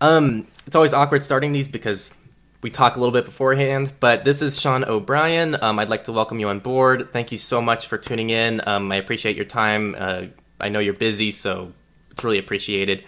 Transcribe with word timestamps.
Um, 0.00 0.46
it's 0.66 0.76
always 0.76 0.92
awkward 0.92 1.22
starting 1.22 1.52
these 1.52 1.68
because 1.68 2.14
we 2.62 2.70
talk 2.70 2.96
a 2.96 2.98
little 2.98 3.12
bit 3.12 3.24
beforehand, 3.24 3.92
but 4.00 4.24
this 4.24 4.42
is 4.42 4.60
Sean 4.60 4.84
O'Brien. 4.84 5.56
Um, 5.62 5.78
I'd 5.78 5.88
like 5.88 6.04
to 6.04 6.12
welcome 6.12 6.40
you 6.40 6.48
on 6.48 6.58
board. 6.58 7.10
Thank 7.12 7.32
you 7.32 7.38
so 7.38 7.60
much 7.60 7.86
for 7.86 7.98
tuning 7.98 8.30
in. 8.30 8.60
Um, 8.66 8.90
I 8.90 8.96
appreciate 8.96 9.36
your 9.36 9.44
time. 9.44 9.94
Uh, 9.98 10.22
I 10.60 10.68
know 10.68 10.78
you're 10.78 10.94
busy, 10.94 11.30
so 11.30 11.72
it's 12.10 12.24
really 12.24 12.38
appreciated. 12.38 13.04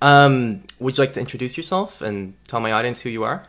Um, 0.00 0.62
would 0.78 0.96
you 0.96 1.02
like 1.02 1.12
to 1.14 1.20
introduce 1.20 1.56
yourself 1.56 2.02
and 2.02 2.34
tell 2.46 2.60
my 2.60 2.72
audience 2.72 3.00
who 3.00 3.10
you 3.10 3.24
are? 3.24 3.44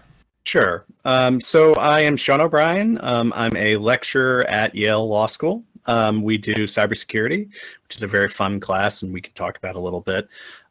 Sure. 0.45 0.85
Um, 1.05 1.41
so 1.41 1.73
I 1.75 2.01
am 2.01 2.17
Sean 2.17 2.39
O'Brien. 2.39 2.99
Um, 3.01 3.33
I'm 3.35 3.55
a 3.55 3.77
lecturer 3.77 4.45
at 4.45 4.75
Yale 4.75 5.07
Law 5.07 5.25
School. 5.25 5.63
Um, 5.87 6.21
we 6.21 6.37
do 6.37 6.53
cybersecurity, 6.53 7.47
which 7.83 7.95
is 7.95 8.03
a 8.03 8.07
very 8.07 8.29
fun 8.29 8.59
class, 8.59 9.03
and 9.03 9.13
we 9.13 9.21
can 9.21 9.33
talk 9.33 9.57
about 9.57 9.75
a 9.75 9.79
little 9.79 10.01
bit. 10.01 10.27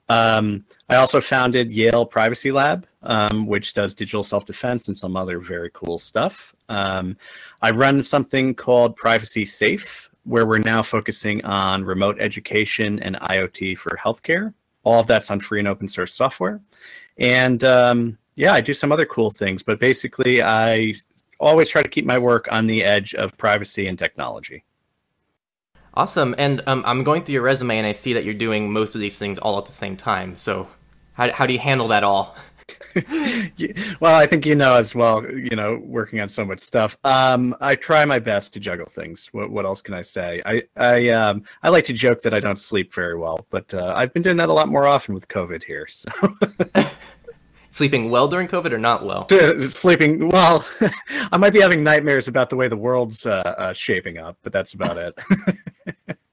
Um, 0.08 0.64
I 0.88 0.96
also 0.96 1.20
founded 1.20 1.70
Yale 1.70 2.04
Privacy 2.04 2.52
Lab, 2.52 2.86
um, 3.02 3.46
which 3.46 3.74
does 3.74 3.94
digital 3.94 4.22
self 4.22 4.44
defense 4.44 4.88
and 4.88 4.96
some 4.96 5.16
other 5.16 5.38
very 5.38 5.70
cool 5.72 5.98
stuff. 5.98 6.54
Um, 6.68 7.16
I 7.62 7.70
run 7.70 8.02
something 8.02 8.54
called 8.54 8.98
PrivacySafe, 8.98 10.08
where 10.24 10.46
we're 10.46 10.58
now 10.58 10.82
focusing 10.82 11.44
on 11.44 11.84
remote 11.84 12.18
education 12.20 13.00
and 13.00 13.16
IoT 13.16 13.78
for 13.78 13.98
healthcare. 14.02 14.52
All 14.82 15.00
of 15.00 15.06
that's 15.06 15.30
on 15.30 15.40
free 15.40 15.60
and 15.60 15.68
open 15.68 15.88
source 15.88 16.12
software. 16.12 16.60
And 17.16 17.64
um, 17.64 18.18
yeah, 18.34 18.52
I 18.52 18.60
do 18.60 18.74
some 18.74 18.92
other 18.92 19.06
cool 19.06 19.30
things, 19.30 19.62
but 19.62 19.78
basically, 19.78 20.42
I 20.42 20.94
always 21.40 21.68
try 21.68 21.82
to 21.82 21.88
keep 21.88 22.04
my 22.04 22.18
work 22.18 22.48
on 22.50 22.66
the 22.66 22.84
edge 22.84 23.14
of 23.14 23.36
privacy 23.38 23.86
and 23.86 23.98
technology. 23.98 24.64
Awesome. 25.94 26.34
And 26.38 26.60
um, 26.66 26.82
I'm 26.86 27.04
going 27.04 27.22
through 27.22 27.34
your 27.34 27.42
resume 27.42 27.78
and 27.78 27.86
I 27.86 27.92
see 27.92 28.12
that 28.14 28.24
you're 28.24 28.34
doing 28.34 28.72
most 28.72 28.94
of 28.94 29.00
these 29.00 29.18
things 29.18 29.38
all 29.38 29.58
at 29.58 29.66
the 29.66 29.72
same 29.72 29.96
time. 29.96 30.34
So, 30.34 30.68
how, 31.12 31.30
how 31.32 31.46
do 31.46 31.52
you 31.52 31.58
handle 31.60 31.88
that 31.88 32.02
all? 32.02 32.36
well, 34.00 34.16
I 34.16 34.26
think 34.26 34.46
you 34.46 34.54
know 34.54 34.74
as 34.74 34.94
well, 34.94 35.24
you 35.30 35.54
know, 35.54 35.80
working 35.84 36.20
on 36.20 36.28
so 36.28 36.44
much 36.44 36.60
stuff. 36.60 36.96
Um, 37.04 37.54
I 37.60 37.76
try 37.76 38.04
my 38.04 38.18
best 38.18 38.52
to 38.54 38.60
juggle 38.60 38.86
things. 38.86 39.28
What, 39.32 39.50
what 39.50 39.64
else 39.64 39.82
can 39.82 39.94
I 39.94 40.02
say? 40.02 40.40
I 40.46 40.62
I 40.76 41.08
um, 41.10 41.42
I 41.62 41.68
like 41.68 41.84
to 41.86 41.92
joke 41.92 42.22
that 42.22 42.34
I 42.34 42.40
don't 42.40 42.58
sleep 42.58 42.94
very 42.94 43.16
well, 43.16 43.46
but 43.50 43.72
uh, 43.74 43.94
I've 43.96 44.12
been 44.12 44.22
doing 44.22 44.36
that 44.36 44.48
a 44.48 44.52
lot 44.52 44.68
more 44.68 44.86
often 44.86 45.14
with 45.14 45.28
COVID 45.28 45.62
here. 45.64 45.86
So. 45.88 46.10
Sleeping 47.74 48.08
well 48.08 48.28
during 48.28 48.46
COVID 48.46 48.70
or 48.70 48.78
not 48.78 49.04
well? 49.04 49.26
Sleeping 49.68 50.28
well. 50.28 50.64
I 51.32 51.36
might 51.38 51.52
be 51.52 51.60
having 51.60 51.82
nightmares 51.82 52.28
about 52.28 52.48
the 52.48 52.54
way 52.54 52.68
the 52.68 52.76
world's 52.76 53.26
uh, 53.26 53.42
uh, 53.58 53.72
shaping 53.72 54.16
up, 54.16 54.36
but 54.44 54.52
that's 54.52 54.74
about 54.74 54.96
it. 54.96 55.18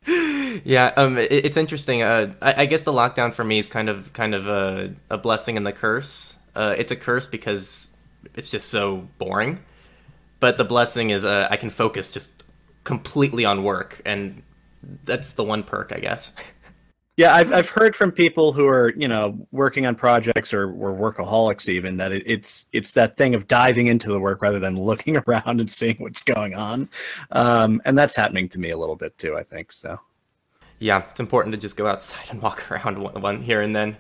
yeah, 0.64 0.94
um, 0.98 1.18
it, 1.18 1.32
it's 1.32 1.58
interesting. 1.58 2.04
Uh, 2.04 2.32
I, 2.44 2.62
I, 2.62 2.66
guess 2.68 2.84
the 2.84 2.94
lockdown 2.94 3.34
for 3.34 3.44
me 3.44 3.58
is 3.58 3.68
kind 3.68 3.90
of 3.90 4.14
kind 4.14 4.36
of 4.36 4.48
a, 4.48 4.94
a 5.10 5.18
blessing 5.18 5.58
and 5.58 5.66
the 5.66 5.72
curse. 5.72 6.38
Uh, 6.56 6.76
it's 6.78 6.92
a 6.92 6.96
curse 6.96 7.26
because 7.26 7.98
it's 8.36 8.52
just 8.52 8.70
so 8.70 9.08
boring, 9.18 9.62
but 10.40 10.58
the 10.58 10.64
blessing 10.64 11.10
is 11.10 11.26
uh, 11.26 11.48
I 11.50 11.58
can 11.58 11.72
focus 11.72 12.12
just 12.12 12.44
completely 12.84 13.46
on 13.46 13.64
work, 13.64 14.00
and 14.06 14.44
that's 15.06 15.34
the 15.34 15.44
one 15.44 15.64
perk, 15.64 15.92
I 15.92 16.00
guess. 16.00 16.36
Yeah, 17.18 17.36
I've 17.36 17.52
I've 17.54 17.70
heard 17.70 17.96
from 17.96 18.12
people 18.12 18.54
who 18.54 18.68
are 18.68 18.94
you 18.96 19.08
know 19.08 19.38
working 19.52 19.86
on 19.86 19.96
projects 19.96 20.54
or 20.54 20.68
workaholics 20.70 21.68
even 21.68 21.98
that 21.98 22.14
it, 22.14 22.24
it's 22.26 22.66
it's 22.72 22.94
that 22.94 23.18
thing 23.18 23.36
of 23.36 23.48
diving 23.48 23.88
into 23.88 24.10
the 24.10 24.20
work 24.20 24.42
rather 24.42 24.60
than 24.60 24.78
looking 24.78 25.18
around 25.28 25.60
and 25.60 25.70
seeing 25.70 25.98
what's 25.98 26.24
going 26.24 26.56
on, 26.56 26.90
um, 27.32 27.82
and 27.84 27.98
that's 27.98 28.16
happening 28.16 28.48
to 28.50 28.60
me 28.60 28.70
a 28.70 28.78
little 28.78 28.96
bit 28.96 29.18
too. 29.18 29.36
I 29.36 29.44
think 29.44 29.74
so. 29.74 30.00
Yeah, 30.80 31.04
it's 31.10 31.20
important 31.20 31.54
to 31.54 31.60
just 31.60 31.76
go 31.76 31.86
outside 31.86 32.30
and 32.32 32.42
walk 32.42 32.72
around 32.72 32.98
one, 32.98 33.22
one 33.22 33.42
here 33.44 33.62
and 33.62 33.76
then. 33.76 33.98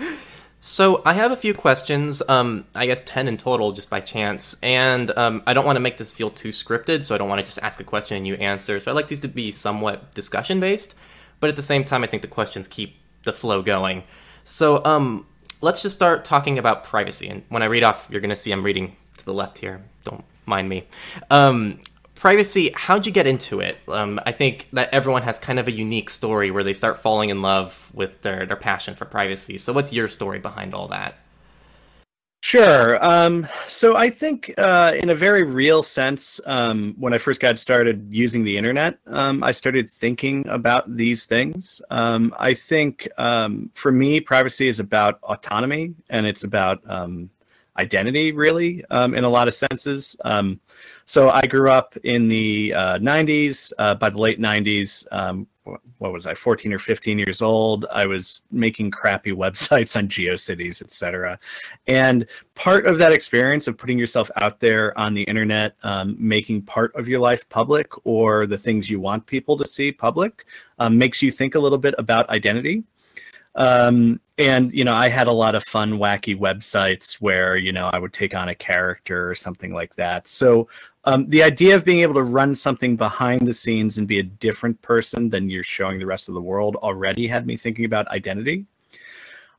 so 0.60 1.00
I 1.06 1.14
have 1.14 1.32
a 1.32 1.36
few 1.36 1.54
questions. 1.54 2.22
Um, 2.28 2.66
I 2.74 2.84
guess 2.84 3.00
ten 3.06 3.26
in 3.26 3.38
total, 3.38 3.72
just 3.72 3.88
by 3.88 4.00
chance, 4.00 4.58
and 4.62 5.10
um, 5.16 5.42
I 5.46 5.54
don't 5.54 5.64
want 5.64 5.76
to 5.76 5.80
make 5.80 5.96
this 5.96 6.12
feel 6.12 6.30
too 6.30 6.50
scripted, 6.50 7.04
so 7.04 7.14
I 7.14 7.18
don't 7.18 7.30
want 7.30 7.40
to 7.40 7.46
just 7.46 7.58
ask 7.62 7.80
a 7.80 7.84
question 7.84 8.18
and 8.18 8.26
you 8.26 8.34
answer. 8.34 8.80
So 8.80 8.90
I 8.90 8.94
like 8.94 9.08
these 9.08 9.20
to 9.20 9.28
be 9.28 9.50
somewhat 9.50 10.14
discussion 10.14 10.60
based 10.60 10.94
but 11.44 11.50
at 11.50 11.56
the 11.56 11.60
same 11.60 11.84
time, 11.84 12.02
I 12.02 12.06
think 12.06 12.22
the 12.22 12.28
questions 12.28 12.66
keep 12.66 12.96
the 13.24 13.32
flow 13.34 13.60
going. 13.60 14.02
So 14.44 14.82
um, 14.82 15.26
let's 15.60 15.82
just 15.82 15.94
start 15.94 16.24
talking 16.24 16.58
about 16.58 16.84
privacy. 16.84 17.28
And 17.28 17.42
when 17.50 17.62
I 17.62 17.66
read 17.66 17.82
off, 17.82 18.08
you're 18.10 18.22
going 18.22 18.30
to 18.30 18.34
see 18.34 18.50
I'm 18.50 18.62
reading 18.62 18.96
to 19.18 19.24
the 19.26 19.34
left 19.34 19.58
here. 19.58 19.84
Don't 20.04 20.24
mind 20.46 20.70
me. 20.70 20.86
Um, 21.30 21.80
privacy, 22.14 22.70
how'd 22.74 23.04
you 23.04 23.12
get 23.12 23.26
into 23.26 23.60
it? 23.60 23.76
Um, 23.88 24.18
I 24.24 24.32
think 24.32 24.68
that 24.72 24.88
everyone 24.94 25.20
has 25.20 25.38
kind 25.38 25.58
of 25.58 25.68
a 25.68 25.70
unique 25.70 26.08
story 26.08 26.50
where 26.50 26.64
they 26.64 26.72
start 26.72 26.96
falling 26.96 27.28
in 27.28 27.42
love 27.42 27.90
with 27.92 28.22
their, 28.22 28.46
their 28.46 28.56
passion 28.56 28.94
for 28.94 29.04
privacy. 29.04 29.58
So, 29.58 29.74
what's 29.74 29.92
your 29.92 30.08
story 30.08 30.38
behind 30.38 30.72
all 30.72 30.88
that? 30.88 31.18
Sure. 32.44 33.02
Um, 33.02 33.48
so 33.66 33.96
I 33.96 34.10
think, 34.10 34.52
uh, 34.58 34.92
in 34.94 35.08
a 35.08 35.14
very 35.14 35.44
real 35.44 35.82
sense, 35.82 36.42
um, 36.44 36.94
when 36.98 37.14
I 37.14 37.18
first 37.18 37.40
got 37.40 37.58
started 37.58 38.06
using 38.10 38.44
the 38.44 38.58
internet, 38.58 38.98
um, 39.06 39.42
I 39.42 39.50
started 39.50 39.88
thinking 39.88 40.46
about 40.48 40.94
these 40.94 41.24
things. 41.24 41.80
Um, 41.88 42.34
I 42.38 42.52
think 42.52 43.08
um, 43.16 43.70
for 43.72 43.90
me, 43.90 44.20
privacy 44.20 44.68
is 44.68 44.78
about 44.78 45.20
autonomy 45.22 45.94
and 46.10 46.26
it's 46.26 46.44
about 46.44 46.82
um, 46.86 47.30
identity, 47.78 48.32
really, 48.32 48.84
in 48.90 49.24
a 49.24 49.28
lot 49.28 49.48
of 49.48 49.54
senses. 49.54 50.16
so 51.06 51.30
I 51.30 51.46
grew 51.46 51.70
up 51.70 51.96
in 52.04 52.28
the 52.28 52.74
uh, 52.74 52.98
90s. 52.98 53.72
Uh, 53.78 53.94
by 53.94 54.10
the 54.10 54.18
late 54.18 54.40
90s, 54.40 55.06
what 55.98 56.12
was 56.12 56.26
I, 56.26 56.34
14 56.34 56.72
or 56.72 56.78
15 56.78 57.18
years 57.18 57.40
old. 57.40 57.86
I 57.90 58.06
was 58.06 58.42
making 58.50 58.90
crappy 58.90 59.32
websites 59.44 59.96
on 59.96 60.08
GeoCities, 60.08 60.82
etc. 60.82 61.38
And 61.86 62.26
part 62.54 62.86
of 62.86 62.98
that 62.98 63.12
experience 63.12 63.66
of 63.66 63.78
putting 63.78 63.98
yourself 63.98 64.30
out 64.36 64.60
there 64.60 64.96
on 64.98 65.14
the 65.14 65.22
internet, 65.22 65.76
um, 65.82 66.16
making 66.18 66.62
part 66.62 66.94
of 66.94 67.08
your 67.08 67.20
life 67.20 67.48
public 67.48 67.90
or 68.06 68.46
the 68.46 68.58
things 68.58 68.90
you 68.90 69.00
want 69.00 69.26
people 69.26 69.56
to 69.56 69.66
see 69.66 69.90
public, 69.90 70.46
um, 70.78 70.98
makes 70.98 71.22
you 71.22 71.30
think 71.30 71.54
a 71.54 71.58
little 71.58 71.78
bit 71.78 71.94
about 71.98 72.28
identity. 72.28 72.84
Um, 73.56 74.20
and 74.36 74.72
you 74.72 74.84
know, 74.84 74.94
I 74.94 75.08
had 75.08 75.28
a 75.28 75.32
lot 75.32 75.54
of 75.54 75.64
fun, 75.64 75.92
wacky 75.92 76.36
websites 76.36 77.14
where 77.14 77.56
you 77.56 77.72
know 77.72 77.90
I 77.92 77.98
would 77.98 78.12
take 78.12 78.34
on 78.34 78.48
a 78.48 78.54
character 78.54 79.30
or 79.30 79.34
something 79.34 79.72
like 79.72 79.94
that. 79.94 80.26
So 80.26 80.68
um, 81.04 81.28
the 81.28 81.42
idea 81.42 81.76
of 81.76 81.84
being 81.84 82.00
able 82.00 82.14
to 82.14 82.22
run 82.22 82.54
something 82.56 82.96
behind 82.96 83.46
the 83.46 83.52
scenes 83.52 83.98
and 83.98 84.08
be 84.08 84.18
a 84.18 84.24
different 84.24 84.80
person 84.82 85.30
than 85.30 85.50
you're 85.50 85.62
showing 85.62 85.98
the 85.98 86.06
rest 86.06 86.28
of 86.28 86.34
the 86.34 86.40
world 86.40 86.76
already 86.76 87.28
had 87.28 87.46
me 87.46 87.56
thinking 87.56 87.84
about 87.84 88.08
identity. 88.08 88.66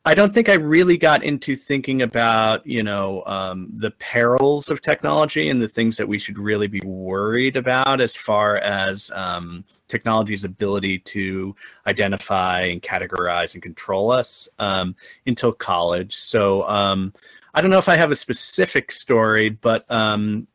I 0.08 0.14
don't 0.14 0.32
think 0.32 0.50
I 0.50 0.54
really 0.54 0.98
got 0.98 1.24
into 1.24 1.56
thinking 1.56 2.04
about, 2.04 2.66
you 2.66 2.84
know, 2.84 3.24
um, 3.26 3.72
the 3.74 3.90
perils 3.92 4.70
of 4.70 4.82
technology 4.82 5.50
and 5.50 5.60
the 5.60 5.68
things 5.68 5.98
that 5.98 6.08
we 6.08 6.20
should 6.20 6.38
really 6.38 6.68
be 6.68 6.82
worried 6.82 7.58
about 7.58 8.00
as 8.00 8.16
far 8.16 8.58
as 8.58 9.10
um, 9.16 9.66
technology's 9.88 10.44
ability 10.44 11.00
to 11.00 11.56
identify 11.88 12.62
and 12.62 12.82
categorize 12.82 13.54
and 13.54 13.64
control 13.64 14.12
us 14.12 14.48
um, 14.60 14.96
until 15.26 15.52
college. 15.52 16.16
So 16.16 16.68
um, 16.68 17.14
I 17.54 17.62
don't 17.62 17.72
know 17.72 17.78
if 17.78 17.90
I 17.90 17.96
have 17.96 18.12
a 18.12 18.16
specific 18.16 18.92
story, 18.92 19.50
but 19.50 19.90
um, 19.90 20.48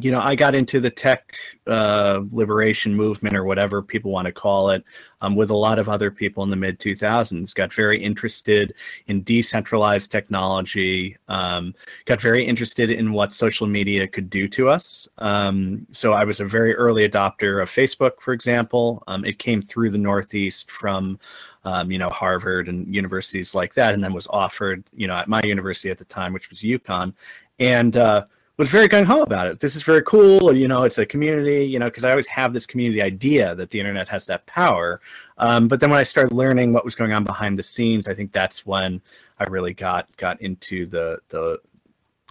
you 0.00 0.10
know, 0.10 0.20
I 0.20 0.34
got 0.34 0.54
into 0.54 0.80
the 0.80 0.88
tech 0.88 1.34
uh, 1.66 2.22
liberation 2.30 2.94
movement 2.94 3.36
or 3.36 3.44
whatever 3.44 3.82
people 3.82 4.10
want 4.10 4.24
to 4.24 4.32
call 4.32 4.70
it 4.70 4.82
um, 5.20 5.36
with 5.36 5.50
a 5.50 5.56
lot 5.56 5.78
of 5.78 5.88
other 5.88 6.10
people 6.10 6.42
in 6.42 6.48
the 6.48 6.56
mid 6.56 6.78
2000s. 6.78 7.54
Got 7.54 7.72
very 7.72 8.02
interested 8.02 8.72
in 9.08 9.22
decentralized 9.22 10.10
technology, 10.10 11.18
um, 11.28 11.74
got 12.06 12.22
very 12.22 12.44
interested 12.44 12.88
in 12.88 13.12
what 13.12 13.34
social 13.34 13.66
media 13.66 14.08
could 14.08 14.30
do 14.30 14.48
to 14.48 14.70
us. 14.70 15.06
Um, 15.18 15.86
so 15.92 16.14
I 16.14 16.24
was 16.24 16.40
a 16.40 16.46
very 16.46 16.74
early 16.74 17.06
adopter 17.06 17.62
of 17.62 17.70
Facebook, 17.70 18.20
for 18.20 18.32
example. 18.32 19.02
Um, 19.08 19.26
it 19.26 19.38
came 19.38 19.60
through 19.60 19.90
the 19.90 19.98
Northeast 19.98 20.70
from 20.70 21.18
um, 21.64 21.92
you 21.92 21.98
know, 21.98 22.08
Harvard 22.08 22.68
and 22.68 22.92
universities 22.92 23.54
like 23.54 23.74
that, 23.74 23.94
and 23.94 24.02
then 24.02 24.12
was 24.12 24.26
offered, 24.28 24.82
you 24.92 25.06
know, 25.06 25.14
at 25.14 25.28
my 25.28 25.40
university 25.44 25.90
at 25.90 25.98
the 25.98 26.04
time, 26.04 26.32
which 26.32 26.50
was 26.50 26.60
UConn. 26.60 27.14
And 27.60 27.96
uh, 27.96 28.24
was 28.56 28.68
very 28.68 28.88
gung 28.88 29.04
ho 29.04 29.22
about 29.22 29.46
it. 29.46 29.60
This 29.60 29.76
is 29.76 29.82
very 29.82 30.02
cool. 30.02 30.54
You 30.54 30.68
know, 30.68 30.82
it's 30.84 30.98
a 30.98 31.06
community. 31.06 31.64
You 31.64 31.78
know, 31.78 31.86
because 31.86 32.04
I 32.04 32.10
always 32.10 32.28
have 32.28 32.52
this 32.52 32.66
community 32.66 33.02
idea 33.02 33.54
that 33.54 33.70
the 33.70 33.78
internet 33.78 34.08
has 34.08 34.26
that 34.26 34.46
power. 34.46 35.00
Um, 35.38 35.68
but 35.68 35.80
then 35.80 35.90
when 35.90 35.98
I 35.98 36.04
started 36.04 36.34
learning 36.34 36.72
what 36.72 36.84
was 36.84 36.94
going 36.94 37.12
on 37.12 37.24
behind 37.24 37.58
the 37.58 37.62
scenes, 37.62 38.08
I 38.08 38.14
think 38.14 38.32
that's 38.32 38.66
when 38.66 39.00
I 39.38 39.44
really 39.44 39.74
got 39.74 40.14
got 40.16 40.40
into 40.40 40.86
the 40.86 41.18
the 41.28 41.58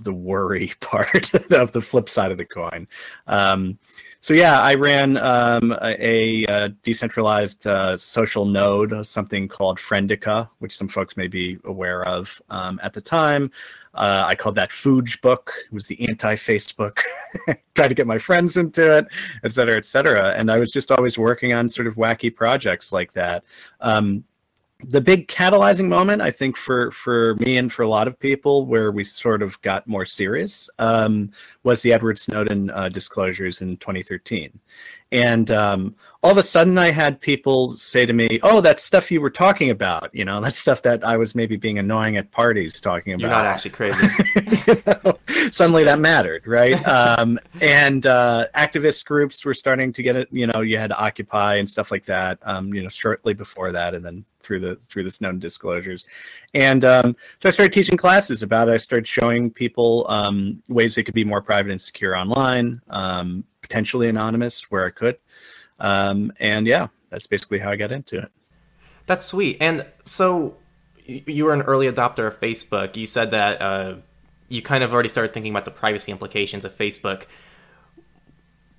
the 0.04 0.14
worry 0.14 0.74
part 0.80 1.34
of 1.34 1.72
the 1.72 1.82
flip 1.82 2.10
side 2.10 2.32
of 2.32 2.38
the 2.38 2.46
coin. 2.46 2.88
Um, 3.28 3.78
so 4.20 4.36
yeah, 4.36 4.62
I 4.62 4.76
ran 4.76 5.18
um, 5.18 5.72
a, 5.82 6.46
a, 6.46 6.70
decentralized 6.84 7.66
uh, 7.66 7.98
social 7.98 8.46
node, 8.46 9.06
something 9.06 9.48
called 9.48 9.80
Friendica, 9.80 10.48
which 10.60 10.78
some 10.78 10.88
folks 10.88 11.18
may 11.18 11.28
be 11.28 11.58
aware 11.66 12.04
of 12.08 12.40
um, 12.52 12.80
at 12.84 12.94
the 12.94 13.02
time. 13.02 13.52
Uh, 13.94 14.24
I 14.26 14.36
called 14.36 14.56
that 14.56 14.70
Fooj 14.70 15.20
book. 15.22 15.54
It 15.66 15.74
was 15.74 15.88
the 15.88 16.08
anti-Facebook. 16.08 17.00
Tried 17.76 17.90
to 17.90 17.94
get 17.94 18.08
my 18.08 18.18
friends 18.18 18.58
into 18.58 18.98
it, 18.98 19.06
et 19.44 19.52
cetera, 19.52 19.78
et 19.78 19.86
cetera. 19.86 20.34
And 20.34 20.50
I 20.52 20.58
was 20.60 20.72
just 20.72 20.92
always 20.92 21.18
working 21.18 21.54
on 21.54 21.68
sort 21.68 21.88
of 21.88 21.96
wacky 21.96 22.34
projects 22.34 22.94
like 22.94 23.12
that. 23.14 23.44
Um, 23.82 24.24
the 24.84 25.02
big 25.02 25.28
catalyzing 25.28 25.88
moment, 25.88 26.22
I 26.22 26.32
think, 26.32 26.58
for 26.58 26.92
for 26.92 27.36
me 27.36 27.58
and 27.58 27.72
for 27.72 27.84
a 27.84 27.88
lot 27.88 28.08
of 28.08 28.20
people, 28.20 28.66
where 28.66 28.92
we 28.92 29.04
sort 29.04 29.42
of 29.42 29.62
got 29.62 29.88
more 29.88 30.06
serious, 30.06 30.70
um, 30.80 31.32
was 31.64 31.82
the 31.82 31.94
Edward 31.94 32.20
Snowden 32.20 32.70
uh, 32.70 32.90
disclosures 32.90 33.62
in 33.62 33.78
2013, 33.78 34.60
and 35.12 35.52
um, 35.52 35.96
all 36.24 36.32
of 36.32 36.38
a 36.38 36.44
sudden 36.44 36.78
I 36.78 36.92
had 36.92 37.20
people 37.20 37.74
say 37.74 38.06
to 38.06 38.14
me, 38.14 38.40
"Oh, 38.44 38.62
that 38.62 38.80
stuff 38.80 39.12
you 39.12 39.22
were 39.22 39.30
talking 39.30 39.70
about, 39.70 40.14
you 40.14 40.26
know, 40.26 40.40
that 40.42 40.54
stuff 40.54 40.82
that 40.84 41.04
I 41.04 41.18
was 41.18 41.36
maybe 41.36 41.56
being 41.56 41.80
annoying 41.80 42.18
at 42.18 42.32
parties 42.32 42.80
talking 42.80 43.14
about." 43.14 43.22
You're 43.22 43.30
not 43.30 43.46
actually 43.46 43.72
crazy. 43.72 44.08
you 44.68 44.84
know, 44.86 45.18
suddenly 45.52 45.84
that 45.84 46.00
mattered, 46.00 46.48
right? 46.48 46.86
um, 46.88 47.40
and 47.62 48.06
uh, 48.06 48.48
activist 48.56 49.06
groups 49.06 49.44
were 49.46 49.54
starting 49.54 49.94
to 49.94 50.04
get 50.04 50.16
it. 50.16 50.28
You 50.32 50.48
know, 50.48 50.62
you 50.62 50.78
had 50.78 50.92
Occupy 50.92 51.56
and 51.56 51.70
stuff 51.70 51.92
like 51.92 52.06
that. 52.06 52.40
Um, 52.44 52.74
you 52.74 52.84
know, 52.84 52.90
shortly 52.90 53.34
before 53.34 53.72
that, 53.72 53.94
and 53.96 54.06
then 54.06 54.26
through 54.44 54.60
the 54.60 54.76
through 54.88 55.04
the 55.04 55.12
Snowden 55.12 55.40
disclosures, 55.40 56.06
and 56.54 56.84
um, 56.86 57.16
so 57.40 57.50
I 57.50 57.52
started 57.52 57.74
teaching 57.74 57.98
classes 57.98 58.44
about 58.44 58.70
it. 58.70 58.74
I 58.74 58.78
started 58.78 59.08
showing 59.08 59.50
people 59.50 60.06
um, 60.10 60.62
ways 60.68 60.96
they 60.96 61.04
could 61.04 61.14
be 61.14 61.24
more 61.24 61.42
private 61.42 61.72
and 61.72 61.82
secure 61.82 62.16
online, 62.16 62.82
um, 62.90 63.44
potentially 63.62 64.10
anonymous 64.10 64.70
where 64.72 64.86
I 64.86 64.90
could. 64.90 65.18
Um, 65.80 66.32
and 66.40 66.68
yeah, 66.68 66.88
that's 67.10 67.28
basically 67.28 67.60
how 67.60 67.72
I 67.72 67.76
got 67.76 67.92
into 67.92 68.20
it. 68.20 68.32
That's 69.08 69.26
sweet. 69.26 69.58
And 69.60 69.86
so 70.06 70.56
you 71.06 71.46
were 71.46 71.54
an 71.54 71.64
early 71.64 71.92
adopter 71.92 72.28
of 72.28 72.40
Facebook. 72.40 72.96
You 72.96 73.06
said 73.06 73.32
that 73.32 73.62
uh, 73.62 73.96
you 74.48 74.62
kind 74.62 74.84
of 74.84 74.94
already 74.94 75.10
started 75.10 75.34
thinking 75.34 75.52
about 75.52 75.66
the 75.66 75.72
privacy 75.72 76.12
implications 76.12 76.66
of 76.66 76.76
Facebook. 76.76 77.24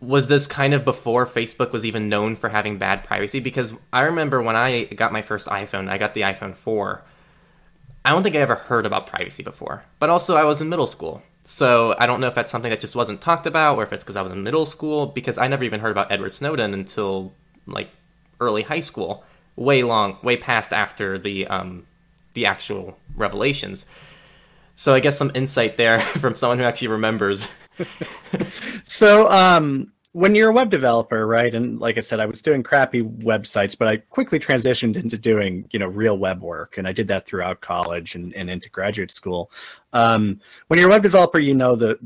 Was 0.03 0.27
this 0.27 0.47
kind 0.47 0.75
of 0.75 0.85
before 0.85 1.27
Facebook 1.27 1.73
was 1.73 1.87
even 1.87 2.09
known 2.09 2.35
for 2.35 2.49
having 2.49 2.77
bad 2.77 3.05
privacy? 3.05 3.41
Because 3.41 3.73
I 3.93 4.03
remember 4.03 4.43
when 4.43 4.57
I 4.57 4.85
got 4.85 5.13
my 5.13 5.23
first 5.23 5.49
iPhone, 5.49 5.89
I 5.89 5.97
got 5.97 6.15
the 6.15 6.23
iPhone 6.23 6.57
4. 6.57 7.03
I 8.05 8.11
don't 8.11 8.25
think 8.25 8.35
I 8.35 8.41
ever 8.41 8.57
heard 8.57 8.85
about 8.85 9.07
privacy 9.07 9.45
before. 9.45 9.85
But 10.01 10.11
also, 10.11 10.37
I 10.37 10.45
was 10.45 10.61
in 10.61 10.69
middle 10.69 10.89
school. 10.89 11.23
So 11.45 11.95
I 11.99 12.07
don't 12.07 12.21
know 12.21 12.27
if 12.27 12.35
that's 12.35 12.51
something 12.51 12.71
that 12.71 12.81
just 12.81 12.97
wasn't 12.97 13.21
talked 13.21 13.47
about 13.47 13.77
or 13.77 13.83
if 13.83 13.93
it's 13.93 14.05
because 14.05 14.17
I 14.17 14.23
was 14.23 14.33
in 14.33 14.43
middle 14.43 14.67
school, 14.67 15.07
because 15.07 15.39
I 15.39 15.49
never 15.49 15.65
even 15.65 15.81
heard 15.81 15.91
about 15.91 16.11
Edward 16.11 16.33
Snowden 16.33 16.75
until 16.75 17.33
like 17.67 17.91
early 18.41 18.63
high 18.63 18.81
school, 18.81 19.25
way 19.57 19.83
long, 19.83 20.19
way 20.23 20.37
past 20.37 20.73
after 20.73 21.19
the 21.19 21.47
um, 21.47 21.87
the 22.35 22.47
actual 22.47 22.99
revelations. 23.17 23.87
So 24.75 24.95
I 24.95 25.01
guess 25.01 25.19
some 25.19 25.31
insight 25.35 25.77
there 25.77 26.01
from 26.21 26.35
someone 26.35 26.59
who 26.59 26.65
actually 26.65 26.89
remembers. 26.89 27.49
so 28.85 29.31
um, 29.31 29.93
when 30.13 30.35
you're 30.35 30.51
a 30.51 30.53
web 30.53 30.71
developer, 30.71 31.27
right? 31.27 31.55
And 31.55 31.81
like 31.81 31.97
I 31.97 32.01
said, 32.01 32.21
I 32.21 32.27
was 32.27 32.43
doing 32.43 32.63
crappy 32.63 33.03
websites, 33.03 33.77
but 33.77 33.89
I 33.89 33.97
quickly 33.97 34.39
transitioned 34.39 34.97
into 34.97 35.17
doing, 35.17 35.67
you 35.73 35.79
know, 35.79 35.87
real 35.87 36.19
web 36.19 36.43
work. 36.43 36.77
And 36.77 36.87
I 36.87 36.93
did 36.93 37.09
that 37.09 37.27
throughout 37.27 37.63
college 37.63 38.15
and, 38.15 38.35
and 38.35 38.51
into 38.51 38.69
graduate 38.69 39.13
school. 39.13 39.51
Um, 39.95 40.41
when 40.69 40.79
you're 40.79 40.89
a 40.89 40.93
web 40.93 41.03
developer, 41.03 41.39
you 41.39 41.55
know 41.55 41.77
the 41.77 41.99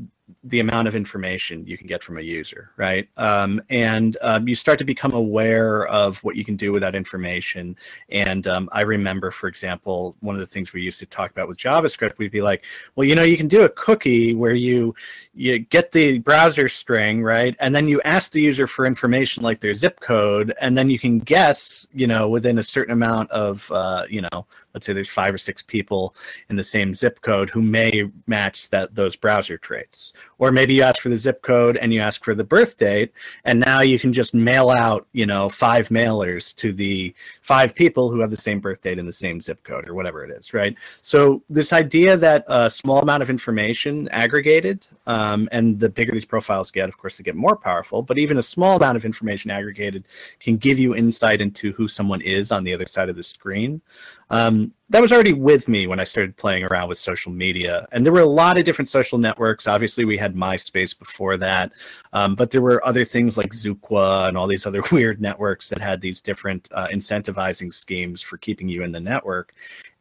the 0.47 0.59
amount 0.61 0.87
of 0.87 0.95
information 0.95 1.65
you 1.65 1.77
can 1.77 1.87
get 1.87 2.01
from 2.01 2.17
a 2.17 2.21
user, 2.21 2.71
right? 2.77 3.09
Um, 3.17 3.61
and 3.69 4.15
um, 4.21 4.47
you 4.47 4.55
start 4.55 4.79
to 4.79 4.85
become 4.85 5.13
aware 5.13 5.85
of 5.87 6.23
what 6.23 6.35
you 6.35 6.45
can 6.45 6.55
do 6.55 6.71
with 6.71 6.81
that 6.81 6.95
information. 6.95 7.75
And 8.09 8.47
um, 8.47 8.69
I 8.71 8.81
remember, 8.81 9.29
for 9.31 9.47
example, 9.47 10.15
one 10.21 10.35
of 10.35 10.39
the 10.39 10.45
things 10.45 10.71
we 10.71 10.81
used 10.81 10.99
to 10.99 11.05
talk 11.05 11.31
about 11.31 11.49
with 11.49 11.57
JavaScript, 11.57 12.17
we'd 12.17 12.31
be 12.31 12.41
like, 12.41 12.63
well, 12.95 13.05
you 13.05 13.13
know, 13.13 13.23
you 13.23 13.35
can 13.35 13.47
do 13.47 13.63
a 13.63 13.69
cookie 13.69 14.33
where 14.33 14.53
you 14.53 14.95
you 15.33 15.59
get 15.59 15.91
the 15.91 16.19
browser 16.19 16.69
string, 16.69 17.21
right? 17.21 17.55
And 17.59 17.75
then 17.75 17.87
you 17.87 18.01
ask 18.01 18.31
the 18.31 18.41
user 18.41 18.67
for 18.67 18.85
information 18.85 19.43
like 19.43 19.59
their 19.59 19.73
zip 19.73 19.99
code, 19.99 20.53
and 20.61 20.77
then 20.77 20.89
you 20.89 20.97
can 20.97 21.19
guess, 21.19 21.87
you 21.93 22.07
know, 22.07 22.29
within 22.29 22.57
a 22.57 22.63
certain 22.63 22.93
amount 22.93 23.29
of, 23.31 23.69
uh, 23.71 24.05
you 24.09 24.21
know, 24.21 24.45
let's 24.77 24.85
say 24.85 24.93
there's 24.93 25.09
five 25.09 25.33
or 25.33 25.39
six 25.39 25.63
people 25.63 26.15
in 26.49 26.55
the 26.55 26.63
same 26.63 26.93
zip 26.93 27.19
code 27.21 27.49
who 27.49 27.63
may 27.63 28.03
match 28.27 28.69
that 28.69 28.93
those 28.93 29.15
browser 29.15 29.57
traits. 29.57 30.13
Or 30.37 30.51
maybe 30.51 30.75
you 30.75 30.83
ask 30.83 31.01
for 31.01 31.09
the 31.09 31.17
zip 31.17 31.41
code 31.41 31.77
and 31.77 31.91
you 31.91 31.99
ask 31.99 32.23
for 32.23 32.35
the 32.35 32.43
birth 32.43 32.77
date 32.77 33.11
and 33.43 33.59
now 33.59 33.81
you 33.81 33.97
can 33.97 34.13
just 34.13 34.35
mail 34.35 34.69
out 34.69 35.07
you 35.13 35.25
know 35.25 35.49
five 35.49 35.89
mailers 35.89 36.55
to 36.57 36.71
the 36.73 37.11
five 37.41 37.73
people 37.73 38.11
who 38.11 38.19
have 38.19 38.29
the 38.29 38.37
same 38.37 38.59
birth 38.59 38.81
date 38.83 38.99
and 38.99 39.07
the 39.07 39.13
same 39.13 39.41
zip 39.41 39.63
code 39.63 39.89
or 39.89 39.95
whatever 39.95 40.23
it 40.23 40.29
is 40.29 40.53
right? 40.53 40.77
So 41.01 41.41
this 41.49 41.73
idea 41.73 42.15
that 42.17 42.45
a 42.47 42.69
small 42.69 43.01
amount 43.01 43.23
of 43.23 43.31
information 43.31 44.07
aggregated 44.09 44.85
um, 45.07 45.49
and 45.51 45.79
the 45.79 45.89
bigger 45.89 46.11
these 46.11 46.23
profiles 46.23 46.69
get 46.69 46.87
of 46.87 46.99
course 46.99 47.17
they 47.17 47.23
get 47.23 47.35
more 47.35 47.55
powerful 47.55 48.03
but 48.03 48.19
even 48.19 48.37
a 48.37 48.43
small 48.43 48.77
amount 48.77 48.95
of 48.95 49.05
information 49.05 49.49
aggregated 49.49 50.03
can 50.39 50.55
give 50.55 50.77
you 50.77 50.95
insight 50.95 51.41
into 51.41 51.71
who 51.73 51.87
someone 51.87 52.21
is 52.21 52.51
on 52.51 52.63
the 52.63 52.75
other 52.75 52.85
side 52.85 53.09
of 53.09 53.15
the 53.15 53.23
screen 53.23 53.81
um, 54.29 54.73
that 54.89 55.01
was 55.01 55.11
already 55.11 55.33
with 55.33 55.67
me 55.67 55.85
when 55.87 55.99
I 55.99 56.03
started 56.05 56.37
playing 56.37 56.63
around 56.63 56.87
with 56.87 56.97
social 56.97 57.31
media. 57.31 57.87
And 57.91 58.05
there 58.05 58.13
were 58.13 58.21
a 58.21 58.25
lot 58.25 58.57
of 58.57 58.65
different 58.65 58.87
social 58.87 59.17
networks. 59.17 59.67
Obviously, 59.67 60.05
we 60.05 60.17
had 60.17 60.33
MySpace 60.33 60.97
before 60.97 61.37
that, 61.37 61.73
um, 62.13 62.35
but 62.35 62.51
there 62.51 62.61
were 62.61 62.85
other 62.85 63.03
things 63.03 63.37
like 63.37 63.51
Zookwa 63.51 64.27
and 64.27 64.37
all 64.37 64.47
these 64.47 64.65
other 64.65 64.83
weird 64.91 65.21
networks 65.21 65.69
that 65.69 65.81
had 65.81 66.01
these 66.01 66.21
different 66.21 66.69
uh, 66.71 66.87
incentivizing 66.87 67.73
schemes 67.73 68.21
for 68.21 68.37
keeping 68.37 68.69
you 68.69 68.83
in 68.83 68.91
the 68.91 68.99
network. 68.99 69.53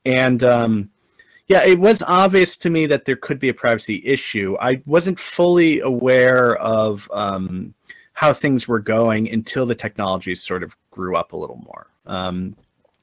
And 0.04 0.44
um, 0.44 0.90
yeah, 1.48 1.64
it 1.64 1.78
was 1.78 2.02
obvious 2.02 2.56
to 2.58 2.70
me 2.70 2.86
that 2.86 3.04
there 3.04 3.16
could 3.16 3.38
be 3.38 3.48
a 3.48 3.54
privacy 3.54 4.02
issue. 4.04 4.56
I 4.60 4.82
wasn't 4.86 5.18
fully 5.18 5.80
aware 5.80 6.56
of 6.56 7.08
um, 7.12 7.74
how 8.12 8.32
things 8.32 8.66
were 8.66 8.80
going 8.80 9.30
until 9.30 9.66
the 9.66 9.74
technologies 9.74 10.42
sort 10.42 10.62
of 10.62 10.76
grew 10.90 11.16
up 11.16 11.32
a 11.32 11.36
little 11.36 11.60
more. 11.64 11.88
Um, 12.06 12.56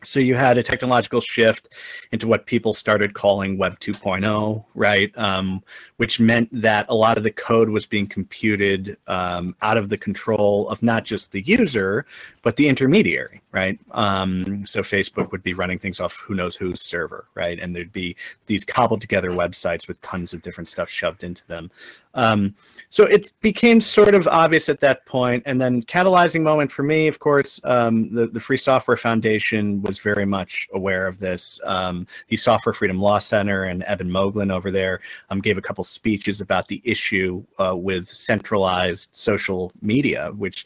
so 0.03 0.19
you 0.19 0.35
had 0.35 0.57
a 0.57 0.63
technological 0.63 1.21
shift 1.21 1.73
into 2.11 2.27
what 2.27 2.45
people 2.45 2.73
started 2.73 3.13
calling 3.13 3.57
Web 3.57 3.79
2.0, 3.79 4.65
right? 4.75 5.17
Um, 5.17 5.63
which 5.97 6.19
meant 6.19 6.49
that 6.51 6.85
a 6.89 6.95
lot 6.95 7.17
of 7.17 7.23
the 7.23 7.31
code 7.31 7.69
was 7.69 7.85
being 7.85 8.07
computed 8.07 8.97
um, 9.07 9.55
out 9.61 9.77
of 9.77 9.89
the 9.89 9.97
control 9.97 10.69
of 10.69 10.83
not 10.83 11.05
just 11.05 11.31
the 11.31 11.41
user, 11.41 12.05
but 12.41 12.55
the 12.55 12.67
intermediary, 12.67 13.41
right? 13.51 13.79
Um, 13.91 14.65
so 14.65 14.81
Facebook 14.81 15.31
would 15.31 15.43
be 15.43 15.53
running 15.53 15.79
things 15.79 15.99
off 15.99 16.17
who 16.17 16.35
knows 16.35 16.55
whose 16.55 16.81
server, 16.81 17.25
right? 17.35 17.59
And 17.59 17.75
there'd 17.75 17.93
be 17.93 18.15
these 18.47 18.65
cobbled 18.65 19.01
together 19.01 19.31
websites 19.31 19.87
with 19.87 20.01
tons 20.01 20.33
of 20.33 20.41
different 20.41 20.67
stuff 20.67 20.89
shoved 20.89 21.23
into 21.23 21.45
them. 21.47 21.71
So 22.93 23.05
it 23.05 23.33
became 23.41 23.81
sort 23.81 24.13
of 24.13 24.27
obvious 24.27 24.69
at 24.69 24.79
that 24.81 25.03
point, 25.07 25.41
and 25.47 25.59
then 25.59 25.81
catalyzing 25.81 26.43
moment 26.43 26.71
for 26.71 26.83
me, 26.83 27.07
of 27.07 27.17
course, 27.17 27.59
um, 27.63 28.13
the 28.13 28.27
the 28.27 28.39
Free 28.39 28.55
Software 28.55 28.97
Foundation 28.97 29.81
was 29.81 29.97
very 29.97 30.27
much 30.27 30.67
aware 30.73 31.07
of 31.07 31.19
this. 31.19 31.59
Um, 31.63 32.05
the 32.27 32.37
Software 32.37 32.71
Freedom 32.71 32.99
Law 32.99 33.17
Center 33.17 33.63
and 33.63 33.83
Eben 33.87 34.11
Moglen 34.11 34.51
over 34.51 34.69
there 34.69 34.99
um, 35.31 35.41
gave 35.41 35.57
a 35.57 35.61
couple 35.61 35.83
speeches 35.83 36.39
about 36.39 36.67
the 36.67 36.83
issue 36.85 37.43
uh, 37.57 37.75
with 37.75 38.07
centralized 38.07 39.09
social 39.11 39.71
media, 39.81 40.31
which 40.35 40.63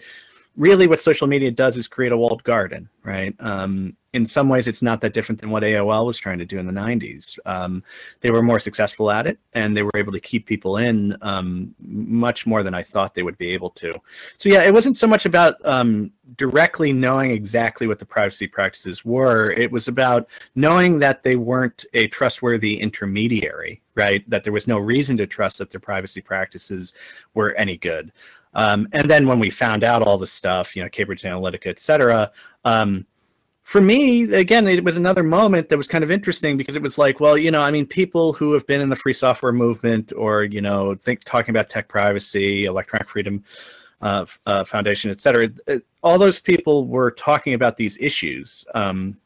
really 0.57 0.87
what 0.87 0.99
social 0.99 1.27
media 1.27 1.51
does 1.51 1.77
is 1.77 1.87
create 1.87 2.11
a 2.11 2.17
walled 2.17 2.43
garden, 2.43 2.89
right? 3.03 3.35
Um, 3.39 3.95
in 4.13 4.25
some 4.25 4.49
ways, 4.49 4.67
it's 4.67 4.81
not 4.81 4.99
that 5.01 5.13
different 5.13 5.39
than 5.39 5.51
what 5.51 5.61
AOL 5.61 6.07
was 6.07 6.17
trying 6.17 6.39
to 6.39 6.45
do 6.45 6.57
in 6.57 6.65
the 6.65 6.73
90s. 6.73 7.37
Um, 7.45 7.83
they 8.21 8.31
were 8.31 8.41
more 8.41 8.59
successful 8.59 9.11
at 9.11 9.27
it, 9.27 9.37
and 9.53 9.77
they 9.77 9.83
were 9.83 9.91
able 9.95 10.11
to 10.13 10.19
keep 10.19 10.47
people 10.47 10.77
in 10.77 11.15
um, 11.21 11.75
much 11.79 12.47
more 12.47 12.63
than 12.63 12.73
I 12.73 12.81
thought 12.81 13.13
they 13.13 13.21
would 13.21 13.37
be 13.37 13.51
able 13.51 13.69
to. 13.71 13.93
So, 14.37 14.49
yeah, 14.49 14.63
it 14.63 14.73
wasn't 14.73 14.97
so 14.97 15.05
much 15.05 15.25
about 15.25 15.63
um, 15.63 16.11
directly 16.35 16.91
knowing 16.91 17.29
exactly 17.31 17.85
what 17.85 17.99
the 17.99 18.05
privacy 18.05 18.47
practices 18.47 19.05
were. 19.05 19.51
It 19.51 19.71
was 19.71 19.87
about 19.87 20.27
knowing 20.55 20.97
that 20.99 21.21
they 21.21 21.35
weren't 21.35 21.85
a 21.93 22.07
trustworthy 22.07 22.79
intermediary, 22.79 23.81
right? 23.93 24.27
That 24.27 24.43
there 24.43 24.53
was 24.53 24.67
no 24.67 24.79
reason 24.79 25.17
to 25.17 25.27
trust 25.27 25.59
that 25.59 25.69
their 25.69 25.79
privacy 25.79 26.21
practices 26.21 26.93
were 27.35 27.53
any 27.53 27.77
good. 27.77 28.11
Um, 28.57 28.87
and 28.91 29.09
then 29.09 29.27
when 29.27 29.39
we 29.39 29.49
found 29.49 29.83
out 29.83 30.01
all 30.01 30.17
the 30.17 30.27
stuff, 30.27 30.75
you 30.75 30.83
know, 30.83 30.89
Cambridge 30.89 31.21
Analytica, 31.21 31.67
et 31.67 31.79
cetera, 31.79 32.31
um, 32.65 33.05
for 33.63 33.81
me, 33.81 34.23
again, 34.33 34.67
it 34.67 34.83
was 34.83 34.97
another 34.97 35.23
moment 35.23 35.69
that 35.69 35.77
was 35.77 35.87
kind 35.87 36.03
of 36.03 36.09
interesting 36.09 36.57
because 36.57 36.75
it 36.75 36.81
was 36.81 36.97
like, 36.97 37.19
well, 37.19 37.37
you 37.37 37.51
know, 37.51 37.61
I 37.61 37.69
mean, 37.69 37.85
people 37.85 38.33
who 38.33 38.53
have 38.53 38.65
been 38.65 38.81
in 38.81 38.89
the 38.89 38.95
free 38.95 39.13
software 39.13 39.51
movement 39.51 40.13
or, 40.15 40.43
you 40.43 40.61
know, 40.61 40.95
think 40.95 41.23
talking 41.23 41.51
about 41.51 41.69
tech 41.69 41.87
privacy, 41.87 42.65
electronic 42.65 43.09
freedom 43.09 43.43
uh, 44.01 44.25
uh, 44.45 44.63
foundation, 44.63 45.11
et 45.11 45.21
cetera, 45.21 45.49
all 46.01 46.17
those 46.17 46.39
people 46.39 46.87
were 46.87 47.11
talking 47.11 47.53
about 47.55 47.77
these 47.77 47.97
issues. 47.99 48.65
Um, 48.73 49.17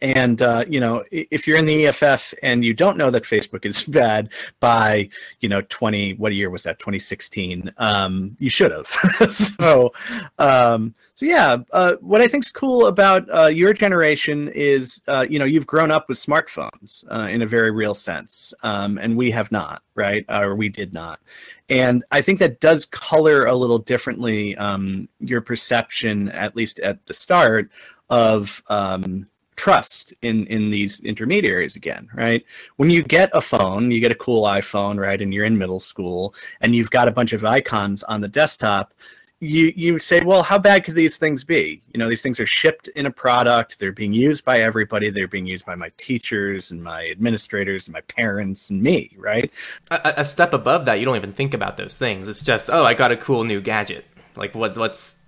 and 0.00 0.42
uh, 0.42 0.64
you 0.68 0.80
know, 0.80 1.04
if 1.10 1.46
you're 1.46 1.56
in 1.56 1.64
the 1.64 1.86
EFF 1.86 2.32
and 2.42 2.64
you 2.64 2.72
don't 2.72 2.96
know 2.96 3.10
that 3.10 3.24
Facebook 3.24 3.64
is 3.64 3.82
bad 3.88 4.30
by 4.60 5.08
you 5.40 5.48
know 5.48 5.60
20, 5.62 6.14
what 6.14 6.32
year 6.32 6.50
was 6.50 6.62
that? 6.64 6.78
2016. 6.78 7.72
Um, 7.78 8.36
you 8.38 8.50
should 8.50 8.70
have. 8.70 8.86
so, 9.30 9.92
um, 10.38 10.94
so 11.14 11.26
yeah, 11.26 11.56
uh, 11.72 11.94
what 12.00 12.20
I 12.20 12.28
think 12.28 12.44
is 12.44 12.52
cool 12.52 12.86
about 12.86 13.28
uh, 13.34 13.46
your 13.46 13.72
generation 13.72 14.48
is 14.54 15.02
uh, 15.08 15.26
you 15.28 15.38
know 15.38 15.44
you've 15.44 15.66
grown 15.66 15.90
up 15.90 16.08
with 16.08 16.18
smartphones 16.18 17.04
uh, 17.10 17.28
in 17.28 17.42
a 17.42 17.46
very 17.46 17.70
real 17.70 17.94
sense, 17.94 18.54
um, 18.62 18.98
and 18.98 19.16
we 19.16 19.30
have 19.32 19.50
not, 19.50 19.82
right? 19.94 20.24
Or 20.28 20.54
we 20.54 20.68
did 20.68 20.94
not. 20.94 21.20
And 21.68 22.04
I 22.12 22.22
think 22.22 22.38
that 22.38 22.60
does 22.60 22.86
color 22.86 23.46
a 23.46 23.54
little 23.54 23.78
differently 23.78 24.56
um, 24.56 25.08
your 25.18 25.40
perception, 25.40 26.30
at 26.30 26.56
least 26.56 26.78
at 26.78 27.04
the 27.06 27.12
start, 27.12 27.70
of 28.08 28.62
um, 28.68 29.26
trust 29.58 30.14
in 30.22 30.46
in 30.46 30.70
these 30.70 31.00
intermediaries 31.00 31.76
again 31.76 32.08
right? 32.14 32.44
When 32.76 32.90
you 32.90 33.02
get 33.02 33.28
a 33.34 33.40
phone 33.40 33.90
you 33.90 34.00
get 34.00 34.12
a 34.12 34.22
cool 34.26 34.44
iphone 34.44 34.98
right 34.98 35.20
and 35.20 35.34
you're 35.34 35.44
in 35.44 35.58
middle 35.58 35.80
school 35.80 36.34
and 36.60 36.74
you've 36.74 36.90
got 36.90 37.08
a 37.08 37.12
bunch 37.12 37.32
of 37.32 37.44
icons 37.44 38.02
on 38.04 38.20
the 38.20 38.28
desktop 38.28 38.94
you 39.40 39.72
you 39.76 39.98
say 39.98 40.20
well 40.20 40.42
how 40.42 40.58
bad 40.58 40.84
could 40.84 40.94
these 40.94 41.16
things 41.16 41.44
be? 41.44 41.80
You 41.92 41.98
know 41.98 42.08
these 42.08 42.22
things 42.22 42.40
are 42.40 42.46
shipped 42.46 42.88
in 42.88 43.06
a 43.06 43.10
product 43.10 43.78
they're 43.78 43.92
being 43.92 44.12
used 44.12 44.44
by 44.44 44.60
everybody 44.60 45.10
they're 45.10 45.28
being 45.28 45.46
used 45.46 45.66
by 45.66 45.74
my 45.74 45.90
teachers 45.96 46.70
and 46.70 46.82
my 46.82 47.08
administrators 47.10 47.86
and 47.86 47.92
my 47.92 48.00
parents 48.02 48.70
and 48.70 48.82
me 48.82 49.10
right? 49.16 49.52
A, 49.90 50.14
a 50.18 50.24
step 50.24 50.54
above 50.54 50.84
that 50.86 50.98
you 50.98 51.04
don't 51.04 51.16
even 51.16 51.32
think 51.32 51.54
about 51.54 51.76
those 51.76 51.96
things. 51.96 52.28
It's 52.28 52.42
just 52.42 52.70
oh 52.70 52.84
i 52.84 52.94
got 52.94 53.12
a 53.12 53.16
cool 53.16 53.44
new 53.44 53.60
gadget. 53.60 54.04
Like 54.36 54.54
what 54.54 54.76
what's 54.76 55.18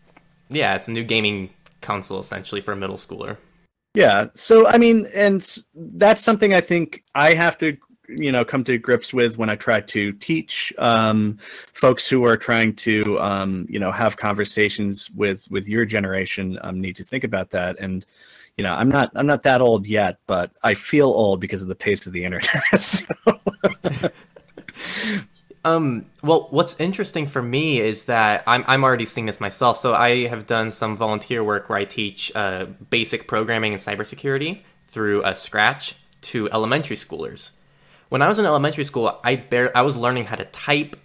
yeah 0.48 0.74
it's 0.76 0.88
a 0.88 0.92
new 0.92 1.04
gaming 1.04 1.50
console 1.80 2.20
essentially 2.20 2.60
for 2.60 2.72
a 2.72 2.76
middle 2.76 2.96
schooler 2.96 3.36
yeah. 3.94 4.26
So 4.34 4.66
I 4.68 4.78
mean, 4.78 5.06
and 5.14 5.46
that's 5.74 6.22
something 6.22 6.54
I 6.54 6.60
think 6.60 7.04
I 7.14 7.34
have 7.34 7.58
to 7.58 7.76
you 8.08 8.32
know 8.32 8.44
come 8.44 8.64
to 8.64 8.78
grips 8.78 9.14
with 9.14 9.38
when 9.38 9.48
I 9.48 9.56
try 9.56 9.80
to 9.80 10.12
teach 10.12 10.72
um, 10.78 11.38
folks 11.72 12.08
who 12.08 12.24
are 12.24 12.36
trying 12.36 12.74
to 12.76 13.20
um, 13.20 13.66
you 13.68 13.78
know 13.78 13.92
have 13.92 14.16
conversations 14.16 15.10
with 15.12 15.44
with 15.50 15.68
your 15.68 15.84
generation 15.84 16.58
um, 16.62 16.80
need 16.80 16.96
to 16.96 17.04
think 17.04 17.24
about 17.24 17.50
that 17.50 17.78
and 17.78 18.04
you 18.56 18.64
know 18.64 18.74
I'm 18.74 18.88
not 18.88 19.10
I'm 19.14 19.26
not 19.26 19.42
that 19.44 19.60
old 19.60 19.86
yet 19.86 20.18
but 20.26 20.52
I 20.62 20.74
feel 20.74 21.08
old 21.08 21.40
because 21.40 21.62
of 21.62 21.68
the 21.68 21.74
pace 21.74 22.06
of 22.06 22.12
the 22.12 22.24
internet. 22.24 23.04
Um, 25.64 26.06
well, 26.22 26.48
what's 26.50 26.78
interesting 26.80 27.26
for 27.26 27.42
me 27.42 27.80
is 27.80 28.06
that 28.06 28.42
I'm, 28.46 28.64
I'm 28.66 28.82
already 28.82 29.04
seeing 29.04 29.26
this 29.26 29.40
myself. 29.40 29.76
So 29.76 29.94
I 29.94 30.26
have 30.26 30.46
done 30.46 30.70
some 30.70 30.96
volunteer 30.96 31.44
work 31.44 31.68
where 31.68 31.78
I 31.78 31.84
teach 31.84 32.32
uh, 32.34 32.66
basic 32.88 33.28
programming 33.28 33.74
and 33.74 33.82
cybersecurity 33.82 34.62
through 34.86 35.22
uh, 35.22 35.34
Scratch 35.34 35.96
to 36.22 36.50
elementary 36.50 36.96
schoolers. 36.96 37.50
When 38.08 38.22
I 38.22 38.28
was 38.28 38.38
in 38.38 38.46
elementary 38.46 38.84
school, 38.84 39.20
I 39.22 39.36
bar- 39.36 39.70
I 39.74 39.82
was 39.82 39.96
learning 39.96 40.24
how 40.24 40.36
to 40.36 40.44
type, 40.46 40.96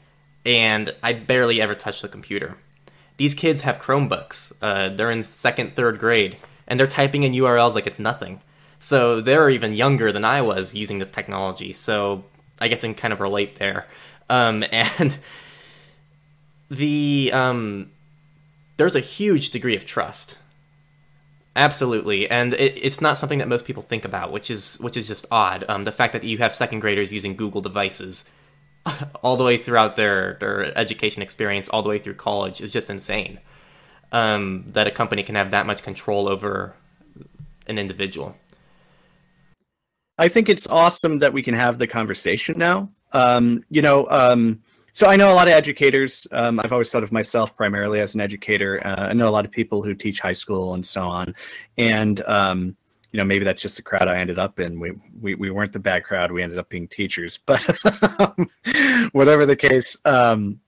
and 0.46 0.94
I 1.04 1.14
barely 1.14 1.62
ever 1.62 1.76
touched 1.76 2.02
the 2.02 2.08
computer. 2.08 2.58
These 3.18 3.34
kids 3.36 3.62
have 3.62 3.80
Chromebooks. 3.80 4.54
Uh, 4.62 4.90
they're 4.90 5.12
in 5.12 5.24
second, 5.24 5.76
third 5.76 6.00
grade, 6.00 6.38
and 6.68 6.80
they're 6.80 6.88
typing 6.88 7.24
in 7.24 7.34
URLs 7.34 7.76
like 7.76 7.88
it's 7.88 8.00
nothing. 8.00 8.42
So 8.80 9.22
they're 9.22 9.50
even 9.50 9.74
younger 9.74 10.12
than 10.12 10.26
I 10.26 10.42
was 10.42 10.76
using 10.76 11.00
this 11.00 11.12
technology. 11.12 11.74
So 11.74 12.26
I 12.60 12.68
guess 12.68 12.84
I 12.84 12.88
can 12.88 12.96
kind 12.96 13.14
of 13.14 13.22
relate 13.22 13.56
there. 13.56 13.88
Um, 14.30 14.64
and 14.72 15.18
the 16.70 17.32
um, 17.34 17.92
there's 18.78 18.96
a 18.96 19.02
huge 19.02 19.52
degree 19.52 19.76
of 19.76 19.86
trust. 19.86 20.38
Absolutely, 21.56 22.30
and 22.30 22.54
it, 22.54 22.78
it's 22.84 23.00
not 23.00 23.18
something 23.18 23.40
that 23.40 23.48
most 23.48 23.66
people 23.66 23.84
think 23.84 24.04
about, 24.04 24.32
which 24.32 24.52
is 24.52 24.78
which 24.82 24.98
is 24.98 25.08
just 25.08 25.26
odd. 25.32 25.64
Um, 25.70 25.84
the 25.84 25.92
fact 25.92 26.14
that 26.14 26.24
you 26.24 26.38
have 26.40 26.54
second 26.54 26.80
graders 26.82 27.14
using 27.14 27.36
Google 27.36 27.62
devices 27.62 28.26
all 29.24 29.38
the 29.38 29.44
way 29.44 29.58
throughout 29.58 29.96
their 29.96 30.38
their 30.40 30.78
education 30.78 31.22
experience, 31.22 31.70
all 31.70 31.82
the 31.82 31.90
way 31.90 32.00
through 32.00 32.16
college, 32.16 32.60
is 32.60 32.72
just 32.72 32.90
insane. 32.90 33.40
Um, 34.12 34.66
that 34.74 34.88
a 34.88 34.92
company 34.92 35.24
can 35.24 35.36
have 35.36 35.52
that 35.52 35.66
much 35.66 35.82
control 35.82 36.28
over 36.28 36.76
an 37.68 37.78
individual. 37.78 38.36
I 40.18 40.28
think 40.30 40.48
it's 40.48 40.68
awesome 40.68 41.20
that 41.20 41.34
we 41.34 41.42
can 41.42 41.56
have 41.56 41.78
the 41.78 41.88
conversation 41.88 42.58
now 42.58 42.90
um, 43.16 43.64
you 43.70 43.82
know, 43.82 44.08
um, 44.10 44.62
so 44.92 45.08
I 45.08 45.16
know 45.16 45.32
a 45.32 45.34
lot 45.34 45.48
of 45.48 45.54
educators. 45.54 46.28
Um, 46.32 46.60
I've 46.60 46.72
always 46.72 46.92
thought 46.92 47.04
of 47.04 47.12
myself 47.12 47.56
primarily 47.56 48.02
as 48.02 48.14
an 48.14 48.22
educator. 48.22 48.86
Uh, 48.86 49.08
I 49.08 49.14
know 49.14 49.28
a 49.28 49.32
lot 49.32 49.46
of 49.46 49.52
people 49.52 49.82
who 49.82 49.94
teach 49.94 50.20
high 50.20 50.34
school 50.34 50.74
and 50.74 50.86
so 50.86 51.02
on, 51.02 51.34
and 51.78 52.22
um, 52.26 52.76
you 53.12 53.20
know 53.20 53.24
maybe 53.26 53.46
that's 53.46 53.62
just 53.62 53.78
the 53.78 53.82
crowd 53.82 54.10
I 54.10 54.18
ended 54.18 54.38
up 54.38 54.60
in. 54.60 54.80
We 54.80 54.94
we, 55.20 55.36
we 55.36 55.50
weren't 55.50 55.72
the 55.72 55.80
bad 55.80 56.04
crowd. 56.04 56.32
We 56.32 56.44
ended 56.44 56.60
up 56.60 56.70
being 56.70 56.88
teachers, 56.88 57.40
but 57.46 57.62
whatever 59.12 59.46
the 59.46 59.56
case. 59.58 59.98
Um, 60.04 60.60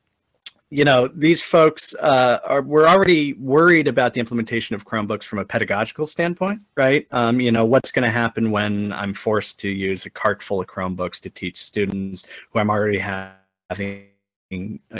you 0.69 0.83
know 0.83 1.07
these 1.07 1.41
folks 1.41 1.95
uh, 1.95 2.39
are 2.45 2.61
we're 2.61 2.87
already 2.87 3.33
worried 3.33 3.87
about 3.87 4.13
the 4.13 4.19
implementation 4.19 4.75
of 4.75 4.85
chromebooks 4.85 5.23
from 5.23 5.39
a 5.39 5.45
pedagogical 5.45 6.05
standpoint 6.05 6.61
right? 6.75 7.07
Um, 7.11 7.39
you 7.39 7.51
know 7.51 7.65
what's 7.65 7.91
going 7.91 8.03
to 8.03 8.11
happen 8.11 8.51
when 8.51 8.91
i'm 8.93 9.13
forced 9.13 9.59
to 9.61 9.69
use 9.69 10.05
a 10.05 10.09
cart 10.09 10.43
full 10.43 10.59
of 10.59 10.67
chromebooks 10.67 11.21
to 11.21 11.29
teach 11.29 11.61
students 11.61 12.25
who 12.51 12.59
i'm 12.59 12.69
already 12.69 12.99
having 12.99 14.09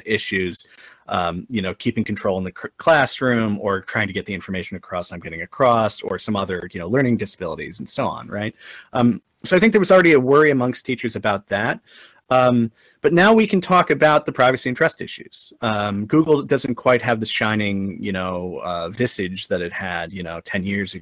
issues 0.05 0.67
um, 1.09 1.45
you 1.50 1.62
know 1.62 1.74
keeping 1.75 2.03
control 2.03 2.38
in 2.38 2.43
the 2.43 2.51
classroom 2.51 3.59
or 3.59 3.81
trying 3.81 4.07
to 4.07 4.13
get 4.13 4.25
the 4.25 4.33
information 4.33 4.77
across 4.77 5.12
i'm 5.12 5.19
getting 5.19 5.41
across 5.41 6.01
or 6.01 6.17
some 6.17 6.36
other 6.36 6.69
you 6.71 6.79
know 6.79 6.88
learning 6.88 7.17
disabilities 7.17 7.79
and 7.79 7.89
so 7.89 8.05
on 8.05 8.27
right? 8.27 8.55
Um, 8.93 9.21
so 9.43 9.55
i 9.55 9.59
think 9.59 9.74
there 9.74 9.81
was 9.81 9.91
already 9.91 10.13
a 10.13 10.19
worry 10.19 10.50
amongst 10.50 10.86
teachers 10.86 11.15
about 11.15 11.47
that 11.47 11.81
um, 12.29 12.72
but 13.01 13.13
now 13.13 13.34
we 13.34 13.48
can 13.48 13.62
talk 13.62 13.89
about 13.89 14.25
the 14.25 14.31
privacy 14.31 14.69
and 14.69 14.77
trust 14.77 15.01
issues. 15.01 15.53
Um, 15.62 16.05
Google 16.05 16.41
doesn't 16.43 16.75
quite 16.75 17.01
have 17.01 17.19
the 17.19 17.25
shining, 17.25 18.01
you 18.01 18.12
know, 18.12 18.60
uh, 18.63 18.89
visage 18.89 19.48
that 19.48 19.62
it 19.62 19.72
had, 19.72 20.12
you 20.12 20.24
know, 20.24 20.41
10 20.41 20.63
years 20.63 20.96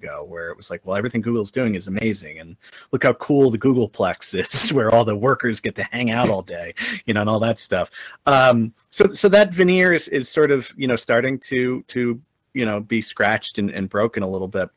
ago, 0.00 0.24
where 0.24 0.50
it 0.50 0.56
was 0.56 0.70
like, 0.70 0.84
well, 0.84 0.96
everything 0.96 1.20
Google's 1.20 1.50
doing 1.50 1.74
is 1.74 1.88
amazing, 1.88 2.38
and 2.38 2.56
look 2.90 3.04
how 3.04 3.12
cool 3.14 3.50
the 3.50 3.58
Googleplex 3.58 4.38
is, 4.38 4.72
where 4.72 4.94
all 4.94 5.04
the 5.04 5.16
workers 5.16 5.60
get 5.60 5.74
to 5.76 5.84
hang 5.84 6.10
out 6.10 6.28
all 6.28 6.42
day, 6.42 6.74
you 7.06 7.14
know, 7.14 7.20
and 7.20 7.30
all 7.30 7.40
that 7.40 7.58
stuff. 7.58 7.90
Um, 8.26 8.72
so, 8.90 9.06
so 9.08 9.28
that 9.28 9.52
veneer 9.52 9.92
is, 9.92 10.08
is 10.08 10.28
sort 10.28 10.50
of, 10.50 10.72
you 10.76 10.86
know, 10.86 10.96
starting 10.96 11.38
to 11.40 11.82
to 11.88 12.20
you 12.54 12.66
know 12.66 12.80
be 12.80 13.00
scratched 13.00 13.58
and, 13.58 13.70
and 13.70 13.88
broken 13.88 14.22
a 14.22 14.28
little 14.28 14.48
bit. 14.48 14.68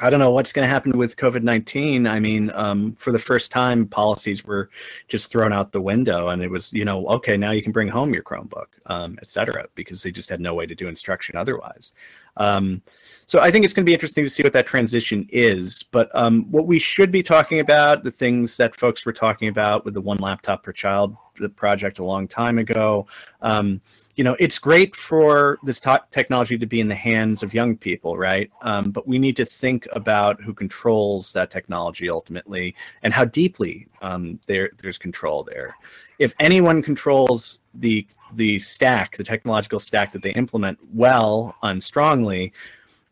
I 0.00 0.10
don't 0.10 0.20
know 0.20 0.30
what's 0.30 0.52
going 0.52 0.64
to 0.64 0.70
happen 0.70 0.96
with 0.96 1.16
COVID 1.16 1.42
19. 1.42 2.06
I 2.06 2.20
mean, 2.20 2.52
um, 2.54 2.92
for 2.94 3.10
the 3.10 3.18
first 3.18 3.50
time, 3.50 3.84
policies 3.84 4.44
were 4.44 4.70
just 5.08 5.32
thrown 5.32 5.52
out 5.52 5.72
the 5.72 5.80
window, 5.80 6.28
and 6.28 6.40
it 6.40 6.48
was, 6.48 6.72
you 6.72 6.84
know, 6.84 7.04
okay, 7.08 7.36
now 7.36 7.50
you 7.50 7.64
can 7.64 7.72
bring 7.72 7.88
home 7.88 8.14
your 8.14 8.22
Chromebook, 8.22 8.66
um, 8.86 9.18
et 9.20 9.28
cetera, 9.28 9.66
because 9.74 10.02
they 10.02 10.12
just 10.12 10.28
had 10.28 10.40
no 10.40 10.54
way 10.54 10.66
to 10.66 10.74
do 10.74 10.86
instruction 10.86 11.36
otherwise. 11.36 11.94
Um, 12.36 12.80
so 13.26 13.40
I 13.40 13.50
think 13.50 13.64
it's 13.64 13.74
going 13.74 13.84
to 13.84 13.90
be 13.90 13.94
interesting 13.94 14.24
to 14.24 14.30
see 14.30 14.44
what 14.44 14.52
that 14.52 14.66
transition 14.66 15.28
is. 15.32 15.82
But 15.82 16.14
um, 16.14 16.44
what 16.50 16.68
we 16.68 16.78
should 16.78 17.10
be 17.10 17.24
talking 17.24 17.58
about, 17.58 18.04
the 18.04 18.12
things 18.12 18.56
that 18.56 18.76
folks 18.76 19.04
were 19.04 19.12
talking 19.12 19.48
about 19.48 19.84
with 19.84 19.94
the 19.94 20.00
one 20.00 20.18
laptop 20.18 20.62
per 20.62 20.72
child 20.72 21.16
project 21.56 21.98
a 21.98 22.04
long 22.04 22.28
time 22.28 22.58
ago, 22.58 23.06
um, 23.42 23.80
you 24.18 24.24
know, 24.24 24.34
it's 24.40 24.58
great 24.58 24.96
for 24.96 25.60
this 25.62 25.78
technology 26.10 26.58
to 26.58 26.66
be 26.66 26.80
in 26.80 26.88
the 26.88 26.94
hands 26.96 27.44
of 27.44 27.54
young 27.54 27.76
people, 27.76 28.18
right? 28.18 28.50
Um, 28.62 28.90
but 28.90 29.06
we 29.06 29.16
need 29.16 29.36
to 29.36 29.44
think 29.44 29.86
about 29.92 30.42
who 30.42 30.52
controls 30.52 31.32
that 31.34 31.52
technology 31.52 32.10
ultimately 32.10 32.74
and 33.04 33.14
how 33.14 33.26
deeply 33.26 33.86
um, 34.02 34.40
there 34.46 34.70
there's 34.78 34.98
control 34.98 35.44
there. 35.44 35.76
If 36.18 36.34
anyone 36.40 36.82
controls 36.82 37.60
the 37.74 38.08
the 38.34 38.58
stack, 38.58 39.16
the 39.16 39.22
technological 39.22 39.78
stack 39.78 40.10
that 40.12 40.22
they 40.22 40.32
implement 40.32 40.80
well 40.92 41.54
and 41.62 41.82
strongly, 41.82 42.52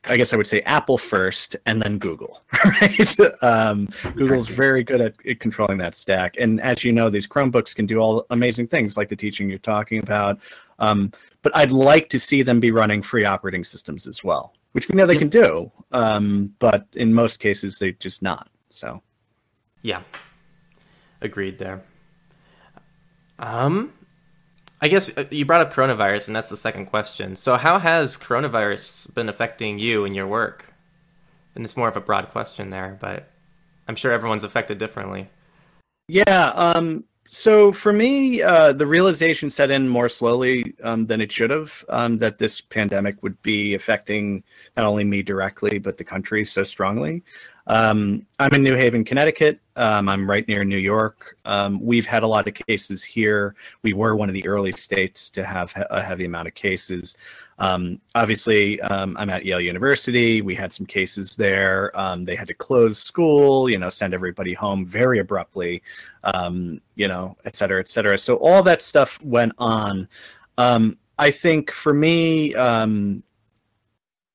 I 0.09 0.17
guess 0.17 0.33
I 0.33 0.37
would 0.37 0.47
say 0.47 0.61
Apple 0.63 0.99
first 0.99 1.57
and 1.67 1.83
then 1.83 1.99
Google, 1.99 2.43
right? 2.65 3.17
Um, 3.43 3.89
Google's 4.15 4.49
very 4.49 4.83
good 4.83 5.01
at, 5.01 5.41
controlling 5.41 5.79
that 5.79 5.95
stack. 5.95 6.37
And 6.39 6.61
as 6.61 6.85
you 6.85 6.93
know, 6.93 7.11
these 7.11 7.27
Chromebooks 7.27 7.75
can 7.75 7.87
do 7.87 7.99
all 7.99 8.27
amazing 8.31 8.69
things 8.69 8.97
like 8.97 9.09
the 9.09 9.17
teaching 9.17 9.49
you're 9.49 9.59
talking 9.59 9.99
about. 9.99 10.39
Um, 10.79 11.13
but 11.43 11.57
I'd 11.57 11.73
like 11.73 12.09
to 12.11 12.19
see 12.19 12.43
them 12.43 12.61
be 12.61 12.71
running 12.71 13.03
free 13.03 13.25
operating 13.25 13.65
systems 13.65 14.07
as 14.07 14.23
well, 14.23 14.55
which 14.73 14.89
we 14.89 14.97
know 14.97 15.07
they 15.07 15.17
can 15.17 15.29
do. 15.29 15.71
Um, 15.93 16.55
but 16.59 16.87
in 16.95 17.13
most 17.13 17.39
cases, 17.39 17.79
they're 17.79 17.93
just 17.93 18.23
not. 18.23 18.49
So, 18.71 19.03
yeah, 19.83 20.03
agreed 21.21 21.59
there. 21.59 21.83
Um, 23.39 23.93
I 24.81 24.89
guess 24.89 25.17
uh, 25.17 25.25
you 25.31 25.45
brought 25.47 25.63
up 25.63 25.73
coronavirus, 25.73 26.29
and 26.29 26.37
that's 26.37 26.49
the 26.49 26.57
second 26.57 26.87
question. 26.87 27.37
So, 27.37 27.57
how 27.57 27.79
has 27.79 28.17
coronavirus 28.17 29.15
been 29.15 29.29
affecting 29.29 29.79
you 29.79 30.05
and 30.05 30.15
your 30.15 30.27
work? 30.27 30.73
And 31.55 31.65
it's 31.65 31.77
more 31.77 31.89
of 31.89 31.97
a 31.97 32.01
broad 32.01 32.29
question 32.31 32.71
there, 32.71 32.99
but 33.01 33.31
I'm 33.89 33.97
sure 33.97 34.13
everyone's 34.13 34.45
affected 34.45 34.79
differently. 34.79 35.31
Yeah. 36.09 36.53
Um, 36.55 37.05
so 37.29 37.73
for 37.73 37.93
me, 37.93 38.43
uh, 38.43 38.73
the 38.73 38.87
realization 38.87 39.51
set 39.51 39.71
in 39.71 39.89
more 39.89 40.09
slowly 40.09 40.75
um, 40.85 41.07
than 41.07 41.21
it 41.21 41.33
should 41.33 41.51
have 41.51 41.85
um, 41.89 42.19
that 42.19 42.39
this 42.39 42.61
pandemic 42.61 43.23
would 43.23 43.41
be 43.43 43.75
affecting 43.75 44.45
not 44.77 44.87
only 44.87 45.05
me 45.05 45.23
directly, 45.23 45.79
but 45.79 45.97
the 45.97 46.05
country 46.05 46.45
so 46.45 46.63
strongly. 46.63 47.25
Um, 47.69 48.25
I'm 48.39 48.53
in 48.55 48.63
New 48.63 48.77
Haven, 48.77 49.05
Connecticut. 49.05 49.59
Um, 49.75 50.09
I'm 50.09 50.29
right 50.29 50.47
near 50.47 50.65
New 50.65 50.79
York. 50.79 51.37
Um, 51.45 51.85
we've 51.85 52.07
had 52.07 52.23
a 52.23 52.27
lot 52.27 52.47
of 52.47 52.55
cases 52.55 53.03
here. 53.03 53.55
We 53.83 53.93
were 53.93 54.15
one 54.15 54.29
of 54.29 54.35
the 54.35 54.47
early 54.47 54.73
states 54.73 55.29
to 55.31 55.45
have 55.45 55.75
a 55.91 56.01
heavy 56.01 56.27
amount 56.27 56.49
of 56.49 56.55
cases. 56.55 57.17
Um, 57.59 58.01
obviously, 58.15 58.81
um, 58.83 59.17
I'm 59.19 59.31
at 59.31 59.45
Yale 59.45 59.61
University. 59.61 60.43
We 60.43 60.55
had 60.55 60.73
some 60.73 60.87
cases 60.87 61.35
there. 61.37 61.91
Um, 61.99 62.25
they 62.25 62.37
had 62.37 62.49
to 62.49 62.55
close 62.55 62.99
school, 62.99 63.69
you 63.69 63.79
know, 63.79 63.89
send 63.89 64.15
everybody 64.15 64.55
home 64.55 64.87
very 64.87 65.19
abruptly, 65.19 65.83
you 66.95 67.09
know, 67.09 67.37
et 67.45 67.57
cetera, 67.57 67.81
et 67.81 67.89
cetera. 67.89 68.17
So 68.17 68.37
all 68.37 68.63
that 68.63 68.81
stuff 68.83 69.21
went 69.23 69.53
on. 69.59 70.09
I 71.19 71.31
think 71.31 71.71
for 71.71 71.95
me, 71.95 72.55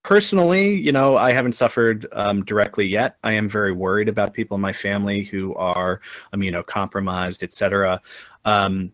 personally, 0.03 0.74
you 0.74 0.91
know, 0.91 1.17
I 1.17 1.31
haven't 1.31 1.53
suffered 1.53 2.08
um, 2.13 2.43
directly 2.43 2.88
yet. 2.88 3.17
I 3.24 3.34
am 3.34 3.48
very 3.48 3.72
worried 3.72 4.10
about 4.10 4.34
people 4.34 4.55
in 4.55 4.62
my 4.62 4.74
family 4.74 5.24
who 5.24 5.53
are 5.55 6.01
immunocompromised, 6.34 7.43
et 7.43 7.53
cetera. 7.53 8.01
Um, 8.46 8.91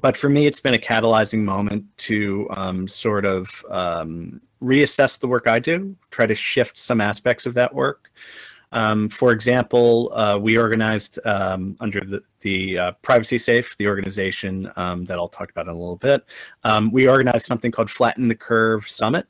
but 0.00 0.16
for 0.16 0.28
me, 0.28 0.46
it's 0.46 0.60
been 0.60 0.74
a 0.74 0.78
catalyzing 0.78 1.40
moment 1.40 1.84
to 1.98 2.48
um, 2.56 2.88
sort 2.88 3.24
of 3.24 3.64
um, 3.70 4.40
reassess 4.62 5.18
the 5.18 5.26
work 5.26 5.46
I 5.46 5.58
do, 5.58 5.96
try 6.10 6.26
to 6.26 6.34
shift 6.34 6.78
some 6.78 7.00
aspects 7.00 7.46
of 7.46 7.54
that 7.54 7.74
work. 7.74 8.10
Um, 8.72 9.10
for 9.10 9.32
example, 9.32 10.10
uh, 10.14 10.38
we 10.38 10.56
organized 10.56 11.18
um, 11.26 11.76
under 11.80 12.00
the, 12.00 12.22
the 12.40 12.78
uh, 12.78 12.92
PrivacySafe, 13.02 13.76
the 13.76 13.86
organization 13.86 14.62
that 14.64 15.16
I'll 15.18 15.28
talk 15.28 15.50
about 15.50 15.66
in 15.66 15.72
a 15.74 15.78
little 15.78 15.96
bit. 15.96 16.24
We 16.90 17.06
organized 17.06 17.44
something 17.44 17.70
called 17.70 17.90
Flatten 17.90 18.28
the 18.28 18.34
Curve 18.34 18.88
Summit. 18.88 19.26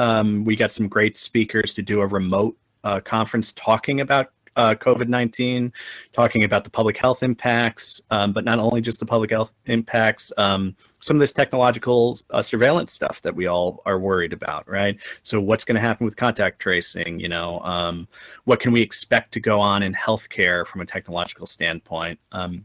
Um, 0.00 0.46
we 0.46 0.56
got 0.56 0.72
some 0.72 0.88
great 0.88 1.18
speakers 1.18 1.74
to 1.74 1.82
do 1.82 2.00
a 2.00 2.06
remote 2.06 2.56
uh, 2.84 3.00
conference 3.00 3.52
talking 3.52 4.00
about 4.00 4.32
uh, 4.56 4.74
COVID 4.74 5.08
19, 5.08 5.70
talking 6.12 6.42
about 6.42 6.64
the 6.64 6.70
public 6.70 6.96
health 6.96 7.22
impacts, 7.22 8.00
um, 8.10 8.32
but 8.32 8.42
not 8.42 8.58
only 8.58 8.80
just 8.80 8.98
the 8.98 9.04
public 9.04 9.30
health 9.30 9.52
impacts, 9.66 10.32
um, 10.38 10.74
some 11.00 11.16
of 11.16 11.20
this 11.20 11.32
technological 11.32 12.18
uh, 12.30 12.40
surveillance 12.40 12.94
stuff 12.94 13.20
that 13.20 13.36
we 13.36 13.46
all 13.46 13.82
are 13.84 13.98
worried 13.98 14.32
about, 14.32 14.66
right? 14.66 14.98
So, 15.22 15.38
what's 15.38 15.66
going 15.66 15.74
to 15.74 15.82
happen 15.82 16.06
with 16.06 16.16
contact 16.16 16.60
tracing? 16.60 17.20
You 17.20 17.28
know, 17.28 17.60
um, 17.60 18.08
what 18.44 18.58
can 18.58 18.72
we 18.72 18.80
expect 18.80 19.32
to 19.32 19.40
go 19.40 19.60
on 19.60 19.82
in 19.82 19.92
healthcare 19.92 20.66
from 20.66 20.80
a 20.80 20.86
technological 20.86 21.46
standpoint? 21.46 22.18
Um, 22.32 22.64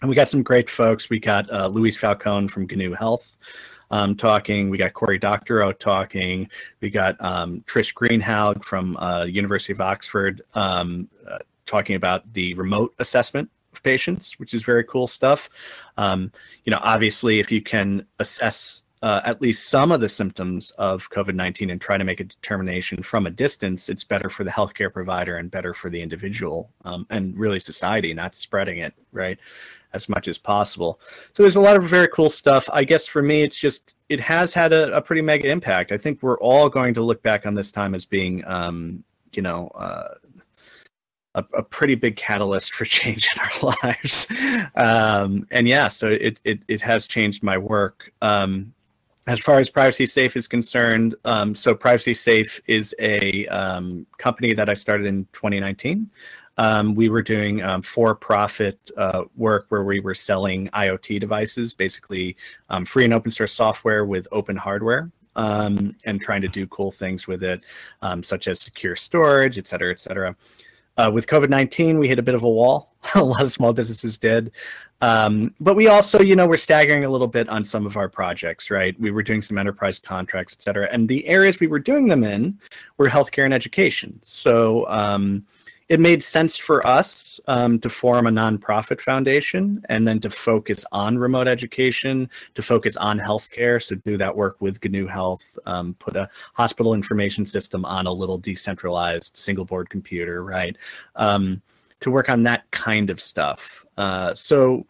and 0.00 0.08
we 0.08 0.16
got 0.16 0.28
some 0.28 0.42
great 0.42 0.68
folks. 0.68 1.08
We 1.08 1.20
got 1.20 1.48
uh, 1.48 1.68
Luis 1.68 1.96
Falcón 1.96 2.50
from 2.50 2.66
GNU 2.66 2.94
Health 2.94 3.36
um, 3.92 4.16
talking. 4.16 4.70
We 4.70 4.78
got 4.78 4.94
Cory 4.94 5.18
Doctorow 5.18 5.72
talking. 5.72 6.48
We 6.80 6.90
got 6.90 7.22
um, 7.22 7.62
Trish 7.66 7.94
Greenhalgh 7.94 8.64
from 8.64 8.96
uh, 8.96 9.24
University 9.24 9.72
of 9.74 9.80
Oxford 9.80 10.42
um, 10.54 11.08
uh, 11.30 11.38
talking 11.66 11.94
about 11.94 12.32
the 12.32 12.54
remote 12.54 12.94
assessment 12.98 13.50
of 13.72 13.82
patients, 13.82 14.38
which 14.40 14.54
is 14.54 14.62
very 14.62 14.82
cool 14.84 15.06
stuff. 15.06 15.48
Um, 15.96 16.32
you 16.64 16.70
know, 16.70 16.80
obviously, 16.82 17.38
if 17.38 17.52
you 17.52 17.62
can 17.62 18.06
assess 18.18 18.82
uh, 19.02 19.20
at 19.24 19.42
least 19.42 19.68
some 19.68 19.90
of 19.90 20.00
the 20.00 20.08
symptoms 20.08 20.70
of 20.72 21.10
COVID 21.10 21.34
19 21.34 21.70
and 21.70 21.80
try 21.80 21.98
to 21.98 22.04
make 22.04 22.20
a 22.20 22.24
determination 22.24 23.02
from 23.02 23.26
a 23.26 23.30
distance, 23.30 23.88
it's 23.88 24.04
better 24.04 24.30
for 24.30 24.44
the 24.44 24.50
healthcare 24.50 24.92
provider 24.92 25.36
and 25.36 25.50
better 25.50 25.74
for 25.74 25.90
the 25.90 26.00
individual 26.00 26.70
um, 26.84 27.06
and 27.10 27.36
really 27.36 27.58
society, 27.58 28.14
not 28.14 28.36
spreading 28.36 28.78
it, 28.78 28.94
right? 29.12 29.38
As 29.94 30.08
much 30.08 30.26
as 30.26 30.38
possible. 30.38 31.00
So 31.34 31.42
there's 31.42 31.56
a 31.56 31.60
lot 31.60 31.76
of 31.76 31.84
very 31.84 32.08
cool 32.08 32.30
stuff. 32.30 32.68
I 32.72 32.82
guess 32.84 33.06
for 33.06 33.22
me, 33.22 33.42
it's 33.42 33.58
just 33.58 33.94
it 34.08 34.20
has 34.20 34.54
had 34.54 34.72
a, 34.72 34.94
a 34.96 35.02
pretty 35.02 35.22
mega 35.22 35.48
impact. 35.48 35.92
I 35.92 35.98
think 35.98 36.22
we're 36.22 36.38
all 36.38 36.68
going 36.68 36.94
to 36.94 37.02
look 37.02 37.22
back 37.22 37.44
on 37.46 37.54
this 37.54 37.70
time 37.70 37.94
as 37.94 38.04
being, 38.04 38.42
um, 38.46 39.04
you 39.34 39.42
know, 39.42 39.68
uh, 39.68 40.14
a, 41.34 41.44
a, 41.54 41.62
pretty 41.62 41.94
big 41.94 42.16
catalyst 42.16 42.74
for 42.74 42.84
change 42.98 43.28
in 43.34 43.40
our 43.40 43.74
lives. 43.82 44.28
Um, 44.74 45.46
and 45.50 45.68
yeah, 45.68 45.88
so 45.88 46.08
it, 46.08 46.40
it 46.44 46.60
it 46.68 46.80
has 46.80 47.06
changed 47.06 47.42
my 47.42 47.58
work. 47.58 48.12
Um, 48.22 48.72
as 49.26 49.38
far 49.38 49.60
as 49.60 49.70
PrivacySafe 49.70 50.36
is 50.36 50.48
concerned, 50.48 51.14
um, 51.24 51.54
so 51.54 51.74
PrivacySafe 51.74 52.60
is 52.66 52.94
a 52.98 53.46
um, 53.46 54.04
company 54.18 54.52
that 54.52 54.68
I 54.68 54.74
started 54.74 55.06
in 55.06 55.26
2019 55.32 56.10
um, 56.58 56.94
we 56.94 57.08
were 57.08 57.22
doing 57.22 57.62
um, 57.62 57.82
for-profit 57.82 58.78
uh, 58.96 59.24
work 59.36 59.66
where 59.68 59.84
we 59.84 60.00
were 60.00 60.14
selling 60.14 60.68
IoT 60.68 61.20
devices, 61.20 61.74
basically 61.74 62.36
um, 62.70 62.84
free 62.84 63.04
and 63.04 63.14
open 63.14 63.30
source 63.30 63.52
software 63.52 64.04
with 64.04 64.28
open 64.32 64.56
hardware, 64.56 65.10
um, 65.36 65.96
and 66.04 66.20
trying 66.20 66.42
to 66.42 66.48
do 66.48 66.66
cool 66.66 66.90
things 66.90 67.26
with 67.26 67.42
it, 67.42 67.62
um, 68.02 68.22
such 68.22 68.48
as 68.48 68.60
secure 68.60 68.96
storage, 68.96 69.58
et 69.58 69.66
cetera, 69.66 69.90
et 69.90 70.00
cetera. 70.00 70.36
Uh, 70.98 71.10
with 71.12 71.26
COVID 71.26 71.48
19, 71.48 71.98
we 71.98 72.06
hit 72.06 72.18
a 72.18 72.22
bit 72.22 72.34
of 72.34 72.42
a 72.42 72.48
wall. 72.48 72.92
a 73.14 73.22
lot 73.22 73.42
of 73.42 73.50
small 73.50 73.72
businesses 73.72 74.18
did. 74.18 74.52
Um, 75.00 75.54
but 75.58 75.74
we 75.74 75.88
also, 75.88 76.20
you 76.20 76.36
know, 76.36 76.46
we're 76.46 76.56
staggering 76.56 77.04
a 77.04 77.08
little 77.08 77.26
bit 77.26 77.48
on 77.48 77.64
some 77.64 77.86
of 77.86 77.96
our 77.96 78.08
projects, 78.08 78.70
right? 78.70 78.98
We 79.00 79.10
were 79.10 79.22
doing 79.22 79.42
some 79.42 79.58
enterprise 79.58 79.98
contracts, 79.98 80.52
et 80.52 80.62
cetera. 80.62 80.88
And 80.92 81.08
the 81.08 81.26
areas 81.26 81.58
we 81.58 81.66
were 81.66 81.80
doing 81.80 82.06
them 82.06 82.22
in 82.22 82.58
were 82.98 83.08
healthcare 83.08 83.44
and 83.44 83.54
education. 83.54 84.20
So, 84.22 84.86
it 85.92 86.00
made 86.00 86.22
sense 86.22 86.56
for 86.56 86.84
us 86.86 87.38
um, 87.48 87.78
to 87.78 87.90
form 87.90 88.26
a 88.26 88.30
nonprofit 88.30 88.98
foundation 88.98 89.84
and 89.90 90.08
then 90.08 90.18
to 90.20 90.30
focus 90.30 90.86
on 90.90 91.18
remote 91.18 91.46
education, 91.46 92.30
to 92.54 92.62
focus 92.62 92.96
on 92.96 93.18
healthcare. 93.20 93.80
So 93.82 93.96
do 93.96 94.16
that 94.16 94.34
work 94.34 94.56
with 94.58 94.82
GNU 94.82 95.06
Health, 95.06 95.58
um, 95.66 95.92
put 95.98 96.16
a 96.16 96.30
hospital 96.54 96.94
information 96.94 97.44
system 97.44 97.84
on 97.84 98.06
a 98.06 98.12
little 98.12 98.38
decentralized 98.38 99.36
single 99.36 99.66
board 99.66 99.90
computer, 99.90 100.42
right? 100.42 100.78
Um, 101.16 101.60
to 102.00 102.10
work 102.10 102.30
on 102.30 102.42
that 102.44 102.70
kind 102.70 103.10
of 103.10 103.20
stuff. 103.20 103.84
Uh, 103.98 104.32
so 104.32 104.86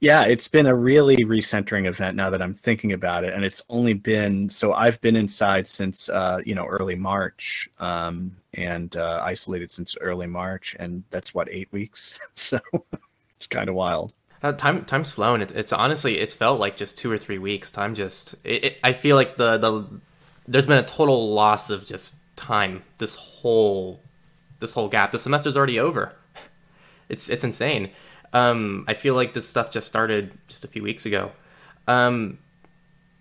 yeah, 0.00 0.22
it's 0.22 0.46
been 0.46 0.66
a 0.66 0.74
really 0.74 1.16
recentering 1.24 1.86
event 1.86 2.16
now 2.16 2.30
that 2.30 2.40
I'm 2.40 2.54
thinking 2.54 2.92
about 2.92 3.24
it, 3.24 3.34
and 3.34 3.44
it's 3.44 3.62
only 3.68 3.94
been 3.94 4.48
so 4.48 4.72
I've 4.72 5.00
been 5.00 5.16
inside 5.16 5.66
since 5.66 6.08
uh, 6.08 6.40
you 6.44 6.54
know 6.54 6.66
early 6.66 6.94
March, 6.94 7.68
um, 7.80 8.36
and 8.54 8.96
uh, 8.96 9.20
isolated 9.24 9.72
since 9.72 9.96
early 10.00 10.28
March, 10.28 10.76
and 10.78 11.02
that's 11.10 11.34
what 11.34 11.48
eight 11.50 11.68
weeks. 11.72 12.14
so 12.36 12.60
it's 13.36 13.48
kind 13.48 13.68
of 13.68 13.74
wild. 13.74 14.12
Uh, 14.40 14.52
time 14.52 14.84
time's 14.84 15.10
flown. 15.10 15.42
It, 15.42 15.50
it's 15.52 15.72
honestly 15.72 16.20
it's 16.20 16.34
felt 16.34 16.60
like 16.60 16.76
just 16.76 16.96
two 16.96 17.10
or 17.10 17.18
three 17.18 17.38
weeks. 17.38 17.72
Time 17.72 17.96
just 17.96 18.34
it, 18.44 18.64
it, 18.64 18.76
I 18.84 18.92
feel 18.92 19.16
like 19.16 19.36
the 19.36 19.58
the 19.58 19.84
there's 20.46 20.66
been 20.66 20.78
a 20.78 20.86
total 20.86 21.34
loss 21.34 21.70
of 21.70 21.84
just 21.84 22.14
time. 22.36 22.84
This 22.98 23.16
whole 23.16 24.00
this 24.60 24.72
whole 24.72 24.88
gap. 24.88 25.10
The 25.10 25.18
semester's 25.18 25.56
already 25.56 25.80
over. 25.80 26.12
It's 27.10 27.30
it's 27.30 27.42
insane. 27.42 27.88
Um, 28.32 28.84
I 28.88 28.94
feel 28.94 29.14
like 29.14 29.32
this 29.32 29.48
stuff 29.48 29.70
just 29.70 29.88
started 29.88 30.32
just 30.48 30.64
a 30.64 30.68
few 30.68 30.82
weeks 30.82 31.06
ago. 31.06 31.32
Um, 31.86 32.38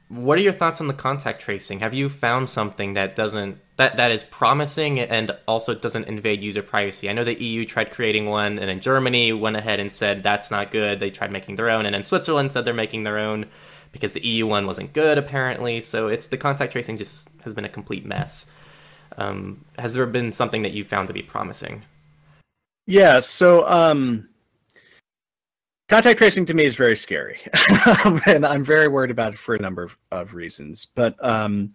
what 0.10 0.38
are 0.38 0.42
your 0.42 0.54
thoughts 0.54 0.80
on 0.80 0.88
the 0.88 0.94
contact 0.94 1.42
tracing? 1.42 1.80
Have 1.80 1.94
you 1.94 2.08
found 2.08 2.48
something 2.48 2.94
that 2.94 3.16
doesn't 3.16 3.60
that 3.76 3.98
that 3.98 4.12
is 4.12 4.24
promising 4.24 5.00
and 5.00 5.32
also 5.48 5.76
doesn't 5.76 6.06
invade 6.06 6.42
user 6.42 6.62
privacy? 6.62 7.10
I 7.10 7.14
know 7.14 7.26
the 7.26 7.42
EU 7.42 7.66
tried 7.66 7.92
creating 7.92 8.28
one, 8.28 8.58
and 8.58 8.70
then 8.70 8.80
Germany 8.80 9.34
went 9.34 9.58
ahead 9.58 9.80
and 9.80 9.92
said 9.92 10.24
that's 10.24 10.50
not 10.50 10.72
good. 10.72 11.00
They 11.00 11.10
tried 11.10 11.32
making 11.32 11.56
their 11.56 11.70
own, 11.70 11.86
and 11.86 11.94
then 11.94 12.04
Switzerland 12.04 12.52
said 12.52 12.64
they're 12.64 12.74
making 12.74 13.04
their 13.04 13.18
own 13.18 13.48
because 13.92 14.14
the 14.14 14.26
EU 14.26 14.48
one 14.48 14.66
wasn't 14.66 14.94
good 14.94 15.18
apparently. 15.18 15.82
So 15.82 16.08
it's 16.08 16.28
the 16.28 16.38
contact 16.38 16.72
tracing 16.72 16.98
just 16.98 17.30
has 17.44 17.54
been 17.54 17.66
a 17.66 17.70
complete 17.70 18.06
mess. 18.06 18.52
Um, 19.18 19.66
has 19.78 19.94
there 19.94 20.06
been 20.06 20.32
something 20.32 20.62
that 20.62 20.74
you 20.74 20.84
found 20.84 21.08
to 21.08 21.14
be 21.14 21.22
promising? 21.22 21.84
Yeah. 22.86 23.20
So 23.20 23.68
um, 23.70 24.30
Contact 25.90 26.18
tracing 26.18 26.46
to 26.46 26.54
me 26.54 26.66
is 26.66 26.76
very 26.76 26.98
scary, 26.98 27.40
and 28.26 28.46
I'm 28.46 28.66
very 28.66 28.90
worried 28.90 29.10
about 29.10 29.34
it 29.34 29.40
for 29.40 29.56
a 29.56 29.60
number 29.60 29.84
of, 29.84 29.98
of 30.12 30.34
reasons. 30.34 30.86
But 30.94 31.16
um, 31.24 31.74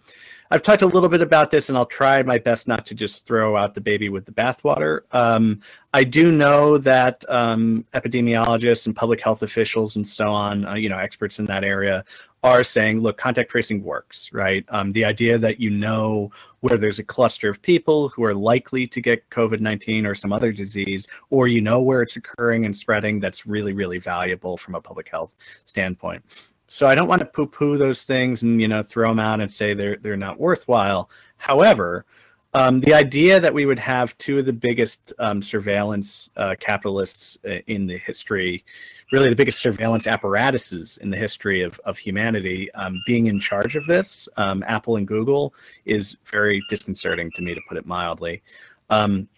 I've 0.51 0.61
talked 0.61 0.83
a 0.83 0.87
little 0.87 1.09
bit 1.09 1.23
about 1.23 1.51
this, 1.51 1.71
and 1.71 1.79
I'll 1.79 1.87
try 1.87 2.23
my 2.23 2.37
best 2.37 2.69
not 2.69 2.85
to 2.87 2.95
just 2.95 3.25
throw 3.25 3.57
out 3.57 3.75
the 3.75 3.81
baby 3.81 4.11
with 4.11 4.27
the 4.27 4.33
bathwater. 4.33 5.01
Um, 5.13 5.63
I 5.95 6.05
do 6.05 6.31
know 6.31 6.77
that 6.77 7.25
um, 7.31 7.87
epidemiologists 7.95 8.85
and 8.85 8.95
public 8.95 9.19
health 9.23 9.43
officials 9.43 9.97
and 9.97 10.07
so 10.07 10.29
on, 10.29 10.67
uh, 10.67 10.75
you 10.75 10.91
know, 10.91 10.99
experts 10.99 11.39
in 11.39 11.47
that 11.47 11.65
area, 11.65 12.05
are 12.43 12.65
saying, 12.65 13.01
look, 13.01 13.17
contact 13.19 13.51
tracing 13.51 13.85
works, 13.85 14.33
right? 14.33 14.65
Um, 14.69 14.93
the 14.93 15.05
idea 15.05 15.39
that 15.39 15.61
you 15.61 15.71
know 15.71 16.31
where 16.61 16.77
there's 16.77 16.99
a 16.99 17.05
cluster 17.05 17.49
of 17.49 17.63
people 17.63 18.09
who 18.09 18.25
are 18.25 18.35
likely 18.35 18.87
to 18.89 19.01
get 19.01 19.29
COVID 19.31 19.61
19 19.61 20.07
or 20.07 20.15
some 20.15 20.33
other 20.33 20.51
disease, 20.51 21.07
or 21.31 21.47
you 21.47 21.61
know 21.61 21.81
where 21.81 22.03
it's 22.03 22.17
occurring 22.17 22.65
and 22.65 22.77
spreading, 22.77 23.21
that's 23.21 23.47
really, 23.47 23.73
really 23.73 23.99
valuable 23.99 24.57
from 24.57 24.75
a 24.75 24.81
public 24.81 25.09
health 25.09 25.37
standpoint. 25.67 26.25
So 26.67 26.89
I 26.89 26.95
don't 26.95 27.09
want 27.09 27.21
to 27.21 27.27
poo 27.27 27.47
poo 27.47 27.79
those 27.79 28.03
things 28.05 28.43
and, 28.43 28.61
you 28.61 28.67
know, 28.67 28.83
throw 28.83 29.09
them 29.09 29.21
out 29.21 29.41
and 29.41 29.53
say 29.53 29.75
they're, 29.75 29.97
they're 29.97 30.17
not 30.17 30.41
worthwhile. 30.41 31.11
However, 31.37 32.07
um, 32.55 32.81
the 32.81 32.93
idea 32.93 33.41
that 33.41 33.55
we 33.55 33.67
would 33.67 33.79
have 33.79 34.17
two 34.19 34.39
of 34.39 34.47
the 34.47 34.53
biggest 34.53 35.13
um, 35.19 35.41
surveillance 35.41 36.31
uh, 36.37 36.55
capitalists 36.61 37.39
uh, 37.47 37.59
in 37.67 37.87
the 37.87 37.99
history 37.99 38.65
really 39.13 39.29
the 39.29 39.37
biggest 39.37 39.61
surveillance 39.61 40.07
apparatuses 40.07 40.97
in 40.97 41.11
the 41.11 41.17
history 41.17 41.63
of, 41.63 41.79
of 41.85 41.99
humanity 41.99 42.73
um, 42.73 43.01
being 43.07 43.27
in 43.27 43.39
charge 43.39 43.77
of 43.77 43.87
this, 43.87 44.29
um, 44.39 44.65
Apple 44.67 44.97
and 44.97 45.07
Google, 45.07 45.55
is 45.85 46.17
very 46.25 46.63
disconcerting 46.69 47.31
to 47.33 47.43
me, 47.43 47.55
to 47.55 47.61
put 47.69 47.77
it 47.77 47.87
mildly. 47.87 48.43
Um, 48.91 49.29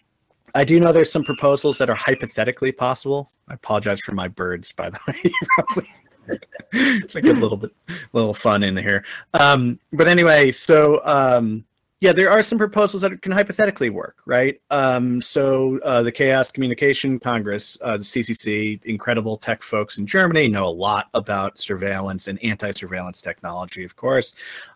I 0.55 0.63
do 0.63 0.79
know 0.79 0.93
there's 0.93 1.11
some 1.11 1.25
proposals 1.25 1.77
that 1.79 1.89
are 1.89 1.95
hypothetically 1.95 2.71
possible. 2.71 3.31
I 3.49 3.55
apologize 3.55 3.99
for 3.99 4.13
my 4.13 4.29
birds, 4.29 4.71
by 4.71 4.89
the 4.89 4.99
way. 5.07 6.39
it's 6.71 7.13
like 7.13 7.25
a 7.25 7.33
little 7.33 7.57
bit, 7.57 7.71
little 8.13 8.33
fun 8.33 8.63
in 8.63 8.77
here. 8.77 9.03
Um, 9.33 9.79
but 9.91 10.07
anyway, 10.07 10.51
so 10.51 11.01
um, 11.03 11.65
yeah, 12.01 12.11
there 12.11 12.29
are 12.29 12.43
some 12.43 12.57
proposals 12.57 13.01
that 13.03 13.21
can 13.21 13.31
hypothetically 13.31 13.89
work, 13.89 14.17
right? 14.25 14.59
Um, 14.69 15.21
so 15.21 15.79
uh, 15.79 16.03
the 16.03 16.11
Chaos 16.11 16.51
Communication 16.51 17.19
Congress, 17.19 17.77
uh, 17.81 17.97
the 17.97 18.03
CCC, 18.03 18.83
incredible 18.83 19.37
tech 19.37 19.63
folks 19.63 19.97
in 19.97 20.05
Germany 20.05 20.49
know 20.49 20.65
a 20.65 20.67
lot 20.67 21.07
about 21.13 21.57
surveillance 21.57 22.27
and 22.27 22.43
anti-surveillance 22.43 23.21
technology, 23.21 23.85
of 23.85 23.95
course, 23.95 24.33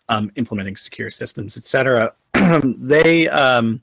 um, 0.08 0.32
implementing 0.36 0.76
secure 0.76 1.10
systems, 1.10 1.58
etc. 1.58 2.14
they 2.64 3.28
um, 3.28 3.82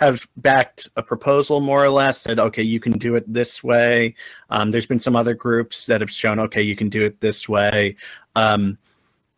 have 0.00 0.26
backed 0.38 0.88
a 0.96 1.02
proposal 1.02 1.60
more 1.60 1.84
or 1.84 1.90
less 1.90 2.20
said 2.20 2.38
okay 2.38 2.62
you 2.62 2.80
can 2.80 2.92
do 2.92 3.16
it 3.16 3.30
this 3.32 3.62
way 3.64 4.14
um, 4.50 4.70
there's 4.70 4.86
been 4.86 4.98
some 4.98 5.16
other 5.16 5.34
groups 5.34 5.86
that 5.86 6.00
have 6.00 6.10
shown 6.10 6.38
okay 6.38 6.62
you 6.62 6.76
can 6.76 6.88
do 6.88 7.04
it 7.04 7.18
this 7.20 7.48
way 7.48 7.96
um, 8.36 8.78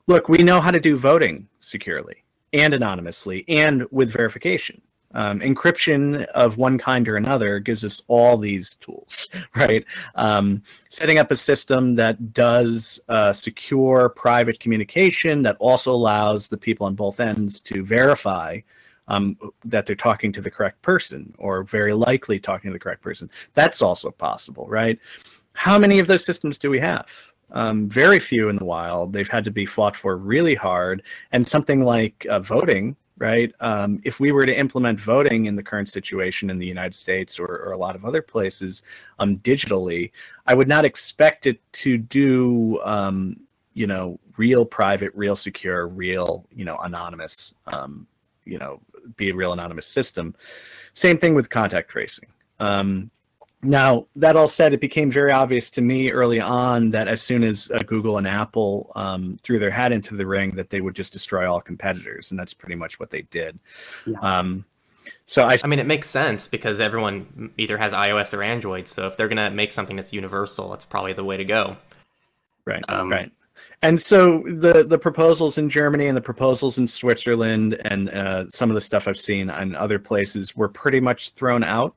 look 0.07 0.29
we 0.29 0.39
know 0.39 0.61
how 0.61 0.71
to 0.71 0.81
do 0.81 0.97
voting 0.97 1.49
securely 1.61 2.23
and 2.53 2.75
anonymously 2.75 3.45
and 3.49 3.87
with 3.91 4.13
verification 4.13 4.81
um, 5.13 5.41
encryption 5.41 6.25
of 6.27 6.57
one 6.57 6.79
kind 6.79 7.09
or 7.09 7.17
another 7.17 7.59
gives 7.59 7.85
us 7.85 8.03
all 8.09 8.37
these 8.37 8.77
tools, 8.77 9.29
right? 9.55 9.85
Um, 10.15 10.63
setting 10.89 11.19
up 11.19 11.31
a 11.31 11.37
system 11.37 11.97
that 11.97 12.33
does 12.33 13.01
uh, 13.09 13.33
secure 13.33 14.09
private 14.11 14.61
communication 14.61 15.43
that 15.43 15.57
also 15.59 15.93
allows 15.93 16.49
the 16.49 16.59
people 16.59 16.87
on 16.87 16.95
both 16.95 17.21
ends 17.21 17.61
to 17.63 17.85
verify 17.85 18.61
um, 19.09 19.37
that 19.65 19.87
they're 19.87 19.97
talking 19.97 20.31
to 20.33 20.41
the 20.41 20.51
correct 20.51 20.81
person 20.83 21.35
or 21.39 21.65
very 21.65 21.93
likely 21.93 22.39
talking 22.39 22.71
to 22.71 22.73
the 22.73 22.79
correct 22.79 23.03
person. 23.03 23.29
That's 23.55 23.83
also 23.83 24.11
possible, 24.13 24.67
right? 24.69 24.99
How 25.55 25.79
many 25.79 25.99
of 25.99 26.07
those 26.07 26.25
systems 26.25 26.59
do 26.59 26.71
we 26.71 26.79
have? 26.79 27.11
Um, 27.53 27.89
very 27.89 28.21
few 28.21 28.49
in 28.49 28.57
the 28.57 28.65
wild. 28.65 29.13
They've 29.13 29.29
had 29.29 29.45
to 29.45 29.51
be 29.51 29.67
fought 29.67 29.97
for 29.97 30.17
really 30.17 30.55
hard. 30.55 31.03
And 31.33 31.47
something 31.47 31.83
like 31.83 32.27
uh, 32.29 32.41
voting 32.41 32.97
right? 33.21 33.53
Um, 33.61 34.01
if 34.03 34.19
we 34.19 34.33
were 34.33 34.47
to 34.47 34.59
implement 34.59 34.99
voting 34.99 35.45
in 35.45 35.55
the 35.55 35.63
current 35.63 35.91
situation 35.91 36.49
in 36.49 36.59
the 36.59 36.67
United 36.67 36.97
States 36.97 37.39
or, 37.39 37.47
or 37.47 37.73
a 37.73 37.79
lot 37.79 37.95
of 37.95 38.05
other 38.05 38.23
places 38.23 38.83
um, 39.19 39.37
digitally, 39.39 40.11
I 40.47 40.55
would 40.55 40.67
not 40.67 40.87
expect 40.87 41.47
it 41.47 41.61
to 41.73 41.99
do, 41.99 42.81
um, 42.83 43.39
you 43.75 43.87
know, 43.87 44.19
real 44.39 44.65
private, 44.65 45.13
real 45.15 45.37
secure, 45.37 45.87
real, 45.87 46.47
you 46.51 46.65
know, 46.65 46.79
anonymous, 46.79 47.53
um, 47.67 48.07
you 48.47 48.59
know, 48.59 48.81
be 49.17 49.29
a 49.29 49.35
real 49.35 49.53
anonymous 49.53 49.87
system. 49.87 50.35
Same 50.95 51.19
thing 51.19 51.35
with 51.35 51.51
contact 51.51 51.91
tracing. 51.91 52.31
Um, 52.59 53.11
now, 53.63 54.07
that 54.17 54.37
all 54.37 54.47
said, 54.47 54.73
it 54.73 54.81
became 54.81 55.11
very 55.11 55.33
obvious 55.33 55.69
to 55.71 55.83
me 55.83 56.11
early 56.11 56.41
on 56.41 56.91
that 56.91 57.09
as 57.09 57.21
soon 57.21 57.45
as 57.45 57.71
uh, 57.71 57.79
Google 57.87 58.17
and 58.17 58.27
Apple 58.27 58.91
um, 58.97 59.39
threw 59.43 59.59
their 59.59 59.71
hat 59.71 59.93
into 59.93 60.17
the 60.17 60.27
ring, 60.27 60.55
that 60.55 60.71
they 60.71 60.81
would 60.81 60.95
just 60.95 61.13
destroy 61.13 61.51
all 61.51 61.61
competitors, 61.61 62.31
and 62.31 62.41
that's 62.41 62.55
pretty 62.55 62.75
much 62.75 62.99
what 62.99 63.11
they 63.11 63.23
did. 63.23 63.59
Yeah. 64.07 64.19
Um, 64.21 64.65
so 65.27 65.47
I, 65.47 65.59
I 65.63 65.67
mean, 65.67 65.79
it 65.79 65.87
makes 65.87 66.09
sense 66.09 66.49
because 66.49 66.81
everyone 66.81 67.53
either 67.59 67.77
has 67.77 67.93
iOS 67.93 68.37
or 68.37 68.43
Android. 68.43 68.89
So 68.89 69.07
if 69.07 69.17
they're 69.17 69.29
gonna 69.29 69.51
make 69.51 69.73
something 69.73 69.95
that's 69.95 70.13
universal, 70.13 70.71
that's 70.71 70.85
probably 70.85 71.13
the 71.13 71.25
way 71.25 71.37
to 71.37 71.45
go. 71.45 71.77
Right. 72.65 72.83
Um, 72.89 73.11
right. 73.11 73.31
And 73.83 74.01
so 74.01 74.43
the 74.47 74.85
the 74.85 74.99
proposals 74.99 75.59
in 75.59 75.69
Germany 75.69 76.07
and 76.07 76.17
the 76.17 76.21
proposals 76.23 76.79
in 76.79 76.87
Switzerland 76.87 77.81
and 77.85 78.11
uh, 78.11 78.49
some 78.49 78.71
of 78.71 78.75
the 78.75 78.81
stuff 78.81 79.07
I've 79.07 79.19
seen 79.19 79.51
in 79.51 79.75
other 79.75 79.99
places 79.99 80.57
were 80.57 80.69
pretty 80.69 81.01
much 81.01 81.31
thrown 81.31 81.63
out. 81.63 81.95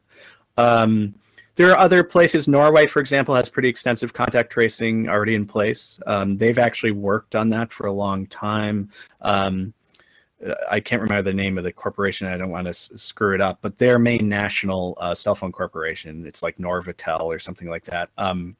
Um, 0.57 1.15
there 1.55 1.71
are 1.71 1.77
other 1.77 2.03
places. 2.03 2.47
Norway, 2.47 2.87
for 2.87 2.99
example, 2.99 3.35
has 3.35 3.49
pretty 3.49 3.69
extensive 3.69 4.13
contact 4.13 4.51
tracing 4.51 5.07
already 5.07 5.35
in 5.35 5.45
place. 5.45 5.99
Um, 6.07 6.37
they've 6.37 6.57
actually 6.57 6.91
worked 6.91 7.35
on 7.35 7.49
that 7.49 7.71
for 7.71 7.87
a 7.87 7.93
long 7.93 8.25
time. 8.27 8.89
Um, 9.21 9.73
I 10.69 10.79
can't 10.79 11.01
remember 11.01 11.29
the 11.29 11.35
name 11.35 11.57
of 11.57 11.63
the 11.63 11.71
corporation. 11.71 12.27
I 12.27 12.37
don't 12.37 12.49
want 12.49 12.65
to 12.65 12.71
s- 12.71 12.91
screw 12.95 13.33
it 13.33 13.41
up, 13.41 13.59
but 13.61 13.77
their 13.77 13.97
main 13.97 14.27
national 14.27 14.97
uh, 14.99 15.13
cell 15.13 15.35
phone 15.35 15.51
corporation, 15.51 16.25
it's 16.25 16.43
like 16.43 16.57
Norvitel 16.57 17.21
or 17.21 17.39
something 17.39 17.69
like 17.69 17.85
that. 17.85 18.09
Um, 18.17 18.57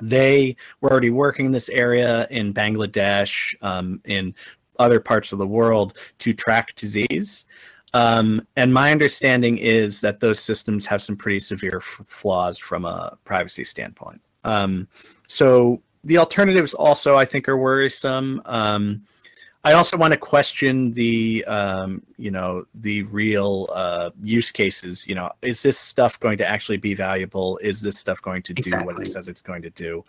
they 0.00 0.56
were 0.80 0.90
already 0.90 1.10
working 1.10 1.46
in 1.46 1.52
this 1.52 1.68
area 1.68 2.26
in 2.30 2.54
Bangladesh, 2.54 3.54
um, 3.62 4.00
in 4.04 4.34
other 4.78 5.00
parts 5.00 5.32
of 5.32 5.38
the 5.38 5.46
world 5.46 5.98
to 6.20 6.32
track 6.32 6.74
disease. 6.76 7.46
Um, 7.94 8.46
and 8.56 8.72
my 8.72 8.92
understanding 8.92 9.58
is 9.58 10.00
that 10.02 10.20
those 10.20 10.40
systems 10.40 10.86
have 10.86 11.00
some 11.00 11.16
pretty 11.16 11.38
severe 11.38 11.78
f- 11.78 12.02
flaws 12.06 12.58
from 12.58 12.84
a 12.84 13.16
privacy 13.24 13.64
standpoint. 13.64 14.20
Um, 14.44 14.88
so 15.26 15.82
the 16.04 16.18
alternatives 16.18 16.74
also, 16.74 17.16
I 17.16 17.24
think, 17.24 17.48
are 17.48 17.56
worrisome. 17.56 18.42
Um, 18.44 19.02
I 19.64 19.72
also 19.72 19.96
want 19.96 20.12
to 20.12 20.18
question 20.18 20.92
the, 20.92 21.44
um, 21.46 22.02
you 22.16 22.30
know, 22.30 22.64
the 22.74 23.02
real 23.04 23.68
uh, 23.72 24.10
use 24.22 24.52
cases. 24.52 25.06
You 25.06 25.14
know, 25.16 25.30
is 25.42 25.62
this 25.62 25.78
stuff 25.78 26.18
going 26.20 26.38
to 26.38 26.46
actually 26.46 26.76
be 26.76 26.94
valuable? 26.94 27.58
Is 27.58 27.82
this 27.82 27.98
stuff 27.98 28.22
going 28.22 28.42
to 28.44 28.54
do 28.54 28.60
exactly. 28.60 28.94
what 28.94 29.02
it 29.02 29.10
says 29.10 29.28
it's 29.28 29.42
going 29.42 29.62
to 29.62 29.70
do? 29.70 30.04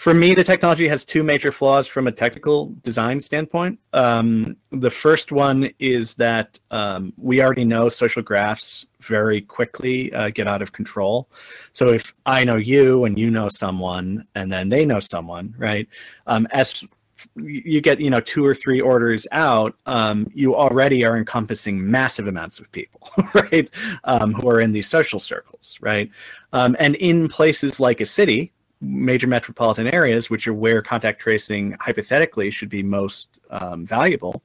For 0.00 0.14
me, 0.14 0.32
the 0.32 0.44
technology 0.44 0.88
has 0.88 1.04
two 1.04 1.22
major 1.22 1.52
flaws 1.52 1.86
from 1.86 2.06
a 2.06 2.10
technical 2.10 2.74
design 2.82 3.20
standpoint. 3.20 3.78
Um, 3.92 4.56
the 4.72 4.90
first 4.90 5.30
one 5.30 5.68
is 5.78 6.14
that 6.14 6.58
um, 6.70 7.12
we 7.18 7.42
already 7.42 7.66
know 7.66 7.90
social 7.90 8.22
graphs 8.22 8.86
very 9.02 9.42
quickly 9.42 10.10
uh, 10.14 10.30
get 10.30 10.48
out 10.48 10.62
of 10.62 10.72
control. 10.72 11.28
So 11.74 11.90
if 11.90 12.14
I 12.24 12.44
know 12.44 12.56
you 12.56 13.04
and 13.04 13.18
you 13.18 13.30
know 13.30 13.50
someone, 13.50 14.26
and 14.34 14.50
then 14.50 14.70
they 14.70 14.86
know 14.86 15.00
someone, 15.00 15.54
right? 15.58 15.86
Um, 16.26 16.48
as 16.50 16.88
you 17.36 17.82
get 17.82 18.00
you 18.00 18.08
know 18.08 18.20
two 18.20 18.46
or 18.46 18.54
three 18.54 18.80
orders 18.80 19.26
out 19.32 19.74
um, 19.84 20.26
you 20.32 20.56
already 20.56 21.04
are 21.04 21.18
encompassing 21.18 21.90
massive 21.90 22.26
amounts 22.26 22.58
of 22.58 22.72
people 22.72 23.10
right 23.34 23.68
um, 24.04 24.32
who 24.32 24.48
are 24.48 24.62
in 24.62 24.72
these 24.72 24.88
social 24.88 25.20
circles 25.20 25.78
right 25.82 26.10
um, 26.54 26.74
and 26.80 26.94
in 26.94 27.28
places 27.28 27.78
like 27.78 28.00
a 28.00 28.06
city 28.06 28.50
major 28.80 29.26
metropolitan 29.26 29.86
areas, 29.86 30.30
which 30.30 30.46
are 30.46 30.54
where 30.54 30.82
contact 30.82 31.20
tracing 31.20 31.76
hypothetically 31.80 32.50
should 32.50 32.68
be 32.68 32.82
most 32.82 33.38
um, 33.50 33.84
valuable, 33.84 34.42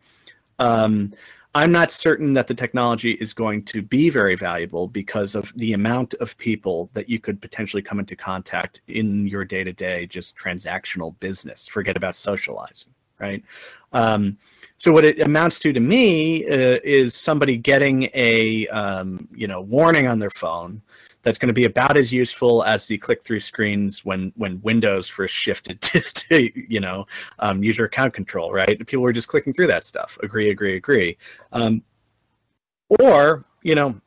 um, 0.60 1.13
I'm 1.56 1.71
not 1.71 1.89
certain 1.89 2.34
that 2.34 2.48
the 2.48 2.54
technology 2.54 3.12
is 3.12 3.34
going 3.34 3.63
to 3.65 3.82
be 3.82 4.10
very 4.10 4.36
valuable 4.36 4.89
because 4.89 5.36
of 5.36 5.54
the 5.56 5.71
amount 5.71 6.13
of 6.15 6.38
people 6.38 6.89
that 6.93 7.08
you 7.08 7.17
could 7.17 7.41
potentially 7.41 7.82
come 7.82 7.98
into 7.98 8.13
contact 8.13 8.82
in 8.89 9.26
your 9.26 9.45
day 9.45 9.63
to 9.63 9.71
day, 9.71 10.06
just 10.06 10.38
transactional 10.38 11.17
business. 11.21 11.65
Forget 11.65 11.95
about 11.95 12.17
socializing, 12.17 12.91
right? 13.19 13.41
Um, 13.93 14.38
so 14.78 14.91
what 14.91 15.06
it 15.06 15.21
amounts 15.21 15.62
to 15.62 15.71
to 15.71 15.80
me 15.80 16.45
uh, 16.45 16.80
is 16.84 17.15
somebody 17.15 17.56
getting 17.56 18.10
a 18.13 18.67
um, 18.67 19.26
you 19.34 19.48
know 19.48 19.62
warning 19.62 20.08
on 20.08 20.19
their 20.19 20.32
phone 20.32 20.82
that's 21.26 21.40
going 21.40 21.48
to 21.48 21.54
be 21.54 21.66
about 21.66 21.98
as 21.98 22.14
useful 22.14 22.64
as 22.64 22.86
the 22.86 22.98
click-through 22.98 23.40
screens 23.42 24.06
when 24.06 24.32
when 24.38 24.62
Windows 24.62 25.10
first 25.10 25.34
shifted 25.34 25.82
to, 25.82 26.00
to 26.02 26.52
you 26.72 26.80
know 26.80 27.06
um, 27.40 27.62
user 27.64 27.86
account 27.86 28.14
control. 28.14 28.54
Right, 28.54 28.78
people 28.86 29.04
were 29.04 29.12
just 29.12 29.28
clicking 29.28 29.52
through 29.52 29.68
that 29.68 29.86
stuff. 29.86 30.18
Agree, 30.24 30.52
agree, 30.52 30.78
agree. 30.78 31.18
Um, 31.52 31.84
or 33.02 33.44
you 33.64 33.74
know, 33.74 34.00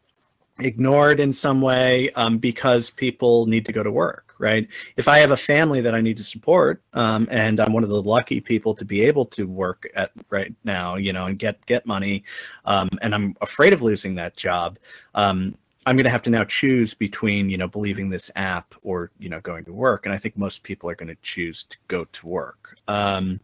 ignored 0.61 1.19
in 1.19 1.33
some 1.33 1.61
way 1.61 2.11
um, 2.13 2.39
because 2.39 2.91
people 2.91 3.47
need 3.47 3.67
to 3.67 3.73
go 3.73 3.83
to 3.83 3.91
work. 3.91 4.25
Right. 4.39 4.69
If 4.97 5.09
I 5.09 5.19
have 5.19 5.33
a 5.33 5.37
family 5.37 5.81
that 5.81 5.97
I 5.97 6.01
need 6.01 6.17
to 6.19 6.23
support, 6.23 6.81
um, 6.93 7.27
and 7.29 7.59
I'm 7.59 7.73
one 7.73 7.83
of 7.83 7.89
the 7.89 8.01
lucky 8.01 8.41
people 8.41 8.73
to 8.77 8.85
be 8.85 9.01
able 9.01 9.27
to 9.27 9.49
work 9.49 9.91
at 9.97 10.13
right 10.31 10.55
now, 10.63 10.95
you 10.95 11.13
know, 11.13 11.27
and 11.27 11.37
get 11.37 11.67
get 11.67 11.85
money, 11.87 12.23
um, 12.65 12.89
and 13.03 13.17
I'm 13.17 13.35
afraid 13.41 13.73
of 13.73 13.83
losing 13.83 14.15
that 14.15 14.37
job 14.37 14.79
um, 15.17 15.57
I'm 15.87 15.97
going 15.97 16.05
to 16.05 16.11
have 16.11 16.23
to 16.23 16.31
now 16.31 16.45
choose 16.45 16.95
between, 16.95 17.49
you 17.49 17.57
know, 17.57 17.69
believing 17.69 18.09
this 18.09 18.31
app 18.37 18.75
or, 18.83 19.11
you 19.19 19.29
know, 19.29 19.41
going 19.41 19.65
to 19.65 19.73
work. 19.73 20.07
And 20.07 20.15
I 20.15 20.19
think 20.19 20.37
most 20.37 20.63
people 20.63 20.91
are 20.91 20.95
going 20.95 21.09
to 21.09 21.17
choose 21.23 21.63
to 21.65 21.77
go 21.89 22.05
to 22.05 22.27
work. 22.27 22.77
Um, 22.89 23.41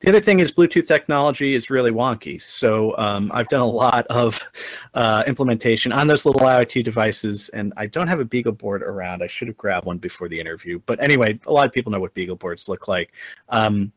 the 0.00 0.08
other 0.10 0.20
thing 0.20 0.40
is 0.40 0.52
Bluetooth 0.52 0.86
technology 0.86 1.54
is 1.54 1.70
really 1.70 1.90
wonky. 1.90 2.40
So 2.40 2.96
um, 2.98 3.30
I've 3.32 3.48
done 3.48 3.60
a 3.60 3.66
lot 3.66 4.06
of 4.08 4.42
uh, 4.94 5.24
implementation 5.26 5.90
on 5.90 6.06
those 6.06 6.26
little 6.26 6.42
IoT 6.42 6.84
devices, 6.84 7.48
and 7.50 7.72
I 7.76 7.86
don't 7.86 8.06
have 8.06 8.20
a 8.20 8.24
BeagleBoard 8.24 8.82
around. 8.82 9.22
I 9.22 9.26
should 9.26 9.48
have 9.48 9.56
grabbed 9.56 9.86
one 9.86 9.96
before 9.96 10.28
the 10.28 10.38
interview. 10.38 10.80
But 10.84 11.00
anyway, 11.02 11.40
a 11.46 11.52
lot 11.52 11.66
of 11.66 11.72
people 11.72 11.92
know 11.92 12.00
what 12.00 12.14
BeagleBoards 12.14 12.68
look 12.68 12.88
like. 12.88 13.12
Um, 13.48 13.92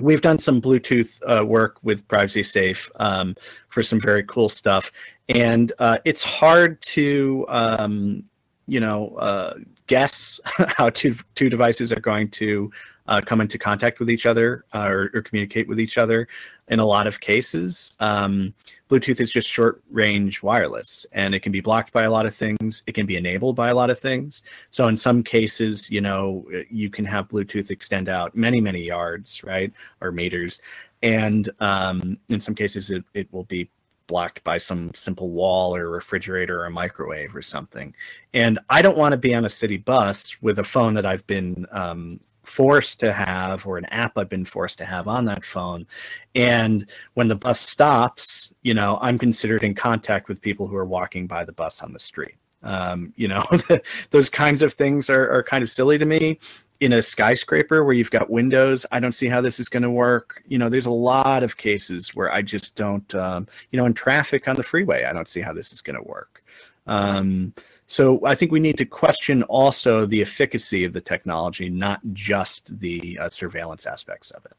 we've 0.00 0.20
done 0.20 0.38
some 0.38 0.60
Bluetooth 0.60 1.20
uh, 1.26 1.44
work 1.44 1.78
with 1.82 2.06
PrivacySafe 2.08 2.90
um, 2.96 3.36
for 3.68 3.82
some 3.82 4.00
very 4.00 4.24
cool 4.24 4.48
stuff 4.48 4.90
and 5.28 5.72
uh, 5.78 5.98
it's 6.04 6.22
hard 6.22 6.80
to 6.82 7.46
um, 7.48 8.24
you 8.66 8.80
know 8.80 9.14
uh, 9.16 9.54
guess 9.86 10.40
how 10.76 10.90
two 10.90 11.14
two 11.34 11.48
devices 11.48 11.92
are 11.92 12.00
going 12.00 12.28
to 12.30 12.70
uh, 13.06 13.20
come 13.24 13.40
into 13.40 13.58
contact 13.58 13.98
with 13.98 14.10
each 14.10 14.26
other 14.26 14.64
uh, 14.74 14.86
or, 14.86 15.10
or, 15.12 15.20
communicate 15.20 15.68
with 15.68 15.78
each 15.78 15.98
other. 15.98 16.26
In 16.68 16.78
a 16.78 16.86
lot 16.86 17.06
of 17.06 17.20
cases, 17.20 17.94
um, 18.00 18.54
Bluetooth 18.94 19.20
is 19.20 19.32
just 19.32 19.48
short 19.48 19.82
range 19.90 20.42
wireless, 20.42 21.04
and 21.12 21.34
it 21.34 21.40
can 21.40 21.50
be 21.50 21.60
blocked 21.60 21.92
by 21.92 22.04
a 22.04 22.10
lot 22.10 22.26
of 22.26 22.34
things. 22.34 22.82
It 22.86 22.92
can 22.92 23.06
be 23.06 23.16
enabled 23.16 23.56
by 23.56 23.70
a 23.70 23.74
lot 23.74 23.90
of 23.90 23.98
things. 23.98 24.42
So 24.70 24.86
in 24.86 24.96
some 24.96 25.24
cases, 25.24 25.90
you 25.90 26.00
know, 26.00 26.46
you 26.70 26.90
can 26.90 27.04
have 27.04 27.28
Bluetooth 27.28 27.70
extend 27.70 28.08
out 28.08 28.36
many 28.36 28.60
many 28.60 28.84
yards, 28.84 29.42
right, 29.42 29.72
or 30.00 30.12
meters, 30.12 30.60
and 31.02 31.50
um, 31.58 32.18
in 32.28 32.40
some 32.40 32.54
cases, 32.54 32.90
it, 32.90 33.04
it 33.14 33.32
will 33.32 33.44
be 33.44 33.68
blocked 34.06 34.44
by 34.44 34.58
some 34.58 34.92
simple 34.94 35.30
wall 35.30 35.74
or 35.74 35.90
refrigerator 35.90 36.62
or 36.62 36.70
microwave 36.70 37.34
or 37.34 37.42
something. 37.42 37.94
And 38.32 38.58
I 38.68 38.82
don't 38.82 38.98
want 38.98 39.12
to 39.12 39.18
be 39.18 39.34
on 39.34 39.44
a 39.44 39.48
city 39.48 39.78
bus 39.78 40.40
with 40.42 40.58
a 40.58 40.64
phone 40.64 40.94
that 40.94 41.06
I've 41.06 41.26
been, 41.26 41.66
um, 41.72 42.20
forced 42.44 43.00
to 43.00 43.12
have 43.12 43.66
or 43.66 43.78
an 43.78 43.84
app 43.86 44.16
I've 44.16 44.28
been 44.28 44.44
forced 44.44 44.78
to 44.78 44.84
have 44.84 45.08
on 45.08 45.24
that 45.26 45.44
phone. 45.44 45.86
And 46.34 46.86
when 47.14 47.28
the 47.28 47.36
bus 47.36 47.60
stops, 47.60 48.52
you 48.62 48.74
know, 48.74 48.98
I'm 49.00 49.18
considered 49.18 49.62
in 49.62 49.74
contact 49.74 50.28
with 50.28 50.40
people 50.40 50.66
who 50.66 50.76
are 50.76 50.84
walking 50.84 51.26
by 51.26 51.44
the 51.44 51.52
bus 51.52 51.82
on 51.82 51.92
the 51.92 51.98
street. 51.98 52.36
Um, 52.62 53.12
you 53.16 53.28
know, 53.28 53.44
those 54.10 54.30
kinds 54.30 54.62
of 54.62 54.72
things 54.72 55.10
are, 55.10 55.30
are 55.30 55.42
kind 55.42 55.62
of 55.62 55.68
silly 55.68 55.98
to 55.98 56.06
me. 56.06 56.38
In 56.80 56.92
a 56.92 57.02
skyscraper 57.02 57.84
where 57.84 57.94
you've 57.94 58.10
got 58.10 58.28
windows, 58.28 58.84
I 58.90 59.00
don't 59.00 59.14
see 59.14 59.28
how 59.28 59.40
this 59.40 59.60
is 59.60 59.68
going 59.68 59.84
to 59.84 59.90
work. 59.90 60.42
You 60.48 60.58
know, 60.58 60.68
there's 60.68 60.86
a 60.86 60.90
lot 60.90 61.42
of 61.42 61.56
cases 61.56 62.14
where 62.14 62.30
I 62.30 62.42
just 62.42 62.74
don't, 62.74 63.14
um, 63.14 63.46
you 63.70 63.78
know, 63.78 63.86
in 63.86 63.94
traffic 63.94 64.48
on 64.48 64.56
the 64.56 64.62
freeway, 64.62 65.04
I 65.04 65.12
don't 65.12 65.28
see 65.28 65.40
how 65.40 65.52
this 65.52 65.72
is 65.72 65.80
going 65.80 65.96
to 65.96 66.02
work. 66.02 66.42
Um, 66.86 67.54
so 67.86 68.24
I 68.24 68.34
think 68.34 68.50
we 68.50 68.60
need 68.60 68.78
to 68.78 68.84
question 68.84 69.42
also 69.44 70.06
the 70.06 70.22
efficacy 70.22 70.84
of 70.84 70.92
the 70.92 71.00
technology, 71.00 71.68
not 71.68 72.00
just 72.12 72.78
the 72.78 73.18
uh, 73.18 73.28
surveillance 73.28 73.86
aspects 73.86 74.30
of 74.30 74.44
it. 74.46 74.56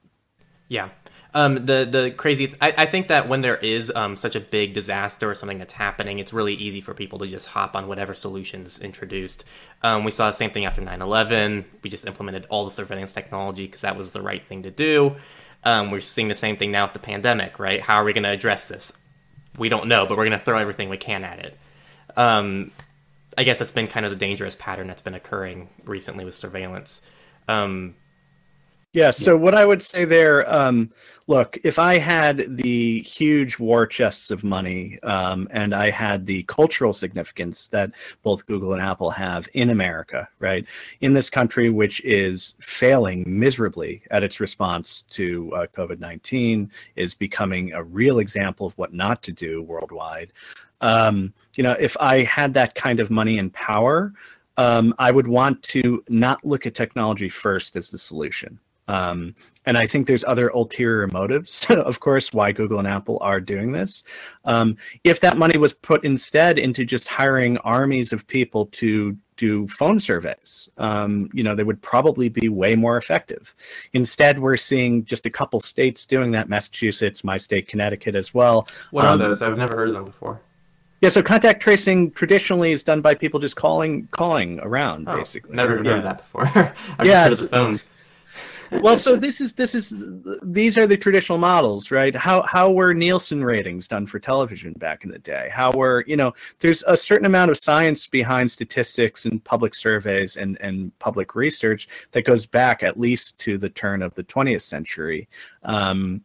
Yeah. 0.68 0.90
Um, 1.34 1.66
the 1.66 1.86
the 1.90 2.12
crazy. 2.16 2.48
Th- 2.48 2.58
I, 2.62 2.74
I 2.78 2.86
think 2.86 3.10
that 3.10 3.28
when 3.28 3.42
there 3.42 3.58
is 3.58 3.92
um, 3.94 4.16
such 4.16 4.38
a 4.38 4.40
big 4.40 4.74
disaster 4.74 5.30
or 5.30 5.36
something 5.36 5.60
that's 5.60 5.74
happening, 5.74 6.20
it's 6.20 6.32
really 6.32 6.54
easy 6.54 6.80
for 6.80 6.94
people 6.94 7.20
to 7.20 7.28
just 7.28 7.46
hop 7.48 7.76
on 7.76 7.90
whatever 7.90 8.14
solutions 8.14 8.80
introduced. 8.80 9.44
Um, 9.84 10.06
we 10.06 10.12
saw 10.12 10.28
the 10.28 10.34
same 10.34 10.52
thing 10.52 10.66
after 10.66 10.82
9/11. 10.82 11.66
We 11.84 11.90
just 11.90 12.08
implemented 12.08 12.46
all 12.50 12.64
the 12.64 12.72
surveillance 12.72 13.12
technology 13.12 13.66
because 13.66 13.82
that 13.82 13.98
was 13.98 14.12
the 14.12 14.22
right 14.22 14.46
thing 14.48 14.64
to 14.64 14.72
do. 14.72 15.18
Um, 15.66 15.92
we're 15.92 16.00
seeing 16.00 16.30
the 16.30 16.36
same 16.36 16.56
thing 16.56 16.72
now 16.72 16.86
with 16.86 16.94
the 16.94 17.00
pandemic, 17.00 17.60
right? 17.60 17.82
How 17.82 17.96
are 17.96 18.06
we 18.06 18.14
going 18.14 18.24
to 18.24 18.30
address 18.30 18.70
this? 18.70 18.98
We 19.58 19.68
don't 19.68 19.88
know, 19.88 20.06
but 20.06 20.18
we're 20.18 20.26
going 20.26 20.40
to 20.40 20.46
throw 20.46 20.58
everything 20.58 20.90
we 20.90 20.98
can 20.98 21.26
at 21.26 21.40
it. 21.40 21.58
Um, 22.16 22.72
I 23.38 23.44
guess 23.44 23.60
that's 23.60 23.72
been 23.72 23.88
kind 23.88 24.06
of 24.06 24.12
the 24.12 24.18
dangerous 24.18 24.56
pattern 24.56 24.88
that's 24.88 25.02
been 25.02 25.16
occurring 25.16 25.70
recently 25.84 26.26
with 26.26 26.36
surveillance. 26.36 27.02
Um, 27.48 27.96
yeah. 28.94 29.12
So 29.12 29.36
what 29.36 29.54
I 29.54 29.66
would 29.66 29.84
say 29.84 30.06
there, 30.06 30.50
um, 30.50 30.90
look, 31.28 31.58
if 31.64 31.78
I 31.78 31.98
had 31.98 32.46
the 32.56 33.02
huge 33.02 33.60
war 33.60 33.86
chests 33.86 34.32
of 34.32 34.46
money 34.46 35.00
um, 35.04 35.50
and 35.52 35.76
I 35.76 35.90
had 35.90 36.26
the 36.26 36.44
cultural 36.44 36.94
significance 36.94 37.68
that 37.68 37.92
both 38.24 38.46
Google 38.46 38.72
and 38.72 38.82
Apple 38.82 39.10
have 39.10 39.50
in 39.54 39.70
America, 39.70 40.30
right, 40.40 40.66
in 41.02 41.14
this 41.14 41.30
country 41.30 41.70
which 41.70 42.02
is 42.06 42.56
failing 42.62 43.26
miserably 43.28 44.02
at 44.12 44.24
its 44.24 44.40
response 44.40 45.02
to 45.10 45.54
uh, 45.54 45.68
COVID 45.76 46.00
nineteen, 46.00 46.72
is 46.96 47.14
becoming 47.14 47.74
a 47.74 47.84
real 47.84 48.20
example 48.20 48.66
of 48.66 48.78
what 48.78 48.94
not 48.94 49.22
to 49.24 49.34
do 49.34 49.62
worldwide. 49.62 50.32
Um, 50.82 51.34
you 51.56 51.64
know, 51.64 51.76
if 51.80 51.96
I 52.00 52.24
had 52.24 52.54
that 52.56 52.76
kind 52.76 53.00
of 53.00 53.10
money 53.10 53.40
and 53.40 53.52
power, 53.54 54.14
um, 54.58 54.94
I 55.00 55.12
would 55.12 55.28
want 55.28 55.64
to 55.64 56.04
not 56.10 56.44
look 56.46 56.66
at 56.66 56.76
technology 56.76 57.30
first 57.30 57.76
as 57.76 57.90
the 57.90 57.98
solution. 57.98 58.60
Um, 58.88 59.34
and 59.66 59.78
I 59.78 59.88
think 59.88 60.06
there's 60.06 60.24
other 60.24 60.50
ulterior 60.50 61.08
motives, 61.08 61.66
of 61.70 62.00
course, 62.00 62.32
why 62.32 62.52
Google 62.52 62.80
and 62.80 62.88
Apple 62.88 63.18
are 63.22 63.42
doing 63.42 63.72
this. 63.72 64.04
Um, 64.46 64.78
if 65.04 65.20
that 65.22 65.38
money 65.38 65.58
was 65.58 65.74
put 65.74 66.04
instead 66.04 66.60
into 66.60 66.86
just 66.86 67.08
hiring 67.08 67.58
armies 67.60 68.14
of 68.14 68.28
people 68.28 68.68
to 68.68 69.18
do 69.38 69.68
phone 69.68 70.00
surveys, 70.00 70.70
um, 70.78 71.30
you 71.34 71.44
know, 71.44 71.56
they 71.56 71.64
would 71.64 71.82
probably 71.82 72.30
be 72.30 72.48
way 72.48 72.76
more 72.76 72.96
effective. 72.96 73.56
Instead, 73.94 74.40
we're 74.40 74.56
seeing 74.56 75.04
just 75.04 75.26
a 75.26 75.32
couple 75.32 75.60
states 75.60 76.06
doing 76.06 76.32
that 76.32 76.48
Massachusetts, 76.48 77.24
my 77.24 77.38
state, 77.38 77.68
Connecticut 77.68 78.16
as 78.16 78.34
well. 78.34 78.68
What 78.92 79.06
are 79.06 79.14
um, 79.14 79.20
those? 79.20 79.42
I've 79.42 79.58
never 79.58 79.76
heard 79.76 79.90
of 79.90 79.96
them 79.96 80.06
before. 80.06 80.40
Yeah, 81.06 81.10
so 81.10 81.22
contact 81.22 81.62
tracing 81.62 82.10
traditionally 82.10 82.72
is 82.72 82.82
done 82.82 83.02
by 83.02 83.14
people 83.14 83.40
just 83.40 83.56
calling 83.56 84.08
calling 84.08 84.60
around, 84.62 85.08
oh, 85.08 85.16
basically. 85.16 85.56
Never 85.56 85.78
heard 85.78 85.86
yeah. 85.86 86.02
that 86.02 86.18
before. 86.18 86.48
I've 86.98 87.06
yeah, 87.06 87.30
just 87.30 87.30
heard 87.30 87.32
of 87.32 87.40
the 87.40 87.48
phones. 87.50 87.84
well, 88.72 88.98
so 88.98 89.16
this 89.16 89.40
is 89.40 89.54
this 89.54 89.76
is 89.76 89.94
these 90.42 90.80
are 90.80 90.88
the 90.88 90.98
traditional 90.98 91.38
models, 91.38 91.92
right? 91.92 92.16
How 92.16 92.42
how 92.42 92.72
were 92.72 92.92
Nielsen 92.96 93.44
ratings 93.44 93.88
done 93.88 94.08
for 94.08 94.18
television 94.18 94.74
back 94.74 95.04
in 95.04 95.12
the 95.12 95.20
day? 95.20 95.48
How 95.52 95.72
were 95.74 96.04
you 96.08 96.18
know? 96.18 96.34
There's 96.58 96.82
a 96.88 96.98
certain 96.98 97.28
amount 97.28 97.52
of 97.52 97.58
science 97.60 98.08
behind 98.08 98.50
statistics 98.50 99.26
and 99.26 99.44
public 99.44 99.76
surveys 99.76 100.38
and 100.38 100.58
and 100.60 100.98
public 100.98 101.36
research 101.36 101.88
that 102.14 102.24
goes 102.24 102.48
back 102.48 102.82
at 102.82 103.00
least 103.00 103.38
to 103.42 103.60
the 103.60 103.70
turn 103.70 104.02
of 104.02 104.16
the 104.16 104.24
20th 104.24 104.64
century. 104.64 105.30
Um, 105.62 106.24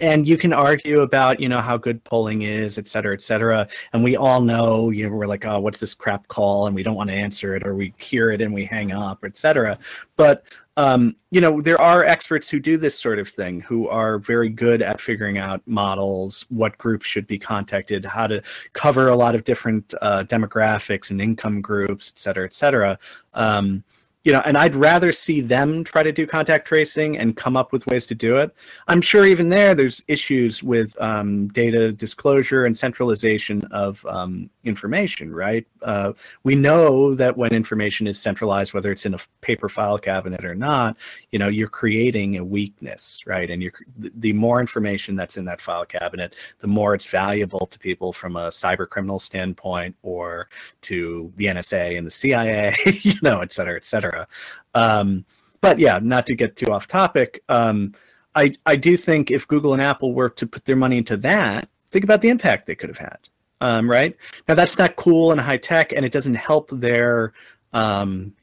and 0.00 0.28
you 0.28 0.36
can 0.36 0.52
argue 0.52 1.00
about 1.00 1.40
you 1.40 1.48
know 1.48 1.60
how 1.60 1.76
good 1.76 2.02
polling 2.04 2.42
is 2.42 2.76
et 2.76 2.86
cetera 2.86 3.14
et 3.14 3.22
cetera. 3.22 3.66
And 3.92 4.04
we 4.04 4.16
all 4.16 4.40
know 4.40 4.90
you 4.90 5.08
know 5.08 5.14
we're 5.14 5.26
like 5.26 5.46
oh 5.46 5.58
what's 5.60 5.80
this 5.80 5.94
crap 5.94 6.28
call? 6.28 6.66
And 6.66 6.74
we 6.74 6.82
don't 6.82 6.96
want 6.96 7.08
to 7.10 7.16
answer 7.16 7.56
it 7.56 7.66
or 7.66 7.74
we 7.74 7.94
hear 7.98 8.30
it 8.30 8.40
and 8.40 8.52
we 8.52 8.64
hang 8.64 8.92
up 8.92 9.20
et 9.24 9.38
cetera. 9.38 9.78
But 10.16 10.44
um, 10.76 11.16
you 11.30 11.40
know 11.40 11.62
there 11.62 11.80
are 11.80 12.04
experts 12.04 12.48
who 12.48 12.60
do 12.60 12.76
this 12.76 12.98
sort 12.98 13.18
of 13.18 13.28
thing 13.28 13.60
who 13.60 13.88
are 13.88 14.18
very 14.18 14.50
good 14.50 14.82
at 14.82 15.00
figuring 15.00 15.38
out 15.38 15.62
models 15.66 16.44
what 16.50 16.76
groups 16.76 17.06
should 17.06 17.26
be 17.26 17.38
contacted 17.38 18.04
how 18.04 18.26
to 18.26 18.42
cover 18.74 19.08
a 19.08 19.16
lot 19.16 19.34
of 19.34 19.44
different 19.44 19.94
uh, 20.02 20.24
demographics 20.24 21.10
and 21.10 21.22
income 21.22 21.62
groups 21.62 22.12
et 22.14 22.18
cetera 22.18 22.44
et 22.44 22.54
cetera. 22.54 22.98
Um, 23.32 23.82
you 24.26 24.32
know, 24.32 24.42
and 24.44 24.58
I'd 24.58 24.74
rather 24.74 25.12
see 25.12 25.40
them 25.40 25.84
try 25.84 26.02
to 26.02 26.10
do 26.10 26.26
contact 26.26 26.66
tracing 26.66 27.16
and 27.16 27.36
come 27.36 27.56
up 27.56 27.72
with 27.72 27.86
ways 27.86 28.06
to 28.06 28.14
do 28.16 28.38
it. 28.38 28.52
I'm 28.88 29.00
sure 29.00 29.24
even 29.24 29.50
there, 29.50 29.72
there's 29.72 30.02
issues 30.08 30.64
with 30.64 31.00
um, 31.00 31.46
data 31.46 31.92
disclosure 31.92 32.64
and 32.64 32.76
centralization 32.76 33.62
of 33.70 34.04
um, 34.06 34.50
information, 34.64 35.32
right? 35.32 35.64
Uh, 35.82 36.12
we 36.42 36.56
know 36.56 37.14
that 37.14 37.36
when 37.36 37.52
information 37.52 38.08
is 38.08 38.20
centralized, 38.20 38.74
whether 38.74 38.90
it's 38.90 39.06
in 39.06 39.14
a 39.14 39.18
paper 39.42 39.68
file 39.68 39.96
cabinet 39.96 40.44
or 40.44 40.56
not, 40.56 40.96
you 41.30 41.38
know, 41.38 41.46
you're 41.46 41.68
creating 41.68 42.36
a 42.36 42.44
weakness, 42.44 43.20
right? 43.26 43.48
And 43.48 43.62
you're 43.62 43.74
the 43.96 44.32
more 44.32 44.60
information 44.60 45.14
that's 45.14 45.36
in 45.36 45.44
that 45.44 45.60
file 45.60 45.86
cabinet, 45.86 46.34
the 46.58 46.66
more 46.66 46.96
it's 46.96 47.06
valuable 47.06 47.64
to 47.68 47.78
people 47.78 48.12
from 48.12 48.34
a 48.34 48.48
cyber 48.48 48.88
criminal 48.88 49.20
standpoint 49.20 49.94
or 50.02 50.48
to 50.82 51.32
the 51.36 51.44
NSA 51.44 51.96
and 51.96 52.04
the 52.04 52.10
CIA, 52.10 52.74
you 53.02 53.20
know, 53.22 53.40
et 53.40 53.52
cetera, 53.52 53.76
et 53.76 53.84
cetera. 53.84 54.15
Um, 54.74 55.24
but 55.60 55.78
yeah, 55.78 55.98
not 56.02 56.26
to 56.26 56.34
get 56.34 56.56
too 56.56 56.72
off 56.72 56.86
topic, 56.86 57.42
um, 57.48 57.94
I, 58.34 58.54
I 58.66 58.76
do 58.76 58.96
think 58.96 59.30
if 59.30 59.48
Google 59.48 59.72
and 59.72 59.82
Apple 59.82 60.12
were 60.12 60.28
to 60.30 60.46
put 60.46 60.64
their 60.64 60.76
money 60.76 60.98
into 60.98 61.16
that, 61.18 61.68
think 61.90 62.04
about 62.04 62.20
the 62.20 62.28
impact 62.28 62.66
they 62.66 62.74
could 62.74 62.90
have 62.90 62.98
had. 62.98 63.18
Um, 63.60 63.88
right 63.90 64.14
now, 64.46 64.54
that's 64.54 64.78
not 64.78 64.96
cool 64.96 65.32
and 65.32 65.40
high 65.40 65.56
tech, 65.56 65.92
and 65.92 66.04
it 66.04 66.12
doesn't 66.12 66.34
help 66.34 66.68
their, 66.70 67.32
um, 67.72 68.34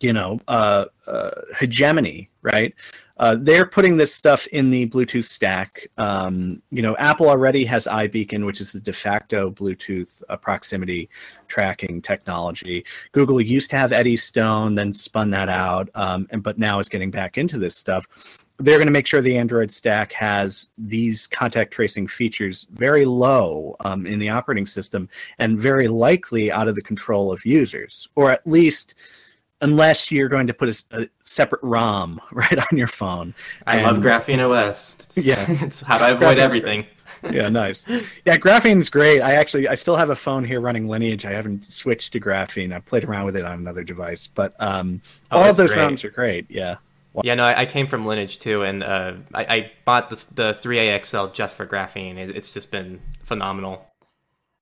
you 0.00 0.12
know, 0.12 0.40
uh, 0.48 0.86
uh, 1.06 1.30
hegemony. 1.58 2.30
Right? 2.40 2.74
Uh, 3.18 3.36
they're 3.38 3.66
putting 3.66 3.96
this 3.96 4.14
stuff 4.14 4.46
in 4.48 4.70
the 4.70 4.86
Bluetooth 4.88 5.24
stack. 5.24 5.86
Um, 5.96 6.62
you 6.70 6.82
know, 6.82 6.96
Apple 6.98 7.28
already 7.28 7.64
has 7.64 7.86
iBeacon, 7.86 8.44
which 8.44 8.60
is 8.60 8.72
the 8.72 8.80
de 8.80 8.92
facto 8.92 9.50
Bluetooth 9.50 10.22
uh, 10.28 10.36
proximity 10.36 11.08
tracking 11.48 12.02
technology. 12.02 12.84
Google 13.12 13.40
used 13.40 13.70
to 13.70 13.76
have 13.76 13.92
Eddystone, 13.92 14.74
then 14.74 14.92
spun 14.92 15.30
that 15.30 15.48
out, 15.48 15.88
um, 15.94 16.26
and 16.30 16.42
but 16.42 16.58
now 16.58 16.78
is 16.78 16.88
getting 16.88 17.10
back 17.10 17.38
into 17.38 17.58
this 17.58 17.76
stuff. 17.76 18.06
They're 18.58 18.78
going 18.78 18.86
to 18.86 18.92
make 18.92 19.06
sure 19.06 19.20
the 19.20 19.36
Android 19.36 19.70
stack 19.70 20.12
has 20.14 20.72
these 20.78 21.26
contact 21.26 21.72
tracing 21.72 22.06
features 22.06 22.66
very 22.72 23.04
low 23.04 23.76
um, 23.80 24.06
in 24.06 24.18
the 24.18 24.30
operating 24.30 24.64
system 24.64 25.08
and 25.38 25.58
very 25.58 25.88
likely 25.88 26.50
out 26.50 26.66
of 26.66 26.74
the 26.74 26.82
control 26.82 27.30
of 27.32 27.44
users, 27.44 28.08
or 28.14 28.30
at 28.30 28.46
least 28.46 28.94
unless 29.60 30.10
you're 30.12 30.28
going 30.28 30.46
to 30.46 30.54
put 30.54 30.68
a, 30.68 31.02
a, 31.02 31.08
separate 31.22 31.62
ROM 31.62 32.20
right 32.32 32.58
on 32.58 32.78
your 32.78 32.86
phone. 32.86 33.34
I 33.66 33.78
and, 33.78 33.86
love 33.86 33.96
GrapheneOS. 33.98 35.16
It's, 35.16 35.26
yeah, 35.26 35.44
it's 35.48 35.80
how 35.80 35.98
do 35.98 36.04
I 36.04 36.10
avoid 36.10 36.38
everything. 36.38 36.86
yeah, 37.30 37.48
nice. 37.48 37.84
Yeah, 38.24 38.36
Graphene's 38.36 38.90
great. 38.90 39.22
I 39.22 39.34
actually 39.34 39.68
I 39.68 39.74
still 39.74 39.96
have 39.96 40.10
a 40.10 40.16
phone 40.16 40.44
here 40.44 40.60
running 40.60 40.88
Lineage. 40.88 41.24
I 41.24 41.32
haven't 41.32 41.70
switched 41.70 42.12
to 42.12 42.20
Graphene. 42.20 42.74
I 42.74 42.80
played 42.80 43.04
around 43.04 43.24
with 43.24 43.36
it 43.36 43.44
on 43.44 43.58
another 43.58 43.84
device, 43.84 44.28
but 44.28 44.54
um, 44.60 45.00
oh, 45.30 45.38
all 45.38 45.50
of 45.50 45.56
those 45.56 45.72
great. 45.72 45.88
ROMs 45.88 46.04
are 46.04 46.10
great. 46.10 46.50
Yeah. 46.50 46.76
Yeah, 47.24 47.34
no, 47.34 47.46
I, 47.46 47.62
I 47.62 47.66
came 47.66 47.86
from 47.86 48.04
Lineage 48.04 48.40
too, 48.40 48.62
and 48.62 48.84
uh, 48.84 49.14
I, 49.32 49.44
I, 49.44 49.72
bought 49.86 50.10
the 50.10 50.22
the 50.34 50.58
3A 50.62 51.02
XL 51.02 51.32
just 51.32 51.56
for 51.56 51.66
Graphene. 51.66 52.18
It, 52.18 52.36
it's 52.36 52.52
just 52.52 52.70
been 52.70 53.00
phenomenal. 53.22 53.86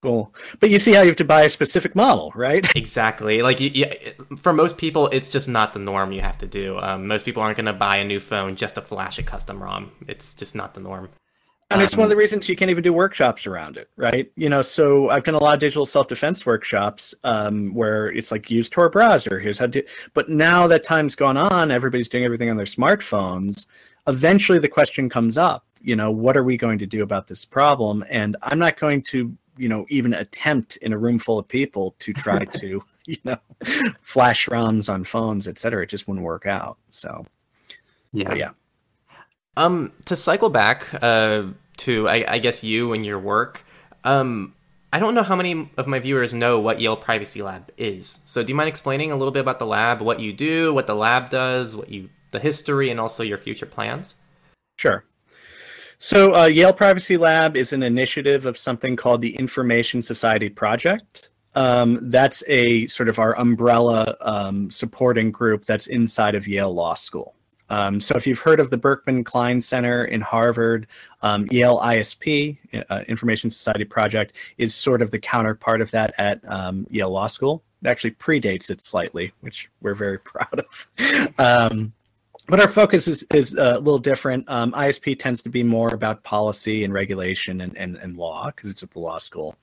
Cool. 0.05 0.35
But 0.61 0.69
you 0.69 0.79
see 0.79 0.93
how 0.93 1.01
you 1.01 1.09
have 1.09 1.17
to 1.17 1.25
buy 1.25 1.45
a 1.45 1.49
specific 1.49 1.97
model, 1.97 2.31
right? 2.35 2.63
Exactly. 2.77 3.41
Like, 3.41 3.59
you, 3.59 3.71
you, 3.71 3.87
for 4.37 4.53
most 4.53 4.77
people, 4.77 5.09
it's 5.09 5.31
just 5.31 5.49
not 5.49 5.73
the 5.73 5.79
norm 5.79 6.13
you 6.13 6.21
have 6.21 6.37
to 6.39 6.47
do. 6.47 6.79
Um, 6.79 7.07
most 7.07 7.25
people 7.25 7.43
aren't 7.43 7.57
going 7.57 7.67
to 7.67 7.73
buy 7.73 7.97
a 7.97 8.05
new 8.05 8.21
phone 8.21 8.55
just 8.55 8.75
to 8.75 8.83
flash 8.83 9.19
a 9.19 9.23
custom 9.23 9.63
ROM. 9.63 9.91
It's 10.07 10.35
just 10.35 10.55
not 10.55 10.75
the 10.75 10.81
norm. 10.81 11.09
And 11.71 11.81
um, 11.81 11.85
it's 11.85 11.97
one 11.97 12.05
of 12.05 12.11
the 12.11 12.17
reasons 12.17 12.49
you 12.51 12.57
can't 12.57 12.71
even 12.71 12.85
do 12.85 12.93
workshops 12.93 13.47
around 13.47 13.79
it, 13.79 13.89
right? 13.97 14.31
You 14.37 14.51
know, 14.51 14.61
so 14.61 15.09
I've 15.09 15.25
done 15.25 15.35
a 15.35 15.43
lot 15.43 15.55
of 15.55 15.61
digital 15.61 15.87
self-defense 15.87 16.45
workshops 16.45 17.15
um, 17.25 17.73
where 17.73 18.13
it's 18.13 18.31
like 18.31 18.51
use 18.51 18.69
Tor 18.69 18.91
browser. 18.91 19.41
Here's 19.41 19.59
how 19.59 19.69
to. 19.69 19.83
But 20.13 20.29
now 20.29 20.67
that 20.67 20.85
time's 20.85 21.17
gone 21.17 21.39
on, 21.39 21.71
everybody's 21.71 22.11
doing 22.11 22.25
everything 22.25 22.51
on 22.51 22.59
their 22.59 22.67
smartphones. 22.67 23.65
Eventually, 24.07 24.59
the 24.59 24.69
question 24.69 25.09
comes 25.09 25.39
up. 25.39 25.65
You 25.81 25.97
know, 25.97 26.11
what 26.11 26.37
are 26.37 26.45
we 26.45 26.59
going 26.59 26.79
to 26.79 26.87
do 26.87 27.03
about 27.03 27.27
this 27.27 27.47
problem? 27.47 28.05
And 28.11 28.37
I'm 28.43 28.59
not 28.59 28.79
going 28.79 29.03
to 29.05 29.35
you 29.57 29.69
know 29.69 29.87
even 29.89 30.15
attempt 30.15 30.77
in 30.79 30.93
a 30.93 30.99
room 30.99 31.19
full 31.19 31.39
of 31.39 31.49
people 31.49 31.95
to 32.01 32.13
try 32.13 32.45
to 32.45 32.83
you 33.07 33.19
know, 33.25 33.39
flash 34.03 34.47
ROMs 34.47 34.93
on 34.93 35.05
phones, 35.05 35.49
et 35.49 35.59
cetera. 35.59 35.83
It 35.83 35.89
just 35.89 36.09
wouldn't 36.09 36.25
work 36.25 36.47
out. 36.47 36.79
So, 36.91 37.27
yeah, 38.13 38.35
yeah. 38.35 38.51
Um, 39.57 39.93
to 40.07 40.17
cycle 40.17 40.49
back 40.49 40.89
uh, 41.03 41.45
to 41.79 42.09
I, 42.09 42.25
I 42.35 42.39
guess 42.39 42.65
you 42.65 42.93
and 42.93 43.05
your 43.05 43.19
work. 43.19 43.65
Um, 44.03 44.55
I 44.93 45.01
don't 45.01 45.15
know 45.15 45.23
how 45.23 45.37
many 45.37 45.69
of 45.77 45.87
my 45.87 45.99
viewers 45.99 46.35
know 46.35 46.61
what 46.61 46.81
Yale 46.81 46.97
Privacy 46.97 47.43
Lab 47.43 47.71
is. 47.77 48.21
So, 48.25 48.43
do 48.43 48.51
you 48.51 48.55
mind 48.55 48.69
explaining 48.69 49.13
a 49.13 49.17
little 49.17 49.33
bit 49.33 49.41
about 49.41 49.59
the 49.59 49.67
lab, 49.67 50.01
what 50.01 50.21
you 50.21 50.33
do, 50.33 50.73
what 50.73 50.87
the 50.87 50.95
lab 50.95 51.31
does, 51.31 51.77
what 51.77 51.89
you 51.89 52.09
the 52.31 52.39
history, 52.39 52.91
and 52.91 52.99
also 52.99 53.23
your 53.23 53.39
future 53.39 53.67
plans? 53.67 54.15
Sure. 54.77 55.05
So, 56.05 56.35
uh, 56.35 56.45
Yale 56.45 56.75
Privacy 56.75 57.17
Lab 57.17 57.57
is 57.57 57.73
an 57.73 57.83
initiative 57.83 58.45
of 58.45 58.59
something 58.59 58.95
called 58.95 59.23
the 59.23 59.35
Information 59.37 60.03
Society 60.03 60.51
Project. 60.51 61.31
Um, 61.55 62.11
that's 62.11 62.45
a 62.47 62.87
sort 62.89 63.09
of 63.09 63.19
our 63.19 63.35
umbrella 63.39 64.15
um, 64.21 64.71
supporting 64.71 65.31
group 65.31 65.65
that's 65.65 65.87
inside 65.87 66.35
of 66.35 66.47
Yale 66.47 66.75
Law 66.75 66.93
School. 66.93 67.35
Um, 67.71 68.03
so, 68.03 68.17
if 68.17 68.27
you've 68.27 68.39
heard 68.39 68.61
of 68.61 68.69
the 68.69 68.77
Berkman 68.77 69.25
Klein 69.25 69.63
Center 69.63 70.05
in 70.05 70.21
Harvard, 70.21 70.89
um, 71.23 71.49
Yale 71.51 71.81
ISP, 71.81 72.59
uh, 72.91 73.01
Information 73.09 73.51
Society 73.51 73.87
Project, 73.87 74.37
is 74.59 74.75
sort 74.75 75.01
of 75.01 75.11
the 75.11 75.19
counterpart 75.19 75.81
of 75.81 75.91
that 75.93 76.13
at 76.19 76.39
um, 76.47 76.87
Yale 76.91 77.09
Law 77.09 77.29
School. 77.29 77.63
It 77.83 77.89
actually 77.89 78.11
predates 78.11 78.69
it 78.69 78.83
slightly, 78.83 79.33
which 79.41 79.71
we're 79.81 79.95
very 79.95 80.19
proud 80.23 80.61
of. 80.61 81.83
But 82.47 82.61
our 82.61 82.69
focus 82.69 83.09
is, 83.09 83.25
is 83.33 83.57
uh, 83.57 83.75
a 83.77 83.81
little 83.81 83.99
different. 83.99 84.49
Um, 84.49 84.73
ISP 84.73 85.19
tends 85.19 85.41
to 85.43 85.49
be 85.49 85.63
more 85.63 85.89
about 85.95 86.23
policy 86.23 86.85
and 86.85 86.93
regulation 86.93 87.63
and, 87.63 87.77
and, 87.77 87.97
and 87.97 88.17
law 88.17 88.47
because 88.47 88.71
it's 88.71 88.83
at 88.83 88.91
the 88.91 88.99
law 88.99 89.19
school. 89.19 89.57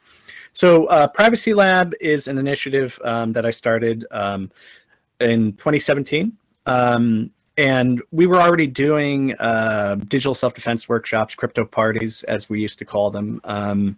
So, 0.54 0.88
uh, 0.88 1.08
Privacy 1.08 1.54
Lab 1.54 1.94
is 2.02 2.28
an 2.28 2.38
initiative 2.38 3.00
um, 3.04 3.34
that 3.34 3.46
I 3.46 3.52
started 3.52 4.06
um, 4.12 4.52
in 5.20 5.54
2017. 5.54 6.36
Um, 6.66 7.32
and 7.58 8.02
we 8.12 8.28
were 8.28 8.42
already 8.42 8.68
doing 8.68 9.36
uh, 9.40 9.96
digital 9.96 10.34
self 10.34 10.54
defense 10.54 10.88
workshops, 10.88 11.36
crypto 11.36 11.66
parties, 11.66 12.24
as 12.24 12.50
we 12.50 12.62
used 12.62 12.80
to 12.80 12.86
call 12.86 13.12
them. 13.12 13.42
Um, 13.44 13.98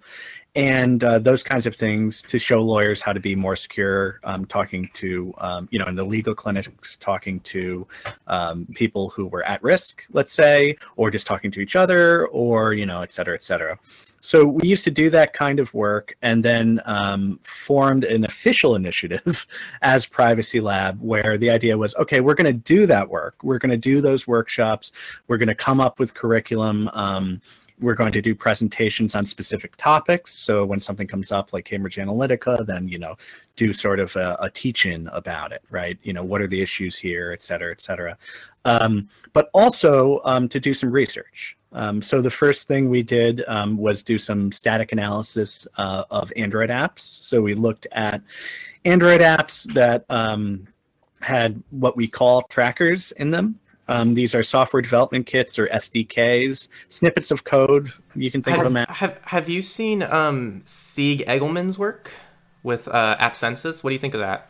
and 0.56 1.04
uh, 1.04 1.18
those 1.18 1.42
kinds 1.42 1.66
of 1.66 1.76
things 1.76 2.22
to 2.22 2.38
show 2.38 2.60
lawyers 2.60 3.02
how 3.02 3.12
to 3.12 3.20
be 3.20 3.36
more 3.36 3.56
secure 3.56 4.20
um, 4.24 4.46
talking 4.46 4.90
to 4.94 5.34
um, 5.40 5.68
you 5.72 5.80
know 5.80 5.86
in 5.86 5.96
the 5.96 6.04
legal 6.04 6.36
clinics 6.36 6.96
talking 6.98 7.40
to 7.42 7.88
um, 8.28 8.68
people 8.76 9.10
who 9.10 9.26
were 9.26 9.44
at 9.46 9.62
risk 9.64 10.04
let's 10.12 10.32
say 10.32 10.76
or 10.96 11.10
just 11.10 11.26
talking 11.26 11.50
to 11.52 11.60
each 11.60 11.76
other 11.76 12.28
or 12.28 12.74
you 12.74 12.86
know 12.86 13.02
et 13.02 13.12
cetera 13.12 13.34
et 13.34 13.44
cetera 13.44 13.78
so 14.24 14.46
we 14.46 14.68
used 14.68 14.86
to 14.86 14.92
do 14.92 15.10
that 15.10 15.34
kind 15.34 15.60
of 15.60 15.74
work 15.74 16.16
and 16.22 16.44
then 16.44 16.80
um, 16.86 17.40
formed 17.44 18.04
an 18.06 18.24
official 18.24 18.76
initiative 18.84 19.46
as 19.82 20.08
privacy 20.08 20.60
lab 20.60 21.00
where 21.02 21.38
the 21.38 21.50
idea 21.50 21.78
was 21.78 21.94
okay 21.96 22.22
we're 22.22 22.34
going 22.34 22.46
to 22.46 22.54
do 22.54 22.86
that 22.86 23.10
work 23.10 23.36
we're 23.44 23.60
going 23.60 23.70
to 23.70 23.78
do 23.78 24.02
those 24.02 24.28
workshops 24.28 24.92
we're 25.28 25.38
going 25.38 25.48
to 25.48 25.56
come 25.56 25.80
up 25.80 26.00
with 26.00 26.14
curriculum 26.14 26.90
um, 26.94 27.42
we're 27.80 27.94
going 27.94 28.14
to 28.14 28.22
do 28.22 28.34
presentations 28.34 29.16
on 29.16 29.26
specific 29.26 29.76
topics. 29.78 30.34
So 30.34 30.66
when 30.66 30.80
something 30.80 31.08
comes 31.08 31.32
up 31.32 31.54
like 31.54 31.66
Cambridge 31.66 31.98
Analytica, 31.98 32.66
then, 32.66 32.88
you 32.88 32.98
know, 32.98 33.18
do 33.56 33.74
sort 33.74 34.00
of 34.00 34.16
a, 34.16 34.38
a 34.40 34.50
teach-in 34.50 35.08
about 35.10 35.52
it, 35.52 35.64
right? 35.70 35.98
You 36.04 36.14
know, 36.14 36.24
what 36.24 36.42
are 36.42 36.48
the 36.48 36.62
issues 36.62 36.98
here, 36.98 37.32
et 37.34 37.44
cetera, 37.44 37.72
et 37.72 37.82
cetera. 37.82 38.18
Um, 38.66 39.10
but 39.34 39.50
also 39.54 40.22
um, 40.24 40.48
to 40.50 40.60
do 40.60 40.74
some 40.74 40.92
research. 40.92 41.58
Um, 41.74 42.02
so 42.02 42.22
the 42.22 42.30
first 42.30 42.68
thing 42.68 42.90
we 42.90 43.04
did 43.04 43.44
um, 43.48 43.78
was 43.78 44.04
do 44.04 44.18
some 44.18 44.52
static 44.52 44.92
analysis 44.92 45.68
uh, 45.78 46.04
of 46.12 46.32
Android 46.36 46.70
apps. 46.70 47.00
So 47.00 47.42
we 47.42 47.56
looked 47.56 47.88
at 47.92 48.22
Android 48.86 49.22
apps 49.22 49.72
that 49.74 50.06
um, 50.10 50.68
had 51.22 51.62
what 51.72 51.98
we 51.98 52.08
call 52.08 52.44
trackers 52.44 53.12
in 53.14 53.32
them. 53.32 53.60
Um, 53.88 54.14
these 54.14 54.34
are 54.34 54.44
software 54.44 54.82
development 54.82 55.26
kits 55.26 55.60
or 55.60 55.68
SDKs, 55.68 56.70
snippets 56.90 57.32
of 57.32 57.44
code. 57.44 57.92
You 58.16 58.32
can 58.32 58.42
think 58.42 58.58
have, 58.58 58.66
of 58.66 58.74
them. 58.74 58.86
As. 58.88 58.96
Have 58.96 59.20
Have 59.24 59.50
you 59.50 59.62
seen 59.62 60.04
um, 60.04 60.62
Serge 60.64 61.20
Egelman's 61.26 61.78
work 61.78 62.12
with 62.62 62.88
uh, 62.88 63.18
AppCensus? 63.20 63.84
What 63.84 63.90
do 63.90 63.94
you 63.94 64.00
think 64.00 64.14
of 64.14 64.22
that? 64.22 64.50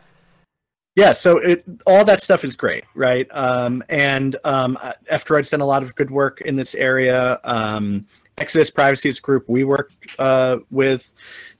Yeah, 0.95 1.11
so 1.11 1.37
it, 1.37 1.65
all 1.87 2.05
that 2.05 2.21
stuff 2.21 2.43
is 2.43 2.55
great, 2.55 2.83
right? 2.93 3.27
Um, 3.31 3.83
and 3.89 4.35
um, 4.43 4.77
F-Droid's 5.07 5.49
done 5.49 5.61
a 5.61 5.65
lot 5.65 5.81
of 5.81 5.95
good 5.95 6.11
work 6.11 6.41
in 6.41 6.55
this 6.55 6.75
area. 6.75 7.39
Um, 7.43 8.05
Exodus 8.37 8.69
Privacy 8.69 9.09
is 9.09 9.17
a 9.17 9.21
group 9.21 9.45
we 9.47 9.63
work 9.63 9.91
uh, 10.19 10.57
with. 10.69 11.13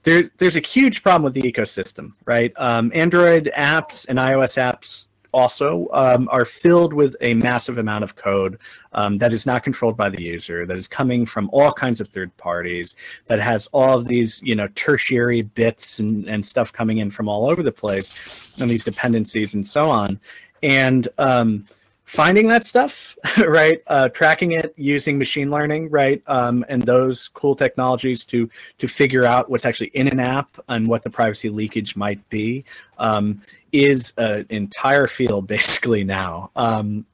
There, 0.04 0.24
there's 0.38 0.56
a 0.56 0.60
huge 0.60 1.02
problem 1.02 1.22
with 1.24 1.34
the 1.34 1.42
ecosystem, 1.42 2.12
right? 2.26 2.52
Um, 2.56 2.92
Android 2.94 3.50
apps 3.56 4.06
and 4.08 4.18
iOS 4.18 4.56
apps 4.56 5.08
also 5.34 5.88
um, 5.92 6.28
are 6.30 6.44
filled 6.44 6.92
with 6.94 7.16
a 7.20 7.34
massive 7.34 7.76
amount 7.78 8.04
of 8.04 8.14
code 8.16 8.58
um, 8.92 9.18
that 9.18 9.32
is 9.32 9.44
not 9.44 9.64
controlled 9.64 9.96
by 9.96 10.08
the 10.08 10.22
user, 10.22 10.64
that 10.64 10.76
is 10.76 10.88
coming 10.88 11.26
from 11.26 11.50
all 11.52 11.72
kinds 11.72 12.00
of 12.00 12.08
third 12.08 12.34
parties, 12.36 12.96
that 13.26 13.40
has 13.40 13.66
all 13.72 13.98
of 13.98 14.06
these, 14.06 14.40
you 14.42 14.54
know, 14.54 14.68
tertiary 14.74 15.42
bits 15.42 15.98
and, 15.98 16.28
and 16.28 16.46
stuff 16.46 16.72
coming 16.72 16.98
in 16.98 17.10
from 17.10 17.28
all 17.28 17.50
over 17.50 17.62
the 17.62 17.72
place, 17.72 18.54
and 18.60 18.70
these 18.70 18.84
dependencies 18.84 19.54
and 19.54 19.66
so 19.66 19.90
on. 19.90 20.20
And 20.62 21.08
um, 21.18 21.66
finding 22.04 22.48
that 22.48 22.64
stuff, 22.64 23.16
right? 23.46 23.82
Uh, 23.86 24.08
tracking 24.08 24.52
it 24.52 24.74
using 24.76 25.18
machine 25.18 25.50
learning, 25.50 25.90
right? 25.90 26.22
Um, 26.26 26.64
and 26.68 26.82
those 26.82 27.28
cool 27.28 27.56
technologies 27.56 28.24
to 28.26 28.48
to 28.78 28.88
figure 28.88 29.24
out 29.24 29.50
what's 29.50 29.64
actually 29.64 29.88
in 29.88 30.08
an 30.08 30.20
app 30.20 30.58
and 30.68 30.86
what 30.86 31.02
the 31.02 31.10
privacy 31.10 31.48
leakage 31.48 31.96
might 31.96 32.26
be 32.28 32.64
um, 32.98 33.42
is 33.72 34.12
an 34.18 34.46
entire 34.50 35.06
field 35.06 35.46
basically 35.56 36.04
now. 36.04 36.50
Um, 36.56 37.06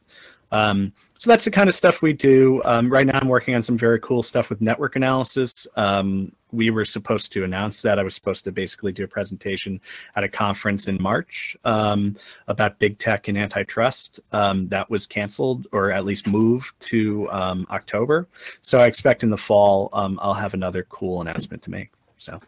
Um, 0.52 0.92
so 1.18 1.30
that's 1.30 1.44
the 1.44 1.50
kind 1.50 1.68
of 1.68 1.74
stuff 1.74 2.00
we 2.00 2.14
do. 2.14 2.62
Um, 2.64 2.90
right 2.90 3.06
now, 3.06 3.18
I'm 3.20 3.28
working 3.28 3.54
on 3.54 3.62
some 3.62 3.76
very 3.76 4.00
cool 4.00 4.22
stuff 4.22 4.48
with 4.48 4.62
network 4.62 4.96
analysis. 4.96 5.66
Um, 5.76 6.32
we 6.50 6.70
were 6.70 6.86
supposed 6.86 7.30
to 7.32 7.44
announce 7.44 7.82
that. 7.82 7.98
I 7.98 8.02
was 8.02 8.14
supposed 8.14 8.44
to 8.44 8.52
basically 8.52 8.90
do 8.92 9.04
a 9.04 9.06
presentation 9.06 9.80
at 10.16 10.24
a 10.24 10.28
conference 10.28 10.88
in 10.88 11.00
March 11.00 11.56
um, 11.64 12.16
about 12.48 12.78
big 12.78 12.98
tech 12.98 13.28
and 13.28 13.36
antitrust. 13.36 14.18
Um, 14.32 14.68
that 14.68 14.88
was 14.88 15.06
canceled 15.06 15.66
or 15.72 15.92
at 15.92 16.06
least 16.06 16.26
moved 16.26 16.78
to 16.80 17.30
um, 17.30 17.66
October. 17.70 18.26
So 18.62 18.78
I 18.78 18.86
expect 18.86 19.22
in 19.22 19.28
the 19.28 19.36
fall 19.36 19.90
I'll 19.92 20.34
have 20.34 20.54
another 20.54 20.84
cool 20.84 21.20
announcement 21.20 21.62
to 21.64 21.70
make. 21.70 21.90
So 22.16 22.40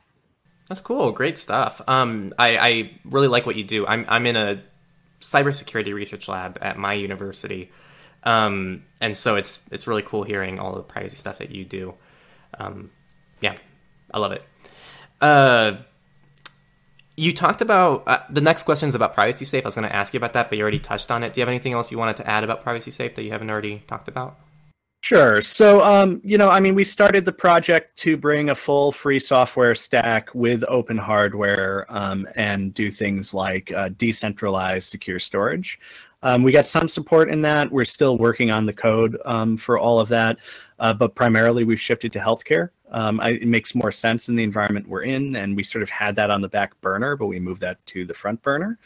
that's 0.68 0.80
cool. 0.80 1.12
Great 1.12 1.36
stuff. 1.36 1.82
I, 2.38 2.56
I 2.56 2.90
really 3.04 3.28
like 3.28 3.44
what 3.44 3.56
you 3.56 3.64
do. 3.64 3.86
I'm 3.86 4.06
I'm 4.08 4.26
in 4.26 4.36
a 4.36 4.62
cybersecurity 5.20 5.94
research 5.94 6.26
lab 6.28 6.58
at 6.60 6.78
my 6.78 6.94
university. 6.94 7.70
Um, 8.24 8.84
and 9.00 9.16
so 9.16 9.36
it's 9.36 9.68
it's 9.72 9.86
really 9.86 10.02
cool 10.02 10.22
hearing 10.22 10.58
all 10.58 10.74
the 10.74 10.82
privacy 10.82 11.16
stuff 11.16 11.38
that 11.38 11.50
you 11.50 11.64
do. 11.64 11.94
Um, 12.58 12.90
yeah, 13.40 13.56
I 14.12 14.18
love 14.18 14.32
it. 14.32 14.42
Uh, 15.20 15.78
you 17.16 17.32
talked 17.32 17.60
about 17.60 18.04
uh, 18.06 18.20
the 18.30 18.40
next 18.40 18.62
question 18.62 18.88
is 18.88 18.94
about 18.94 19.14
PrivacySafe. 19.14 19.62
I 19.62 19.64
was 19.64 19.74
going 19.74 19.88
to 19.88 19.94
ask 19.94 20.14
you 20.14 20.18
about 20.18 20.32
that, 20.32 20.48
but 20.48 20.58
you 20.58 20.62
already 20.62 20.78
touched 20.78 21.10
on 21.10 21.22
it. 21.22 21.32
Do 21.32 21.40
you 21.40 21.42
have 21.42 21.48
anything 21.48 21.72
else 21.72 21.90
you 21.90 21.98
wanted 21.98 22.16
to 22.16 22.28
add 22.28 22.44
about 22.44 22.64
PrivacySafe 22.64 23.14
that 23.14 23.22
you 23.22 23.30
haven't 23.30 23.50
already 23.50 23.82
talked 23.86 24.08
about? 24.08 24.38
Sure. 25.02 25.42
So, 25.42 25.84
um, 25.84 26.20
you 26.22 26.38
know, 26.38 26.48
I 26.48 26.60
mean, 26.60 26.76
we 26.76 26.84
started 26.84 27.24
the 27.24 27.32
project 27.32 27.98
to 27.98 28.16
bring 28.16 28.50
a 28.50 28.54
full 28.54 28.92
free 28.92 29.18
software 29.18 29.74
stack 29.74 30.32
with 30.32 30.64
open 30.68 30.96
hardware 30.96 31.86
um, 31.88 32.26
and 32.36 32.72
do 32.72 32.88
things 32.88 33.34
like 33.34 33.72
uh, 33.72 33.88
decentralized 33.96 34.88
secure 34.88 35.18
storage. 35.18 35.80
Um, 36.22 36.42
we 36.42 36.52
got 36.52 36.66
some 36.66 36.88
support 36.88 37.30
in 37.30 37.42
that. 37.42 37.70
We're 37.70 37.84
still 37.84 38.16
working 38.16 38.50
on 38.50 38.66
the 38.66 38.72
code 38.72 39.18
um, 39.24 39.56
for 39.56 39.78
all 39.78 39.98
of 39.98 40.08
that, 40.08 40.38
uh, 40.78 40.94
but 40.94 41.14
primarily 41.14 41.64
we've 41.64 41.80
shifted 41.80 42.12
to 42.12 42.18
healthcare. 42.18 42.70
Um, 42.90 43.20
I, 43.20 43.30
it 43.30 43.48
makes 43.48 43.74
more 43.74 43.90
sense 43.90 44.28
in 44.28 44.36
the 44.36 44.42
environment 44.42 44.86
we're 44.86 45.02
in, 45.02 45.36
and 45.36 45.56
we 45.56 45.62
sort 45.62 45.82
of 45.82 45.88
had 45.90 46.14
that 46.16 46.30
on 46.30 46.42
the 46.42 46.48
back 46.48 46.78
burner, 46.80 47.16
but 47.16 47.26
we 47.26 47.40
moved 47.40 47.62
that 47.62 47.84
to 47.86 48.04
the 48.04 48.14
front 48.14 48.42
burner. 48.42 48.78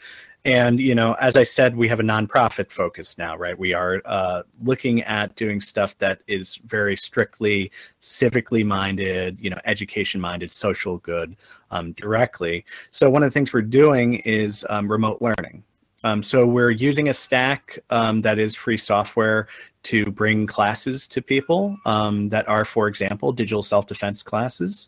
And 0.45 0.79
you 0.79 0.95
know, 0.95 1.13
as 1.19 1.35
I 1.35 1.43
said, 1.43 1.75
we 1.75 1.89
have 1.89 1.99
a 1.99 2.03
nonprofit 2.03 2.71
focus 2.71 3.17
now, 3.17 3.35
right? 3.35 3.59
We 3.59 3.73
are 3.73 4.01
uh, 4.05 4.43
looking 4.63 5.01
at 5.03 5.35
doing 5.35 5.59
stuff 5.59 5.97
that 5.97 6.21
is 6.25 6.55
very 6.65 6.95
strictly 6.95 7.69
civically 8.01 8.65
minded, 8.65 9.41
you 9.41 9.49
know, 9.49 9.59
education 9.65 10.21
minded, 10.21 10.53
social 10.53 10.99
good 10.99 11.35
um, 11.69 11.91
directly. 11.93 12.63
So 12.91 13.09
one 13.09 13.23
of 13.23 13.27
the 13.27 13.33
things 13.33 13.51
we're 13.51 13.61
doing 13.61 14.15
is 14.19 14.65
um, 14.69 14.89
remote 14.89 15.21
learning. 15.21 15.63
Um, 16.07 16.23
so 16.23 16.45
we're 16.45 16.69
using 16.69 17.09
a 17.09 17.13
stack 17.13 17.77
um, 17.89 18.21
that 18.21 18.39
is 18.39 18.55
free 18.55 18.77
software 18.77 19.49
to 19.83 20.05
bring 20.05 20.47
classes 20.47 21.05
to 21.07 21.21
people 21.21 21.77
um, 21.85 22.29
that 22.29 22.47
are, 22.47 22.63
for 22.63 22.87
example, 22.87 23.33
digital 23.33 23.61
self-defense 23.61 24.23
classes. 24.23 24.87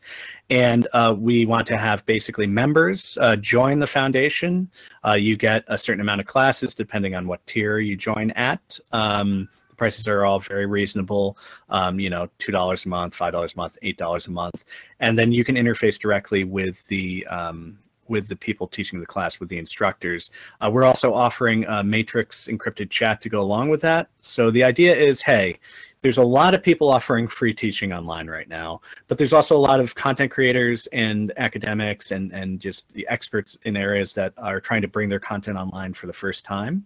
And 0.50 0.88
uh, 0.94 1.14
we 1.18 1.46
want 1.46 1.68
to 1.68 1.78
have 1.78 2.06
basically 2.06 2.48
members 2.48 3.18
uh, 3.20 3.36
join 3.36 3.80
the 3.80 3.88
foundation. 3.88 4.72
Uh, 5.06 5.14
you 5.14 5.36
get 5.36 5.66
a 5.68 5.78
certain 5.78 6.00
amount 6.00 6.22
of 6.22 6.28
classes 6.28 6.74
depending 6.74 7.16
on 7.16 7.28
what 7.28 7.46
tier 7.46 7.80
you 7.80 7.98
join 7.98 8.32
at. 8.32 8.80
Um, 8.94 9.50
the 9.70 9.76
prices 9.76 10.08
are 10.08 10.26
all 10.26 10.40
very 10.40 10.68
reasonable, 10.68 11.38
um, 11.70 12.00
you 12.00 12.10
know, 12.10 12.30
$2 12.40 12.86
a 12.86 12.90
month, 12.90 13.18
$5 13.18 13.54
a 13.54 13.58
month, 13.58 13.78
$8 13.84 14.28
a 14.28 14.32
month. 14.32 14.64
And 15.02 15.20
then 15.20 15.34
you 15.34 15.44
can 15.44 15.56
interface 15.56 16.00
directly 16.00 16.46
with 16.46 16.88
the 16.88 17.28
um, 17.28 17.78
with 18.10 18.28
the 18.28 18.36
people 18.36 18.68
teaching 18.68 19.00
the 19.00 19.06
class, 19.06 19.40
with 19.40 19.50
the 19.50 19.58
instructors. 19.58 20.32
Uh, 20.60 20.70
we're 20.72 20.84
also 20.84 21.14
offering 21.14 21.66
a 21.66 21.84
Matrix 21.84 22.48
encrypted 22.48 22.90
chat 22.90 23.22
to 23.22 23.30
go 23.30 23.40
along 23.40 23.70
with 23.70 23.82
that. 23.82 24.10
So 24.22 24.52
the 24.52 24.64
idea 24.64 24.96
is, 24.96 25.22
hey, 25.22 25.60
there's 26.02 26.18
a 26.18 26.24
lot 26.24 26.54
of 26.54 26.64
people 26.64 26.90
offering 26.90 27.28
free 27.28 27.54
teaching 27.54 27.92
online 27.92 28.28
right 28.28 28.48
now, 28.48 28.82
but 29.08 29.18
there's 29.18 29.34
also 29.34 29.58
a 29.58 29.60
lot 29.60 29.80
of 29.80 29.96
content 29.96 30.32
creators 30.32 30.88
and 30.88 31.34
academics 31.38 32.12
and, 32.12 32.32
and 32.32 32.60
just 32.60 32.92
the 32.94 33.06
experts 33.10 33.58
in 33.64 33.76
areas 33.76 34.14
that 34.14 34.34
are 34.38 34.62
trying 34.62 34.82
to 34.82 34.88
bring 34.88 35.10
their 35.10 35.20
content 35.20 35.58
online 35.58 35.94
for 35.94 36.08
the 36.08 36.14
first 36.14 36.46
time. 36.46 36.86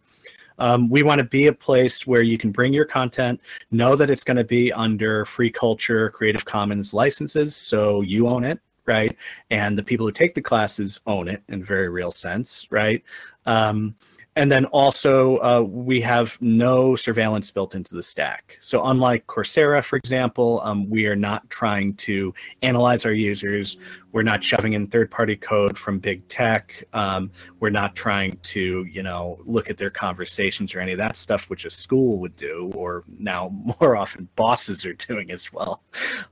Um, 0.60 0.90
we 0.90 1.04
want 1.04 1.20
to 1.20 1.26
be 1.26 1.48
a 1.48 1.54
place 1.54 2.06
where 2.06 2.22
you 2.22 2.38
can 2.38 2.52
bring 2.52 2.74
your 2.74 2.86
content, 2.86 3.42
know 3.72 3.96
that 3.96 4.10
it's 4.10 4.24
going 4.24 4.38
to 4.38 4.44
be 4.44 4.72
under 4.72 5.26
free 5.26 5.52
culture, 5.52 6.10
Creative 6.10 6.46
Commons 6.46 6.94
licenses, 6.94 7.56
so 7.56 8.02
you 8.02 8.28
own 8.28 8.44
it 8.44 8.60
right? 8.86 9.16
And 9.50 9.78
the 9.78 9.84
people 9.84 10.06
who 10.06 10.12
take 10.12 10.34
the 10.34 10.42
classes 10.42 11.00
own 11.06 11.28
it 11.28 11.44
in 11.48 11.64
very 11.64 11.90
real 11.90 12.12
sense, 12.12 12.68
right? 12.70 13.04
Um, 13.46 13.96
and 14.36 14.52
then 14.52 14.66
also, 14.66 15.38
uh, 15.38 15.62
we 15.62 16.02
have 16.02 16.40
no 16.42 16.96
surveillance 16.96 17.52
built 17.52 17.76
into 17.76 17.94
the 17.94 18.02
stack. 18.02 18.58
So, 18.60 18.84
unlike 18.84 19.28
Coursera, 19.28 19.84
for 19.84 19.96
example, 19.96 20.60
um, 20.64 20.90
we 20.90 21.06
are 21.06 21.16
not 21.16 21.48
trying 21.52 21.94
to 21.98 22.34
analyze 22.64 23.06
our 23.06 23.14
users. 23.14 23.78
We're 24.12 24.24
not 24.24 24.44
shoving 24.44 24.74
in 24.74 24.88
third-party 24.88 25.36
code 25.36 25.78
from 25.78 26.00
big 26.00 26.28
tech. 26.30 26.84
Um, 26.94 27.32
we're 27.60 27.70
not 27.70 27.96
trying 27.96 28.38
to, 28.44 28.86
you 28.86 29.04
know, 29.04 29.40
look 29.46 29.70
at 29.70 29.78
their 29.78 29.92
conversations 29.92 30.74
or 30.74 30.80
any 30.80 30.94
of 30.94 30.98
that 30.98 31.16
stuff, 31.16 31.52
which 31.52 31.66
a 31.66 31.70
school 31.70 32.18
would 32.20 32.36
do, 32.36 32.72
or 32.76 33.04
now 33.20 33.50
more 33.82 33.96
often 33.96 34.30
bosses 34.36 34.84
are 34.84 34.94
doing 34.94 35.30
as 35.30 35.54
well, 35.54 35.84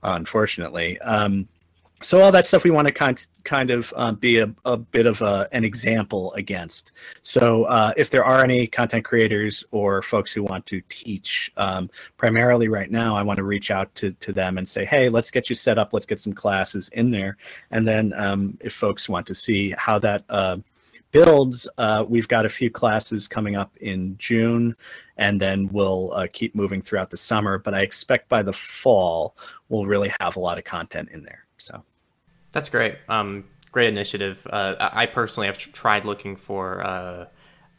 unfortunately. 0.02 0.98
Um, 1.00 1.46
so 2.02 2.20
all 2.20 2.32
that 2.32 2.46
stuff 2.46 2.64
we 2.64 2.70
want 2.70 2.88
to 2.88 2.92
kind 2.92 3.26
kind 3.44 3.70
of 3.70 3.92
uh, 3.96 4.12
be 4.12 4.38
a, 4.38 4.52
a 4.64 4.76
bit 4.76 5.06
of 5.06 5.22
a, 5.22 5.48
an 5.52 5.64
example 5.64 6.32
against. 6.34 6.92
So 7.22 7.64
uh, 7.64 7.92
if 7.96 8.10
there 8.10 8.24
are 8.24 8.42
any 8.44 8.66
content 8.66 9.04
creators 9.04 9.64
or 9.70 10.02
folks 10.02 10.32
who 10.32 10.42
want 10.42 10.66
to 10.66 10.80
teach, 10.88 11.52
um, 11.56 11.90
primarily 12.16 12.68
right 12.68 12.90
now, 12.90 13.16
I 13.16 13.22
want 13.22 13.38
to 13.38 13.44
reach 13.44 13.70
out 13.70 13.94
to 13.96 14.12
to 14.12 14.32
them 14.32 14.58
and 14.58 14.68
say, 14.68 14.84
hey, 14.84 15.08
let's 15.08 15.30
get 15.30 15.48
you 15.48 15.54
set 15.54 15.78
up. 15.78 15.92
Let's 15.92 16.06
get 16.06 16.20
some 16.20 16.32
classes 16.32 16.88
in 16.90 17.10
there, 17.10 17.36
and 17.70 17.86
then 17.86 18.12
um, 18.16 18.58
if 18.60 18.74
folks 18.74 19.08
want 19.08 19.26
to 19.26 19.34
see 19.34 19.74
how 19.78 19.98
that 20.00 20.24
uh, 20.28 20.58
builds, 21.10 21.68
uh, 21.78 22.04
we've 22.08 22.28
got 22.28 22.46
a 22.46 22.48
few 22.48 22.70
classes 22.70 23.28
coming 23.28 23.54
up 23.54 23.76
in 23.78 24.16
June, 24.18 24.74
and 25.16 25.40
then 25.40 25.68
we'll 25.68 26.12
uh, 26.14 26.26
keep 26.32 26.54
moving 26.54 26.80
throughout 26.82 27.10
the 27.10 27.16
summer. 27.16 27.58
But 27.58 27.74
I 27.74 27.80
expect 27.80 28.28
by 28.28 28.42
the 28.42 28.52
fall, 28.52 29.36
we'll 29.68 29.86
really 29.86 30.12
have 30.20 30.36
a 30.36 30.40
lot 30.40 30.58
of 30.58 30.64
content 30.64 31.10
in 31.12 31.22
there. 31.22 31.46
So. 31.58 31.84
That's 32.52 32.68
great. 32.68 32.96
Um, 33.08 33.44
great 33.70 33.88
initiative. 33.88 34.46
Uh, 34.48 34.76
I 34.78 35.06
personally 35.06 35.46
have 35.46 35.58
tried 35.58 36.04
looking 36.04 36.36
for 36.36 36.84
uh, 36.84 37.26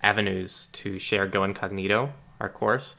avenues 0.01 0.67
to 0.74 0.99
share 0.99 1.28
Go 1.28 1.43
Incognito, 1.43 2.11
our 2.39 2.49
course, 2.49 2.95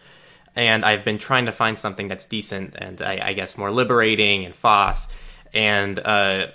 and 0.56 0.84
I've 0.84 1.04
been 1.04 1.18
trying 1.18 1.46
to 1.46 1.52
find 1.52 1.78
something 1.78 2.08
that's 2.08 2.26
decent 2.26 2.74
and 2.78 3.02
I, 3.02 3.20
I 3.22 3.32
guess 3.32 3.58
more 3.58 3.70
liberating 3.70 4.44
and 4.44 4.54
FOSS. 4.54 5.08
And 5.52 5.98
uh, 5.98 6.48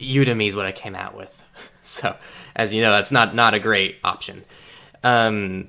Udemy 0.00 0.48
is 0.48 0.56
what 0.56 0.66
I 0.66 0.72
came 0.72 0.94
out 0.94 1.16
with. 1.16 1.40
So, 1.86 2.16
as 2.56 2.72
you 2.72 2.80
know, 2.80 2.90
that's 2.92 3.12
not 3.12 3.34
not 3.34 3.52
a 3.52 3.58
great 3.58 3.98
option. 4.02 4.42
Um, 5.02 5.68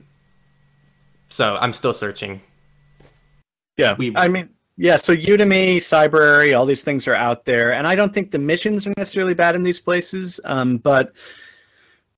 so 1.27 1.57
I'm 1.57 1.73
still 1.73 1.91
searching. 1.91 2.39
Yeah, 3.75 3.95
we. 3.97 4.15
I 4.15 4.29
mean, 4.29 4.51
yeah, 4.77 4.97
so 4.97 5.15
Udemy, 5.15 5.77
Cybrary, 5.77 6.57
all 6.57 6.65
these 6.65 6.83
things 6.83 7.07
are 7.07 7.15
out 7.15 7.45
there, 7.45 7.73
and 7.73 7.87
I 7.87 7.95
don't 7.95 8.13
think 8.13 8.31
the 8.31 8.39
missions 8.39 8.85
are 8.85 8.93
necessarily 8.97 9.33
bad 9.33 9.55
in 9.55 9.63
these 9.63 9.79
places, 9.79 10.39
um, 10.43 10.77
but 10.77 11.13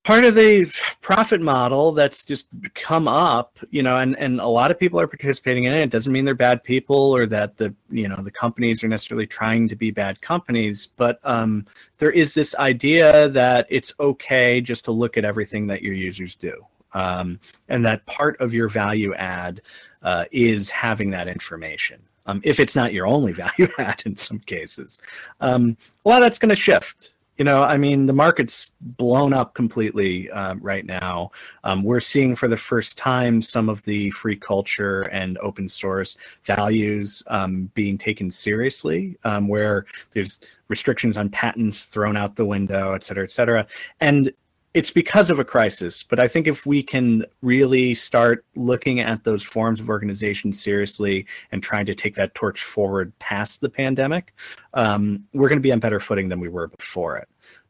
part 0.03 0.23
of 0.23 0.33
the 0.33 0.65
profit 1.01 1.39
model 1.39 1.91
that's 1.91 2.25
just 2.25 2.47
come 2.73 3.07
up, 3.07 3.59
you 3.69 3.83
know, 3.83 3.97
and, 3.97 4.17
and 4.17 4.39
a 4.39 4.47
lot 4.47 4.71
of 4.71 4.79
people 4.79 4.99
are 4.99 5.05
participating 5.05 5.65
in 5.65 5.73
it. 5.73 5.81
It 5.81 5.89
doesn't 5.91 6.11
mean 6.11 6.25
they're 6.25 6.33
bad 6.33 6.63
people 6.63 7.15
or 7.15 7.27
that 7.27 7.57
the 7.57 7.75
you 7.91 8.07
know 8.07 8.15
the 8.23 8.31
companies 8.31 8.83
are 8.83 8.87
necessarily 8.87 9.27
trying 9.27 9.67
to 9.67 9.75
be 9.75 9.91
bad 9.91 10.21
companies, 10.21 10.87
but 10.87 11.19
um, 11.25 11.65
there 11.99 12.11
is 12.11 12.33
this 12.33 12.55
idea 12.55 13.29
that 13.29 13.67
it's 13.69 13.93
okay 13.99 14.61
just 14.61 14.85
to 14.85 14.91
look 14.91 15.15
at 15.17 15.25
everything 15.25 15.67
that 15.67 15.83
your 15.83 15.93
users 15.93 16.35
do, 16.35 16.65
um, 16.93 17.39
and 17.69 17.85
that 17.85 18.03
part 18.07 18.39
of 18.39 18.51
your 18.51 18.69
value 18.69 19.13
add 19.13 19.61
uh, 20.01 20.25
is 20.31 20.71
having 20.71 21.11
that 21.11 21.27
information 21.27 22.01
um, 22.27 22.41
if 22.43 22.59
it's 22.59 22.75
not 22.75 22.93
your 22.93 23.07
only 23.07 23.31
value 23.33 23.67
add 23.79 24.03
in 24.05 24.15
some 24.15 24.39
cases. 24.39 25.01
Um, 25.41 25.77
a 26.05 26.09
lot 26.09 26.17
of 26.17 26.23
that's 26.23 26.39
going 26.39 26.49
to 26.49 26.55
shift. 26.55 27.11
You 27.37 27.45
know, 27.45 27.61
I 27.61 27.77
mean, 27.77 28.07
the 28.07 28.13
market's 28.13 28.71
blown 28.81 29.31
up 29.31 29.53
completely 29.53 30.29
uh, 30.31 30.55
right 30.55 30.83
now. 30.83 31.29
Um, 31.63 31.83
we're 31.83 31.99
seeing 31.99 32.35
for 32.35 32.47
the 32.47 32.57
first 32.57 32.97
time 32.97 33.43
some 33.43 33.69
of 33.69 33.83
the 33.83 34.09
free 34.09 34.35
culture 34.35 35.03
and 35.03 35.37
open 35.37 35.69
source 35.69 36.17
values 36.45 37.21
um, 37.27 37.69
being 37.75 37.95
taken 37.95 38.31
seriously, 38.31 39.17
um, 39.23 39.47
where 39.47 39.85
there's 40.13 40.39
restrictions 40.67 41.15
on 41.15 41.29
patents 41.29 41.85
thrown 41.85 42.17
out 42.17 42.35
the 42.35 42.45
window, 42.45 42.93
et 42.93 43.03
cetera, 43.03 43.23
et 43.23 43.31
cetera. 43.31 43.67
And 44.01 44.33
it's 44.73 44.91
because 44.91 45.29
of 45.29 45.39
a 45.39 45.45
crisis. 45.45 46.03
But 46.03 46.21
I 46.21 46.27
think 46.27 46.47
if 46.47 46.65
we 46.65 46.83
can 46.83 47.25
really 47.41 47.93
start 47.93 48.45
looking 48.55 48.99
at 48.99 49.23
those 49.23 49.43
forms 49.43 49.79
of 49.79 49.89
organization 49.89 50.53
seriously 50.53 51.25
and 51.51 51.63
trying 51.63 51.85
to 51.87 51.95
take 51.95 52.15
that 52.15 52.35
torch 52.35 52.63
forward 52.63 53.17
past 53.19 53.61
the 53.61 53.69
pandemic, 53.69 54.33
um, 54.73 55.23
we're 55.33 55.49
going 55.49 55.59
to 55.59 55.63
be 55.63 55.71
on 55.71 55.79
better 55.79 55.99
footing 55.99 56.29
than 56.29 56.39
we 56.39 56.49
were 56.49 56.67
before 56.67 57.17
it. 57.17 57.27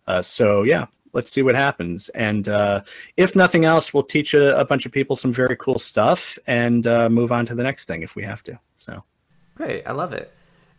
Uh, 0.08 0.22
so 0.22 0.64
yeah, 0.64 0.88
let's 1.14 1.32
see 1.32 1.42
what 1.42 1.56
happens. 1.56 2.10
And 2.10 2.48
uh, 2.48 2.82
if 3.16 3.36
nothing 3.36 3.66
else, 3.66 3.94
we'll 3.94 4.04
teach 4.04 4.34
a, 4.34 4.58
a, 4.58 4.66
bunch 4.66 4.86
of 4.86 4.92
people 4.92 5.16
some 5.16 5.34
very 5.34 5.56
cool 5.58 5.80
stuff 5.80 6.38
and 6.48 6.86
uh, 6.86 7.10
move 7.10 7.32
on 7.32 7.46
to 7.48 7.56
the 7.56 7.64
next 7.64 7.86
thing 7.86 8.04
if 8.04 8.16
we 8.16 8.24
have 8.24 8.44
to. 8.44 8.60
So 8.78 9.04
great, 9.56 9.86
I 9.88 9.92
love 9.92 10.14
it. 10.14 10.32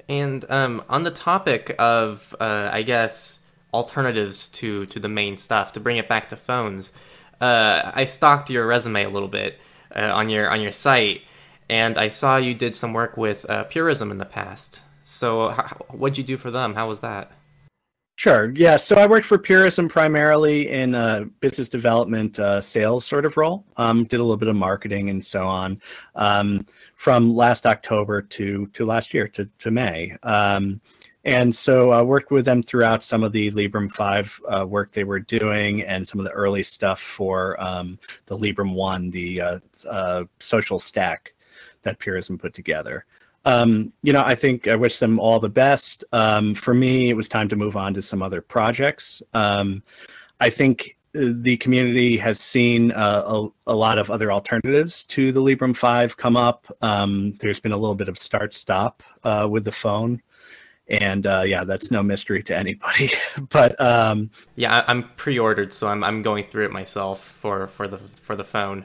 And 0.09 0.45
um, 0.49 0.83
on 0.89 1.03
the 1.03 1.11
topic 1.11 1.75
of, 1.79 2.35
uh, 2.41 2.71
I 2.73 2.83
guess 2.83 3.41
alternatives 3.73 4.49
to 4.49 4.87
to 4.87 4.99
the 4.99 5.09
main 5.09 5.37
stuff 5.37 5.73
to 5.73 5.81
bring 5.81 5.97
it 5.97 6.09
back 6.09 6.29
to 6.29 6.37
phones. 6.37 6.93
Uh, 7.41 7.93
I 7.95 8.05
stalked 8.05 8.51
your 8.51 8.67
resume 8.67 9.05
a 9.05 9.09
little 9.09 9.29
bit 9.29 9.59
uh, 9.95 10.11
on 10.15 10.29
your 10.29 10.51
on 10.51 10.61
your 10.61 10.73
site, 10.73 11.23
and 11.69 11.99
I 11.99 12.09
saw 12.09 12.37
you 12.37 12.55
did 12.55 12.75
some 12.75 12.93
work 12.93 13.17
with 13.17 13.49
uh, 13.49 13.65
Purism 13.65 14.11
in 14.11 14.19
the 14.19 14.25
past. 14.25 14.81
So, 15.05 15.51
how, 15.51 15.65
what'd 15.91 16.19
you 16.19 16.25
do 16.25 16.37
for 16.37 16.51
them? 16.51 16.75
How 16.75 16.89
was 16.89 17.01
that? 17.01 17.33
Sure. 18.19 18.51
Yeah. 18.57 18.75
So 18.75 18.97
I 18.97 19.07
worked 19.07 19.27
for 19.27 19.39
Purism 19.39 19.89
primarily 19.89 20.69
in 20.69 20.93
a 20.97 21.25
business 21.39 21.69
development 21.69 22.37
uh, 22.41 22.61
sales 22.61 23.07
sort 23.07 23.25
of 23.25 23.37
role. 23.37 23.65
Um, 23.77 24.03
did 24.03 24.19
a 24.19 24.25
little 24.25 24.37
bit 24.37 24.49
of 24.49 24.57
marketing 24.57 25.09
and 25.09 25.25
so 25.25 25.47
on 25.47 25.81
um, 26.17 26.67
from 26.97 27.33
last 27.33 27.65
October 27.65 28.21
to 28.23 28.67
to 28.67 28.85
last 28.85 29.15
year 29.15 29.29
to 29.29 29.49
to 29.61 29.71
May. 29.71 30.17
Um, 30.25 30.81
and 31.25 31.55
so 31.55 31.91
I 31.91 32.01
uh, 32.01 32.05
worked 32.05 32.31
with 32.31 32.45
them 32.45 32.63
throughout 32.63 33.03
some 33.03 33.23
of 33.23 33.33
the 33.33 33.51
Librem 33.51 33.91
5 33.93 34.41
uh, 34.49 34.67
work 34.67 34.93
they 34.93 35.05
were 35.05 35.19
doing 35.19 35.83
and 35.83 36.07
some 36.07 36.21
of 36.21 36.25
the 36.25 36.33
early 36.33 36.63
stuff 36.63 37.01
for 37.01 37.61
um, 37.61 37.99
the 38.27 38.39
Librem 38.39 38.75
1, 38.75 39.11
the 39.11 39.41
uh, 39.41 39.59
uh, 39.91 40.25
social 40.39 40.79
stack 40.79 41.35
that 41.83 41.99
Purism 41.99 42.39
put 42.39 42.55
together. 42.55 43.05
um, 43.45 43.93
you 44.03 44.13
know, 44.13 44.23
I 44.25 44.35
think 44.35 44.69
I 44.69 44.77
wish 44.77 44.99
them 44.99 45.19
all 45.19 45.41
the 45.41 45.49
best. 45.49 46.05
Um, 46.13 46.55
for 46.55 46.75
me, 46.75 47.09
it 47.09 47.15
was 47.15 47.29
time 47.29 47.49
to 47.49 47.57
move 47.57 47.77
on 47.77 47.95
to 47.95 48.03
some 48.03 48.23
other 48.23 48.41
projects. 48.41 49.23
Um, 49.35 49.83
I 50.41 50.51
think 50.51 50.99
the 51.13 51.57
community 51.57 52.17
has 52.17 52.39
seen 52.39 52.93
uh, 52.93 53.23
a, 53.27 53.49
a, 53.69 53.75
lot 53.75 53.99
of 53.99 54.11
other 54.11 54.31
alternatives 54.31 55.05
to 55.05 55.33
the 55.33 55.41
Librem 55.41 55.77
5 55.77 56.17
come 56.17 56.37
up. 56.37 56.67
Um, 56.83 57.35
there's 57.41 57.61
been 57.61 57.73
a 57.73 57.77
little 57.77 57.95
bit 57.95 58.09
of 58.09 58.19
start 58.19 58.55
stop 58.55 59.03
uh, 59.25 59.49
with 59.51 59.65
the 59.65 59.73
phone. 59.73 60.23
And 60.89 61.27
uh, 61.27 61.43
yeah, 61.47 61.65
that's 61.65 61.91
no 61.91 62.03
mystery 62.03 62.43
to 62.45 62.57
anybody. 62.57 63.11
but 63.51 63.79
um, 63.81 64.31
yeah, 64.57 64.85
I'm 64.87 65.05
pre-ordered, 65.17 65.73
so 65.73 65.89
I'm 65.89 66.03
I'm 66.03 66.23
going 66.23 66.45
through 66.45 66.65
it 66.67 66.73
myself 66.73 67.23
for 67.23 67.67
for 67.67 67.89
the 67.89 67.99
for 67.99 68.37
the 68.37 68.45
phone. 68.45 68.85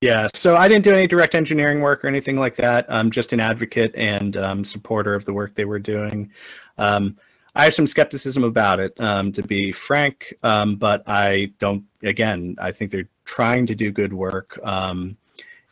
Yeah, 0.00 0.28
so 0.32 0.54
I 0.54 0.68
didn't 0.68 0.84
do 0.84 0.92
any 0.92 1.08
direct 1.08 1.34
engineering 1.34 1.80
work 1.80 2.04
or 2.04 2.08
anything 2.08 2.36
like 2.36 2.54
that. 2.56 2.86
I'm 2.88 3.10
just 3.10 3.32
an 3.32 3.40
advocate 3.40 3.92
and 3.96 4.36
um, 4.36 4.64
supporter 4.64 5.14
of 5.14 5.24
the 5.24 5.32
work 5.32 5.54
they 5.54 5.64
were 5.64 5.80
doing. 5.80 6.30
Um, 6.78 7.18
I 7.56 7.64
have 7.64 7.74
some 7.74 7.88
skepticism 7.88 8.44
about 8.44 8.78
it, 8.78 8.92
um, 9.00 9.32
to 9.32 9.42
be 9.42 9.72
frank, 9.72 10.34
um, 10.44 10.76
but 10.76 11.02
I 11.08 11.52
don't. 11.58 11.84
Again, 12.04 12.54
I 12.60 12.70
think 12.70 12.92
they're 12.92 13.08
trying 13.24 13.66
to 13.66 13.74
do 13.74 13.90
good 13.90 14.12
work, 14.12 14.60
um, 14.62 15.16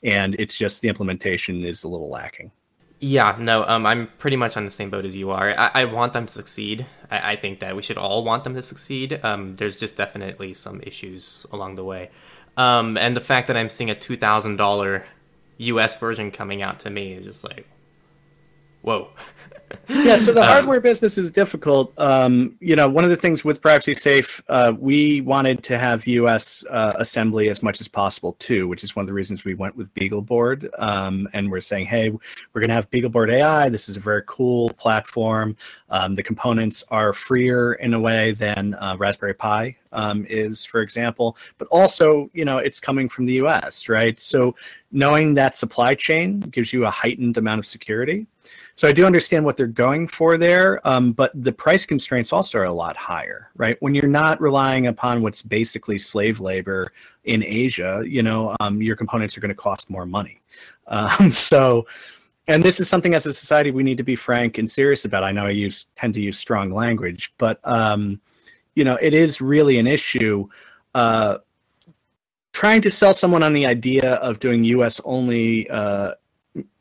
and 0.02 0.34
it's 0.40 0.59
just 0.59 0.82
the 0.82 0.88
implementation 0.88 1.64
is 1.64 1.84
a 1.84 1.88
little 1.88 2.09
lacking. 2.09 2.50
Yeah, 2.99 3.36
no, 3.38 3.64
um, 3.64 3.84
I'm 3.84 4.07
pretty 4.18 4.36
much 4.36 4.57
on 4.57 4.64
the 4.64 4.70
same 4.70 4.88
boat 4.88 5.05
as 5.05 5.14
you 5.14 5.30
are. 5.30 5.51
I, 5.51 5.82
I 5.82 5.84
want 5.84 6.14
them 6.14 6.26
to 6.26 6.32
succeed. 6.32 6.86
I, 7.11 7.32
I, 7.32 7.36
think 7.36 7.61
that 7.61 7.76
we 7.76 7.82
should 7.82 7.99
all 7.99 8.24
want 8.24 8.44
them 8.44 8.55
to 8.55 8.62
succeed. 8.62 9.20
Um, 9.22 9.57
there's 9.57 9.76
just 9.76 9.97
definitely 9.97 10.55
some 10.55 10.80
issues 10.80 11.44
along 11.53 11.74
the 11.74 11.84
way, 11.84 12.11
um, 12.57 12.97
and 12.97 13.14
the 13.14 13.20
fact 13.20 13.49
that 13.49 13.57
I'm 13.57 13.68
seeing 13.68 13.90
a 13.90 13.94
two 13.94 14.16
thousand 14.16 14.57
dollar 14.57 15.05
U.S. 15.59 15.99
version 16.01 16.30
coming 16.30 16.62
out 16.62 16.80
to 16.80 16.90
me 16.90 17.12
is 17.12 17.26
just 17.26 17.44
like, 17.44 17.66
whoa. 18.80 19.11
yeah, 19.88 20.16
so 20.16 20.32
the 20.32 20.40
um, 20.40 20.46
hardware 20.46 20.80
business 20.80 21.18
is 21.18 21.30
difficult. 21.30 21.92
Um, 21.98 22.56
you 22.60 22.76
know, 22.76 22.88
one 22.88 23.04
of 23.04 23.10
the 23.10 23.16
things 23.16 23.44
with 23.44 23.60
PrivacySafe, 23.60 24.40
uh, 24.48 24.72
we 24.78 25.20
wanted 25.20 25.62
to 25.64 25.78
have 25.78 26.06
U.S. 26.06 26.64
Uh, 26.70 26.94
assembly 26.96 27.48
as 27.48 27.62
much 27.62 27.80
as 27.80 27.88
possible 27.88 28.34
too, 28.38 28.68
which 28.68 28.84
is 28.84 28.94
one 28.94 29.02
of 29.02 29.06
the 29.06 29.12
reasons 29.12 29.44
we 29.44 29.54
went 29.54 29.76
with 29.76 29.92
BeagleBoard. 29.94 30.68
Um, 30.78 31.28
and 31.32 31.50
we're 31.50 31.60
saying, 31.60 31.86
hey, 31.86 32.10
we're 32.10 32.60
going 32.60 32.68
to 32.68 32.74
have 32.74 32.90
BeagleBoard 32.90 33.32
AI. 33.32 33.68
This 33.68 33.88
is 33.88 33.96
a 33.96 34.00
very 34.00 34.22
cool 34.26 34.70
platform. 34.70 35.56
Um, 35.90 36.14
the 36.14 36.22
components 36.22 36.84
are 36.90 37.12
freer 37.12 37.74
in 37.74 37.94
a 37.94 38.00
way 38.00 38.32
than 38.32 38.74
uh, 38.74 38.96
Raspberry 38.98 39.34
Pi 39.34 39.76
um, 39.92 40.26
is, 40.28 40.64
for 40.64 40.80
example. 40.80 41.36
But 41.58 41.68
also, 41.68 42.30
you 42.32 42.44
know, 42.44 42.58
it's 42.58 42.80
coming 42.80 43.08
from 43.08 43.26
the 43.26 43.34
U.S., 43.34 43.88
right? 43.88 44.20
So 44.20 44.54
knowing 44.92 45.34
that 45.34 45.56
supply 45.56 45.94
chain 45.94 46.40
gives 46.40 46.72
you 46.72 46.86
a 46.86 46.90
heightened 46.90 47.36
amount 47.36 47.58
of 47.58 47.66
security. 47.66 48.26
So 48.76 48.86
I 48.86 48.92
do 48.92 49.06
understand 49.06 49.44
what 49.44 49.56
they're 49.56 49.65
going 49.66 50.08
for 50.08 50.38
there, 50.38 50.86
um, 50.86 51.12
but 51.12 51.30
the 51.34 51.52
price 51.52 51.86
constraints 51.86 52.32
also 52.32 52.58
are 52.58 52.64
a 52.64 52.72
lot 52.72 52.96
higher, 52.96 53.50
right? 53.56 53.76
When 53.80 53.94
you're 53.94 54.06
not 54.06 54.40
relying 54.40 54.86
upon 54.86 55.22
what's 55.22 55.42
basically 55.42 55.98
slave 55.98 56.40
labor 56.40 56.92
in 57.24 57.42
Asia, 57.44 58.02
you 58.06 58.22
know, 58.22 58.56
um, 58.60 58.80
your 58.80 58.96
components 58.96 59.36
are 59.36 59.40
going 59.40 59.50
to 59.50 59.54
cost 59.54 59.90
more 59.90 60.06
money. 60.06 60.40
Um, 60.88 61.32
so, 61.32 61.84
and 62.46 62.62
this 62.62 62.78
is 62.78 62.88
something 62.88 63.16
as 63.16 63.26
a 63.26 63.32
society 63.32 63.72
we 63.72 63.82
need 63.82 63.98
to 63.98 64.04
be 64.04 64.14
frank 64.14 64.56
and 64.58 64.70
serious 64.70 65.04
about. 65.04 65.24
I 65.24 65.32
know 65.32 65.46
I 65.46 65.50
use 65.50 65.86
tend 65.96 66.14
to 66.14 66.20
use 66.20 66.38
strong 66.38 66.70
language, 66.70 67.34
but 67.38 67.58
um, 67.64 68.20
you 68.76 68.84
know, 68.84 68.96
it 69.02 69.12
is 69.12 69.40
really 69.40 69.78
an 69.78 69.88
issue. 69.88 70.48
Uh, 70.94 71.38
trying 72.52 72.80
to 72.82 72.90
sell 72.90 73.12
someone 73.12 73.42
on 73.42 73.52
the 73.52 73.66
idea 73.66 74.14
of 74.14 74.38
doing 74.38 74.62
U.S. 74.62 75.00
only 75.04 75.68
uh, 75.70 76.12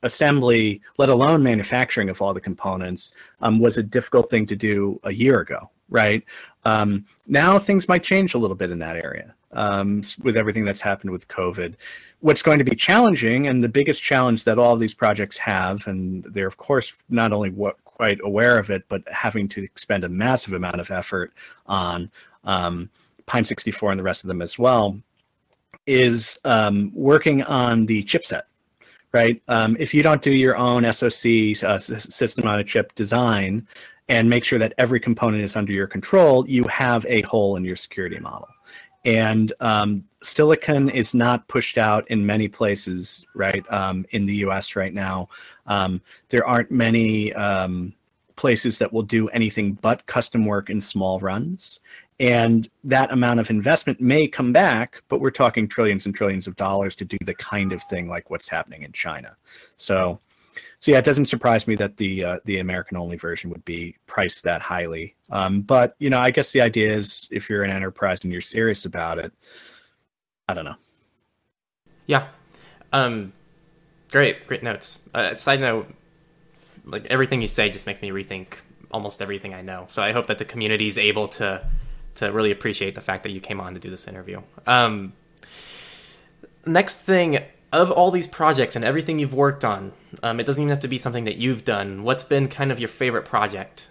assembly, 0.04 0.82
let 0.98 1.10
alone 1.10 1.44
manufacturing 1.44 2.10
of 2.10 2.22
all 2.22 2.34
the 2.34 2.42
components, 2.42 3.14
um, 3.42 3.60
was 3.60 3.78
a 3.78 3.84
difficult 3.84 4.30
thing 4.30 4.46
to 4.48 4.56
do 4.56 5.00
a 5.04 5.14
year 5.14 5.40
ago, 5.40 5.70
right? 5.90 6.24
Um, 6.64 7.06
now 7.28 7.60
things 7.60 7.88
might 7.88 8.04
change 8.04 8.34
a 8.34 8.38
little 8.38 8.56
bit 8.56 8.72
in 8.72 8.80
that 8.80 8.96
area 8.96 9.34
um, 9.56 10.02
with 10.24 10.38
everything 10.38 10.66
that's 10.66 10.82
happened 10.82 11.12
with 11.12 11.28
COVID. 11.28 11.76
What's 12.20 12.42
going 12.42 12.60
to 12.60 12.66
be 12.66 12.76
challenging, 12.76 13.48
and 13.48 13.64
the 13.64 13.70
biggest 13.70 14.02
challenge 14.02 14.44
that 14.44 14.60
all 14.60 14.74
of 14.74 14.80
these 14.80 14.94
projects 14.94 15.38
have, 15.38 15.88
and 15.88 16.24
they're 16.26 16.48
of 16.48 16.58
course 16.58 16.94
not 17.10 17.32
only 17.34 17.50
what, 17.50 17.84
quite 17.86 18.20
aware 18.24 18.58
of 18.58 18.70
it, 18.70 18.84
but 18.90 19.04
having 19.12 19.48
to 19.50 19.64
expend 19.64 20.04
a 20.04 20.10
massive 20.10 20.54
amount 20.54 20.82
of 20.82 20.92
effort 20.92 21.34
on 21.68 22.12
um, 22.44 22.90
Pine 23.26 23.46
64 23.46 23.92
and 23.92 24.00
the 24.00 24.04
rest 24.04 24.24
of 24.24 24.28
them 24.28 24.42
as 24.42 24.60
well, 24.60 25.00
is 25.88 26.40
um, 26.46 26.92
working 26.94 27.44
on 27.44 27.86
the 27.86 28.04
chipset 28.04 28.44
right? 29.16 29.42
Um, 29.48 29.78
if 29.80 29.94
you 29.94 30.04
don't 30.04 30.22
do 30.22 30.32
your 30.32 30.58
own 30.58 30.84
SoC 30.92 31.64
uh, 31.64 31.80
system 31.80 32.46
on 32.46 32.60
a 32.60 32.66
chip 32.66 32.94
design 32.96 33.66
and 34.10 34.30
make 34.30 34.44
sure 34.44 34.60
that 34.60 34.74
every 34.78 35.00
component 35.00 35.42
is 35.42 35.56
under 35.56 35.72
your 35.72 35.88
control, 35.88 36.46
you 36.50 36.66
have 36.66 37.06
a 37.06 37.22
hole 37.22 37.56
in 37.56 37.64
your 37.64 37.78
security 37.78 38.20
model. 38.20 38.50
And 39.06 39.54
um, 39.62 40.04
silicon 40.22 40.90
is 40.90 41.14
not 41.14 41.48
pushed 41.48 41.78
out 41.78 42.06
in 42.10 42.26
many 42.26 42.50
places, 42.50 43.26
right? 43.36 43.64
Um, 43.72 44.06
in 44.10 44.26
the 44.26 44.36
U.S. 44.48 44.76
right 44.76 44.94
now, 44.94 45.30
um, 45.66 46.02
there 46.28 46.46
aren't 46.46 46.70
many 46.70 47.32
um, 47.36 47.94
places 48.36 48.78
that 48.80 48.92
will 48.92 49.04
do 49.04 49.30
anything 49.30 49.76
but 49.76 50.06
custom 50.08 50.46
work 50.46 50.70
in 50.70 50.82
small 50.82 51.20
runs 51.22 51.80
and 52.20 52.70
that 52.84 53.12
amount 53.12 53.40
of 53.40 53.50
investment 53.50 54.00
may 54.00 54.28
come 54.28 54.54
back 54.54 55.02
but 55.10 55.20
we're 55.20 55.32
talking 55.32 55.68
trillions 55.68 56.06
and 56.06 56.16
trillions 56.16 56.48
of 56.48 56.56
dollars 56.56 56.96
to 56.96 57.04
do 57.04 57.18
the 57.22 57.36
kind 57.36 57.74
of 57.74 57.84
thing 57.84 58.08
like 58.08 58.30
what's 58.30 58.48
happening 58.48 58.84
in 58.84 58.92
china. 58.92 59.36
So 59.78 60.20
so 60.80 60.92
yeah 60.92 61.00
it 61.00 61.06
doesn't 61.06 61.26
surprise 61.26 61.68
me 61.68 61.76
that 61.76 61.98
the 61.98 62.24
uh, 62.24 62.40
the 62.46 62.60
american 62.60 62.96
only 62.98 63.18
version 63.18 63.50
would 63.50 63.66
be 63.66 63.96
priced 64.06 64.44
that 64.44 64.62
highly. 64.62 65.16
Um, 65.30 65.62
but 65.62 65.96
you 66.00 66.10
know 66.10 66.20
i 66.20 66.32
guess 66.32 66.52
the 66.52 66.62
idea 66.62 66.94
is 66.94 67.28
if 67.32 67.50
you're 67.50 67.64
an 67.64 67.72
enterprise 67.72 68.24
and 68.24 68.32
you're 68.32 68.42
serious 68.42 68.86
about 68.86 69.20
it 69.20 69.34
i 70.48 70.54
don't 70.54 70.66
know. 70.66 70.76
Yeah. 72.08 72.28
Um 72.94 73.34
great 74.12 74.48
great 74.48 74.64
notes. 74.64 75.00
Uh, 75.14 75.34
side 75.36 75.60
note 75.60 75.88
like 76.86 77.06
everything 77.08 77.42
you 77.42 77.48
say 77.48 77.70
just 77.70 77.88
makes 77.88 78.02
me 78.02 78.12
rethink 78.12 78.60
almost 78.92 79.22
everything 79.22 79.54
i 79.54 79.62
know. 79.62 79.84
So 79.90 80.02
i 80.02 80.14
hope 80.14 80.28
that 80.28 80.38
the 80.38 80.46
community 80.46 80.88
is 80.88 80.98
able 80.98 81.28
to 81.30 81.62
to 82.16 82.32
really 82.32 82.52
appreciate 82.52 82.96
the 82.96 83.02
fact 83.02 83.24
that 83.24 83.32
you 83.32 83.40
came 83.40 83.60
on 83.60 83.74
to 83.74 83.80
do 83.80 83.90
this 83.90 84.08
interview. 84.08 84.42
Um, 84.66 85.14
next 86.66 87.02
thing, 87.02 87.40
of 87.72 87.92
all 87.92 88.12
these 88.12 88.28
projects 88.28 88.76
and 88.76 88.86
everything 88.86 89.20
you've 89.20 89.34
worked 89.34 89.66
on, 89.66 89.92
um, 90.24 90.40
it 90.40 90.46
doesn't 90.46 90.62
even 90.62 90.70
have 90.70 90.80
to 90.80 90.88
be 90.88 90.98
something 90.98 91.26
that 91.26 91.38
you've 91.38 91.64
done. 91.64 92.04
What's 92.04 92.24
been 92.24 92.48
kind 92.48 92.72
of 92.72 92.80
your 92.80 92.90
favorite 92.90 93.26
project 93.26 93.88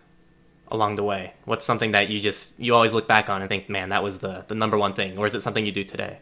along 0.68 0.96
the 0.96 1.04
way? 1.04 1.34
What's 1.44 1.64
something 1.64 1.92
that 1.92 2.08
you 2.08 2.20
just 2.20 2.58
you 2.58 2.74
always 2.74 2.94
look 2.94 3.06
back 3.06 3.28
on 3.28 3.42
and 3.42 3.48
think, 3.48 3.68
man, 3.68 3.90
that 3.90 4.02
was 4.02 4.18
the 4.18 4.44
the 4.48 4.54
number 4.54 4.78
one 4.78 4.94
thing, 4.94 5.18
or 5.18 5.26
is 5.26 5.34
it 5.34 5.42
something 5.42 5.66
you 5.66 5.72
do 5.72 5.84
today? 5.84 6.18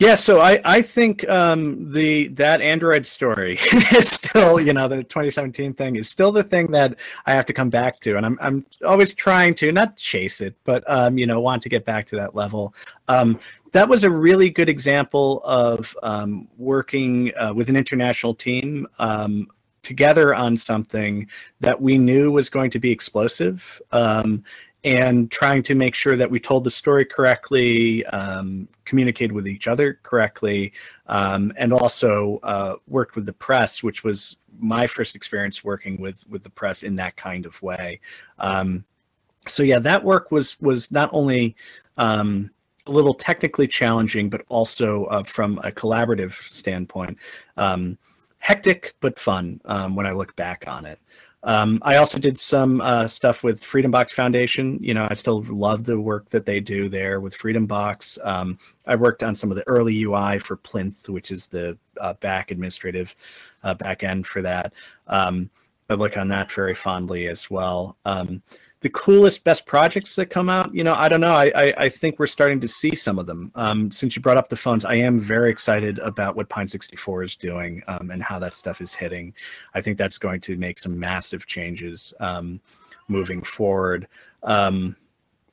Yeah, 0.00 0.16
so 0.16 0.40
I 0.40 0.60
I 0.64 0.82
think 0.82 1.28
um, 1.28 1.92
the 1.92 2.26
that 2.28 2.60
Android 2.60 3.06
story 3.06 3.58
is 3.92 4.10
still 4.10 4.58
you 4.58 4.72
know 4.72 4.88
the 4.88 5.04
2017 5.04 5.72
thing 5.74 5.94
is 5.94 6.08
still 6.08 6.32
the 6.32 6.42
thing 6.42 6.72
that 6.72 6.98
I 7.26 7.32
have 7.32 7.46
to 7.46 7.52
come 7.52 7.70
back 7.70 8.00
to, 8.00 8.16
and 8.16 8.26
I'm 8.26 8.36
I'm 8.42 8.66
always 8.84 9.14
trying 9.14 9.54
to 9.56 9.70
not 9.70 9.96
chase 9.96 10.40
it, 10.40 10.56
but 10.64 10.82
um, 10.88 11.16
you 11.16 11.28
know 11.28 11.38
want 11.40 11.62
to 11.62 11.68
get 11.68 11.84
back 11.84 12.08
to 12.08 12.16
that 12.16 12.34
level. 12.34 12.74
Um, 13.06 13.38
that 13.70 13.88
was 13.88 14.02
a 14.02 14.10
really 14.10 14.50
good 14.50 14.68
example 14.68 15.42
of 15.44 15.96
um, 16.02 16.48
working 16.58 17.32
uh, 17.36 17.54
with 17.54 17.68
an 17.68 17.76
international 17.76 18.34
team 18.34 18.88
um, 18.98 19.46
together 19.84 20.34
on 20.34 20.56
something 20.56 21.28
that 21.60 21.80
we 21.80 21.98
knew 21.98 22.32
was 22.32 22.50
going 22.50 22.70
to 22.70 22.80
be 22.80 22.90
explosive 22.90 23.80
um, 23.92 24.42
and 24.84 25.30
trying 25.30 25.62
to 25.62 25.74
make 25.74 25.94
sure 25.94 26.16
that 26.16 26.30
we 26.30 26.38
told 26.38 26.62
the 26.62 26.70
story 26.70 27.06
correctly, 27.06 28.04
um, 28.06 28.68
communicated 28.84 29.32
with 29.32 29.48
each 29.48 29.66
other 29.66 29.98
correctly, 30.02 30.72
um, 31.06 31.52
and 31.56 31.72
also 31.72 32.38
uh, 32.42 32.76
worked 32.86 33.16
with 33.16 33.24
the 33.24 33.32
press, 33.32 33.82
which 33.82 34.04
was 34.04 34.36
my 34.58 34.86
first 34.86 35.16
experience 35.16 35.64
working 35.64 36.00
with 36.00 36.22
with 36.28 36.42
the 36.42 36.50
press 36.50 36.82
in 36.82 36.96
that 36.96 37.16
kind 37.16 37.46
of 37.46 37.60
way. 37.62 37.98
Um, 38.38 38.84
so 39.48 39.62
yeah, 39.62 39.78
that 39.78 40.04
work 40.04 40.30
was 40.30 40.60
was 40.60 40.92
not 40.92 41.08
only 41.12 41.56
um, 41.96 42.50
a 42.86 42.90
little 42.92 43.14
technically 43.14 43.66
challenging, 43.66 44.28
but 44.28 44.42
also 44.48 45.04
uh, 45.06 45.24
from 45.24 45.58
a 45.64 45.72
collaborative 45.72 46.34
standpoint, 46.50 47.16
um, 47.56 47.96
hectic 48.38 48.94
but 49.00 49.18
fun 49.18 49.60
um, 49.64 49.96
when 49.96 50.06
I 50.06 50.12
look 50.12 50.36
back 50.36 50.64
on 50.66 50.84
it. 50.84 50.98
Um, 51.44 51.78
I 51.82 51.96
also 51.96 52.18
did 52.18 52.40
some 52.40 52.80
uh, 52.80 53.06
stuff 53.06 53.44
with 53.44 53.60
FreedomBox 53.60 54.12
Foundation. 54.12 54.78
You 54.82 54.94
know, 54.94 55.06
I 55.10 55.14
still 55.14 55.42
love 55.42 55.84
the 55.84 56.00
work 56.00 56.30
that 56.30 56.46
they 56.46 56.58
do 56.58 56.88
there 56.88 57.20
with 57.20 57.36
FreedomBox. 57.36 58.24
Um, 58.26 58.58
I 58.86 58.96
worked 58.96 59.22
on 59.22 59.34
some 59.34 59.50
of 59.50 59.56
the 59.56 59.68
early 59.68 60.02
UI 60.02 60.38
for 60.38 60.56
Plinth, 60.56 61.08
which 61.08 61.30
is 61.30 61.46
the 61.46 61.78
uh, 62.00 62.14
back 62.14 62.50
administrative 62.50 63.14
uh, 63.62 63.74
back 63.74 64.02
end 64.02 64.26
for 64.26 64.40
that. 64.42 64.72
Um, 65.06 65.50
I 65.90 65.94
look 65.94 66.16
on 66.16 66.28
that 66.28 66.50
very 66.50 66.74
fondly 66.74 67.28
as 67.28 67.50
well. 67.50 67.98
Um, 68.06 68.42
the 68.84 68.90
coolest, 68.90 69.44
best 69.44 69.64
projects 69.64 70.14
that 70.14 70.26
come 70.26 70.50
out, 70.50 70.74
you 70.74 70.84
know, 70.84 70.92
I 70.92 71.08
don't 71.08 71.22
know. 71.22 71.32
I, 71.32 71.50
I, 71.56 71.74
I 71.78 71.88
think 71.88 72.18
we're 72.18 72.26
starting 72.26 72.60
to 72.60 72.68
see 72.68 72.94
some 72.94 73.18
of 73.18 73.24
them. 73.24 73.50
Um, 73.54 73.90
since 73.90 74.14
you 74.14 74.20
brought 74.20 74.36
up 74.36 74.50
the 74.50 74.56
phones, 74.56 74.84
I 74.84 74.96
am 74.96 75.18
very 75.18 75.50
excited 75.50 75.98
about 76.00 76.36
what 76.36 76.50
Pine 76.50 76.68
64 76.68 77.22
is 77.22 77.34
doing 77.34 77.82
um, 77.88 78.10
and 78.10 78.22
how 78.22 78.38
that 78.40 78.54
stuff 78.54 78.82
is 78.82 78.92
hitting. 78.92 79.32
I 79.74 79.80
think 79.80 79.96
that's 79.96 80.18
going 80.18 80.42
to 80.42 80.58
make 80.58 80.78
some 80.78 81.00
massive 81.00 81.46
changes 81.46 82.12
um, 82.20 82.60
moving 83.08 83.42
forward. 83.42 84.06
Um, 84.42 84.96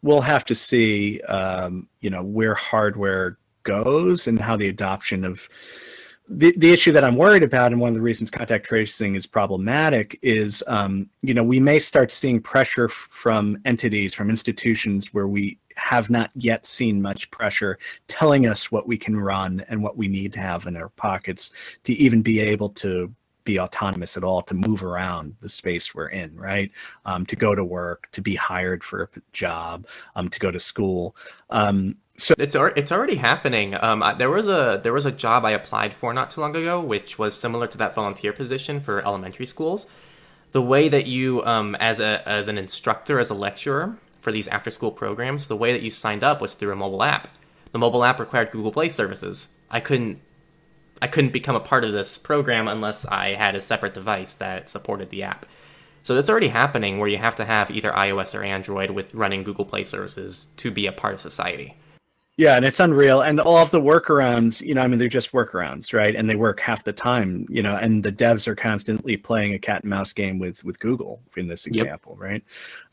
we'll 0.02 0.20
have 0.20 0.44
to 0.44 0.54
see, 0.54 1.22
um, 1.22 1.88
you 2.02 2.10
know, 2.10 2.24
where 2.24 2.54
hardware 2.54 3.38
goes 3.64 4.28
and 4.28 4.42
how 4.42 4.58
the 4.58 4.68
adoption 4.68 5.24
of 5.24 5.48
the, 6.32 6.54
the 6.58 6.72
issue 6.72 6.92
that 6.94 7.04
I'm 7.04 7.16
worried 7.16 7.44
about, 7.44 7.72
and 7.72 7.82
one 7.82 7.90
of 7.90 7.96
the 7.96 8.02
reasons 8.02 8.32
contact 8.32 8.66
tracing 8.66 9.16
is 9.16 9.28
problematic, 9.28 10.18
is 10.22 10.64
um, 10.68 11.10
you 11.22 11.34
know 11.34 11.44
we 11.44 11.60
may 11.60 11.78
start 11.78 12.12
seeing 12.12 12.42
pressure 12.42 12.88
from 12.88 13.58
entities, 13.66 14.14
from 14.14 14.30
institutions 14.30 15.14
where 15.14 15.28
we 15.28 15.60
have 15.76 16.10
not 16.10 16.32
yet 16.36 16.66
seen 16.66 17.02
much 17.02 17.30
pressure, 17.32 17.78
telling 18.08 18.48
us 18.48 18.72
what 18.72 18.88
we 18.88 18.98
can 18.98 19.20
run 19.20 19.64
and 19.68 19.84
what 19.84 19.98
we 19.98 20.08
need 20.08 20.34
to 20.34 20.40
have 20.40 20.68
in 20.68 20.78
our 20.78 20.90
pockets 20.90 21.52
to 21.84 21.94
even 21.94 22.22
be 22.22 22.40
able 22.40 22.70
to 22.70 23.14
be 23.44 23.60
autonomous 23.60 24.18
at 24.18 24.24
all, 24.24 24.42
to 24.44 24.54
move 24.54 24.84
around 24.84 25.36
the 25.40 25.50
space 25.50 25.96
we're 25.96 26.10
in, 26.10 26.36
right? 26.36 26.72
Um, 27.06 27.26
to 27.26 27.36
go 27.36 27.56
to 27.56 27.64
work, 27.64 28.08
to 28.12 28.22
be 28.22 28.36
hired 28.36 28.84
for 28.84 29.04
a 29.04 29.22
job, 29.34 29.88
um, 30.16 30.30
to 30.30 30.40
go 30.40 30.52
to 30.52 30.60
school. 30.60 31.16
So 32.22 32.36
it's 32.38 32.56
it's 32.56 32.92
already 32.92 33.16
happening. 33.16 33.76
Um, 33.82 34.04
there 34.20 34.30
was 34.30 34.48
a 34.48 34.80
there 34.84 34.94
was 34.94 35.08
a 35.08 35.12
job 35.12 35.44
I 35.44 35.52
applied 35.52 35.92
for 35.92 36.14
not 36.14 36.30
too 36.30 36.42
long 36.42 36.56
ago, 36.56 36.80
which 36.80 37.18
was 37.18 37.36
similar 37.36 37.66
to 37.66 37.78
that 37.80 37.96
volunteer 37.96 38.32
position 38.32 38.80
for 38.80 39.04
elementary 39.04 39.48
schools. 39.48 39.88
The 40.52 40.62
way 40.62 40.88
that 40.88 41.08
you, 41.08 41.44
um, 41.46 41.74
as 41.80 42.00
a 42.00 42.28
as 42.30 42.48
an 42.48 42.60
instructor, 42.60 43.18
as 43.18 43.32
a 43.32 43.34
lecturer 43.34 43.98
for 44.20 44.32
these 44.32 44.48
after 44.50 44.70
school 44.70 44.92
programs, 44.92 45.48
the 45.48 45.56
way 45.56 45.74
that 45.74 45.82
you 45.82 45.90
signed 45.90 46.24
up 46.24 46.42
was 46.42 46.54
through 46.54 46.72
a 46.74 46.76
mobile 46.76 47.02
app. 47.02 47.28
The 47.72 47.80
mobile 47.80 48.04
app 48.04 48.20
required 48.20 48.52
Google 48.52 48.72
Play 48.72 48.90
services. 48.90 49.48
I 49.72 49.80
couldn't 49.80 50.22
I 51.02 51.08
couldn't 51.08 51.34
become 51.34 51.56
a 51.56 51.60
part 51.60 51.84
of 51.84 51.92
this 51.92 52.20
program 52.20 52.68
unless 52.68 53.04
I 53.04 53.30
had 53.30 53.56
a 53.56 53.62
separate 53.62 53.96
device 53.96 54.36
that 54.36 54.70
supported 54.70 55.10
the 55.10 55.24
app. 55.24 55.48
So 56.04 56.16
it's 56.18 56.30
already 56.30 56.50
happening 56.50 57.00
where 57.00 57.10
you 57.10 57.18
have 57.18 57.38
to 57.38 57.46
have 57.46 57.72
either 57.72 57.92
iOS 57.92 58.38
or 58.38 58.44
Android 58.44 58.92
with 58.92 59.12
running 59.16 59.44
Google 59.44 59.66
Play 59.66 59.86
services 59.86 60.50
to 60.58 60.70
be 60.70 60.86
a 60.86 60.92
part 60.92 61.16
of 61.16 61.20
society. 61.20 61.78
Yeah, 62.38 62.56
and 62.56 62.66
it's 62.66 62.80
unreal. 62.80 63.22
And 63.22 63.40
all 63.40 63.58
of 63.58 63.72
the 63.72 63.82
workarounds, 63.82 64.62
you 64.62 64.74
know, 64.74 64.82
I 64.82 64.88
mean, 64.88 65.00
they're 65.00 65.10
just 65.10 65.32
workarounds, 65.32 65.94
right? 65.94 66.16
And 66.16 66.30
they 66.30 66.36
work 66.36 66.62
half 66.62 66.84
the 66.84 66.94
time, 66.94 67.46
you 67.50 67.62
know. 67.62 67.76
And 67.76 68.04
the 68.04 68.12
devs 68.12 68.48
are 68.48 68.56
constantly 68.56 69.18
playing 69.18 69.54
a 69.54 69.60
cat 69.60 69.84
and 69.84 69.90
mouse 69.90 70.14
game 70.14 70.40
with 70.40 70.64
with 70.64 70.80
Google 70.80 71.22
in 71.36 71.48
this 71.48 71.68
example, 71.68 72.18
yep. 72.20 72.30
right? 72.30 72.44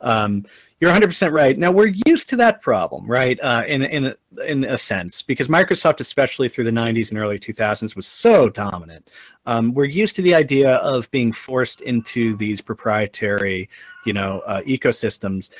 Um, 0.01 0.45
you're 0.80 0.91
100 0.91 1.07
percent 1.07 1.32
right. 1.32 1.57
Now 1.57 1.70
we're 1.70 1.93
used 2.07 2.28
to 2.30 2.36
that 2.36 2.62
problem, 2.62 3.07
right? 3.07 3.39
Uh, 3.41 3.62
in 3.66 3.82
in 3.82 4.07
a, 4.07 4.43
in 4.45 4.64
a 4.64 4.76
sense, 4.76 5.22
because 5.22 5.49
Microsoft, 5.49 6.01
especially 6.01 6.49
through 6.49 6.64
the 6.64 6.70
90s 6.70 7.11
and 7.11 7.18
early 7.18 7.39
2000s, 7.39 7.95
was 7.97 8.07
so 8.07 8.49
dominant. 8.49 9.11
Um, 9.47 9.72
we're 9.72 9.86
used 9.86 10.14
to 10.16 10.22
the 10.22 10.34
idea 10.34 10.74
of 10.76 11.11
being 11.11 11.32
forced 11.32 11.80
into 11.80 12.36
these 12.36 12.61
proprietary, 12.61 13.70
you 14.05 14.12
know, 14.12 14.41
uh, 14.41 14.61
ecosystems 14.62 15.51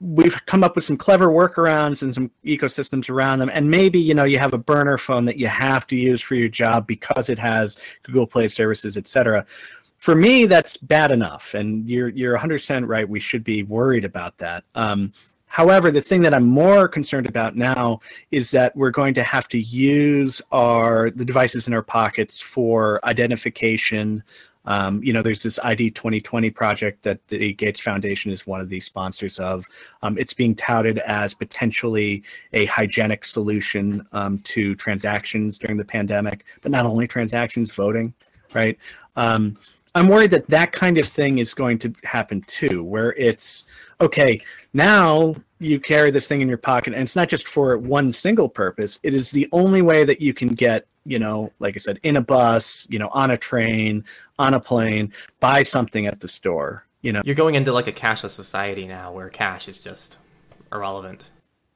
we've 0.00 0.38
come 0.46 0.64
up 0.64 0.74
with 0.74 0.84
some 0.84 0.96
clever 0.96 1.28
workarounds 1.28 2.02
and 2.02 2.14
some 2.14 2.30
ecosystems 2.44 3.10
around 3.10 3.38
them. 3.38 3.50
And 3.52 3.70
maybe 3.70 4.00
you 4.00 4.14
know 4.14 4.24
you 4.24 4.38
have 4.38 4.54
a 4.54 4.58
burner 4.58 4.98
phone 4.98 5.26
that 5.26 5.36
you 5.36 5.46
have 5.46 5.86
to 5.88 5.96
use 5.96 6.20
for 6.20 6.34
your 6.34 6.48
job 6.48 6.86
because 6.86 7.28
it 7.28 7.38
has 7.38 7.78
google 8.02 8.26
play 8.26 8.48
services 8.48 8.96
etc 8.96 9.44
for 10.00 10.16
me 10.16 10.46
that's 10.46 10.76
bad 10.78 11.12
enough. 11.12 11.54
And 11.54 11.88
you're 11.88 12.08
you're 12.08 12.36
100% 12.36 12.88
right. 12.88 13.08
We 13.08 13.20
should 13.20 13.44
be 13.44 13.62
worried 13.62 14.04
about 14.04 14.36
that. 14.38 14.64
Um, 14.74 15.12
however 15.52 15.90
the 15.90 16.00
thing 16.00 16.22
that 16.22 16.32
i'm 16.32 16.46
more 16.46 16.86
concerned 16.86 17.28
about 17.28 17.56
now 17.56 17.98
is 18.30 18.52
that 18.52 18.74
we're 18.76 18.92
going 18.92 19.12
to 19.12 19.22
have 19.24 19.48
to 19.48 19.58
use 19.58 20.40
our 20.52 21.10
the 21.10 21.24
devices 21.24 21.66
in 21.66 21.74
our 21.74 21.82
pockets 21.82 22.40
for 22.40 23.04
identification 23.04 24.22
um, 24.66 25.02
you 25.02 25.12
know, 25.12 25.22
there's 25.22 25.42
this 25.42 25.58
ID 25.60 25.90
2020 25.90 26.50
project 26.50 27.02
that 27.02 27.26
the 27.28 27.54
Gates 27.54 27.80
Foundation 27.80 28.30
is 28.30 28.46
one 28.46 28.60
of 28.60 28.68
the 28.68 28.80
sponsors 28.80 29.38
of. 29.38 29.66
Um, 30.02 30.18
it's 30.18 30.34
being 30.34 30.54
touted 30.54 30.98
as 30.98 31.34
potentially 31.34 32.22
a 32.52 32.66
hygienic 32.66 33.24
solution 33.24 34.06
um, 34.12 34.38
to 34.40 34.74
transactions 34.74 35.58
during 35.58 35.76
the 35.76 35.84
pandemic, 35.84 36.44
but 36.62 36.70
not 36.70 36.84
only 36.84 37.06
transactions, 37.06 37.72
voting, 37.72 38.12
right? 38.54 38.78
Um, 39.16 39.56
I'm 39.94 40.08
worried 40.08 40.30
that 40.30 40.46
that 40.48 40.72
kind 40.72 40.98
of 40.98 41.06
thing 41.06 41.38
is 41.38 41.52
going 41.52 41.78
to 41.80 41.92
happen 42.04 42.42
too, 42.46 42.84
where 42.84 43.12
it's 43.14 43.64
okay, 44.00 44.40
now 44.72 45.34
you 45.58 45.80
carry 45.80 46.10
this 46.10 46.28
thing 46.28 46.40
in 46.40 46.48
your 46.48 46.58
pocket, 46.58 46.94
and 46.94 47.02
it's 47.02 47.16
not 47.16 47.28
just 47.28 47.48
for 47.48 47.76
one 47.76 48.12
single 48.12 48.48
purpose, 48.48 49.00
it 49.02 49.14
is 49.14 49.30
the 49.30 49.48
only 49.52 49.82
way 49.82 50.04
that 50.04 50.20
you 50.20 50.32
can 50.32 50.48
get 50.48 50.86
you 51.04 51.18
know, 51.18 51.52
like 51.58 51.76
I 51.76 51.78
said, 51.78 51.98
in 52.02 52.16
a 52.16 52.20
bus, 52.20 52.86
you 52.90 52.98
know, 52.98 53.08
on 53.12 53.30
a 53.30 53.36
train, 53.36 54.04
on 54.38 54.54
a 54.54 54.60
plane, 54.60 55.12
buy 55.40 55.62
something 55.62 56.06
at 56.06 56.20
the 56.20 56.28
store. 56.28 56.86
You 57.02 57.12
know, 57.12 57.22
you're 57.24 57.34
going 57.34 57.54
into 57.54 57.72
like 57.72 57.86
a 57.86 57.92
cashless 57.92 58.30
society 58.30 58.86
now 58.86 59.12
where 59.12 59.28
cash 59.28 59.68
is 59.68 59.78
just 59.78 60.18
irrelevant. 60.72 61.30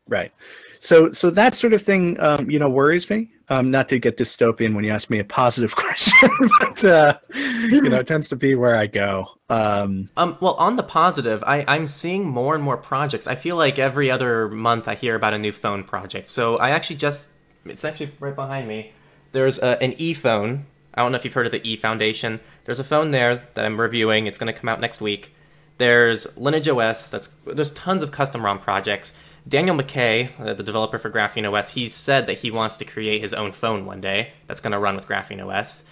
Right. 0.06 0.32
So, 0.80 1.12
so 1.12 1.30
that 1.30 1.54
sort 1.54 1.72
of 1.72 1.80
thing, 1.80 2.20
um, 2.20 2.50
you 2.50 2.58
know, 2.58 2.68
worries 2.68 3.08
me. 3.08 3.30
Um, 3.50 3.70
not 3.70 3.90
to 3.90 3.98
get 3.98 4.16
dystopian 4.16 4.74
when 4.74 4.84
you 4.84 4.90
ask 4.90 5.10
me 5.10 5.18
a 5.18 5.24
positive 5.24 5.76
question, 5.76 6.30
but 6.60 6.82
uh, 6.82 7.18
you 7.34 7.82
know, 7.82 7.98
it 7.98 8.06
tends 8.06 8.26
to 8.28 8.36
be 8.36 8.54
where 8.54 8.74
I 8.74 8.86
go. 8.86 9.26
Um, 9.50 10.08
um, 10.16 10.38
well, 10.40 10.54
on 10.54 10.76
the 10.76 10.82
positive, 10.82 11.44
I, 11.46 11.62
I'm 11.68 11.86
seeing 11.86 12.26
more 12.26 12.54
and 12.54 12.64
more 12.64 12.78
projects. 12.78 13.26
I 13.26 13.34
feel 13.34 13.56
like 13.56 13.78
every 13.78 14.10
other 14.10 14.48
month 14.48 14.88
I 14.88 14.94
hear 14.94 15.14
about 15.14 15.34
a 15.34 15.38
new 15.38 15.52
phone 15.52 15.84
project. 15.84 16.28
So 16.28 16.56
I 16.56 16.70
actually 16.70 16.96
just, 16.96 17.28
it's 17.66 17.84
actually 17.84 18.12
right 18.18 18.34
behind 18.34 18.66
me. 18.66 18.92
There's 19.34 19.58
an 19.58 19.94
e 19.98 20.14
phone. 20.14 20.66
I 20.94 21.02
don't 21.02 21.10
know 21.10 21.16
if 21.16 21.24
you've 21.24 21.34
heard 21.34 21.46
of 21.46 21.50
the 21.50 21.68
E 21.68 21.74
Foundation. 21.74 22.38
There's 22.66 22.78
a 22.78 22.84
phone 22.84 23.10
there 23.10 23.42
that 23.54 23.64
I'm 23.64 23.80
reviewing. 23.80 24.28
It's 24.28 24.38
going 24.38 24.52
to 24.52 24.58
come 24.58 24.68
out 24.68 24.80
next 24.80 25.00
week. 25.00 25.34
There's 25.78 26.28
LineageOS. 26.28 27.10
That's 27.10 27.26
there's 27.44 27.72
tons 27.72 28.02
of 28.02 28.12
custom 28.12 28.44
ROM 28.44 28.60
projects. 28.60 29.12
Daniel 29.48 29.76
Micay, 29.76 30.28
uh, 30.38 30.54
the 30.54 30.62
developer 30.62 31.00
for 31.00 31.10
GrapheneOS, 31.10 31.70
he's 31.70 31.92
said 31.92 32.26
that 32.26 32.38
he 32.38 32.52
wants 32.52 32.76
to 32.76 32.84
create 32.84 33.20
his 33.20 33.34
own 33.34 33.50
phone 33.50 33.86
one 33.86 34.00
day 34.00 34.30
that's 34.46 34.60
going 34.60 34.70
to 34.70 34.78
run 34.78 34.94
with 34.94 35.08
GrapheneOS. 35.08 35.82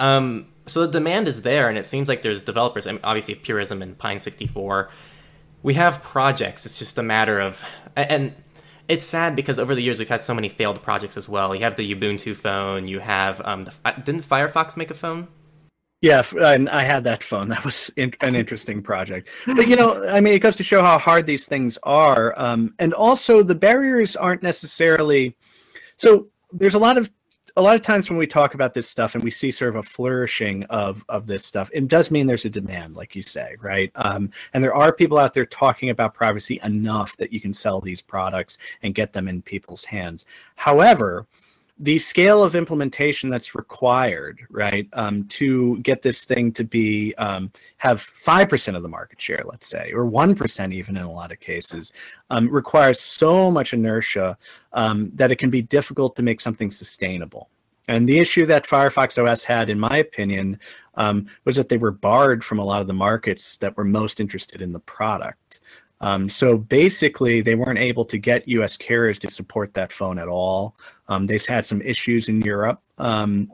Um, 0.00 0.46
so 0.66 0.86
the 0.86 0.90
demand 0.90 1.28
is 1.28 1.42
there, 1.42 1.68
and 1.68 1.76
it 1.76 1.84
seems 1.84 2.08
like 2.08 2.22
there's 2.22 2.42
developers. 2.42 2.86
I 2.86 2.92
mean, 2.92 3.00
obviously, 3.04 3.34
Purism 3.34 3.82
and 3.82 3.98
Pine 3.98 4.18
64. 4.18 4.88
We 5.62 5.74
have 5.74 6.02
projects. 6.02 6.64
It's 6.64 6.78
just 6.78 6.96
a 6.96 7.02
matter 7.02 7.38
of 7.38 7.62
and 7.96 8.32
it's 8.88 9.04
sad 9.04 9.36
because 9.36 9.58
over 9.58 9.74
the 9.74 9.82
years 9.82 9.98
we've 9.98 10.08
had 10.08 10.22
so 10.22 10.34
many 10.34 10.48
failed 10.48 10.82
projects 10.82 11.16
as 11.16 11.28
well. 11.28 11.54
You 11.54 11.62
have 11.62 11.76
the 11.76 11.94
Ubuntu 11.94 12.34
phone. 12.34 12.88
You 12.88 12.98
have 13.00 13.40
um, 13.44 13.64
the, 13.64 13.72
uh, 13.84 13.92
didn't 13.92 14.22
Firefox 14.22 14.76
make 14.76 14.90
a 14.90 14.94
phone? 14.94 15.28
Yeah, 16.00 16.22
and 16.40 16.70
I 16.70 16.82
had 16.82 17.04
that 17.04 17.22
phone. 17.22 17.48
That 17.58 17.64
was 17.64 17.90
in, 17.96 18.14
an 18.20 18.34
interesting 18.34 18.82
project. 18.82 19.28
But 19.46 19.68
you 19.68 19.76
know, 19.76 20.06
I 20.08 20.20
mean, 20.20 20.32
it 20.32 20.38
goes 20.38 20.56
to 20.56 20.62
show 20.62 20.82
how 20.82 20.98
hard 20.98 21.26
these 21.26 21.46
things 21.46 21.78
are, 21.82 22.34
um, 22.38 22.74
and 22.78 22.94
also 22.94 23.42
the 23.42 23.54
barriers 23.54 24.16
aren't 24.16 24.42
necessarily. 24.42 25.36
So 25.96 26.28
there's 26.52 26.74
a 26.74 26.78
lot 26.78 26.96
of 26.96 27.10
a 27.58 27.60
lot 27.60 27.74
of 27.74 27.82
times 27.82 28.08
when 28.08 28.20
we 28.20 28.26
talk 28.26 28.54
about 28.54 28.72
this 28.72 28.88
stuff 28.88 29.16
and 29.16 29.24
we 29.24 29.32
see 29.32 29.50
sort 29.50 29.70
of 29.70 29.76
a 29.76 29.82
flourishing 29.82 30.62
of 30.64 31.04
of 31.08 31.26
this 31.26 31.44
stuff, 31.44 31.68
it 31.74 31.88
does 31.88 32.08
mean 32.08 32.24
there's 32.24 32.44
a 32.44 32.50
demand, 32.50 32.94
like 32.94 33.16
you 33.16 33.22
say, 33.22 33.56
right? 33.60 33.90
Um, 33.96 34.30
and 34.54 34.62
there 34.62 34.76
are 34.76 34.92
people 34.92 35.18
out 35.18 35.34
there 35.34 35.44
talking 35.44 35.90
about 35.90 36.14
privacy 36.14 36.60
enough 36.62 37.16
that 37.16 37.32
you 37.32 37.40
can 37.40 37.52
sell 37.52 37.80
these 37.80 38.00
products 38.00 38.58
and 38.84 38.94
get 38.94 39.12
them 39.12 39.26
in 39.26 39.42
people's 39.42 39.84
hands. 39.84 40.24
However, 40.54 41.26
the 41.80 41.98
scale 41.98 42.42
of 42.42 42.56
implementation 42.56 43.30
that's 43.30 43.54
required, 43.54 44.40
right, 44.50 44.88
um, 44.94 45.24
to 45.24 45.78
get 45.80 46.02
this 46.02 46.24
thing 46.24 46.50
to 46.52 46.64
be 46.64 47.14
um, 47.16 47.52
have 47.76 48.00
five 48.00 48.48
percent 48.48 48.76
of 48.76 48.82
the 48.82 48.88
market 48.88 49.20
share, 49.20 49.44
let's 49.44 49.68
say, 49.68 49.92
or 49.92 50.06
one 50.06 50.34
percent 50.34 50.72
even 50.72 50.96
in 50.96 51.04
a 51.04 51.12
lot 51.12 51.30
of 51.30 51.38
cases, 51.38 51.92
um, 52.30 52.48
requires 52.50 53.00
so 53.00 53.50
much 53.50 53.72
inertia 53.72 54.36
um, 54.72 55.10
that 55.14 55.30
it 55.30 55.36
can 55.36 55.50
be 55.50 55.62
difficult 55.62 56.16
to 56.16 56.22
make 56.22 56.40
something 56.40 56.70
sustainable. 56.70 57.48
And 57.88 58.06
the 58.06 58.18
issue 58.18 58.44
that 58.46 58.66
Firefox 58.66 59.16
OS 59.24 59.44
had, 59.44 59.70
in 59.70 59.80
my 59.80 59.96
opinion, 59.96 60.60
um, 60.96 61.26
was 61.44 61.56
that 61.56 61.70
they 61.70 61.78
were 61.78 61.90
barred 61.90 62.44
from 62.44 62.58
a 62.58 62.64
lot 62.64 62.82
of 62.82 62.86
the 62.86 62.92
markets 62.92 63.56
that 63.58 63.76
were 63.76 63.84
most 63.84 64.20
interested 64.20 64.60
in 64.60 64.72
the 64.72 64.80
product. 64.80 65.60
Um, 66.00 66.28
so 66.28 66.58
basically, 66.58 67.40
they 67.40 67.54
weren't 67.54 67.78
able 67.78 68.04
to 68.06 68.18
get 68.18 68.46
U.S. 68.48 68.76
carriers 68.76 69.18
to 69.20 69.30
support 69.30 69.74
that 69.74 69.92
phone 69.92 70.18
at 70.18 70.28
all. 70.28 70.76
Um, 71.08 71.26
they've 71.26 71.44
had 71.44 71.66
some 71.66 71.82
issues 71.82 72.28
in 72.28 72.40
Europe. 72.42 72.80
Um, 72.98 73.50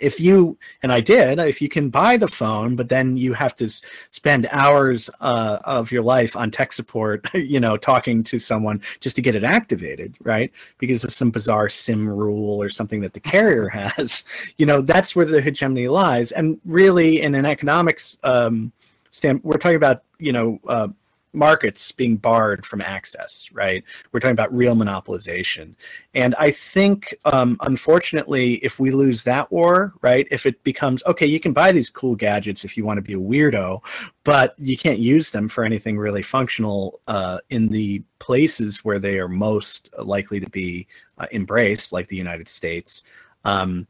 if 0.00 0.20
you 0.20 0.56
and 0.82 0.92
I 0.92 1.00
did, 1.00 1.38
if 1.38 1.60
you 1.60 1.68
can 1.68 1.90
buy 1.90 2.16
the 2.16 2.28
phone, 2.28 2.76
but 2.76 2.88
then 2.88 3.16
you 3.16 3.32
have 3.32 3.54
to 3.56 3.64
s- 3.64 3.82
spend 4.10 4.48
hours 4.50 5.10
uh, 5.20 5.58
of 5.64 5.90
your 5.90 6.02
life 6.02 6.36
on 6.36 6.50
tech 6.50 6.72
support, 6.72 7.26
you 7.34 7.60
know, 7.60 7.76
talking 7.76 8.22
to 8.24 8.38
someone 8.38 8.80
just 9.00 9.16
to 9.16 9.22
get 9.22 9.34
it 9.34 9.44
activated, 9.44 10.14
right? 10.22 10.52
Because 10.78 11.04
of 11.04 11.12
some 11.12 11.30
bizarre 11.30 11.68
SIM 11.68 12.08
rule 12.08 12.62
or 12.62 12.68
something 12.68 13.00
that 13.00 13.12
the 13.12 13.20
carrier 13.20 13.68
has, 13.96 14.24
you 14.56 14.66
know, 14.66 14.80
that's 14.80 15.16
where 15.16 15.26
the 15.26 15.40
hegemony 15.40 15.88
lies. 15.88 16.32
And 16.32 16.60
really, 16.64 17.22
in 17.22 17.34
an 17.34 17.46
economics 17.46 18.18
um, 18.24 18.72
stand, 19.10 19.42
we're 19.42 19.58
talking 19.58 19.76
about, 19.76 20.04
you 20.18 20.32
know. 20.32 20.60
Uh, 20.66 20.88
markets 21.32 21.92
being 21.92 22.16
barred 22.16 22.64
from 22.64 22.80
access, 22.80 23.50
right? 23.52 23.84
We're 24.12 24.20
talking 24.20 24.32
about 24.32 24.54
real 24.54 24.74
monopolization. 24.74 25.74
And 26.14 26.34
I 26.38 26.50
think, 26.50 27.14
um, 27.24 27.56
unfortunately, 27.60 28.54
if 28.56 28.80
we 28.80 28.90
lose 28.90 29.24
that 29.24 29.50
war, 29.52 29.94
right, 30.02 30.26
if 30.30 30.46
it 30.46 30.62
becomes, 30.64 31.04
okay, 31.04 31.26
you 31.26 31.40
can 31.40 31.52
buy 31.52 31.72
these 31.72 31.90
cool 31.90 32.16
gadgets 32.16 32.64
if 32.64 32.76
you 32.76 32.84
want 32.84 32.98
to 32.98 33.02
be 33.02 33.14
a 33.14 33.18
weirdo, 33.18 33.84
but 34.24 34.54
you 34.58 34.76
can't 34.76 34.98
use 34.98 35.30
them 35.30 35.48
for 35.48 35.64
anything 35.64 35.98
really 35.98 36.22
functional 36.22 37.00
uh, 37.08 37.38
in 37.50 37.68
the 37.68 38.02
places 38.18 38.84
where 38.84 38.98
they 38.98 39.18
are 39.18 39.28
most 39.28 39.90
likely 40.02 40.40
to 40.40 40.50
be 40.50 40.86
uh, 41.18 41.26
embraced, 41.32 41.92
like 41.92 42.08
the 42.08 42.16
United 42.16 42.48
States. 42.48 43.04
Um, 43.44 43.86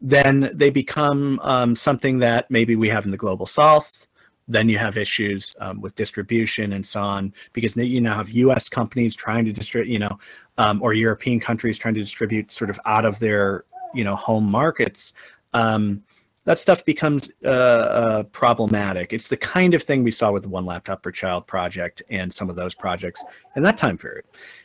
then 0.00 0.50
they 0.52 0.70
become 0.70 1.38
um, 1.42 1.76
something 1.76 2.18
that 2.18 2.50
maybe 2.50 2.74
we 2.74 2.88
have 2.88 3.04
in 3.04 3.12
the 3.12 3.16
global 3.16 3.46
south 3.46 4.08
then 4.52 4.68
you 4.68 4.78
have 4.78 4.96
issues 4.96 5.56
um, 5.60 5.80
with 5.80 5.94
distribution 5.94 6.72
and 6.72 6.86
so 6.86 7.00
on 7.00 7.32
because 7.52 7.76
you 7.76 8.00
now 8.00 8.14
have 8.14 8.30
U.S. 8.30 8.68
companies 8.68 9.16
trying 9.16 9.44
to 9.44 9.52
distribute, 9.52 9.92
you 9.92 9.98
know, 9.98 10.18
um, 10.58 10.82
or 10.82 10.92
European 10.94 11.40
countries 11.40 11.78
trying 11.78 11.94
to 11.94 12.00
distribute 12.00 12.52
sort 12.52 12.70
of 12.70 12.78
out 12.84 13.04
of 13.04 13.18
their 13.18 13.64
you 13.94 14.04
know 14.04 14.16
home 14.16 14.50
markets. 14.50 15.12
Um, 15.52 16.02
that 16.44 16.58
stuff 16.58 16.84
becomes 16.84 17.30
uh, 17.44 17.48
uh, 17.48 18.22
problematic. 18.24 19.12
It's 19.12 19.28
the 19.28 19.36
kind 19.36 19.74
of 19.74 19.82
thing 19.82 20.02
we 20.02 20.10
saw 20.10 20.32
with 20.32 20.42
the 20.42 20.48
One 20.48 20.66
Laptop 20.66 21.02
Per 21.02 21.12
Child 21.12 21.46
project 21.46 22.02
and 22.10 22.34
some 22.34 22.50
of 22.50 22.56
those 22.56 22.74
projects 22.74 23.22
in 23.54 23.62
that 23.62 23.78
time 23.78 23.96
period 23.96 24.24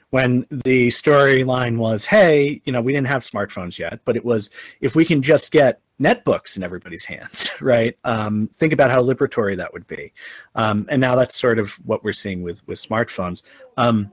when 0.09 0.45
the 0.49 0.87
storyline 0.87 1.77
was, 1.77 2.05
hey, 2.05 2.61
you 2.65 2.71
know, 2.71 2.81
we 2.81 2.93
didn't 2.93 3.07
have 3.07 3.23
smartphones 3.23 3.77
yet, 3.77 3.99
but 4.05 4.15
it 4.15 4.23
was 4.23 4.49
if 4.79 4.95
we 4.95 5.03
can 5.03 5.21
just 5.21 5.51
get 5.51 5.81
netbooks 6.01 6.57
in 6.57 6.63
everybody's 6.63 7.05
hands, 7.05 7.51
right? 7.61 7.97
Um, 8.03 8.49
think 8.53 8.73
about 8.73 8.91
how 8.91 9.01
liberatory 9.01 9.57
that 9.57 9.73
would 9.73 9.87
be. 9.87 10.13
Um, 10.55 10.85
and 10.89 11.01
now 11.01 11.15
that's 11.15 11.39
sort 11.39 11.59
of 11.59 11.71
what 11.85 12.03
we're 12.03 12.13
seeing 12.13 12.43
with 12.43 12.65
with 12.67 12.79
smartphones. 12.79 13.43
Um, 13.77 14.11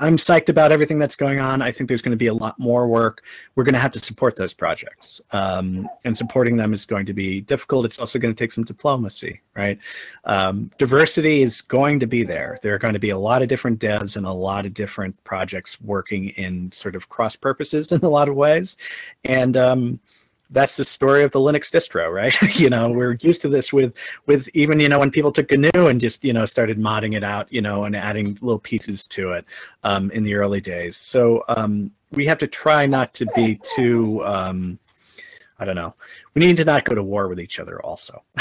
I'm 0.00 0.16
psyched 0.16 0.48
about 0.48 0.72
everything 0.72 0.98
that's 0.98 1.14
going 1.14 1.40
on. 1.40 1.60
I 1.60 1.70
think 1.70 1.86
there's 1.86 2.00
going 2.00 2.12
to 2.12 2.16
be 2.16 2.28
a 2.28 2.34
lot 2.34 2.58
more 2.58 2.88
work. 2.88 3.22
We're 3.54 3.64
going 3.64 3.74
to 3.74 3.80
have 3.80 3.92
to 3.92 3.98
support 3.98 4.34
those 4.34 4.54
projects, 4.54 5.20
um, 5.32 5.88
and 6.04 6.16
supporting 6.16 6.56
them 6.56 6.72
is 6.72 6.86
going 6.86 7.04
to 7.04 7.12
be 7.12 7.42
difficult. 7.42 7.84
It's 7.84 7.98
also 7.98 8.18
going 8.18 8.34
to 8.34 8.38
take 8.38 8.50
some 8.50 8.64
diplomacy, 8.64 9.42
right? 9.54 9.78
Um, 10.24 10.70
diversity 10.78 11.42
is 11.42 11.60
going 11.60 12.00
to 12.00 12.06
be 12.06 12.22
there. 12.22 12.58
There 12.62 12.74
are 12.74 12.78
going 12.78 12.94
to 12.94 13.00
be 13.00 13.10
a 13.10 13.18
lot 13.18 13.42
of 13.42 13.48
different 13.48 13.78
devs 13.78 14.16
and 14.16 14.24
a 14.24 14.32
lot 14.32 14.64
of 14.64 14.72
different 14.72 15.22
projects 15.24 15.78
working 15.82 16.30
in 16.30 16.72
sort 16.72 16.96
of 16.96 17.10
cross 17.10 17.36
purposes 17.36 17.92
in 17.92 18.00
a 18.00 18.08
lot 18.08 18.30
of 18.30 18.34
ways, 18.34 18.78
and 19.24 19.54
um, 19.58 20.00
that's 20.50 20.76
the 20.76 20.84
story 20.84 21.22
of 21.22 21.30
the 21.30 21.38
Linux 21.38 21.70
distro, 21.70 22.12
right? 22.12 22.34
you 22.58 22.68
know, 22.70 22.90
we're 22.90 23.16
used 23.20 23.40
to 23.42 23.48
this 23.48 23.72
with 23.72 23.94
with 24.26 24.48
even 24.54 24.80
you 24.80 24.88
know 24.88 24.98
when 24.98 25.10
people 25.10 25.32
took 25.32 25.50
GNU 25.50 25.86
and 25.86 26.00
just 26.00 26.24
you 26.24 26.32
know 26.32 26.44
started 26.44 26.78
modding 26.78 27.16
it 27.16 27.24
out, 27.24 27.52
you 27.52 27.60
know, 27.60 27.84
and 27.84 27.94
adding 27.96 28.38
little 28.40 28.58
pieces 28.58 29.06
to 29.08 29.32
it 29.32 29.44
um, 29.84 30.10
in 30.10 30.22
the 30.22 30.34
early 30.34 30.60
days. 30.60 30.96
So 30.96 31.44
um, 31.48 31.92
we 32.12 32.26
have 32.26 32.38
to 32.38 32.46
try 32.46 32.86
not 32.86 33.14
to 33.14 33.26
be 33.34 33.60
too. 33.76 34.24
Um, 34.24 34.78
I 35.58 35.64
don't 35.64 35.76
know. 35.76 35.94
We 36.34 36.40
need 36.40 36.56
to 36.56 36.64
not 36.64 36.84
go 36.84 36.94
to 36.94 37.02
war 37.02 37.28
with 37.28 37.38
each 37.38 37.60
other. 37.60 37.82
Also. 37.82 38.22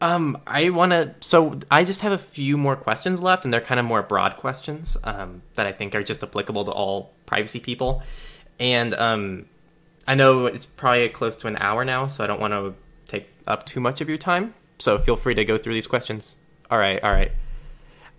Um, 0.00 0.38
I 0.46 0.70
want 0.70 0.92
to. 0.92 1.14
So 1.20 1.60
I 1.70 1.84
just 1.84 2.00
have 2.00 2.12
a 2.12 2.18
few 2.18 2.56
more 2.56 2.74
questions 2.74 3.20
left, 3.20 3.44
and 3.44 3.52
they're 3.52 3.60
kind 3.60 3.78
of 3.78 3.86
more 3.86 4.02
broad 4.02 4.36
questions 4.36 4.96
um, 5.04 5.42
that 5.54 5.66
I 5.66 5.72
think 5.72 5.94
are 5.94 6.02
just 6.02 6.22
applicable 6.22 6.64
to 6.64 6.70
all 6.70 7.12
privacy 7.26 7.60
people. 7.60 8.02
And 8.58 8.94
um, 8.94 9.46
I 10.06 10.14
know 10.14 10.46
it's 10.46 10.66
probably 10.66 11.08
close 11.10 11.36
to 11.38 11.48
an 11.48 11.56
hour 11.58 11.84
now, 11.84 12.08
so 12.08 12.24
I 12.24 12.26
don't 12.26 12.40
want 12.40 12.52
to 12.52 12.74
take 13.08 13.28
up 13.46 13.66
too 13.66 13.80
much 13.80 14.00
of 14.00 14.08
your 14.08 14.18
time. 14.18 14.54
So 14.78 14.98
feel 14.98 15.16
free 15.16 15.34
to 15.34 15.44
go 15.44 15.58
through 15.58 15.74
these 15.74 15.86
questions. 15.86 16.36
All 16.70 16.78
right, 16.78 17.02
all 17.02 17.12
right. 17.12 17.32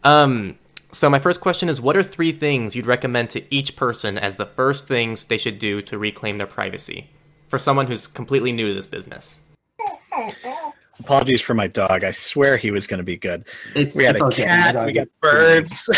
Um, 0.04 0.60
so 0.92 1.10
my 1.10 1.20
first 1.20 1.42
question 1.42 1.68
is: 1.68 1.82
What 1.82 1.98
are 1.98 2.04
three 2.04 2.32
things 2.32 2.76
you'd 2.76 2.86
recommend 2.86 3.32
to 3.32 3.54
each 3.54 3.76
person 3.76 4.20
as 4.20 4.36
the 4.36 4.46
first 4.46 4.88
things 4.88 5.26
they 5.26 5.38
should 5.40 5.58
do 5.58 5.82
to 5.84 5.98
reclaim 5.98 6.38
their 6.38 6.48
privacy 6.48 7.10
for 7.48 7.58
someone 7.58 7.88
who's 7.88 8.06
completely 8.06 8.52
new 8.52 8.68
to 8.68 8.74
this 8.74 8.88
business? 8.88 9.40
Apologies 11.04 11.42
for 11.42 11.54
my 11.54 11.68
dog. 11.68 12.04
I 12.04 12.12
swear 12.12 12.58
he 12.58 12.72
was 12.72 12.88
going 12.88 13.00
to 13.00 13.04
be 13.04 13.18
good. 13.18 13.46
It's, 13.76 13.96
we 13.96 14.04
had 14.04 14.16
a 14.16 14.26
okay. 14.26 14.44
cat. 14.44 14.86
We 14.86 14.94
got 14.94 15.08
birds. 15.22 15.90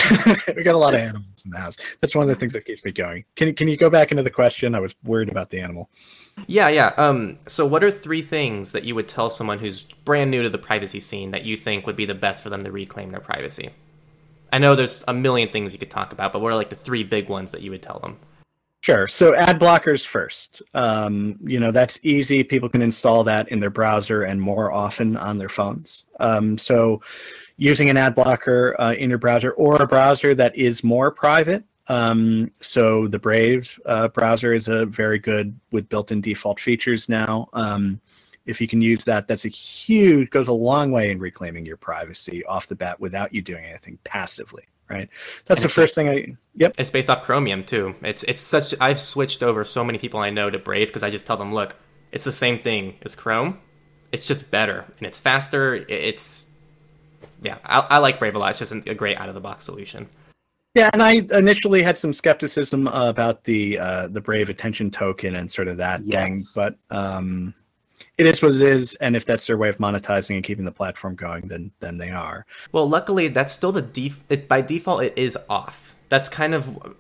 we 0.56 0.64
got 0.64 0.76
a 0.76 0.78
lot 0.78 0.94
of 0.94 1.02
animals 1.02 1.44
in 1.46 1.52
the 1.52 1.60
house. 1.60 1.78
That's 2.02 2.16
one 2.16 2.24
of 2.24 2.30
the 2.30 2.36
things 2.36 2.54
that 2.54 2.66
keeps 2.66 2.84
me 2.84 2.92
going. 2.92 3.26
Can 3.36 3.54
can 3.54 3.68
you 3.68 3.78
go 3.78 3.90
back 3.90 4.12
into 4.12 4.24
the 4.24 4.30
question? 4.30 4.76
I 4.76 4.80
was 4.80 4.96
worried 5.04 5.30
about 5.30 5.50
the 5.50 5.60
animal. 5.60 5.90
Yeah, 6.48 6.70
yeah. 6.70 6.94
Um, 6.98 7.38
so, 7.48 7.66
what 7.66 7.84
are 7.84 7.92
three 7.92 8.22
things 8.22 8.72
that 8.72 8.84
you 8.84 8.96
would 8.96 9.08
tell 9.08 9.30
someone 9.30 9.60
who's 9.60 9.84
brand 9.84 10.32
new 10.32 10.42
to 10.42 10.50
the 10.50 10.58
privacy 10.58 11.00
scene 11.00 11.32
that 11.32 11.44
you 11.44 11.56
think 11.58 11.86
would 11.86 11.96
be 11.96 12.06
the 12.06 12.16
best 12.16 12.42
for 12.42 12.50
them 12.50 12.64
to 12.64 12.72
reclaim 12.72 13.10
their 13.10 13.20
privacy? 13.20 13.70
I 14.52 14.60
know 14.60 14.76
there's 14.76 15.04
a 15.08 15.14
million 15.14 15.50
things 15.50 15.74
you 15.74 15.80
could 15.80 15.92
talk 15.92 16.14
about, 16.14 16.34
but 16.34 16.40
what 16.40 16.52
are 16.52 16.56
like 16.56 16.70
the 16.70 16.76
three 16.76 17.04
big 17.04 17.30
ones 17.30 17.52
that 17.52 17.62
you 17.62 17.72
would 17.72 17.82
tell 17.82 18.00
them? 18.00 18.18
Sure. 18.84 19.08
So 19.08 19.34
ad 19.34 19.62
blockers 19.62 20.06
first. 20.06 20.62
Um, 20.74 21.40
you 21.42 21.58
know, 21.58 21.72
that's 21.72 21.98
easy. 22.04 22.44
People 22.44 22.68
can 22.68 22.82
install 22.82 23.24
that 23.24 23.48
in 23.48 23.62
their 23.62 23.70
browser 23.70 24.24
and 24.24 24.42
more 24.42 24.74
often 24.74 25.16
on 25.16 25.38
their 25.38 25.48
phones. 25.48 26.04
Um, 26.20 26.58
so 26.58 27.02
using 27.56 27.90
an 27.90 27.96
ad 27.96 28.14
blocker 28.14 28.76
uh, 28.82 28.92
in 28.92 29.10
your 29.10 29.20
browser 29.20 29.52
or 29.52 29.82
a 29.82 29.88
browser 29.88 30.36
that 30.36 30.54
is 30.58 30.84
more 30.84 31.12
private. 31.12 31.64
Um, 31.88 32.52
so 32.60 33.08
the 33.08 33.20
Brave 33.20 33.80
uh, 33.86 34.10
browser 34.10 34.54
is 34.54 34.68
a 34.68 34.86
very 34.86 35.18
good 35.18 35.58
with 35.72 35.88
built-in 35.88 36.20
default 36.20 36.60
features 36.60 37.08
now. 37.08 37.48
Um, 37.54 38.02
if 38.46 38.60
you 38.60 38.68
can 38.68 38.82
use 38.82 39.06
that, 39.06 39.30
that's 39.30 39.46
a 39.46 39.50
huge 39.50 40.30
goes 40.30 40.50
a 40.50 40.54
long 40.54 40.92
way 40.92 41.10
in 41.10 41.20
reclaiming 41.20 41.66
your 41.66 41.78
privacy 41.78 42.44
off 42.48 42.68
the 42.68 42.76
bat 42.76 43.00
without 43.00 43.34
you 43.34 43.42
doing 43.42 43.64
anything 43.64 43.98
passively 44.04 44.66
right? 44.90 45.10
That's 45.46 45.62
and 45.62 45.70
the 45.70 45.74
first 45.74 45.96
thing 45.96 46.10
I. 46.10 46.36
Yep. 46.56 46.76
It's 46.78 46.90
based 46.90 47.10
off 47.10 47.24
Chromium 47.24 47.64
too. 47.64 47.96
It's 48.02 48.24
it's 48.24 48.40
such. 48.40 48.74
I've 48.80 49.00
switched 49.00 49.44
over 49.44 49.64
so 49.64 49.84
many 49.84 49.98
people 49.98 50.20
I 50.20 50.30
know 50.30 50.50
to 50.50 50.60
Brave 50.60 50.88
because 50.88 51.04
I 51.04 51.10
just 51.10 51.26
tell 51.26 51.38
them, 51.38 51.54
look, 51.54 51.76
it's 52.12 52.24
the 52.24 52.32
same 52.32 52.60
thing 52.60 52.96
as 53.04 53.16
Chrome. 53.16 53.60
It's 54.12 54.26
just 54.26 54.52
better 54.52 54.86
and 54.98 55.08
it's 55.08 55.18
faster. 55.18 55.76
It's 55.76 56.52
yeah, 57.42 57.58
I, 57.66 57.80
I 57.80 57.98
like 57.98 58.20
Brave 58.20 58.36
a 58.36 58.40
lot. 58.40 58.52
It's 58.52 58.60
just 58.60 58.72
a 58.72 58.94
great 58.94 59.18
out 59.18 59.30
of 59.30 59.36
the 59.36 59.42
box 59.42 59.66
solution. 59.66 60.08
Yeah, 60.76 60.90
and 60.92 61.04
I 61.04 61.22
initially 61.38 61.84
had 61.84 61.98
some 61.98 62.14
skepticism 62.14 62.88
about 62.88 63.44
the 63.44 63.78
uh, 63.78 64.08
the 64.08 64.22
Brave 64.22 64.50
attention 64.50 64.90
token 64.90 65.36
and 65.36 65.52
sort 65.52 65.68
of 65.68 65.78
that 65.78 66.04
yes. 66.06 66.24
thing, 66.24 66.44
but 66.56 66.76
um, 66.90 67.54
it 68.18 68.26
is 68.26 68.42
what 68.44 68.56
it 68.56 68.62
is, 68.62 68.96
and 68.96 69.16
if 69.16 69.26
that's 69.26 69.48
their 69.48 69.58
way 69.58 69.70
of 69.70 69.78
monetizing 69.78 70.36
and 70.36 70.44
keeping 70.44 70.66
the 70.66 70.72
platform 70.72 71.16
going, 71.16 71.48
then 71.48 71.72
then 71.80 71.98
they 71.98 72.12
are. 72.12 72.46
Well, 72.72 72.88
luckily, 72.88 73.28
that's 73.28 73.54
still 73.54 73.72
the 73.72 73.82
def- 73.82 74.22
it, 74.30 74.48
by 74.48 74.62
default. 74.62 75.04
It 75.04 75.14
is 75.18 75.38
off. 75.50 75.96
That's 76.10 76.30
kind 76.30 76.54
of. 76.54 76.96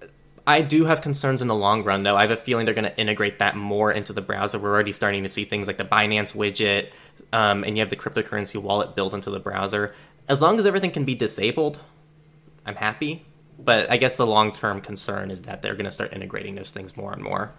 I 0.45 0.61
do 0.61 0.83
have 0.83 1.01
concerns 1.01 1.41
in 1.41 1.47
the 1.47 1.55
long 1.55 1.83
run, 1.85 2.03
though. 2.03 2.17
I 2.17 2.21
have 2.21 2.31
a 2.31 2.35
feeling 2.35 2.65
they're 2.65 2.73
going 2.73 2.83
to 2.83 2.97
integrate 2.99 3.39
that 3.39 3.55
more 3.55 3.93
into 3.93 4.11
the 4.11 4.21
browser. 4.21 4.59
We're 4.59 4.73
already 4.73 4.91
starting 4.91 5.23
to 5.23 5.29
see 5.29 5.45
things 5.45 5.67
like 5.67 5.77
the 5.77 5.85
Binance 5.85 6.35
widget, 6.35 6.89
um, 7.31 7.63
and 7.63 7.77
you 7.77 7.81
have 7.81 7.89
the 7.89 7.95
cryptocurrency 7.95 8.61
wallet 8.61 8.95
built 8.95 9.13
into 9.13 9.29
the 9.29 9.39
browser. 9.39 9.95
As 10.27 10.41
long 10.41 10.59
as 10.59 10.65
everything 10.65 10.91
can 10.91 11.05
be 11.05 11.15
disabled, 11.15 11.79
I'm 12.65 12.75
happy. 12.75 13.25
But 13.59 13.89
I 13.89 13.97
guess 13.97 14.15
the 14.15 14.25
long 14.25 14.51
term 14.51 14.81
concern 14.81 15.31
is 15.31 15.43
that 15.43 15.61
they're 15.61 15.75
going 15.75 15.85
to 15.85 15.91
start 15.91 16.11
integrating 16.11 16.55
those 16.55 16.71
things 16.71 16.97
more 16.97 17.13
and 17.13 17.21
more. 17.21 17.53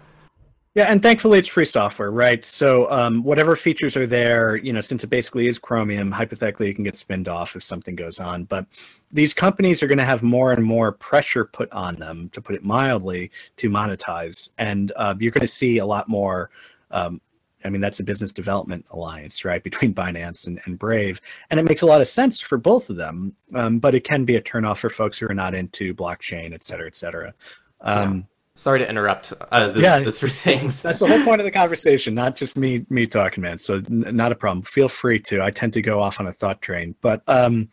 Yeah, 0.75 0.87
and 0.89 1.01
thankfully 1.01 1.39
it's 1.39 1.47
free 1.47 1.63
software, 1.63 2.11
right? 2.11 2.43
So 2.43 2.91
um, 2.91 3.23
whatever 3.23 3.55
features 3.55 3.95
are 3.95 4.05
there, 4.05 4.57
you 4.57 4.73
know, 4.73 4.81
since 4.81 5.05
it 5.05 5.07
basically 5.07 5.47
is 5.47 5.57
Chromium, 5.57 6.11
hypothetically 6.11 6.69
it 6.69 6.73
can 6.73 6.83
get 6.83 6.97
spinned 6.97 7.29
off 7.29 7.55
if 7.55 7.63
something 7.63 7.95
goes 7.95 8.19
on. 8.19 8.43
But 8.43 8.65
these 9.09 9.33
companies 9.33 9.81
are 9.81 9.87
going 9.87 9.99
to 9.99 10.03
have 10.03 10.21
more 10.21 10.51
and 10.51 10.61
more 10.61 10.91
pressure 10.91 11.45
put 11.45 11.71
on 11.71 11.95
them, 11.95 12.29
to 12.33 12.41
put 12.41 12.55
it 12.55 12.63
mildly, 12.65 13.31
to 13.55 13.69
monetize, 13.69 14.49
and 14.57 14.91
uh, 14.97 15.15
you're 15.17 15.31
going 15.31 15.39
to 15.39 15.47
see 15.47 15.77
a 15.77 15.85
lot 15.85 16.09
more. 16.09 16.49
Um, 16.91 17.21
I 17.63 17.69
mean, 17.69 17.79
that's 17.79 18.01
a 18.01 18.03
business 18.03 18.33
development 18.33 18.85
alliance, 18.91 19.45
right, 19.45 19.63
between 19.63 19.93
Binance 19.93 20.45
and, 20.45 20.59
and 20.65 20.77
Brave, 20.77 21.21
and 21.51 21.59
it 21.59 21.63
makes 21.63 21.83
a 21.83 21.87
lot 21.87 22.01
of 22.01 22.07
sense 22.09 22.41
for 22.41 22.57
both 22.57 22.89
of 22.89 22.97
them. 22.97 23.33
Um, 23.53 23.79
but 23.79 23.95
it 23.95 24.03
can 24.03 24.25
be 24.25 24.35
a 24.35 24.41
turnoff 24.41 24.79
for 24.79 24.89
folks 24.89 25.19
who 25.19 25.27
are 25.29 25.33
not 25.33 25.55
into 25.55 25.95
blockchain, 25.95 26.53
et 26.53 26.65
cetera, 26.65 26.85
et 26.85 26.97
cetera. 26.97 27.33
Um, 27.79 28.15
yeah 28.17 28.23
Sorry 28.57 28.79
to 28.79 28.89
interrupt. 28.89 29.33
Uh, 29.51 29.67
the, 29.67 29.81
yeah, 29.81 29.99
the 29.99 30.13
three 30.13 30.29
things. 30.29 30.81
That's 30.81 30.99
the 30.99 31.07
whole 31.07 31.21
point 31.25 31.41
of 31.41 31.45
the 31.45 31.51
conversation, 31.51 32.15
not 32.15 32.37
just 32.37 32.55
me 32.55 32.85
me 32.89 33.05
talking, 33.05 33.41
man. 33.41 33.59
So 33.59 33.75
n- 33.75 34.05
not 34.15 34.31
a 34.31 34.35
problem. 34.35 34.63
Feel 34.63 34.87
free 34.87 35.19
to. 35.21 35.41
I 35.41 35.51
tend 35.51 35.73
to 35.73 35.81
go 35.81 36.01
off 36.01 36.21
on 36.21 36.27
a 36.27 36.31
thought 36.31 36.61
train, 36.61 36.95
but 37.01 37.21
um, 37.27 37.67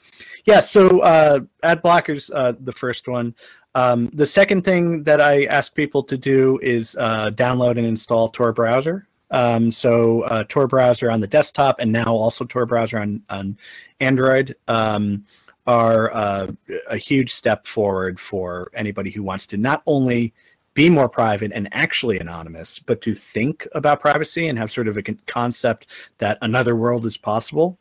yeah. 0.44 0.58
So 0.58 1.00
uh, 1.00 1.40
ad 1.62 1.82
blockers, 1.84 2.32
uh, 2.34 2.54
the 2.58 2.72
first 2.72 3.06
one. 3.06 3.36
Um, 3.76 4.10
the 4.12 4.26
second 4.26 4.64
thing 4.64 5.04
that 5.04 5.20
I 5.20 5.44
ask 5.44 5.72
people 5.72 6.02
to 6.02 6.18
do 6.18 6.58
is 6.62 6.96
uh, 6.98 7.30
download 7.30 7.78
and 7.78 7.86
install 7.86 8.28
Tor 8.28 8.52
browser. 8.52 9.06
Um, 9.30 9.70
so 9.70 10.22
uh, 10.22 10.44
Tor 10.48 10.66
browser 10.66 11.12
on 11.12 11.20
the 11.20 11.28
desktop, 11.28 11.76
and 11.78 11.92
now 11.92 12.12
also 12.12 12.44
Tor 12.44 12.66
browser 12.66 12.98
on 12.98 13.22
on 13.30 13.56
Android. 14.00 14.56
Um, 14.66 15.26
are 15.64 16.12
uh, 16.12 16.50
a 16.88 16.96
huge 16.96 17.32
step 17.32 17.68
forward 17.68 18.18
for 18.18 18.68
anybody 18.74 19.12
who 19.12 19.22
wants 19.22 19.46
to 19.46 19.56
not 19.56 19.80
only 19.86 20.34
be 20.74 20.88
more 20.88 21.08
private 21.08 21.52
and 21.52 21.68
actually 21.72 22.18
anonymous, 22.18 22.78
but 22.78 23.00
to 23.02 23.14
think 23.14 23.66
about 23.72 24.00
privacy 24.00 24.48
and 24.48 24.58
have 24.58 24.70
sort 24.70 24.88
of 24.88 24.96
a 24.96 25.02
concept 25.26 25.86
that 26.18 26.38
another 26.42 26.74
world 26.76 27.06
is 27.06 27.16
possible. 27.16 27.78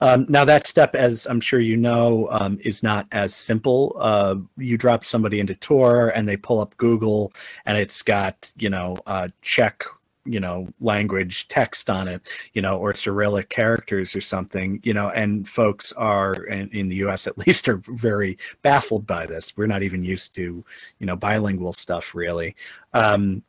Um, 0.00 0.26
now 0.28 0.44
that 0.44 0.66
step, 0.66 0.94
as 0.94 1.26
I'm 1.26 1.40
sure 1.40 1.58
you 1.58 1.76
know, 1.76 2.28
um, 2.30 2.58
is 2.62 2.82
not 2.82 3.06
as 3.10 3.34
simple. 3.34 3.96
Uh, 3.98 4.36
you 4.56 4.76
drop 4.76 5.02
somebody 5.02 5.40
into 5.40 5.56
Tor 5.56 6.10
and 6.10 6.28
they 6.28 6.36
pull 6.36 6.60
up 6.60 6.76
Google 6.76 7.32
and 7.66 7.76
it's 7.76 8.02
got 8.02 8.52
you 8.58 8.70
know 8.70 8.96
uh, 9.06 9.28
Czech 9.42 9.84
you 10.28 10.40
know 10.40 10.68
language 10.80 11.48
text 11.48 11.88
on 11.88 12.06
it 12.06 12.22
you 12.52 12.62
know 12.62 12.78
or 12.78 12.94
cyrillic 12.94 13.48
characters 13.48 14.14
or 14.14 14.20
something 14.20 14.80
you 14.82 14.92
know 14.92 15.08
and 15.10 15.48
folks 15.48 15.92
are 15.92 16.34
in, 16.44 16.68
in 16.70 16.88
the 16.88 16.96
us 16.96 17.26
at 17.26 17.38
least 17.46 17.68
are 17.68 17.82
very 17.88 18.38
baffled 18.62 19.06
by 19.06 19.26
this. 19.26 19.56
We're 19.56 19.66
not 19.66 19.82
even 19.82 20.02
used 20.02 20.34
to 20.36 20.64
you 20.98 21.06
know 21.06 21.16
bilingual 21.16 21.72
stuff 21.72 22.14
really. 22.14 22.56
Um, 22.92 23.42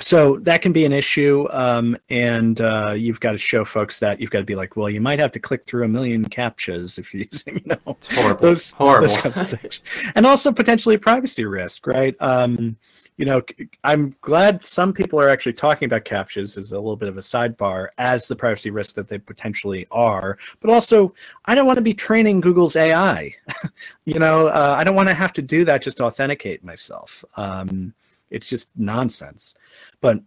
so 0.00 0.38
that 0.40 0.62
can 0.62 0.72
be 0.72 0.84
an 0.84 0.92
issue 0.92 1.48
um, 1.50 1.96
and 2.08 2.60
uh, 2.60 2.94
you've 2.96 3.18
got 3.18 3.32
to 3.32 3.38
show 3.38 3.64
folks 3.64 3.98
that. 3.98 4.20
You've 4.20 4.30
got 4.30 4.38
to 4.38 4.44
be 4.44 4.54
like 4.54 4.76
well 4.76 4.88
you 4.88 5.00
might 5.00 5.18
have 5.18 5.32
to 5.32 5.40
click 5.40 5.64
through 5.64 5.84
a 5.84 5.88
million 5.88 6.24
captchas 6.28 6.98
if 6.98 7.12
you're 7.12 7.26
using 7.32 7.56
you 7.56 7.62
know 7.66 7.94
it's 7.94 8.14
horrible. 8.14 8.40
those, 8.40 8.70
horrible. 8.72 9.16
those 9.16 9.80
and 10.14 10.26
also 10.26 10.52
potentially 10.52 10.94
a 10.94 10.98
privacy 10.98 11.44
risk 11.44 11.86
right? 11.86 12.14
Um, 12.20 12.76
you 13.18 13.26
know 13.26 13.42
i'm 13.84 14.14
glad 14.22 14.64
some 14.64 14.92
people 14.92 15.20
are 15.20 15.28
actually 15.28 15.52
talking 15.52 15.84
about 15.84 16.06
captchas 16.06 16.56
as 16.56 16.72
a 16.72 16.76
little 16.76 16.96
bit 16.96 17.10
of 17.10 17.18
a 17.18 17.20
sidebar 17.20 17.88
as 17.98 18.26
the 18.26 18.34
privacy 18.34 18.70
risk 18.70 18.94
that 18.94 19.08
they 19.08 19.18
potentially 19.18 19.86
are 19.90 20.38
but 20.60 20.70
also 20.70 21.12
i 21.44 21.54
don't 21.54 21.66
want 21.66 21.76
to 21.76 21.82
be 21.82 21.92
training 21.92 22.40
google's 22.40 22.74
ai 22.76 23.34
you 24.06 24.18
know 24.18 24.46
uh, 24.46 24.74
i 24.78 24.82
don't 24.82 24.96
want 24.96 25.08
to 25.08 25.14
have 25.14 25.34
to 25.34 25.42
do 25.42 25.66
that 25.66 25.82
just 25.82 25.98
to 25.98 26.04
authenticate 26.04 26.64
myself 26.64 27.22
um, 27.36 27.92
it's 28.30 28.48
just 28.48 28.70
nonsense. 28.76 29.54
But 30.00 30.18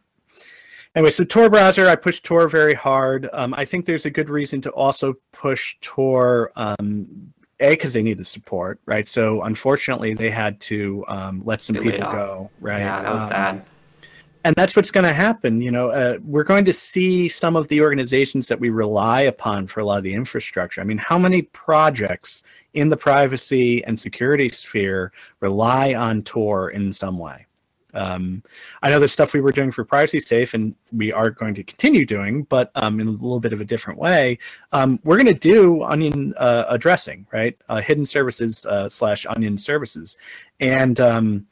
anyway, 0.96 1.12
so 1.12 1.24
Tor 1.24 1.50
browser, 1.50 1.88
I 1.88 1.96
push 1.96 2.22
Tor 2.22 2.48
very 2.48 2.74
hard. 2.74 3.30
Um, 3.34 3.54
I 3.54 3.66
think 3.66 3.86
there's 3.86 4.06
a 4.06 4.10
good 4.10 4.30
reason 4.30 4.62
to 4.62 4.70
also 4.72 5.16
push 5.32 5.78
Tor. 5.82 6.52
Um, 6.56 7.34
a 7.62 7.70
because 7.70 7.94
they 7.94 8.04
need 8.04 8.18
the 8.18 8.26
support, 8.26 8.80
right? 8.86 9.08
So 9.08 9.44
unfortunately, 9.44 10.14
they 10.14 10.30
had 10.30 10.60
to 10.62 11.06
um, 11.08 11.42
let 11.46 11.62
some 11.62 11.76
people 11.76 12.12
go, 12.12 12.50
right? 12.60 12.80
Yeah, 12.80 13.02
that 13.02 13.12
was 13.12 13.22
um, 13.22 13.28
sad. 13.28 13.66
And 14.44 14.56
that's 14.56 14.76
what's 14.76 14.90
going 14.90 15.06
to 15.06 15.14
happen. 15.14 15.62
You 15.62 15.70
know, 15.70 15.90
uh, 15.90 16.18
we're 16.24 16.44
going 16.44 16.66
to 16.66 16.74
see 16.74 17.30
some 17.30 17.56
of 17.56 17.68
the 17.68 17.82
organizations 17.82 18.48
that 18.48 18.60
we 18.60 18.72
rely 18.72 19.22
upon 19.22 19.68
for 19.68 19.82
a 19.82 19.86
lot 19.86 19.98
of 20.00 20.04
the 20.04 20.14
infrastructure. 20.14 20.82
I 20.82 20.84
mean, 20.84 20.98
how 20.98 21.20
many 21.20 21.44
projects 21.44 22.42
in 22.74 22.90
the 22.90 22.98
privacy 22.98 23.84
and 23.86 24.00
security 24.00 24.50
sphere 24.50 25.12
rely 25.42 25.94
on 25.94 26.24
Tor 26.24 26.72
in 26.72 26.92
some 26.92 27.20
way? 27.20 27.46
Um, 27.94 28.44
I 28.82 28.90
know 28.90 29.00
the 29.00 29.08
stuff 29.08 29.34
we 29.34 29.42
were 29.42 29.52
doing 29.52 29.72
for 29.72 29.86
PrivacySafe, 29.86 30.54
and 30.54 30.76
we 30.92 31.12
are 31.12 31.30
going 31.30 31.54
to 31.56 31.64
continue 31.64 32.06
doing, 32.06 32.44
but 32.44 32.72
um, 32.76 33.00
in 33.00 33.08
a 33.08 33.12
little 33.12 33.40
bit 33.40 33.54
of 33.54 33.62
a 33.62 33.66
different 33.66 34.00
way. 34.00 34.38
Um, 34.72 35.00
we're 35.04 35.18
going 35.18 35.28
to 35.28 35.34
do 35.34 35.84
onion 35.84 36.34
uh, 36.38 36.66
addressing, 36.70 37.28
right? 37.32 37.58
Uh, 37.70 37.82
hidden 37.82 38.06
services 38.06 38.66
uh, 38.66 38.90
slash 38.90 39.26
onion 39.28 39.58
services, 39.58 40.18
and 40.60 41.00
um, 41.00 41.48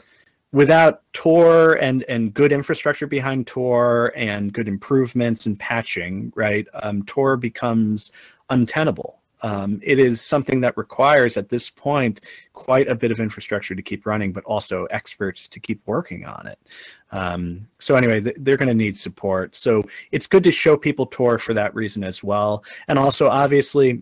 without 0.52 1.02
Tor 1.14 1.74
and 1.74 2.04
and 2.04 2.34
good 2.34 2.52
infrastructure 2.52 3.08
behind 3.08 3.48
Tor 3.48 4.14
and 4.16 4.54
good 4.54 4.68
improvements 4.68 5.46
and 5.46 5.60
patching, 5.60 6.32
right? 6.36 6.68
Um, 6.82 7.04
Tor 7.04 7.38
becomes 7.38 8.12
untenable 8.50 9.19
um, 9.42 9.80
it 9.84 10.00
is 10.00 10.22
something 10.22 10.62
that 10.62 10.78
requires 10.78 11.38
at 11.38 11.50
this 11.50 11.70
point 11.70 12.22
quite 12.54 12.88
a 12.88 12.96
bit 12.96 13.12
of 13.12 13.20
infrastructure 13.20 13.76
to 13.76 13.82
keep 13.82 14.06
running, 14.06 14.32
but 14.32 14.44
also 14.44 14.86
experts 14.86 15.48
to 15.48 15.60
keep 15.60 15.82
working 15.86 16.26
on 16.26 16.48
it. 16.48 16.60
Um, 17.12 17.68
so 17.80 17.96
anyway, 17.96 18.22
th- 18.22 18.36
they're 18.40 18.58
going 18.58 18.68
to 18.68 18.74
need 18.74 18.98
support. 18.98 19.56
So 19.56 19.84
it's 20.12 20.28
good 20.28 20.44
to 20.44 20.52
show 20.52 20.78
people 20.78 21.06
Tor 21.06 21.40
for 21.40 21.54
that 21.54 21.74
reason 21.74 22.04
as 22.04 22.24
well. 22.24 22.64
And 22.88 23.00
also, 23.00 23.28
obviously, 23.28 24.02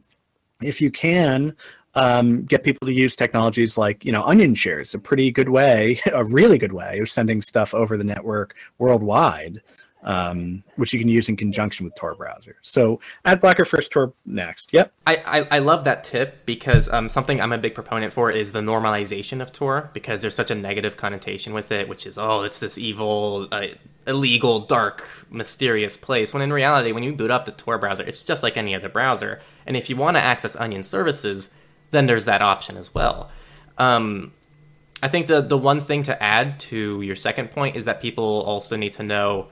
if 0.61 0.81
you 0.81 0.91
can, 0.91 1.55
um, 1.95 2.43
get 2.43 2.63
people 2.63 2.85
to 2.85 2.93
use 2.93 3.15
technologies 3.15 3.75
like 3.75 4.05
you 4.05 4.11
know 4.11 4.21
OnionShare's 4.21 4.93
a 4.93 4.99
pretty 4.99 5.31
good 5.31 5.49
way 5.49 5.99
a 6.13 6.23
really 6.25 6.59
good 6.59 6.71
way 6.71 6.99
of 6.99 7.09
sending 7.09 7.41
stuff 7.41 7.73
over 7.73 7.97
the 7.97 8.03
network 8.03 8.55
worldwide 8.77 9.61
um, 10.03 10.63
which 10.75 10.93
you 10.93 10.99
can 10.99 11.07
use 11.07 11.27
in 11.27 11.35
conjunction 11.35 11.85
with 11.85 11.95
Tor 11.95 12.15
browser. 12.15 12.57
So 12.61 12.99
ad 13.25 13.41
blocker 13.41 13.65
first, 13.65 13.91
Tor 13.91 14.13
next. 14.25 14.69
Yep. 14.71 14.93
I, 15.05 15.15
I, 15.15 15.47
I 15.51 15.59
love 15.59 15.83
that 15.85 16.03
tip 16.03 16.45
because 16.45 16.87
um, 16.89 17.09
something 17.09 17.41
I'm 17.41 17.51
a 17.51 17.57
big 17.57 17.75
proponent 17.75 18.13
for 18.13 18.31
is 18.31 18.51
the 18.51 18.61
normalization 18.61 19.41
of 19.41 19.51
Tor 19.51 19.89
because 19.93 20.21
there's 20.21 20.35
such 20.35 20.51
a 20.51 20.55
negative 20.55 20.97
connotation 20.97 21.53
with 21.53 21.71
it, 21.71 21.89
which 21.89 22.05
is, 22.05 22.17
oh, 22.17 22.43
it's 22.43 22.59
this 22.59 22.77
evil, 22.77 23.47
uh, 23.51 23.67
illegal, 24.05 24.59
dark, 24.59 25.07
mysterious 25.29 25.97
place. 25.97 26.33
When 26.33 26.43
in 26.43 26.53
reality, 26.53 26.91
when 26.91 27.03
you 27.03 27.13
boot 27.13 27.31
up 27.31 27.45
the 27.45 27.51
Tor 27.51 27.77
browser, 27.77 28.03
it's 28.03 28.23
just 28.23 28.43
like 28.43 28.55
any 28.55 28.75
other 28.75 28.89
browser. 28.89 29.41
And 29.65 29.75
if 29.75 29.89
you 29.89 29.95
want 29.95 30.15
to 30.17 30.23
access 30.23 30.55
Onion 30.55 30.83
services, 30.83 31.49
then 31.91 32.05
there's 32.05 32.25
that 32.25 32.41
option 32.41 32.77
as 32.77 32.93
well. 32.93 33.29
Um, 33.77 34.33
I 35.01 35.07
think 35.07 35.27
the 35.27 35.41
the 35.41 35.57
one 35.57 35.81
thing 35.81 36.03
to 36.03 36.23
add 36.23 36.59
to 36.61 37.01
your 37.01 37.15
second 37.15 37.51
point 37.51 37.75
is 37.75 37.85
that 37.85 38.01
people 38.01 38.23
also 38.23 38.75
need 38.75 38.93
to 38.93 39.03
know 39.03 39.49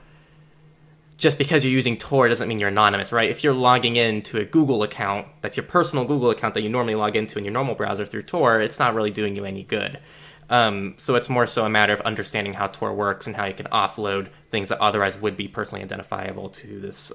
just 1.18 1.38
because 1.38 1.63
you're 1.63 1.74
using 1.74 1.97
Tor 1.97 2.28
doesn't 2.28 2.47
mean 2.47 2.59
you're 2.59 2.70
anonymous, 2.70 3.11
right? 3.11 3.30
If 3.30 3.43
you're 3.43 3.53
logging 3.53 3.95
into 3.95 4.38
a 4.38 4.45
Google 4.45 4.84
account, 4.84 5.28
that's 5.41 5.55
your 5.55 5.66
personal 5.66 6.05
Google 6.05 6.30
account 6.30 6.53
that 6.55 6.61
you 6.61 6.70
normally 6.70 6.95
log 6.95 7.16
into 7.16 7.38
in 7.38 7.45
your 7.45 7.53
normal 7.53 7.76
browser 7.76 8.05
through 8.05 8.24
Tor, 8.24 8.61
it's 8.61 8.80
not 8.80 8.93
really 8.93 9.11
doing 9.11 9.36
you 9.36 9.45
any 9.45 9.63
good. 9.63 9.99
Um, 10.49 10.93
so 10.97 11.16
it's 11.16 11.30
more 11.30 11.47
so 11.47 11.66
a 11.66 11.70
matter 11.70 11.93
of 11.93 12.01
understanding 12.01 12.53
how 12.53 12.68
Tor 12.68 12.93
works 12.93 13.28
and 13.28 13.36
how 13.36 13.45
you 13.45 13.53
can 13.53 13.66
offload 13.68 14.28
things 14.51 14.70
that 14.70 14.80
otherwise 14.80 15.18
would 15.18 15.38
be 15.38 15.47
personally 15.47 15.84
identifiable 15.84 16.49
to 16.49 16.80
this 16.80 17.11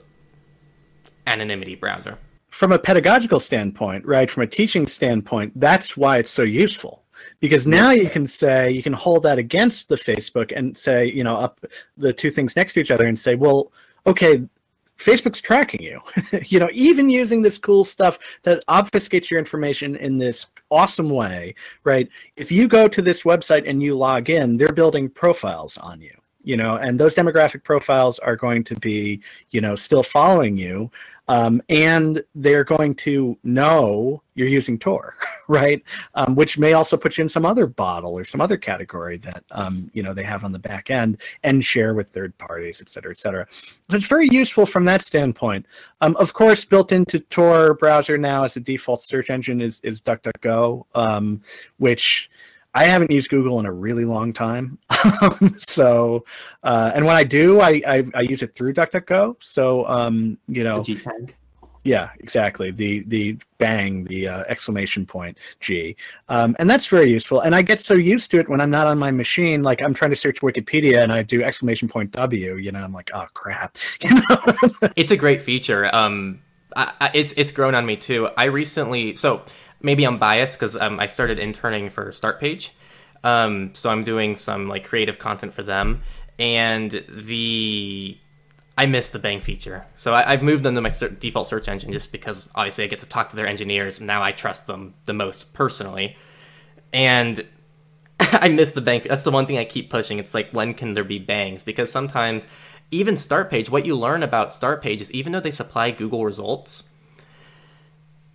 anonymity 1.27 1.75
browser. 1.75 2.19
From 2.49 2.73
a 2.73 2.79
pedagogical 2.79 3.39
standpoint, 3.39 4.05
right, 4.05 4.29
from 4.29 4.43
a 4.43 4.47
teaching 4.47 4.87
standpoint, 4.87 5.53
that's 5.55 5.97
why 5.97 6.19
it's 6.19 6.31
so 6.31 6.43
useful 6.43 7.05
because 7.39 7.67
now 7.67 7.91
you 7.91 8.09
can 8.09 8.27
say 8.27 8.71
you 8.71 8.83
can 8.83 8.93
hold 8.93 9.23
that 9.23 9.39
against 9.39 9.89
the 9.89 9.97
facebook 9.97 10.53
and 10.57 10.77
say 10.77 11.05
you 11.05 11.23
know 11.23 11.37
up 11.37 11.61
the 11.97 12.13
two 12.13 12.31
things 12.31 12.57
next 12.57 12.75
to 12.75 12.81
each 12.81 12.91
other 12.91 13.07
and 13.07 13.19
say 13.19 13.35
well 13.35 13.73
okay, 14.07 14.43
Facebook's 14.99 15.41
tracking 15.41 15.83
you. 15.83 16.01
you 16.47 16.59
know, 16.59 16.69
even 16.73 17.09
using 17.09 17.43
this 17.43 17.59
cool 17.59 17.85
stuff 17.85 18.19
that 18.43 18.63
obfuscates 18.69 19.31
your 19.31 19.39
information 19.39 19.97
in 19.97 20.19
this 20.19 20.47
awesome 20.71 21.11
way, 21.11 21.55
right? 21.85 22.09
If 22.37 22.53
you 22.53 22.69
go 22.69 22.87
to 22.87 23.03
this 23.03 23.23
website 23.23 23.69
and 23.69 23.83
you 23.83 23.97
log 23.97 24.29
in, 24.29 24.57
they're 24.57 24.73
building 24.73 25.09
profiles 25.09 25.79
on 25.79 26.01
you 26.01 26.13
you 26.43 26.57
know 26.57 26.77
and 26.77 26.99
those 26.99 27.15
demographic 27.15 27.63
profiles 27.65 28.19
are 28.21 28.37
going 28.37 28.65
to 28.65 28.75
be 28.77 29.21
you 29.51 29.61
know 29.61 29.75
still 29.75 30.03
following 30.03 30.57
you 30.57 30.91
um, 31.31 31.63
and 31.69 32.25
they're 32.35 32.65
going 32.65 32.93
to 32.93 33.39
know 33.45 34.21
you're 34.35 34.49
using 34.49 34.77
tor 34.77 35.15
right? 35.49 35.83
Um, 36.15 36.35
which 36.35 36.59
may 36.59 36.73
also 36.73 36.97
put 36.97 37.17
you 37.19 37.23
in 37.23 37.29
some 37.29 37.47
other 37.47 37.67
bottle 37.67 38.15
or 38.15 38.25
some 38.25 38.41
other 38.41 38.57
category 38.57 39.17
that 39.19 39.45
um, 39.53 39.91
you 39.93 40.03
know 40.03 40.13
they 40.13 40.25
have 40.25 40.45
on 40.45 40.51
the 40.51 40.59
back 40.59 40.91
end 40.91 41.21
and 41.45 41.65
share 41.65 41.95
with 41.95 42.09
third 42.09 42.37
parties 42.39 42.81
et 42.81 42.91
cetera 42.91 43.13
et 43.13 43.19
cetera. 43.19 43.47
So 43.51 43.97
it's 43.97 44.07
very 44.07 44.29
useful 44.29 44.67
from 44.67 44.85
that 44.87 45.03
standpoint. 45.03 45.67
Um, 46.01 46.17
of 46.17 46.33
course 46.33 46.65
built 46.65 46.91
into 46.91 47.21
tor 47.21 47.75
browser 47.75 48.19
now 48.19 48.43
as 48.43 48.57
a 48.57 48.61
default 48.61 49.03
search 49.03 49.31
engine 49.31 49.61
is 49.61 49.81
is 49.85 50.03
duckduckgo 50.03 50.85
um, 50.95 51.43
which 51.79 52.29
I 52.75 52.85
haven't 52.85 53.11
used 53.11 53.31
Google 53.31 53.59
in 53.59 53.67
a 53.67 53.73
really 53.73 54.05
long 54.05 54.33
time. 54.33 54.79
so, 55.59 56.25
uh, 56.63 56.93
and 56.95 57.05
when 57.05 57.17
I 57.17 57.25
do, 57.25 57.61
I, 57.61 57.83
I, 57.87 58.05
I, 58.15 58.21
use 58.21 58.43
it 58.43 58.55
through 58.55 58.75
DuckDuckGo. 58.75 59.43
So, 59.43 59.87
um, 59.87 60.39
you 60.47 60.63
know, 60.63 60.85
yeah, 61.83 62.11
exactly. 62.19 62.71
The 62.71 63.05
the 63.05 63.39
bang, 63.57 64.05
the 64.05 64.29
uh, 64.29 64.45
exclamation 64.49 65.07
point 65.07 65.39
G, 65.61 65.97
um, 66.29 66.55
and 66.59 66.69
that's 66.69 66.87
very 66.87 67.11
useful. 67.11 67.41
And 67.41 67.55
I 67.55 67.63
get 67.63 67.81
so 67.81 67.95
used 67.95 68.31
to 68.33 68.39
it 68.39 68.49
when 68.51 68.61
I'm 68.61 68.71
not 68.71 68.87
on 68.87 68.99
my 68.99 69.11
machine. 69.11 69.63
Like 69.63 69.83
I'm 69.83 69.95
trying 69.95 70.11
to 70.11 70.17
search 70.17 70.41
Wikipedia 70.43 71.03
and 71.03 71.11
I 71.11 71.23
do 71.23 71.43
exclamation 71.43 71.89
point 71.89 72.13
W. 72.13 72.57
You 72.57 72.71
know, 72.71 72.83
I'm 72.83 72.93
like, 72.93 73.11
oh 73.15 73.27
crap. 73.33 73.79
it's 74.95 75.11
a 75.11 75.17
great 75.17 75.41
feature. 75.41 75.95
Um, 75.95 76.41
I, 76.77 76.93
I, 77.01 77.11
it's 77.15 77.33
it's 77.33 77.51
grown 77.51 77.75
on 77.75 77.87
me 77.87 77.97
too. 77.97 78.29
I 78.37 78.45
recently 78.45 79.15
so 79.15 79.43
maybe 79.83 80.05
I'm 80.05 80.19
biased 80.19 80.59
because 80.59 80.77
um, 80.77 81.01
I 81.01 81.07
started 81.07 81.39
interning 81.39 81.91
for 81.91 82.11
Startpage, 82.11 82.71
um, 83.25 83.75
so 83.75 83.91
I'm 83.91 84.05
doing 84.05 84.37
some 84.37 84.69
like 84.69 84.85
creative 84.85 85.19
content 85.19 85.53
for 85.53 85.63
them, 85.63 86.03
and 86.39 87.05
the 87.09 88.17
I 88.79 88.87
missed 88.87 89.13
the 89.13 89.19
bang 89.19 89.41
feature. 89.41 89.87
So 89.97 90.15
I, 90.15 90.31
have 90.31 90.43
moved 90.43 90.63
them 90.63 90.75
to 90.75 90.81
my 90.81 90.89
ser- 90.89 91.11
default 91.11 91.47
search 91.47 91.69
engine 91.69 91.93
just 91.93 92.13
because 92.13 92.49
obviously 92.55 92.85
I 92.85 92.87
get 92.87 93.01
to 93.01 93.07
talk 93.07 93.29
to 93.31 93.37
their 93.37 93.47
engineers, 93.47 94.01
now 94.01 94.23
I 94.23 94.33
trust 94.33 94.67
them 94.67 94.95
the 95.07 95.15
most 95.15 95.53
personally, 95.53 96.17
and. 96.93 97.45
I 98.33 98.49
miss 98.49 98.73
the 98.73 98.83
bang. 98.83 99.01
That's 99.09 99.25
the 99.25 99.31
one 99.31 99.47
thing 99.47 99.57
I 99.57 99.65
keep 99.65 99.89
pushing. 99.89 100.19
It's 100.19 100.35
like 100.35 100.51
when 100.51 100.75
can 100.75 100.93
there 100.93 101.05
be 101.05 101.19
bangs? 101.19 101.65
Because 101.65 101.91
sometimes 101.91 102.47
even 102.91 103.15
Startpage, 103.15 103.71
what 103.71 103.87
you 103.87 103.97
learn 103.97 104.23
about 104.23 104.49
Startpage 104.49 105.01
is 105.01 105.13
even 105.13 105.33
though 105.33 105.41
they 105.41 105.51
supply 105.51 105.91
Google 105.91 106.25
results, 106.25 106.83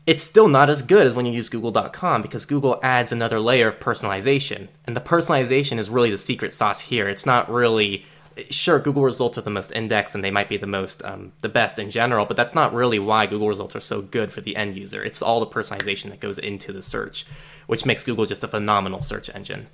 it's 0.06 0.24
still 0.24 0.48
not 0.48 0.70
as 0.70 0.82
good 0.82 1.08
as 1.08 1.16
when 1.16 1.26
you 1.26 1.34
use 1.34 1.50
google.com 1.50 2.22
because 2.22 2.46
Google 2.46 2.80
adds 2.84 3.12
another 3.12 3.40
layer 3.40 3.68
of 3.68 3.80
personalization. 3.80 4.68
And 4.86 4.96
the 4.96 5.02
personalization 5.02 5.80
is 5.80 5.90
really 5.90 6.12
the 6.12 6.18
secret 6.18 6.54
sauce 6.54 6.80
here. 6.80 7.08
It's 7.08 7.26
not 7.26 7.50
really 7.50 8.06
sure, 8.50 8.80
Google 8.80 9.04
results 9.04 9.38
are 9.38 9.42
the 9.42 9.50
most 9.50 9.72
indexed 9.72 10.14
and 10.14 10.24
they 10.24 10.32
might 10.32 10.50
be 10.50 10.58
the 10.58 10.68
most 10.68 11.04
um, 11.04 11.32
the 11.42 11.50
best 11.50 11.80
in 11.80 11.90
general, 11.90 12.26
but 12.26 12.38
that's 12.38 12.54
not 12.54 12.74
really 12.74 13.00
why 13.00 13.26
Google 13.26 13.48
results 13.48 13.76
are 13.76 13.82
so 13.82 14.02
good 14.02 14.32
for 14.32 14.42
the 14.42 14.56
end 14.56 14.76
user. 14.76 15.04
It's 15.04 15.22
all 15.22 15.40
the 15.40 15.48
personalization 15.48 16.10
that 16.10 16.20
goes 16.20 16.38
into 16.38 16.72
the 16.72 16.84
search, 16.84 17.26
which 17.68 17.86
makes 17.86 18.04
Google 18.04 18.26
just 18.26 18.44
a 18.44 18.48
phenomenal 18.48 19.02
search 19.02 19.30
engine. 19.34 19.68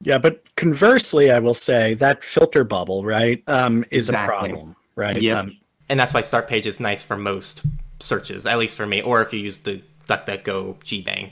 Yeah, 0.00 0.18
but 0.18 0.44
conversely, 0.56 1.30
I 1.30 1.38
will 1.38 1.54
say 1.54 1.94
that 1.94 2.24
filter 2.24 2.64
bubble, 2.64 3.04
right, 3.04 3.40
um, 3.46 3.84
is 3.92 4.08
exactly. 4.08 4.50
a 4.50 4.52
problem, 4.52 4.76
right? 4.96 5.20
Yeah, 5.20 5.40
um, 5.40 5.56
and 5.88 6.00
that's 6.00 6.12
why 6.12 6.22
Start 6.22 6.48
Page 6.48 6.66
is 6.66 6.80
nice 6.80 7.04
for 7.04 7.16
most 7.16 7.62
searches, 8.02 8.46
at 8.46 8.58
least 8.58 8.76
for 8.76 8.86
me, 8.86 9.02
or 9.02 9.22
if 9.22 9.32
you 9.32 9.40
use 9.40 9.58
the 9.58 9.82
DuckDuckGo 10.08 10.76
GBang. 10.80 11.30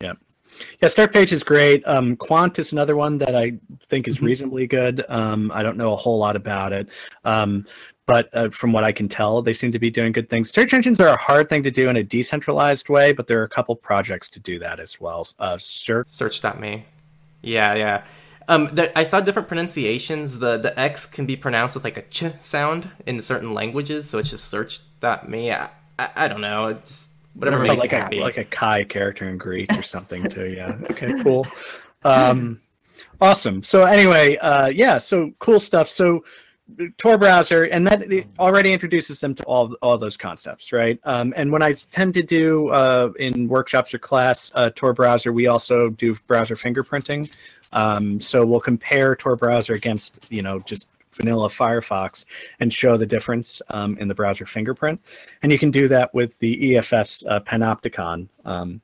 Yeah. 0.00 0.14
Yeah, 0.80 0.88
Start 0.88 1.12
Page 1.12 1.32
is 1.32 1.42
great. 1.42 1.82
Um, 1.86 2.16
Qwant 2.16 2.58
is 2.58 2.72
another 2.72 2.96
one 2.96 3.18
that 3.18 3.34
I 3.34 3.54
think 3.88 4.06
is 4.06 4.16
mm-hmm. 4.16 4.26
reasonably 4.26 4.66
good. 4.66 5.04
Um, 5.08 5.50
I 5.54 5.62
don't 5.62 5.76
know 5.76 5.92
a 5.92 5.96
whole 5.96 6.18
lot 6.18 6.36
about 6.36 6.72
it, 6.72 6.88
um, 7.24 7.66
but 8.06 8.28
uh, 8.34 8.50
from 8.50 8.72
what 8.72 8.84
I 8.84 8.92
can 8.92 9.08
tell, 9.08 9.42
they 9.42 9.54
seem 9.54 9.72
to 9.72 9.78
be 9.78 9.90
doing 9.90 10.12
good 10.12 10.28
things. 10.28 10.50
Search 10.50 10.74
engines 10.74 11.00
are 11.00 11.08
a 11.08 11.16
hard 11.16 11.48
thing 11.48 11.62
to 11.62 11.70
do 11.70 11.88
in 11.88 11.96
a 11.96 12.02
decentralized 12.02 12.88
way, 12.88 13.12
but 13.12 13.26
there 13.26 13.40
are 13.40 13.44
a 13.44 13.48
couple 13.48 13.74
projects 13.76 14.28
to 14.30 14.40
do 14.40 14.58
that 14.58 14.80
as 14.80 15.00
well. 15.00 15.26
Uh, 15.38 15.54
Searx. 15.54 16.10
Searx.me. 16.10 16.84
Yeah, 17.42 17.74
yeah. 17.74 18.04
Um, 18.48 18.76
I 18.96 19.04
saw 19.04 19.20
different 19.20 19.48
pronunciations. 19.48 20.38
The 20.38 20.58
the 20.58 20.78
X 20.78 21.06
can 21.06 21.26
be 21.26 21.36
pronounced 21.36 21.76
with 21.76 21.84
like 21.84 21.96
a 21.96 22.02
ch 22.02 22.24
sound 22.40 22.90
in 23.06 23.20
certain 23.20 23.54
languages, 23.54 24.08
so 24.08 24.18
it's 24.18 24.30
just 24.30 24.52
searx.me. 24.52 25.52
I, 25.52 25.70
I, 26.02 26.24
I 26.24 26.28
don't 26.28 26.40
know. 26.40 26.72
Just 26.74 27.10
whatever 27.34 27.62
makes 27.62 27.80
like 27.80 27.92
you 27.92 27.98
happy. 27.98 28.18
A, 28.18 28.22
like 28.22 28.38
a 28.38 28.44
Kai 28.44 28.84
character 28.84 29.28
in 29.28 29.38
Greek 29.38 29.72
or 29.72 29.82
something 29.82 30.28
too. 30.28 30.46
Yeah. 30.46 30.76
Okay. 30.90 31.22
Cool. 31.22 31.46
Um, 32.04 32.60
awesome. 33.20 33.62
So 33.62 33.84
anyway, 33.84 34.36
uh, 34.36 34.68
yeah. 34.68 34.98
So 34.98 35.32
cool 35.38 35.60
stuff. 35.60 35.88
So 35.88 36.24
Tor 36.96 37.18
browser, 37.18 37.64
and 37.64 37.86
that 37.86 38.04
already 38.38 38.72
introduces 38.72 39.20
them 39.20 39.34
to 39.34 39.42
all 39.44 39.74
all 39.82 39.98
those 39.98 40.16
concepts, 40.16 40.72
right? 40.72 40.98
Um, 41.04 41.32
and 41.36 41.52
when 41.52 41.62
I 41.62 41.72
tend 41.72 42.14
to 42.14 42.22
do 42.22 42.68
uh, 42.68 43.12
in 43.18 43.48
workshops 43.48 43.92
or 43.92 43.98
class 43.98 44.50
uh, 44.54 44.70
Tor 44.74 44.92
browser, 44.92 45.32
we 45.32 45.46
also 45.46 45.90
do 45.90 46.14
browser 46.26 46.56
fingerprinting. 46.56 47.32
Um, 47.72 48.20
so 48.20 48.44
we'll 48.44 48.60
compare 48.60 49.16
Tor 49.16 49.36
browser 49.36 49.74
against 49.74 50.26
you 50.30 50.42
know 50.42 50.60
just 50.60 50.88
vanilla 51.14 51.48
Firefox 51.48 52.24
and 52.60 52.72
show 52.72 52.96
the 52.96 53.06
difference 53.06 53.62
um, 53.70 53.96
in 53.98 54.08
the 54.08 54.14
browser 54.14 54.46
fingerprint. 54.46 55.00
And 55.42 55.52
you 55.52 55.58
can 55.58 55.70
do 55.70 55.88
that 55.88 56.12
with 56.14 56.38
the 56.38 56.76
EFF's 56.76 57.24
uh, 57.26 57.40
Panopticon. 57.40 58.28
Um, 58.44 58.80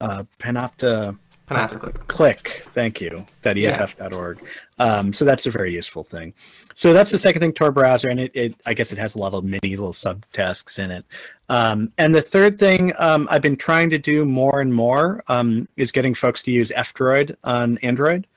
uh, 0.00 0.24
Panopta. 0.38 1.16
Panopticlick. 1.48 2.06
Click, 2.06 2.62
thank 2.66 3.00
you, 3.00 3.26
.eff.org. 3.44 4.38
Yeah. 4.40 4.84
Um, 4.84 5.12
so 5.12 5.24
that's 5.24 5.46
a 5.46 5.50
very 5.50 5.74
useful 5.74 6.04
thing. 6.04 6.32
So 6.74 6.92
that's 6.92 7.10
the 7.10 7.18
second 7.18 7.40
thing, 7.40 7.52
Tor 7.52 7.72
browser, 7.72 8.08
and 8.08 8.20
it, 8.20 8.30
it 8.34 8.54
I 8.66 8.74
guess 8.74 8.92
it 8.92 8.98
has 8.98 9.16
a 9.16 9.18
lot 9.18 9.34
of 9.34 9.42
mini 9.42 9.70
little 9.70 9.92
subtasks 9.92 10.78
in 10.78 10.92
it. 10.92 11.04
Um, 11.48 11.92
and 11.98 12.14
the 12.14 12.22
third 12.22 12.60
thing 12.60 12.92
um, 12.98 13.26
I've 13.32 13.42
been 13.42 13.56
trying 13.56 13.90
to 13.90 13.98
do 13.98 14.24
more 14.24 14.60
and 14.60 14.72
more 14.72 15.24
um, 15.26 15.68
is 15.76 15.90
getting 15.90 16.14
folks 16.14 16.40
to 16.44 16.52
use 16.52 16.70
F-Droid 16.70 17.34
on 17.42 17.78
Android. 17.78 18.28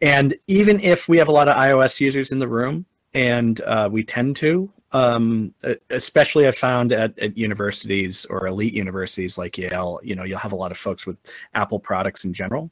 And 0.00 0.36
even 0.46 0.80
if 0.80 1.08
we 1.08 1.18
have 1.18 1.28
a 1.28 1.32
lot 1.32 1.48
of 1.48 1.56
iOS 1.56 2.00
users 2.00 2.32
in 2.32 2.38
the 2.38 2.48
room, 2.48 2.86
and 3.14 3.60
uh, 3.62 3.88
we 3.90 4.04
tend 4.04 4.36
to, 4.36 4.70
um, 4.92 5.54
especially 5.90 6.46
I 6.46 6.50
found 6.50 6.92
at, 6.92 7.18
at 7.18 7.36
universities 7.36 8.26
or 8.26 8.46
elite 8.46 8.74
universities 8.74 9.38
like 9.38 9.56
Yale, 9.56 10.00
you 10.02 10.14
know, 10.14 10.24
you'll 10.24 10.38
have 10.38 10.52
a 10.52 10.56
lot 10.56 10.70
of 10.70 10.78
folks 10.78 11.06
with 11.06 11.20
Apple 11.54 11.80
products 11.80 12.24
in 12.24 12.34
general. 12.34 12.70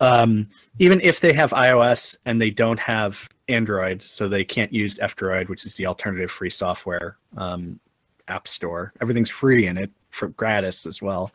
Um, 0.00 0.48
even 0.80 1.00
if 1.00 1.20
they 1.20 1.32
have 1.32 1.50
iOS 1.52 2.16
and 2.24 2.40
they 2.40 2.50
don't 2.50 2.80
have 2.80 3.28
Android, 3.48 4.02
so 4.02 4.26
they 4.26 4.44
can't 4.44 4.72
use 4.72 4.98
F-Droid, 4.98 5.48
which 5.48 5.64
is 5.64 5.74
the 5.74 5.86
alternative 5.86 6.30
free 6.30 6.50
software 6.50 7.16
um, 7.36 7.78
app 8.26 8.48
store. 8.48 8.92
Everything's 9.00 9.30
free 9.30 9.66
in 9.66 9.78
it 9.78 9.90
for 10.10 10.28
gratis 10.28 10.86
as 10.86 11.00
well. 11.00 11.32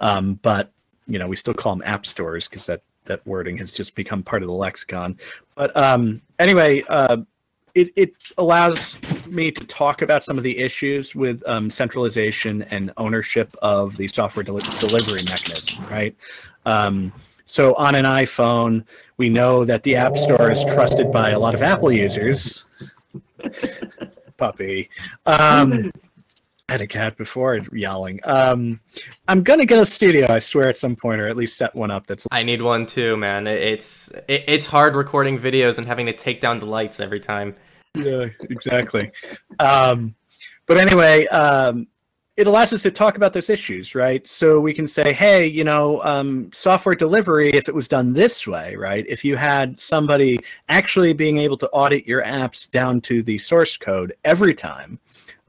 Um, 0.00 0.34
but 0.42 0.70
you 1.06 1.18
know, 1.18 1.26
we 1.26 1.36
still 1.36 1.54
call 1.54 1.74
them 1.74 1.86
app 1.86 2.06
stores 2.06 2.48
because 2.48 2.66
that 2.66 2.82
that 3.04 3.26
wording 3.26 3.56
has 3.58 3.70
just 3.70 3.94
become 3.94 4.22
part 4.22 4.42
of 4.42 4.48
the 4.48 4.54
lexicon. 4.54 5.18
But 5.54 5.76
um, 5.76 6.22
anyway, 6.38 6.82
uh, 6.88 7.18
it, 7.74 7.90
it 7.96 8.14
allows 8.38 8.98
me 9.26 9.50
to 9.50 9.64
talk 9.66 10.02
about 10.02 10.24
some 10.24 10.36
of 10.36 10.44
the 10.44 10.58
issues 10.58 11.14
with 11.14 11.42
um, 11.46 11.70
centralization 11.70 12.62
and 12.64 12.92
ownership 12.96 13.54
of 13.62 13.96
the 13.96 14.08
software 14.08 14.42
del- 14.42 14.58
delivery 14.58 15.22
mechanism, 15.28 15.84
right? 15.90 16.14
Um, 16.66 17.12
so 17.44 17.74
on 17.74 17.94
an 17.94 18.04
iPhone, 18.04 18.84
we 19.16 19.28
know 19.28 19.64
that 19.64 19.82
the 19.82 19.96
App 19.96 20.16
Store 20.16 20.50
is 20.50 20.64
trusted 20.64 21.10
by 21.10 21.30
a 21.30 21.38
lot 21.38 21.54
of 21.54 21.62
Apple 21.62 21.92
users. 21.92 22.64
Puppy. 24.36 24.88
Um, 25.26 25.92
had 26.72 26.80
a 26.80 26.86
cat 26.86 27.16
before 27.16 27.60
yowling. 27.72 28.20
Um, 28.24 28.80
I'm 29.28 29.42
gonna 29.42 29.66
get 29.66 29.78
a 29.78 29.86
studio, 29.86 30.26
I 30.30 30.38
swear, 30.38 30.68
at 30.68 30.78
some 30.78 30.96
point, 30.96 31.20
or 31.20 31.28
at 31.28 31.36
least 31.36 31.56
set 31.56 31.74
one 31.74 31.90
up. 31.90 32.06
That's. 32.06 32.26
I 32.30 32.42
need 32.42 32.62
one 32.62 32.86
too, 32.86 33.16
man. 33.16 33.46
It's 33.46 34.10
it, 34.28 34.44
it's 34.48 34.66
hard 34.66 34.96
recording 34.96 35.38
videos 35.38 35.78
and 35.78 35.86
having 35.86 36.06
to 36.06 36.12
take 36.12 36.40
down 36.40 36.58
the 36.58 36.66
lights 36.66 36.98
every 36.98 37.20
time. 37.20 37.54
Yeah, 37.94 38.26
exactly. 38.50 39.10
um, 39.58 40.14
but 40.66 40.78
anyway, 40.78 41.26
um, 41.26 41.86
it 42.36 42.46
allows 42.46 42.72
us 42.72 42.80
to 42.82 42.90
talk 42.90 43.16
about 43.16 43.34
those 43.34 43.50
issues, 43.50 43.94
right? 43.94 44.26
So 44.26 44.58
we 44.58 44.72
can 44.72 44.88
say, 44.88 45.12
hey, 45.12 45.46
you 45.46 45.64
know, 45.64 46.02
um, 46.02 46.50
software 46.52 46.94
delivery, 46.94 47.52
if 47.52 47.68
it 47.68 47.74
was 47.74 47.88
done 47.88 48.14
this 48.14 48.46
way, 48.46 48.74
right? 48.74 49.04
If 49.06 49.22
you 49.22 49.36
had 49.36 49.78
somebody 49.78 50.38
actually 50.70 51.12
being 51.12 51.36
able 51.38 51.58
to 51.58 51.68
audit 51.70 52.06
your 52.06 52.22
apps 52.24 52.70
down 52.70 53.02
to 53.02 53.22
the 53.22 53.36
source 53.36 53.76
code 53.76 54.14
every 54.24 54.54
time, 54.54 54.98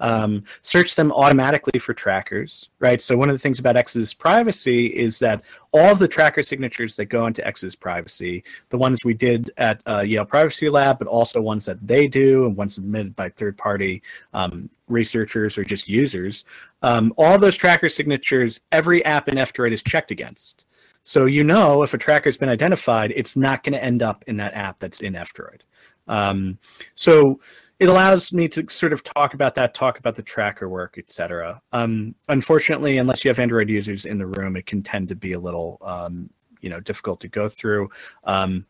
um, 0.03 0.43
search 0.61 0.95
them 0.95 1.13
automatically 1.13 1.79
for 1.79 1.93
trackers, 1.93 2.69
right? 2.79 3.01
So 3.01 3.15
one 3.15 3.29
of 3.29 3.33
the 3.33 3.39
things 3.39 3.57
about 3.57 3.77
Exodus 3.77 4.13
privacy 4.13 4.87
is 4.87 5.17
that 5.19 5.43
all 5.71 5.95
the 5.95 6.09
tracker 6.09 6.43
signatures 6.43 6.97
that 6.97 7.05
go 7.05 7.25
into 7.25 7.45
Exodus 7.47 7.73
privacy, 7.73 8.43
the 8.67 8.77
ones 8.77 9.05
we 9.05 9.13
did 9.13 9.51
at 9.57 9.81
uh, 9.87 10.01
Yale 10.01 10.25
Privacy 10.25 10.69
Lab, 10.69 10.99
but 10.99 11.07
also 11.07 11.41
ones 11.41 11.65
that 11.65 11.87
they 11.87 12.07
do 12.07 12.45
and 12.45 12.57
ones 12.57 12.75
submitted 12.75 13.15
by 13.15 13.29
third-party 13.29 14.03
um, 14.33 14.69
researchers 14.89 15.57
or 15.57 15.63
just 15.63 15.87
users, 15.87 16.43
um, 16.81 17.13
all 17.17 17.39
those 17.39 17.55
tracker 17.55 17.87
signatures, 17.87 18.59
every 18.73 19.03
app 19.05 19.29
in 19.29 19.37
F-Droid 19.37 19.71
is 19.71 19.81
checked 19.81 20.11
against. 20.11 20.65
So 21.05 21.25
you 21.25 21.45
know 21.45 21.81
if 21.81 21.93
a 21.93 21.97
tracker 21.97 22.27
has 22.27 22.37
been 22.37 22.49
identified, 22.49 23.13
it's 23.15 23.37
not 23.37 23.63
going 23.63 23.73
to 23.73 23.83
end 23.83 24.03
up 24.03 24.25
in 24.27 24.35
that 24.37 24.53
app 24.53 24.79
that's 24.79 24.99
in 24.99 25.15
F-Droid. 25.15 25.61
Um, 26.09 26.57
so 26.95 27.39
it 27.79 27.89
allows 27.89 28.31
me 28.31 28.47
to 28.49 28.69
sort 28.69 28.93
of 28.93 29.03
talk 29.03 29.33
about 29.33 29.55
that, 29.55 29.73
talk 29.73 29.99
about 29.99 30.15
the 30.15 30.21
tracker 30.21 30.69
work, 30.69 30.97
etc. 30.97 31.61
Um, 31.71 32.15
unfortunately, 32.29 32.97
unless 32.97 33.25
you 33.25 33.29
have 33.29 33.39
Android 33.39 33.69
users 33.69 34.05
in 34.05 34.17
the 34.17 34.27
room, 34.27 34.55
it 34.55 34.65
can 34.65 34.83
tend 34.83 35.07
to 35.09 35.15
be 35.15 35.33
a 35.33 35.39
little, 35.39 35.79
um, 35.81 36.29
you 36.61 36.69
know, 36.69 36.79
difficult 36.79 37.19
to 37.21 37.27
go 37.27 37.49
through. 37.49 37.89
Um, 38.23 38.65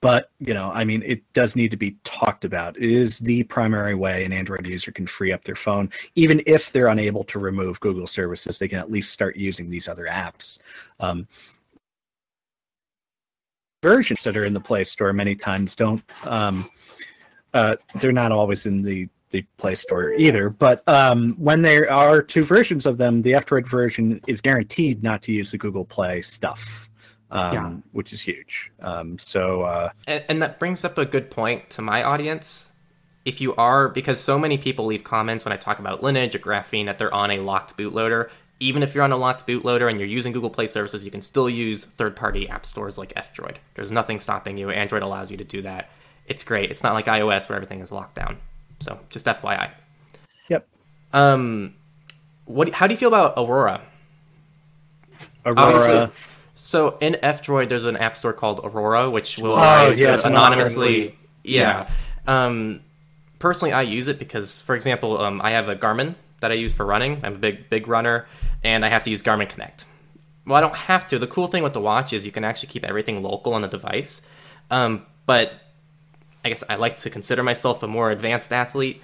but 0.00 0.30
you 0.40 0.54
know, 0.54 0.70
I 0.72 0.84
mean, 0.84 1.02
it 1.04 1.22
does 1.34 1.54
need 1.54 1.70
to 1.70 1.76
be 1.76 1.96
talked 2.04 2.44
about. 2.44 2.76
It 2.76 2.90
is 2.90 3.18
the 3.18 3.42
primary 3.44 3.94
way 3.94 4.24
an 4.24 4.32
Android 4.32 4.66
user 4.66 4.90
can 4.90 5.06
free 5.06 5.32
up 5.32 5.44
their 5.44 5.56
phone, 5.56 5.90
even 6.14 6.42
if 6.46 6.72
they're 6.72 6.86
unable 6.86 7.24
to 7.24 7.38
remove 7.38 7.78
Google 7.80 8.06
services. 8.06 8.58
They 8.58 8.68
can 8.68 8.78
at 8.78 8.90
least 8.90 9.12
start 9.12 9.36
using 9.36 9.68
these 9.68 9.86
other 9.86 10.06
apps 10.06 10.58
um, 11.00 11.26
versions 13.82 14.24
that 14.24 14.36
are 14.36 14.44
in 14.44 14.54
the 14.54 14.60
Play 14.60 14.84
Store 14.84 15.12
many 15.12 15.36
times 15.36 15.76
don't 15.76 16.02
um, 16.24 16.70
uh, 17.54 17.76
they're 18.00 18.12
not 18.12 18.32
always 18.32 18.66
in 18.66 18.82
the 18.82 19.08
the 19.34 19.42
Play 19.56 19.74
Store 19.74 20.12
either. 20.12 20.48
But 20.48 20.86
um, 20.88 21.34
when 21.38 21.62
there 21.62 21.90
are 21.90 22.22
two 22.22 22.44
versions 22.44 22.86
of 22.86 22.98
them, 22.98 23.22
the 23.22 23.34
F-Droid 23.34 23.68
version 23.68 24.20
is 24.28 24.40
guaranteed 24.40 25.02
not 25.02 25.22
to 25.22 25.32
use 25.32 25.50
the 25.50 25.58
Google 25.58 25.84
Play 25.84 26.22
stuff, 26.22 26.88
um, 27.32 27.52
yeah. 27.52 27.72
which 27.90 28.12
is 28.12 28.22
huge. 28.22 28.70
Um, 28.80 29.18
so, 29.18 29.62
uh, 29.62 29.90
and, 30.06 30.24
and, 30.28 30.40
that 30.40 30.60
brings 30.60 30.84
up 30.84 30.98
a 30.98 31.04
good 31.04 31.32
point 31.32 31.68
to 31.70 31.82
my 31.82 32.04
audience. 32.04 32.70
If 33.24 33.40
you 33.40 33.56
are, 33.56 33.88
because 33.88 34.20
so 34.20 34.38
many 34.38 34.56
people 34.56 34.84
leave 34.84 35.02
comments 35.02 35.44
when 35.44 35.52
I 35.52 35.56
talk 35.56 35.80
about 35.80 36.00
Lineage 36.00 36.36
or 36.36 36.38
Graphene 36.38 36.86
that 36.86 37.00
they're 37.00 37.12
on 37.12 37.32
a 37.32 37.40
locked 37.40 37.76
bootloader. 37.76 38.30
Even 38.60 38.84
if 38.84 38.94
you're 38.94 39.02
on 39.02 39.10
a 39.10 39.16
locked 39.16 39.48
bootloader 39.48 39.90
and 39.90 39.98
you're 39.98 40.08
using 40.08 40.32
Google 40.32 40.50
Play 40.50 40.68
services, 40.68 41.04
you 41.04 41.10
can 41.10 41.22
still 41.22 41.50
use 41.50 41.86
third-party 41.86 42.48
app 42.48 42.64
stores 42.64 42.96
like 42.96 43.12
F-Droid. 43.16 43.56
There's 43.74 43.90
nothing 43.90 44.20
stopping 44.20 44.56
you. 44.58 44.70
Android 44.70 45.02
allows 45.02 45.32
you 45.32 45.36
to 45.38 45.44
do 45.44 45.62
that 45.62 45.90
it's 46.26 46.44
great. 46.44 46.70
It's 46.70 46.82
not 46.82 46.94
like 46.94 47.06
iOS 47.06 47.48
where 47.48 47.56
everything 47.56 47.80
is 47.80 47.92
locked 47.92 48.14
down. 48.14 48.38
So 48.80 48.98
just 49.10 49.26
FYI. 49.26 49.70
Yep. 50.48 50.66
Um, 51.12 51.74
what? 52.44 52.70
How 52.70 52.86
do 52.86 52.94
you 52.94 52.98
feel 52.98 53.08
about 53.08 53.34
Aurora? 53.36 53.80
Aurora. 55.44 55.66
Obviously, 55.66 56.10
so 56.54 56.96
in 57.00 57.16
F-Droid, 57.22 57.68
there's 57.68 57.84
an 57.84 57.96
app 57.96 58.16
store 58.16 58.32
called 58.32 58.60
Aurora, 58.62 59.10
which 59.10 59.38
will 59.38 59.54
oh, 59.54 59.90
yeah, 59.90 60.18
anonymously. 60.24 61.16
Yeah. 61.42 61.88
yeah. 62.26 62.44
Um, 62.46 62.80
personally, 63.38 63.72
I 63.72 63.82
use 63.82 64.08
it 64.08 64.18
because, 64.18 64.62
for 64.62 64.74
example, 64.74 65.20
um, 65.20 65.40
I 65.42 65.50
have 65.50 65.68
a 65.68 65.76
Garmin 65.76 66.14
that 66.40 66.50
I 66.50 66.54
use 66.54 66.72
for 66.72 66.86
running. 66.86 67.20
I'm 67.22 67.34
a 67.34 67.38
big 67.38 67.68
big 67.70 67.88
runner, 67.88 68.26
and 68.62 68.84
I 68.84 68.88
have 68.88 69.04
to 69.04 69.10
use 69.10 69.22
Garmin 69.22 69.48
Connect. 69.48 69.86
Well, 70.46 70.56
I 70.56 70.60
don't 70.60 70.74
have 70.74 71.06
to. 71.08 71.18
The 71.18 71.26
cool 71.26 71.48
thing 71.48 71.62
with 71.62 71.72
the 71.72 71.80
watch 71.80 72.12
is 72.12 72.26
you 72.26 72.32
can 72.32 72.44
actually 72.44 72.68
keep 72.68 72.84
everything 72.84 73.22
local 73.22 73.54
on 73.54 73.62
the 73.62 73.68
device. 73.68 74.22
Um, 74.70 75.06
but 75.26 75.52
I 76.44 76.50
guess 76.50 76.62
I 76.68 76.76
like 76.76 76.98
to 76.98 77.10
consider 77.10 77.42
myself 77.42 77.82
a 77.82 77.88
more 77.88 78.10
advanced 78.10 78.52
athlete, 78.52 79.02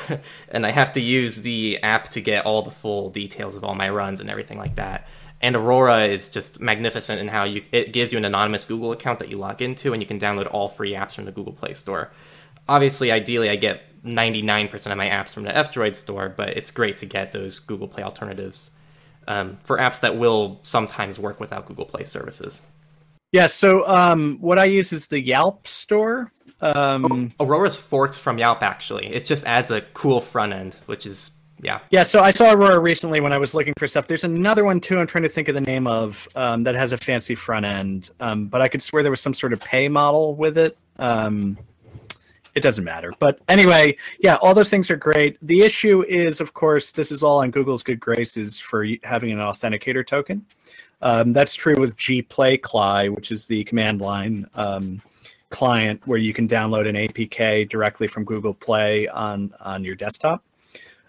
and 0.48 0.66
I 0.66 0.70
have 0.70 0.92
to 0.92 1.00
use 1.00 1.40
the 1.42 1.82
app 1.82 2.10
to 2.10 2.20
get 2.20 2.44
all 2.44 2.62
the 2.62 2.70
full 2.70 3.10
details 3.10 3.56
of 3.56 3.64
all 3.64 3.74
my 3.74 3.88
runs 3.88 4.20
and 4.20 4.28
everything 4.28 4.58
like 4.58 4.76
that. 4.76 5.08
And 5.40 5.56
Aurora 5.56 6.04
is 6.04 6.28
just 6.28 6.60
magnificent 6.60 7.20
in 7.20 7.28
how 7.28 7.44
you 7.44 7.64
it 7.72 7.92
gives 7.92 8.12
you 8.12 8.18
an 8.18 8.24
anonymous 8.24 8.64
Google 8.64 8.92
account 8.92 9.18
that 9.20 9.28
you 9.28 9.38
log 9.38 9.62
into, 9.62 9.92
and 9.92 10.02
you 10.02 10.06
can 10.06 10.20
download 10.20 10.48
all 10.52 10.68
free 10.68 10.92
apps 10.92 11.14
from 11.14 11.24
the 11.24 11.32
Google 11.32 11.52
Play 11.52 11.72
Store. 11.72 12.10
Obviously, 12.68 13.10
ideally, 13.10 13.48
I 13.50 13.56
get 13.56 13.82
99% 14.04 14.90
of 14.90 14.96
my 14.96 15.08
apps 15.08 15.34
from 15.34 15.44
the 15.44 15.56
F-Droid 15.56 15.96
store, 15.96 16.28
but 16.28 16.50
it's 16.50 16.70
great 16.70 16.96
to 16.98 17.06
get 17.06 17.32
those 17.32 17.58
Google 17.58 17.88
Play 17.88 18.02
alternatives 18.02 18.70
um, 19.28 19.56
for 19.64 19.78
apps 19.78 20.00
that 20.00 20.16
will 20.16 20.60
sometimes 20.62 21.18
work 21.18 21.40
without 21.40 21.66
Google 21.66 21.84
Play 21.84 22.04
services. 22.04 22.60
Yeah, 23.32 23.46
so 23.46 23.88
um, 23.88 24.38
what 24.40 24.58
I 24.58 24.64
use 24.64 24.92
is 24.92 25.06
the 25.06 25.24
Yalp 25.24 25.66
store. 25.66 26.30
Um, 26.62 27.32
Aurora's 27.40 27.76
forked 27.76 28.18
from 28.18 28.38
Yalp, 28.38 28.62
actually. 28.62 29.06
It 29.06 29.24
just 29.24 29.44
adds 29.46 29.70
a 29.70 29.80
cool 29.80 30.20
front 30.20 30.52
end, 30.52 30.76
which 30.86 31.06
is 31.06 31.32
yeah. 31.60 31.80
Yeah, 31.90 32.02
so 32.02 32.20
I 32.20 32.30
saw 32.30 32.52
Aurora 32.52 32.78
recently 32.80 33.20
when 33.20 33.32
I 33.32 33.38
was 33.38 33.54
looking 33.54 33.74
for 33.78 33.86
stuff. 33.86 34.08
There's 34.08 34.24
another 34.24 34.64
one 34.64 34.80
too. 34.80 34.98
I'm 34.98 35.06
trying 35.06 35.22
to 35.22 35.28
think 35.28 35.48
of 35.48 35.54
the 35.54 35.60
name 35.60 35.86
of 35.86 36.28
um, 36.34 36.64
that 36.64 36.74
has 36.74 36.92
a 36.92 36.98
fancy 36.98 37.36
front 37.36 37.64
end, 37.64 38.10
um, 38.20 38.46
but 38.46 38.60
I 38.60 38.68
could 38.68 38.82
swear 38.82 39.02
there 39.02 39.12
was 39.12 39.20
some 39.20 39.34
sort 39.34 39.52
of 39.52 39.60
pay 39.60 39.88
model 39.88 40.34
with 40.34 40.58
it. 40.58 40.76
Um, 40.98 41.56
it 42.54 42.62
doesn't 42.62 42.84
matter. 42.84 43.12
But 43.18 43.38
anyway, 43.48 43.96
yeah, 44.18 44.36
all 44.36 44.54
those 44.54 44.70
things 44.70 44.90
are 44.90 44.96
great. 44.96 45.38
The 45.40 45.62
issue 45.62 46.04
is, 46.04 46.40
of 46.40 46.52
course, 46.52 46.92
this 46.92 47.10
is 47.10 47.22
all 47.22 47.38
on 47.38 47.50
Google's 47.50 47.82
good 47.82 48.00
graces 48.00 48.58
for 48.58 48.86
having 49.04 49.30
an 49.30 49.38
authenticator 49.38 50.06
token. 50.06 50.44
Um, 51.00 51.32
that's 51.32 51.54
true 51.54 51.74
with 51.76 51.96
gPlay 51.96 53.10
which 53.10 53.32
is 53.32 53.46
the 53.46 53.64
command 53.64 54.00
line 54.00 54.46
um, 54.54 55.02
client 55.52 56.00
where 56.06 56.18
you 56.18 56.34
can 56.34 56.48
download 56.48 56.88
an 56.88 56.96
APK 56.96 57.68
directly 57.68 58.08
from 58.08 58.24
Google 58.24 58.54
Play 58.54 59.06
on 59.06 59.54
on 59.60 59.84
your 59.84 59.94
desktop. 59.94 60.42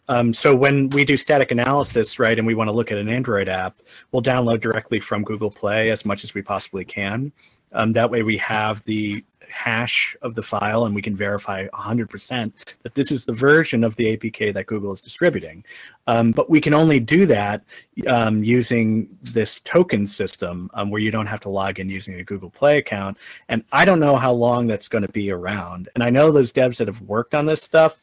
Um, 0.10 0.34
so 0.34 0.54
when 0.54 0.89
we 0.89 1.06
do 1.06 1.16
static 1.16 1.52
analysis, 1.52 2.20
right, 2.20 2.38
and 2.38 2.46
we 2.46 2.54
want 2.54 2.68
to 2.68 2.74
look 2.74 2.91
at 2.91 2.98
an 2.98 3.08
Android 3.08 3.48
app, 3.48 3.78
we'll 4.12 4.22
download 4.22 4.60
directly 4.60 5.00
from 5.00 5.24
Google 5.24 5.50
Play 5.50 5.89
as 5.89 6.06
much 6.06 6.26
as 6.26 6.34
we 6.34 6.41
possibly 6.41 6.84
can. 6.84 7.32
Um, 7.72 7.94
that 7.94 8.12
way, 8.12 8.22
we 8.22 8.38
have 8.38 8.84
the 8.84 9.24
hash 9.54 10.18
of 10.22 10.36
the 10.36 10.41
file 10.41 10.86
and 10.86 10.95
we 10.95 11.01
can 11.01 11.16
verify 11.16 11.68
100% 11.68 12.51
that 12.82 12.95
this 12.95 13.12
is 13.12 13.24
the 13.24 13.34
version 13.34 13.84
of 13.84 13.95
the 13.95 14.18
APK 14.18 14.54
that 14.54 14.66
Google 14.66 14.91
is 14.91 15.01
distributing. 15.01 15.64
Um, 16.08 16.32
but 16.32 16.49
we 16.49 16.60
can 16.60 16.74
only 16.74 16.99
do 16.99 17.26
that 17.28 17.64
um, 18.08 18.43
using 18.43 19.16
this 19.22 19.60
token 19.60 20.08
system 20.08 20.70
um, 20.74 20.89
where 20.89 21.01
you 21.01 21.12
don't 21.12 21.28
have 21.28 21.39
to 21.41 21.49
log 21.49 21.80
in 21.80 21.88
using 21.88 22.16
a 22.16 22.24
Google 22.24 22.49
Play 22.49 22.80
account. 22.80 23.18
And 23.47 23.64
I 23.72 23.86
don't 23.86 23.99
know 23.99 24.16
how 24.16 24.34
long 24.34 24.68
that's 24.68 24.88
going 24.88 25.04
to 25.04 25.12
be 25.12 25.32
around. 25.32 25.89
And 25.93 26.04
I 26.04 26.10
know 26.10 26.32
those 26.32 26.51
devs 26.51 26.78
that 26.78 26.88
have 26.88 27.01
worked 27.01 27.36
on 27.36 27.45
this 27.45 27.62
stuff 27.62 27.97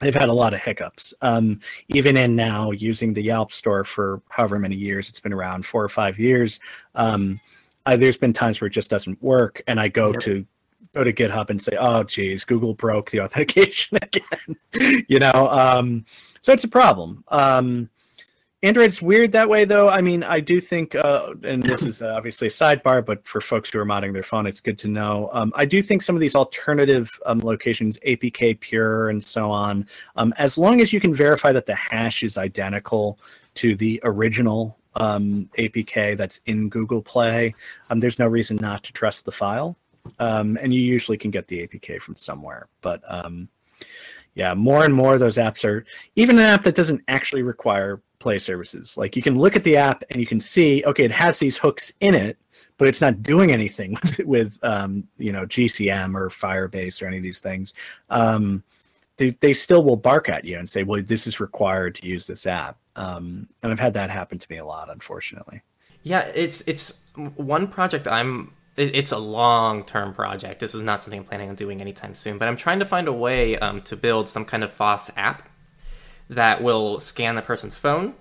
they've 0.00 0.14
had 0.14 0.30
a 0.30 0.32
lot 0.32 0.54
of 0.54 0.60
hiccups. 0.60 1.12
Um, 1.20 1.60
even 1.88 2.16
in 2.16 2.34
now 2.34 2.70
using 2.70 3.12
the 3.12 3.26
Yalp 3.26 3.52
store 3.52 3.84
for 3.84 4.22
however 4.30 4.58
many 4.58 4.74
years 4.74 5.10
it's 5.10 5.20
been 5.20 5.34
around, 5.34 5.66
four 5.66 5.84
or 5.84 5.90
five 5.90 6.18
years, 6.18 6.58
um, 6.94 7.38
I, 7.86 7.96
there's 7.96 8.16
been 8.16 8.32
times 8.32 8.60
where 8.60 8.66
it 8.66 8.72
just 8.72 8.90
doesn't 8.90 9.22
work, 9.22 9.62
and 9.66 9.80
I 9.80 9.88
go 9.88 10.12
yep. 10.12 10.20
to 10.22 10.46
go 10.94 11.04
to 11.04 11.12
GitHub 11.12 11.50
and 11.50 11.60
say, 11.60 11.76
"Oh, 11.78 12.02
geez, 12.02 12.44
Google 12.44 12.74
broke 12.74 13.10
the 13.10 13.20
authentication 13.22 13.98
again," 14.02 15.04
you 15.08 15.18
know. 15.18 15.48
Um, 15.50 16.04
so 16.40 16.52
it's 16.52 16.64
a 16.64 16.68
problem. 16.68 17.24
Um, 17.28 17.90
Android's 18.62 19.00
weird 19.00 19.32
that 19.32 19.48
way, 19.48 19.64
though. 19.64 19.88
I 19.88 20.02
mean, 20.02 20.22
I 20.22 20.40
do 20.40 20.60
think, 20.60 20.94
uh, 20.94 21.32
and 21.44 21.62
this 21.62 21.82
is 21.82 22.02
obviously 22.02 22.48
a 22.48 22.50
sidebar, 22.50 23.04
but 23.04 23.26
for 23.26 23.40
folks 23.40 23.70
who 23.70 23.78
are 23.78 23.86
modding 23.86 24.12
their 24.12 24.22
phone, 24.22 24.46
it's 24.46 24.60
good 24.60 24.76
to 24.78 24.88
know. 24.88 25.30
Um, 25.32 25.50
I 25.56 25.64
do 25.64 25.80
think 25.82 26.02
some 26.02 26.14
of 26.14 26.20
these 26.20 26.34
alternative 26.34 27.08
um, 27.24 27.38
locations, 27.38 27.96
APK 28.00 28.60
Pure 28.60 29.08
and 29.08 29.24
so 29.24 29.50
on, 29.50 29.86
um, 30.16 30.34
as 30.36 30.58
long 30.58 30.82
as 30.82 30.92
you 30.92 31.00
can 31.00 31.14
verify 31.14 31.52
that 31.52 31.64
the 31.64 31.74
hash 31.74 32.22
is 32.22 32.36
identical 32.36 33.18
to 33.54 33.74
the 33.76 33.98
original 34.04 34.76
um, 34.94 35.48
APK 35.58 36.18
that's 36.18 36.40
in 36.44 36.68
Google 36.68 37.00
Play, 37.00 37.54
um, 37.88 37.98
there's 37.98 38.18
no 38.18 38.26
reason 38.26 38.58
not 38.60 38.82
to 38.84 38.92
trust 38.92 39.24
the 39.24 39.32
file. 39.32 39.74
Um, 40.18 40.58
and 40.60 40.72
you 40.72 40.80
usually 40.80 41.18
can 41.18 41.30
get 41.30 41.46
the 41.46 41.66
APK 41.66 42.00
from 42.00 42.16
somewhere, 42.16 42.68
but 42.80 43.02
um, 43.08 43.48
yeah, 44.34 44.54
more 44.54 44.84
and 44.84 44.94
more 44.94 45.14
of 45.14 45.20
those 45.20 45.36
apps 45.36 45.64
are 45.64 45.84
even 46.16 46.38
an 46.38 46.44
app 46.44 46.62
that 46.64 46.74
doesn't 46.74 47.02
actually 47.08 47.42
require 47.42 48.00
play 48.18 48.38
services. 48.38 48.96
Like 48.96 49.16
you 49.16 49.22
can 49.22 49.38
look 49.38 49.56
at 49.56 49.64
the 49.64 49.76
app 49.76 50.04
and 50.10 50.20
you 50.20 50.26
can 50.26 50.40
see, 50.40 50.84
okay, 50.86 51.04
it 51.04 51.12
has 51.12 51.38
these 51.38 51.58
hooks 51.58 51.92
in 52.00 52.14
it, 52.14 52.38
but 52.78 52.86
it's 52.86 53.00
not 53.00 53.22
doing 53.22 53.50
anything 53.50 53.92
with, 54.02 54.18
with 54.20 54.64
um, 54.64 55.04
you 55.18 55.32
know 55.32 55.46
GCM 55.46 56.14
or 56.14 56.28
Firebase 56.28 57.02
or 57.02 57.06
any 57.06 57.16
of 57.16 57.22
these 57.22 57.40
things. 57.40 57.74
Um, 58.08 58.62
they, 59.16 59.30
they 59.40 59.52
still 59.52 59.84
will 59.84 59.96
bark 59.96 60.30
at 60.30 60.46
you 60.46 60.58
and 60.58 60.68
say, 60.68 60.82
well, 60.82 61.02
this 61.02 61.26
is 61.26 61.40
required 61.40 61.94
to 61.96 62.06
use 62.06 62.26
this 62.26 62.46
app. 62.46 62.78
Um, 62.96 63.46
and 63.62 63.70
I've 63.70 63.78
had 63.78 63.92
that 63.94 64.08
happen 64.08 64.38
to 64.38 64.46
me 64.50 64.56
a 64.56 64.64
lot, 64.64 64.90
unfortunately. 64.90 65.60
Yeah, 66.02 66.20
it's 66.34 66.62
it's 66.62 67.02
one 67.36 67.66
project 67.66 68.08
I'm 68.08 68.52
it's 68.80 69.12
a 69.12 69.18
long 69.18 69.84
term 69.84 70.14
project. 70.14 70.60
This 70.60 70.74
is 70.74 70.82
not 70.82 71.00
something 71.00 71.20
I'm 71.20 71.26
planning 71.26 71.48
on 71.48 71.54
doing 71.54 71.80
anytime 71.80 72.14
soon, 72.14 72.38
but 72.38 72.48
I'm 72.48 72.56
trying 72.56 72.78
to 72.78 72.84
find 72.84 73.08
a 73.08 73.12
way 73.12 73.58
um, 73.58 73.82
to 73.82 73.96
build 73.96 74.28
some 74.28 74.44
kind 74.44 74.64
of 74.64 74.72
FOSS 74.72 75.10
app 75.16 75.48
that 76.30 76.62
will 76.62 76.98
scan 76.98 77.34
the 77.34 77.42
person's 77.42 77.76
phone, 77.76 78.14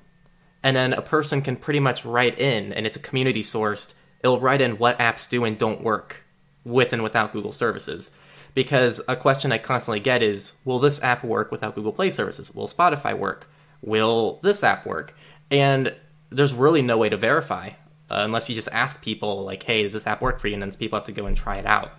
and 0.64 0.76
then 0.76 0.94
a 0.94 1.02
person 1.02 1.42
can 1.42 1.56
pretty 1.56 1.80
much 1.80 2.06
write 2.06 2.40
in, 2.40 2.74
and 2.74 2.86
it's 2.86 2.98
a 2.98 3.02
community 3.02 3.44
sourced. 3.44 3.94
It'll 4.22 4.40
write 4.40 4.62
in 4.62 4.78
what 4.78 5.00
apps 5.00 5.30
do 5.30 5.46
and 5.46 5.58
don't 5.58 5.82
work 5.82 6.26
with 6.66 6.92
and 6.92 7.04
without 7.04 7.32
Google 7.32 7.52
services. 7.52 8.12
Because 8.54 9.00
a 9.08 9.16
question 9.16 9.52
I 9.52 9.60
constantly 9.60 10.00
get 10.00 10.24
is, 10.24 10.54
will 10.66 10.80
this 10.80 11.02
app 11.04 11.24
work 11.24 11.52
without 11.52 11.76
Google 11.76 11.94
Play 11.94 12.10
services? 12.10 12.54
Will 12.54 12.68
Spotify 12.68 13.18
work? 13.18 13.50
Will 13.82 14.40
this 14.42 14.64
app 14.64 14.86
work? 14.86 15.16
And 15.52 15.96
there's 16.32 16.54
really 16.54 16.82
no 16.82 16.98
way 16.98 17.10
to 17.10 17.18
verify 17.18 17.72
uh, 18.10 18.22
unless 18.24 18.50
you 18.50 18.56
just 18.56 18.70
ask 18.72 19.04
people 19.04 19.44
like, 19.44 19.64
"Hey, 19.64 19.84
does 19.84 19.94
this 19.94 20.08
app 20.08 20.22
work 20.22 20.40
for 20.40 20.48
you?" 20.48 20.54
And 20.54 20.64
then 20.64 20.72
people 20.72 20.98
have 20.98 21.06
to 21.06 21.12
go 21.12 21.26
and 21.26 21.36
try 21.36 21.58
it 21.58 21.66
out. 21.66 21.92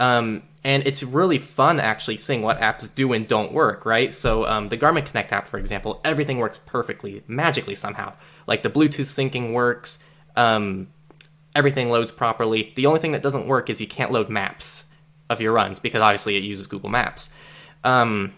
Um, 0.00 0.42
and 0.64 0.86
it's 0.86 1.02
really 1.02 1.38
fun 1.38 1.78
actually 1.78 2.16
seeing 2.16 2.42
what 2.42 2.58
apps 2.58 2.92
do 2.94 3.12
and 3.12 3.28
don't 3.28 3.52
work, 3.52 3.84
right? 3.84 4.12
So 4.12 4.46
um, 4.46 4.68
the 4.68 4.78
Garmin 4.78 5.04
Connect 5.04 5.32
app, 5.32 5.46
for 5.46 5.58
example, 5.58 6.00
everything 6.04 6.38
works 6.38 6.58
perfectly, 6.58 7.22
magically 7.26 7.74
somehow. 7.74 8.14
Like 8.46 8.62
the 8.62 8.70
Bluetooth 8.70 9.06
syncing 9.06 9.52
works, 9.52 9.98
um, 10.36 10.88
everything 11.54 11.90
loads 11.90 12.10
properly. 12.10 12.72
The 12.76 12.86
only 12.86 13.00
thing 13.00 13.12
that 13.12 13.22
doesn't 13.22 13.46
work 13.46 13.68
is 13.68 13.80
you 13.80 13.86
can't 13.86 14.10
load 14.10 14.28
maps 14.28 14.86
of 15.28 15.40
your 15.40 15.52
runs 15.52 15.78
because 15.78 16.00
obviously 16.00 16.36
it 16.36 16.42
uses 16.42 16.66
Google 16.66 16.90
Maps. 16.90 17.32
Um, 17.84 18.34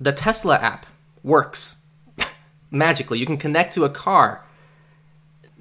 the 0.00 0.12
Tesla 0.12 0.56
app 0.56 0.86
works 1.22 1.76
magically. 2.70 3.18
You 3.18 3.26
can 3.26 3.36
connect 3.38 3.74
to 3.74 3.84
a 3.84 3.90
car, 3.90 4.44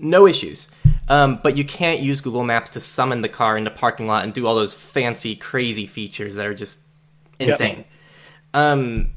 no 0.02 0.28
issues. 0.28 0.70
Um, 1.08 1.39
but 1.43 1.58
you 1.58 1.66
can't 1.66 1.99
use 1.99 2.22
Google 2.22 2.43
Maps 2.43 2.70
to 2.72 2.80
summon 2.80 3.22
the 3.22 3.30
car 3.30 3.58
in 3.58 3.64
the 3.64 3.72
parking 3.72 4.08
lot 4.08 4.24
and 4.24 4.34
do 4.34 4.47
all 4.47 4.56
those 4.56 4.74
fancy, 4.74 5.36
crazy 5.36 5.86
features 5.86 6.36
that 6.36 6.45
are 6.45 6.54
just 6.54 6.82
insane. 7.39 7.78
Yep. 7.78 7.86
Um, 8.54 9.12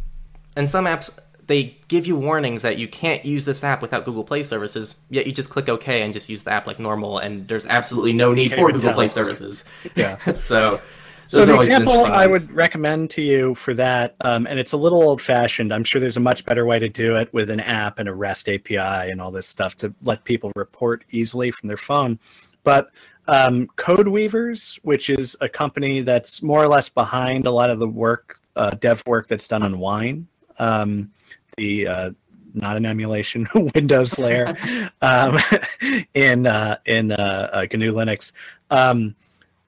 and 0.56 0.68
some 0.68 0.86
apps 0.86 1.18
they 1.46 1.76
give 1.88 2.06
you 2.06 2.16
warnings 2.16 2.62
that 2.62 2.78
you 2.78 2.88
can't 2.88 3.24
use 3.24 3.44
this 3.44 3.62
app 3.62 3.82
without 3.82 4.04
Google 4.04 4.24
Play 4.24 4.42
services. 4.42 4.96
Yet 5.10 5.26
you 5.26 5.32
just 5.32 5.50
click 5.50 5.68
OK 5.68 6.02
and 6.02 6.12
just 6.12 6.28
use 6.28 6.42
the 6.42 6.52
app 6.52 6.66
like 6.66 6.78
normal, 6.78 7.18
and 7.18 7.46
there's 7.48 7.66
absolutely 7.66 8.12
no 8.12 8.32
need 8.32 8.52
for 8.52 8.72
Google 8.72 8.94
Play 8.94 9.08
services. 9.08 9.64
Yeah. 9.94 10.16
so 10.32 10.80
so 11.26 11.44
the 11.44 11.54
example 11.56 12.04
I 12.04 12.26
would 12.26 12.50
recommend 12.50 13.10
to 13.10 13.22
you 13.22 13.54
for 13.54 13.74
that, 13.74 14.14
um, 14.20 14.46
and 14.46 14.58
it's 14.58 14.72
a 14.72 14.76
little 14.76 15.02
old-fashioned. 15.02 15.72
I'm 15.72 15.84
sure 15.84 16.00
there's 16.00 16.16
a 16.16 16.20
much 16.20 16.44
better 16.44 16.66
way 16.66 16.78
to 16.78 16.88
do 16.88 17.16
it 17.16 17.32
with 17.32 17.50
an 17.50 17.60
app 17.60 17.98
and 17.98 18.08
a 18.08 18.14
REST 18.14 18.48
API 18.48 18.78
and 19.10 19.20
all 19.20 19.30
this 19.30 19.46
stuff 19.46 19.76
to 19.78 19.94
let 20.02 20.24
people 20.24 20.52
report 20.56 21.04
easily 21.10 21.50
from 21.50 21.68
their 21.68 21.76
phone. 21.76 22.18
But 22.62 22.90
um, 23.26 23.68
CodeWeavers, 23.76 24.78
which 24.82 25.10
is 25.10 25.36
a 25.40 25.48
company 25.48 26.00
that's 26.00 26.42
more 26.42 26.62
or 26.62 26.68
less 26.68 26.88
behind 26.88 27.46
a 27.46 27.50
lot 27.50 27.70
of 27.70 27.78
the 27.78 27.88
work, 27.88 28.38
uh, 28.56 28.70
dev 28.70 29.02
work 29.06 29.28
that's 29.28 29.48
done 29.48 29.62
on 29.62 29.78
Wine, 29.78 30.26
um, 30.58 31.10
the 31.56 31.86
uh, 31.86 32.10
not 32.54 32.76
an 32.76 32.86
emulation 32.86 33.48
Windows 33.74 34.18
layer 34.18 34.56
um, 35.02 35.38
in 36.14 36.46
uh, 36.46 36.78
in 36.86 37.12
uh, 37.12 37.50
uh 37.52 37.66
GNU 37.70 37.92
Linux. 37.92 38.32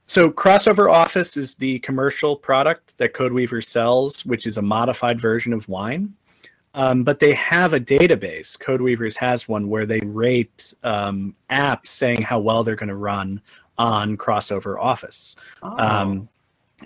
Um, 0.07 0.09
so 0.09 0.31
Crossover 0.31 0.91
Office 0.91 1.37
is 1.37 1.55
the 1.55 1.79
commercial 1.81 2.37
product 2.37 2.97
that 2.99 3.13
CodeWeaver 3.13 3.65
sells, 3.65 4.25
which 4.25 4.47
is 4.47 4.59
a 4.59 4.63
modified 4.63 5.21
version 5.21 5.53
of 5.53 5.69
Wine. 5.69 6.15
Um, 6.75 7.05
but 7.05 7.19
they 7.21 7.33
have 7.33 7.73
a 7.73 7.81
database. 7.81 8.57
CodeWeavers 8.59 9.17
has 9.17 9.49
one 9.49 9.69
where 9.69 9.87
they 9.87 10.01
rate 10.01 10.75
um, 10.85 11.35
apps 11.51 11.87
saying 11.87 12.21
how 12.21 12.39
well 12.39 12.63
they're 12.63 12.77
going 12.77 12.91
to 12.91 12.97
run 12.97 13.41
on 13.79 14.17
Crossover 14.17 14.79
Office. 14.79 15.37
Oh. 15.63 15.77
Um, 15.79 16.29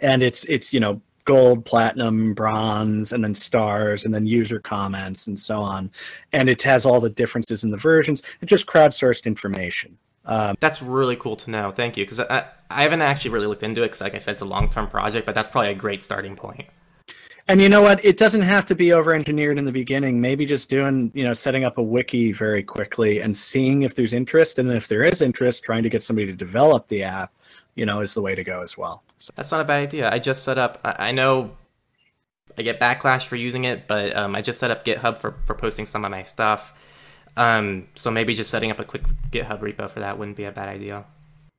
and 0.02 0.22
it's 0.22 0.44
it's 0.44 0.72
you 0.72 0.78
know 0.78 1.02
gold, 1.24 1.64
platinum, 1.64 2.34
bronze, 2.34 3.12
and 3.12 3.22
then 3.22 3.34
stars, 3.34 4.05
and 4.05 4.14
then 4.14 4.26
user 4.26 4.60
comments 4.60 5.26
and 5.26 5.38
so 5.38 5.59
on. 5.59 5.90
And 6.32 6.48
it 6.48 6.62
has 6.62 6.86
all 6.86 7.01
the 7.01 7.10
differences 7.10 7.64
in 7.64 7.70
the 7.70 7.76
versions. 7.76 8.22
It's 8.40 8.51
just 8.51 8.66
crowdsourced 8.66 9.26
information. 9.26 9.98
Um, 10.24 10.56
That's 10.60 10.82
really 10.82 11.16
cool 11.16 11.36
to 11.36 11.51
know. 11.51 11.72
Thank 11.72 11.97
you, 11.97 12.05
because 12.05 12.20
I 12.20 12.47
I 12.70 12.82
haven't 12.82 13.02
actually 13.02 13.32
really 13.32 13.47
looked 13.47 13.62
into 13.62 13.82
it 13.82 13.86
because, 13.86 14.01
like 14.01 14.14
I 14.14 14.18
said, 14.18 14.32
it's 14.32 14.42
a 14.42 14.47
long 14.47 14.68
term 14.68 14.88
project, 14.88 15.26
but 15.26 15.34
that's 15.34 15.48
probably 15.48 15.70
a 15.70 15.74
great 15.74 16.02
starting 16.02 16.36
point. 16.36 16.66
And 17.48 17.60
you 17.60 17.68
know 17.68 17.82
what? 17.82 18.05
It 18.05 18.16
doesn't 18.16 18.42
have 18.42 18.64
to 18.66 18.76
be 18.76 18.92
over 18.92 19.12
engineered 19.12 19.59
in 19.59 19.64
the 19.64 19.72
beginning. 19.72 20.20
Maybe 20.20 20.47
just 20.47 20.70
doing, 20.70 21.10
you 21.14 21.24
know, 21.24 21.32
setting 21.32 21.64
up 21.64 21.78
a 21.78 21.82
wiki 21.82 22.30
very 22.30 22.62
quickly 22.62 23.20
and 23.20 23.36
seeing 23.36 23.82
if 23.82 23.97
there's 23.97 24.12
interest. 24.12 24.60
And 24.60 24.70
if 24.70 24.86
there 24.86 25.02
is 25.02 25.20
interest, 25.20 25.64
trying 25.64 25.82
to 25.82 25.88
get 25.88 26.05
somebody 26.05 26.26
to 26.26 26.32
develop 26.32 26.86
the 26.86 27.02
app, 27.02 27.32
you 27.74 27.86
know, 27.86 28.02
is 28.02 28.14
the 28.14 28.22
way 28.22 28.36
to 28.36 28.44
go 28.44 28.62
as 28.62 28.78
well. 28.78 29.02
So. 29.18 29.32
That's 29.34 29.51
not 29.51 29.60
a 29.60 29.64
bad 29.64 29.80
idea. 29.80 30.09
I 30.12 30.20
just 30.20 30.44
set 30.44 30.59
up, 30.59 30.78
I 30.84 31.10
know 31.10 31.56
I 32.56 32.62
get 32.62 32.78
backlash 32.78 33.26
for 33.26 33.34
using 33.34 33.64
it, 33.64 33.88
but 33.88 34.14
um, 34.14 34.36
I 34.36 34.42
just 34.42 34.60
set 34.60 34.70
up 34.70 34.84
GitHub 34.84 35.18
for, 35.18 35.34
for 35.44 35.55
posting 35.55 35.86
some 35.86 36.05
of 36.05 36.12
my 36.12 36.22
stuff. 36.22 36.72
Um, 37.36 37.89
so 37.94 38.11
maybe 38.11 38.35
just 38.35 38.51
setting 38.51 38.70
up 38.70 38.78
a 38.78 38.85
quick 38.85 39.02
GitHub 39.31 39.61
repo 39.61 39.89
for 39.89 40.01
that 40.01 40.19
wouldn't 40.19 40.36
be 40.36 40.44
a 40.44 40.52
bad 40.52 40.69
idea. 40.69 41.05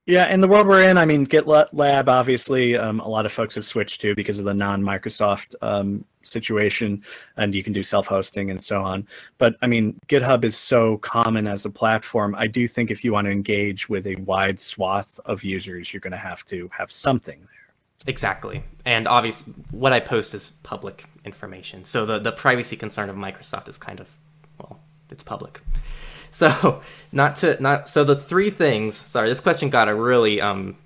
Yeah, 0.07 0.34
in 0.34 0.41
the 0.41 0.48
world 0.48 0.68
we're 0.68 0.88
in, 0.88 0.98
I 0.98 1.06
mean, 1.06 1.27
GitLab 1.27 2.07
obviously 2.07 2.76
um, 2.76 2.99
a 3.02 3.07
lot 3.07 3.26
of 3.26 3.31
folks 3.31 3.56
have 3.56 3.64
switched 3.64 4.02
to 4.02 4.15
because 4.15 4.39
of 4.39 4.45
the 4.45 4.53
non-Microsoft 4.53 5.53
um, 5.61 6.03
situation, 6.23 7.03
and 7.38 7.53
you 7.53 7.64
can 7.64 7.72
do 7.72 7.84
self-hosting 7.84 8.49
and 8.49 8.61
so 8.61 8.81
on. 8.81 9.07
But 9.38 9.56
I 9.61 9.68
mean, 9.68 9.99
GitHub 10.07 10.43
is 10.43 10.57
so 10.57 10.98
common 10.98 11.45
as 11.45 11.65
a 11.65 11.69
platform. 11.69 12.35
I 12.35 12.48
do 12.48 12.68
think 12.68 12.89
if 12.89 13.03
you 13.03 13.14
want 13.14 13.26
to 13.26 13.31
engage 13.31 13.89
with 13.89 14.07
a 14.07 14.15
wide 14.15 14.60
swath 14.60 15.19
of 15.26 15.43
users, 15.43 15.93
you're 15.93 16.02
going 16.02 16.11
to 16.11 16.18
have 16.18 16.43
to 16.45 16.69
have 16.73 16.89
something 16.89 17.39
there. 17.39 17.48
Exactly, 18.07 18.64
and 18.85 19.07
obviously, 19.07 19.53
what 19.69 19.93
I 19.93 19.99
post 19.99 20.34
is 20.34 20.49
public 20.64 21.06
information. 21.26 21.84
So 21.84 22.07
the 22.07 22.18
the 22.18 22.31
privacy 22.31 22.76
concern 22.76 23.10
of 23.11 23.15
Microsoft 23.15 23.69
is 23.69 23.77
kind 23.77 23.99
of 23.99 24.10
it's 25.11 25.23
public. 25.23 25.61
So 26.31 26.81
not 27.11 27.35
to 27.38 27.61
not 27.61 27.89
so 27.89 28.03
the 28.03 28.15
three 28.15 28.49
things. 28.49 28.95
Sorry, 28.95 29.29
this 29.29 29.39
question 29.39 29.69
got 29.69 29.89
a 29.89 29.95
really 29.95 30.41
um 30.41 30.77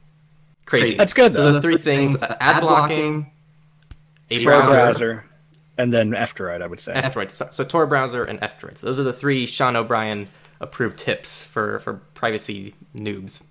crazy. 0.66 0.96
That's 0.96 1.14
good. 1.14 1.34
So 1.34 1.54
the 1.54 1.62
three 1.62 1.78
things: 1.78 2.22
uh, 2.22 2.36
ad 2.40 2.62
blocking, 2.62 3.32
a 4.30 4.44
browser, 4.44 4.72
browser, 4.72 5.26
and 5.78 5.94
then 5.94 6.14
F-Droid. 6.14 6.62
I 6.62 6.68
would 6.68 6.80
say 6.80 6.94
F-Droid. 6.94 7.32
So, 7.32 7.48
so 7.52 7.64
Tor 7.64 7.86
browser 7.88 8.24
and 8.24 8.40
F-Droid. 8.42 8.78
So 8.78 8.88
those 8.88 9.00
are 9.00 9.04
the 9.04 9.14
three 9.14 9.46
Sean 9.46 9.76
O'Brien 9.76 10.28
approved 10.60 10.98
tips 10.98 11.44
for 11.44 11.80
for 11.80 11.96
privacy 12.14 12.74
noobs. 12.96 13.42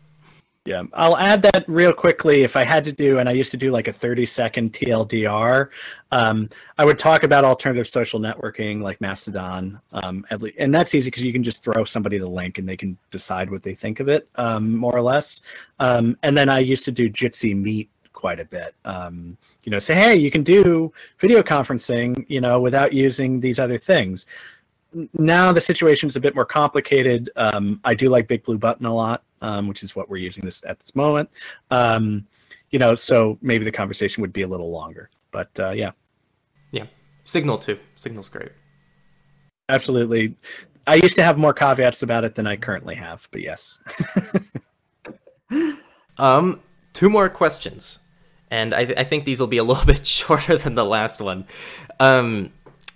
Yeah, 0.66 0.85
I'll 0.95 1.19
add 1.19 1.43
that 1.43 1.65
real 1.69 1.93
quickly. 1.93 2.43
If 2.43 2.57
I 2.57 2.65
had 2.65 2.85
to 2.85 2.93
do, 2.93 3.19
and 3.19 3.28
I 3.28 3.32
used 3.32 3.51
to 3.51 3.59
do 3.59 3.70
like 3.70 3.86
a 3.86 3.93
30 3.93 4.24
second 4.24 4.73
TLDR, 4.73 5.69
um, 6.11 6.49
I 6.78 6.86
would 6.86 6.99
talk 6.99 7.23
about 7.23 7.45
alternative 7.45 7.86
social 7.86 8.19
networking 8.19 8.81
like 8.81 8.99
Mastodon. 8.99 9.78
Um, 9.93 10.24
at 10.31 10.41
least, 10.41 10.57
and 10.59 10.74
that's 10.74 10.95
easy 10.95 11.11
because 11.11 11.23
you 11.23 11.35
can 11.35 11.43
just 11.43 11.62
throw 11.62 11.85
somebody 11.85 12.16
the 12.16 12.27
link 12.27 12.57
and 12.57 12.66
they 12.66 12.78
can 12.78 12.97
decide 13.11 13.51
what 13.51 13.62
they 13.62 13.74
think 13.74 14.01
of 14.01 14.09
it, 14.09 14.27
um, 14.36 14.74
more 14.74 14.97
or 14.97 15.03
less. 15.03 15.43
Um, 15.81 16.16
and 16.23 16.35
then 16.35 16.49
I 16.49 16.61
used 16.61 16.86
to 16.86 16.93
do 16.93 17.11
Jitsi 17.11 17.55
Meet 17.55 17.91
quite 18.15 18.41
a 18.41 18.47
bit. 18.47 18.74
Um, 18.86 19.36
you 19.65 19.70
know, 19.70 19.78
say, 19.78 19.95
hey, 19.95 20.16
you 20.16 20.31
can 20.31 20.43
do 20.43 20.91
video 21.19 21.43
conferencing, 21.43 22.24
you 22.27 22.41
know, 22.41 22.59
without 22.59 22.95
using 22.95 23.39
these 23.39 23.59
other 23.59 23.77
things 23.77 24.27
now 25.15 25.53
the 25.53 25.61
situation 25.61 26.09
is 26.09 26.16
a 26.16 26.20
bit 26.20 26.35
more 26.35 26.45
complicated. 26.45 27.31
Um, 27.36 27.81
I 27.85 27.95
do 27.95 28.09
like 28.09 28.28
Big 28.28 28.45
Blue 28.45 28.59
Button 28.59 28.86
a 28.86 28.95
lot, 28.95 29.23
um, 29.45 29.69
which 29.69 29.83
is 29.83 29.95
what 29.95 30.09
we're 30.09 30.16
using 30.16 30.43
this 30.45 30.62
at 30.66 30.81
this 30.81 30.95
moment. 30.95 31.29
Um, 31.71 32.27
you 32.71 32.79
know, 32.79 32.95
so 32.95 33.39
maybe 33.43 33.65
the 33.65 33.71
conversation 33.71 34.23
would 34.23 34.33
be 34.33 34.43
a 34.43 34.49
little 34.49 34.71
longer. 34.71 35.11
But 35.31 35.51
uh, 35.59 35.71
yeah, 35.71 35.91
yeah, 36.73 36.87
Signal 37.25 37.59
too. 37.59 37.79
Signal's 37.95 38.31
great. 38.31 38.53
Absolutely. 39.69 40.37
I 40.87 40.97
used 40.97 41.16
to 41.16 41.23
have 41.23 41.39
more 41.39 41.53
caveats 41.53 42.03
about 42.03 42.25
it 42.25 42.35
than 42.35 42.47
I 42.47 42.57
currently 42.57 42.95
have, 42.95 43.29
but 43.31 43.43
yes. 43.43 43.79
um, 46.19 46.61
two 46.93 47.11
more 47.11 47.29
questions, 47.29 47.99
and 48.51 48.75
I, 48.75 48.81
I, 48.81 49.05
think 49.05 49.25
these 49.25 49.41
will 49.41 49.47
be 49.47 49.57
a 49.57 49.65
little 49.65 49.85
bit 49.93 50.07
shorter 50.07 50.59
than 50.59 50.75
the 50.75 50.85
last 50.85 51.21
one. 51.21 51.47
Um, 52.01 52.53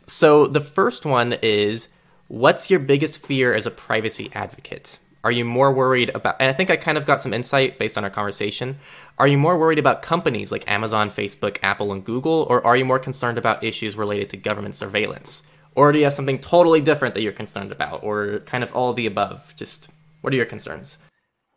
so 0.06 0.46
the 0.46 0.60
first 0.60 1.06
one 1.06 1.34
is 1.42 1.88
what's 2.28 2.70
your 2.70 2.80
biggest 2.80 3.24
fear 3.24 3.54
as 3.54 3.66
a 3.66 3.70
privacy 3.70 4.30
advocate? 4.34 4.98
Are 5.28 5.40
you 5.40 5.44
more 5.44 5.70
worried 5.70 6.10
about 6.14 6.36
and 6.40 6.48
I 6.48 6.54
think 6.54 6.70
I 6.70 6.76
kind 6.76 6.96
of 6.96 7.04
got 7.04 7.20
some 7.20 7.34
insight 7.34 7.78
based 7.78 7.98
on 7.98 8.04
our 8.04 8.08
conversation. 8.08 8.78
Are 9.18 9.28
you 9.28 9.36
more 9.36 9.58
worried 9.58 9.78
about 9.78 10.00
companies 10.00 10.50
like 10.50 10.64
Amazon, 10.70 11.10
Facebook, 11.10 11.58
Apple, 11.62 11.92
and 11.92 12.02
Google, 12.02 12.46
or 12.48 12.66
are 12.66 12.78
you 12.78 12.86
more 12.86 12.98
concerned 12.98 13.36
about 13.36 13.62
issues 13.62 13.94
related 13.94 14.30
to 14.30 14.38
government 14.38 14.74
surveillance? 14.74 15.42
Or 15.74 15.92
do 15.92 15.98
you 15.98 16.04
have 16.04 16.14
something 16.14 16.38
totally 16.38 16.80
different 16.80 17.14
that 17.14 17.20
you're 17.20 17.32
concerned 17.32 17.72
about, 17.72 18.02
or 18.02 18.38
kind 18.46 18.64
of 18.64 18.74
all 18.74 18.88
of 18.88 18.96
the 18.96 19.04
above? 19.04 19.52
Just 19.54 19.90
what 20.22 20.32
are 20.32 20.36
your 20.36 20.46
concerns? 20.46 20.96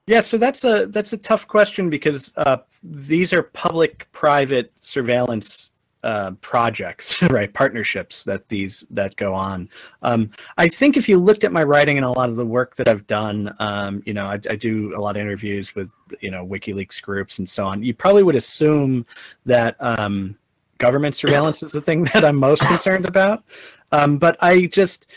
Yeah, 0.05 0.19
so 0.19 0.37
that's 0.37 0.65
a 0.65 0.87
that's 0.87 1.13
a 1.13 1.17
tough 1.17 1.47
question 1.47 1.89
because 1.89 2.33
uh, 2.35 2.57
these 2.83 3.31
are 3.31 3.43
public-private 3.43 4.73
surveillance 4.81 5.71
uh, 6.03 6.31
projects, 6.41 7.21
right? 7.29 7.53
Partnerships 7.53 8.23
that 8.23 8.47
these 8.49 8.85
that 8.89 9.15
go 9.15 9.33
on. 9.33 9.69
Um, 10.01 10.31
I 10.57 10.67
think 10.67 10.97
if 10.97 11.07
you 11.07 11.17
looked 11.17 11.43
at 11.43 11.51
my 11.51 11.63
writing 11.63 11.97
and 11.97 12.05
a 12.05 12.11
lot 12.11 12.29
of 12.29 12.35
the 12.35 12.45
work 12.45 12.75
that 12.75 12.87
I've 12.87 13.07
done, 13.07 13.53
um, 13.59 14.01
you 14.05 14.13
know, 14.13 14.25
I, 14.25 14.39
I, 14.49 14.55
do 14.55 14.95
a 14.95 14.99
lot 14.99 15.15
of 15.15 15.21
interviews 15.21 15.75
with 15.75 15.91
you 16.19 16.31
know 16.31 16.45
WikiLeaks 16.45 17.01
groups 17.01 17.39
and 17.39 17.47
so 17.47 17.65
on. 17.65 17.83
You 17.83 17.93
probably 17.93 18.23
would 18.23 18.35
assume 18.35 19.05
that 19.45 19.75
um, 19.79 20.37
government 20.77 21.15
surveillance 21.15 21.63
is 21.63 21.71
the 21.71 21.81
thing 21.81 22.03
that 22.13 22.25
I'm 22.25 22.37
most 22.37 22.65
concerned 22.65 23.07
about. 23.07 23.43
Um, 23.91 24.17
but 24.17 24.37
I 24.41 24.65
just 24.67 25.07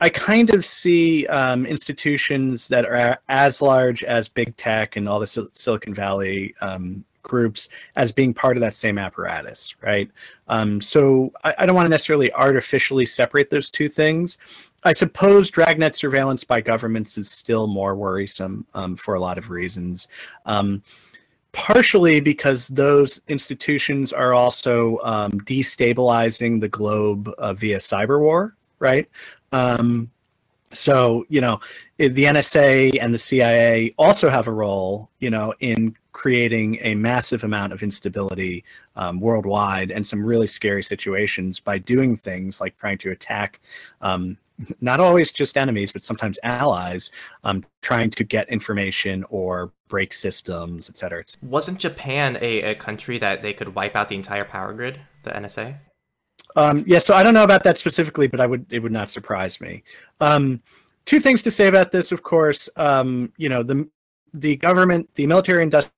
I 0.00 0.08
kind 0.08 0.50
of 0.54 0.64
see 0.64 1.26
um, 1.26 1.66
institutions 1.66 2.68
that 2.68 2.86
are 2.86 3.18
as 3.28 3.60
large 3.60 4.02
as 4.02 4.28
big 4.28 4.56
tech 4.56 4.96
and 4.96 5.06
all 5.06 5.20
the 5.20 5.26
Sil- 5.28 5.52
Silicon 5.52 5.92
Valley 5.92 6.54
um, 6.62 7.04
groups 7.22 7.68
as 7.96 8.12
being 8.12 8.34
part 8.34 8.56
of 8.56 8.60
that 8.60 8.74
same 8.74 8.98
apparatus, 8.98 9.74
right? 9.82 10.10
Um, 10.48 10.80
so 10.80 11.32
I, 11.44 11.54
I, 11.58 11.66
don't 11.66 11.76
want 11.76 11.86
to 11.86 11.90
necessarily 11.90 12.32
artificially 12.32 13.06
separate 13.06 13.50
those 13.50 13.70
two 13.70 13.88
things. 13.88 14.38
I 14.84 14.92
suppose 14.92 15.50
dragnet 15.50 15.94
surveillance 15.94 16.44
by 16.44 16.60
governments 16.60 17.18
is 17.18 17.30
still 17.30 17.66
more 17.66 17.94
worrisome 17.94 18.66
um, 18.74 18.96
for 18.96 19.14
a 19.14 19.20
lot 19.20 19.38
of 19.38 19.50
reasons. 19.50 20.08
Um, 20.46 20.82
partially 21.52 22.20
because 22.20 22.68
those 22.68 23.20
institutions 23.28 24.12
are 24.12 24.34
also 24.34 24.98
um, 25.02 25.32
destabilizing 25.42 26.60
the 26.60 26.68
globe 26.68 27.28
uh, 27.38 27.52
via 27.52 27.78
cyber 27.78 28.20
war, 28.20 28.56
right? 28.78 29.08
Um, 29.52 30.10
so 30.72 31.24
you 31.28 31.40
know 31.40 31.60
the 31.98 32.24
nsa 32.24 32.96
and 33.00 33.12
the 33.12 33.18
cia 33.18 33.92
also 33.98 34.30
have 34.30 34.46
a 34.46 34.52
role 34.52 35.10
you 35.18 35.30
know 35.30 35.52
in 35.60 35.94
creating 36.12 36.78
a 36.82 36.94
massive 36.94 37.44
amount 37.44 37.72
of 37.72 37.82
instability 37.82 38.64
um, 38.96 39.20
worldwide 39.20 39.90
and 39.90 40.06
some 40.06 40.24
really 40.24 40.46
scary 40.46 40.82
situations 40.82 41.60
by 41.60 41.78
doing 41.78 42.16
things 42.16 42.60
like 42.60 42.76
trying 42.78 42.98
to 42.98 43.10
attack 43.10 43.60
um, 44.00 44.36
not 44.80 45.00
always 45.00 45.32
just 45.32 45.56
enemies, 45.56 45.92
but 45.92 46.02
sometimes 46.02 46.38
allies, 46.42 47.10
um, 47.44 47.64
trying 47.82 48.10
to 48.10 48.24
get 48.24 48.48
information 48.48 49.24
or 49.30 49.72
break 49.88 50.12
systems, 50.12 50.90
et 50.90 50.98
cetera. 50.98 51.24
Wasn't 51.42 51.78
Japan 51.78 52.38
a, 52.40 52.62
a 52.62 52.74
country 52.74 53.18
that 53.18 53.42
they 53.42 53.52
could 53.52 53.74
wipe 53.74 53.96
out 53.96 54.08
the 54.08 54.16
entire 54.16 54.44
power 54.44 54.72
grid, 54.72 55.00
the 55.22 55.30
NSA? 55.30 55.78
Um, 56.56 56.84
yeah, 56.86 56.98
so 56.98 57.14
I 57.14 57.22
don't 57.22 57.34
know 57.34 57.44
about 57.44 57.62
that 57.64 57.78
specifically, 57.78 58.26
but 58.26 58.40
I 58.40 58.46
would 58.46 58.66
it 58.72 58.80
would 58.80 58.92
not 58.92 59.08
surprise 59.08 59.60
me. 59.60 59.82
Um, 60.20 60.60
two 61.04 61.20
things 61.20 61.42
to 61.42 61.50
say 61.50 61.68
about 61.68 61.92
this, 61.92 62.12
of 62.12 62.22
course. 62.22 62.68
Um, 62.76 63.32
you 63.36 63.48
know, 63.48 63.62
the 63.62 63.88
the 64.34 64.56
government, 64.56 65.08
the 65.14 65.26
military 65.26 65.62
industrial 65.62 65.92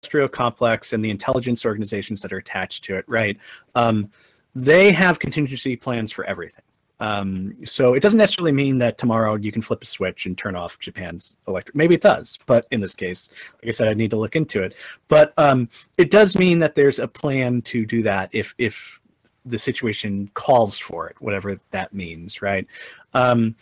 industrial 0.00 0.28
complex 0.28 0.92
and 0.92 1.04
the 1.04 1.10
intelligence 1.10 1.64
organizations 1.66 2.22
that 2.22 2.32
are 2.32 2.38
attached 2.38 2.84
to 2.84 2.96
it, 2.96 3.04
right? 3.08 3.36
Um, 3.74 4.10
they 4.54 4.92
have 4.92 5.18
contingency 5.18 5.76
plans 5.76 6.12
for 6.12 6.24
everything. 6.24 6.64
Um, 7.00 7.54
so 7.64 7.94
it 7.94 8.00
doesn't 8.00 8.18
necessarily 8.18 8.50
mean 8.50 8.78
that 8.78 8.98
tomorrow 8.98 9.36
you 9.36 9.52
can 9.52 9.62
flip 9.62 9.82
a 9.82 9.86
switch 9.86 10.26
and 10.26 10.36
turn 10.36 10.56
off 10.56 10.78
Japan's 10.80 11.36
electric. 11.46 11.76
Maybe 11.76 11.94
it 11.94 12.00
does, 12.00 12.38
but 12.46 12.66
in 12.72 12.80
this 12.80 12.96
case, 12.96 13.30
like 13.54 13.68
I 13.68 13.70
said, 13.70 13.88
I 13.88 13.94
need 13.94 14.10
to 14.10 14.16
look 14.16 14.34
into 14.34 14.62
it. 14.62 14.74
But 15.06 15.32
um, 15.36 15.68
it 15.96 16.10
does 16.10 16.36
mean 16.36 16.58
that 16.58 16.74
there's 16.74 16.98
a 16.98 17.06
plan 17.06 17.62
to 17.62 17.86
do 17.86 18.02
that 18.02 18.30
if 18.32 18.52
if 18.58 19.00
the 19.46 19.58
situation 19.58 20.28
calls 20.34 20.76
for 20.76 21.08
it, 21.08 21.16
whatever 21.20 21.58
that 21.70 21.92
means, 21.94 22.42
right? 22.42 22.66
Um, 23.14 23.54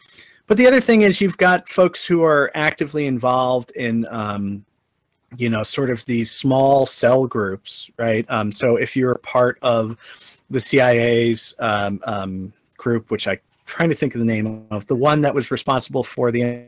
but 0.46 0.56
the 0.56 0.66
other 0.66 0.80
thing 0.80 1.02
is 1.02 1.20
you've 1.20 1.36
got 1.36 1.68
folks 1.68 2.06
who 2.06 2.22
are 2.22 2.50
actively 2.54 3.06
involved 3.06 3.70
in 3.72 4.06
um, 4.06 4.64
you 5.36 5.48
know, 5.48 5.62
sort 5.62 5.90
of 5.90 6.05
these 6.07 6.31
small 6.31 6.86
cell 6.86 7.27
groups, 7.27 7.90
right? 7.98 8.24
Um, 8.28 8.53
so 8.53 8.77
if 8.77 8.97
you're 8.97 9.16
part 9.16 9.59
of 9.62 9.97
the 10.51 10.61
CIA's 10.61 11.55
um, 11.59 12.01
um, 12.05 12.53
group, 12.77 13.11
which 13.11 13.27
I'm 13.27 13.39
trying 13.66 13.89
to 13.89 13.94
think 13.94 14.15
of 14.15 14.20
the 14.20 14.24
name 14.24 14.66
of, 14.70 14.86
the 14.86 14.94
one 14.94 15.20
that 15.23 15.35
was 15.35 15.51
responsible 15.51 16.05
for 16.05 16.31
the 16.31 16.66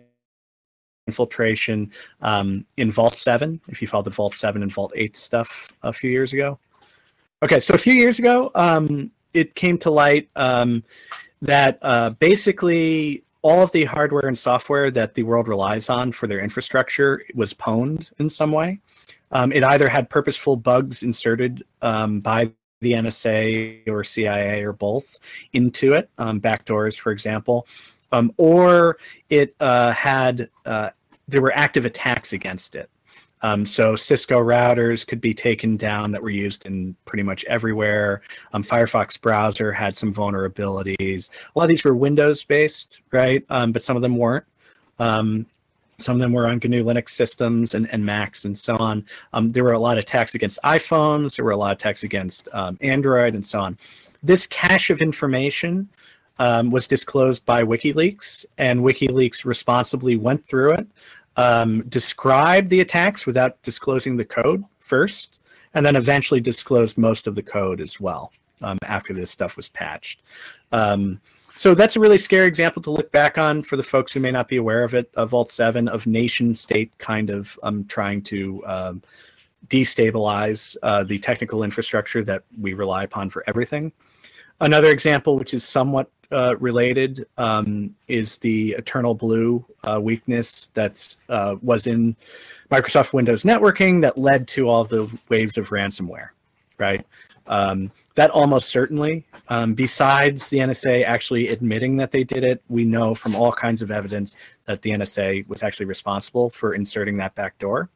infiltration 1.07 1.91
um, 2.21 2.67
in 2.77 2.91
Vault 2.91 3.15
7, 3.15 3.61
if 3.69 3.81
you 3.81 3.89
followed 3.89 4.07
the 4.07 4.11
Vault 4.11 4.37
7 4.37 4.63
and 4.63 4.73
Vault 4.73 4.93
8 4.95 5.17
stuff 5.17 5.73
a 5.83 5.93
few 5.93 6.11
years 6.11 6.33
ago. 6.33 6.59
Okay, 7.43 7.61
so 7.61 7.75
a 7.75 7.79
few 7.79 7.95
years 7.95 8.19
ago, 8.19 8.51
um, 8.57 9.13
it 9.33 9.55
came 9.55 9.79
to 9.79 9.91
light 9.91 10.29
um, 10.35 10.83
that 11.41 11.79
uh, 11.83 12.11
basically 12.11 13.23
all 13.43 13.62
of 13.62 13.73
the 13.73 13.85
hardware 13.85 14.27
and 14.27 14.39
software 14.39 14.90
that 14.90 15.15
the 15.15 15.23
world 15.23 15.48
relies 15.48 15.89
on 15.89 16.12
for 16.12 16.27
their 16.27 16.40
infrastructure 16.40 17.23
was 17.35 17.55
pwned 17.55 18.10
in 18.19 18.28
some 18.28 18.52
way. 18.52 18.81
Um, 19.31 19.52
it 19.52 19.62
either 19.62 19.89
had 19.89 20.10
purposeful 20.10 20.56
bugs 20.56 21.02
inserted 21.02 21.62
um, 21.82 22.20
by 22.20 22.51
the 22.81 22.93
NSA 22.93 23.89
or 23.89 24.05
CIA 24.05 24.62
or 24.62 24.73
both 24.73 25.19
into 25.52 25.93
it, 25.93 26.09
um, 26.19 26.40
backdoors, 26.40 26.98
for 26.98 27.12
example, 27.12 27.66
um, 28.12 28.32
or 28.36 28.98
it 29.28 29.55
uh, 29.60 29.93
had 29.93 30.48
uh, 30.65 30.90
there 31.27 31.43
were 31.43 31.52
active 31.55 31.85
attacks 31.85 32.32
against 32.32 32.74
it. 32.74 32.89
Um, 33.43 33.65
so 33.65 33.94
Cisco 33.94 34.39
routers 34.39 35.06
could 35.06 35.20
be 35.20 35.35
taken 35.35 35.77
down 35.77 36.10
that 36.12 36.23
were 36.23 36.31
used 36.31 36.66
in 36.66 36.97
pretty 37.05 37.23
much 37.23 37.44
everywhere. 37.44 38.23
Um, 38.52 38.62
Firefox 38.62 39.20
browser 39.20 39.73
had 39.73 39.97
some 39.97 40.12
vulnerabilities. 40.12 41.31
A 41.55 41.59
lot 41.59 41.65
of 41.65 41.69
these 41.69 41.85
were 41.85 41.94
Windows 41.94 42.44
based, 42.44 43.01
right? 43.12 43.44
Um, 43.51 43.73
but 43.73 43.82
some 43.82 43.97
of 43.97 44.02
them 44.02 44.16
weren't. 44.16 44.44
Um, 44.98 45.47
some 46.01 46.15
of 46.15 46.20
them 46.20 46.32
were 46.32 46.48
on 46.48 46.60
GNU 46.62 46.85
Linux 46.85 47.10
systems 47.10 47.74
and, 47.74 47.93
and 47.93 48.05
Macs 48.05 48.44
and 48.44 48.56
so 48.56 48.77
on. 48.77 49.05
Um, 49.32 49.51
there 49.51 49.65
were 49.65 49.73
a 49.73 49.81
lot 49.81 49.98
of 49.98 50.02
attacks 50.02 50.35
against 50.35 50.60
iPhones. 50.62 51.36
There 51.36 51.44
were 51.44 51.51
a 51.51 51.56
lot 51.56 51.73
of 51.73 51.78
attacks 51.78 52.05
against 52.05 52.48
um, 52.52 52.78
Android 52.81 53.35
and 53.35 53.44
so 53.44 53.59
on. 53.60 53.77
This 54.23 54.47
cache 54.47 54.90
of 54.90 55.01
information 55.01 55.89
um, 56.39 56.70
was 56.70 56.86
disclosed 56.86 57.44
by 57.44 57.62
WikiLeaks, 57.62 58.47
and 58.59 58.81
WikiLeaks 58.81 59.44
responsibly 59.44 60.16
went 60.16 60.44
through 60.44 60.74
it, 60.74 60.86
um, 61.39 61.82
described 61.89 62.69
the 62.69 62.81
attacks 62.81 63.24
without 63.24 63.62
disclosing 63.62 64.16
the 64.16 64.24
code 64.24 64.65
first, 64.81 65.39
and 65.73 65.86
then 65.86 65.97
eventually 65.97 66.40
disclosed 66.40 66.98
most 66.98 67.27
of 67.27 67.36
the 67.36 67.43
code 67.43 67.81
as 67.81 68.01
well 68.01 68.32
um, 68.60 68.77
after 68.82 69.15
this 69.15 69.31
stuff 69.31 69.56
was 69.56 69.69
patched. 69.69 70.20
Um, 70.73 71.20
so 71.55 71.74
that's 71.74 71.97
a 71.97 72.01
really 72.01 72.19
scary 72.19 72.47
example 72.47 72.82
to 72.82 72.90
look 72.90 73.10
back 73.12 73.39
on 73.39 73.62
for 73.62 73.77
the 73.77 73.82
folks 73.82 74.12
who 74.12 74.20
may 74.20 74.31
not 74.31 74.48
be 74.48 74.56
aware 74.56 74.85
of 74.85 74.94
it. 74.94 75.10
Of 75.15 75.31
Vault 75.31 75.51
7 75.51 75.89
of 75.89 76.06
nation 76.06 76.55
state 76.55 76.97
kind 76.98 77.31
of 77.31 77.59
um, 77.62 77.85
trying 77.85 78.23
to 78.23 78.65
um, 78.66 79.02
destabilize 79.69 80.77
uh, 80.82 81.05
the 81.05 81.19
technical 81.19 81.62
infrastructure 81.62 82.24
that 82.24 82.43
we 82.60 82.74
rely 82.74 83.05
upon 83.05 83.31
for 83.31 83.44
everything. 83.47 83.93
Another 84.60 84.89
example, 84.90 85.36
which 85.39 85.55
is 85.55 85.65
somewhat 85.65 86.10
uh, 86.31 86.57
related, 86.59 87.27
um, 87.39 87.95
is 88.07 88.39
the 88.39 88.73
Eternal 88.73 89.15
Blue 89.15 89.65
uh, 89.85 90.01
weakness 90.01 90.67
that 90.75 91.17
uh, 91.29 91.57
was 91.63 91.87
in 91.87 92.17
Microsoft 92.71 93.13
Windows 93.13 93.45
networking 93.45 94.03
that 94.03 94.19
led 94.19 94.47
to 94.49 94.69
all 94.69 94.85
the 94.85 95.13
waves 95.29 95.57
of 95.57 95.71
ransomware, 95.71 96.29
right? 96.79 97.07
Um, 97.47 97.91
that 98.15 98.31
almost 98.31 98.69
certainly, 98.69 99.25
um, 99.49 99.73
besides 99.73 100.51
the 100.51 100.59
NSA 100.59 101.05
actually 101.07 101.49
admitting 101.49 101.97
that 101.97 102.11
they 102.11 102.23
did 102.23 102.45
it, 102.45 102.63
we 102.69 102.85
know 102.85 103.15
from 103.15 103.35
all 103.35 103.53
kinds 103.53 103.81
of 103.81 103.91
evidence 103.91 104.37
that 104.67 104.83
the 104.83 104.91
NSA 104.91 105.49
was 105.49 105.63
actually 105.63 105.87
responsible 105.87 106.51
for 106.51 106.75
inserting 106.75 107.17
that 107.17 107.35
backdoor. 107.35 107.89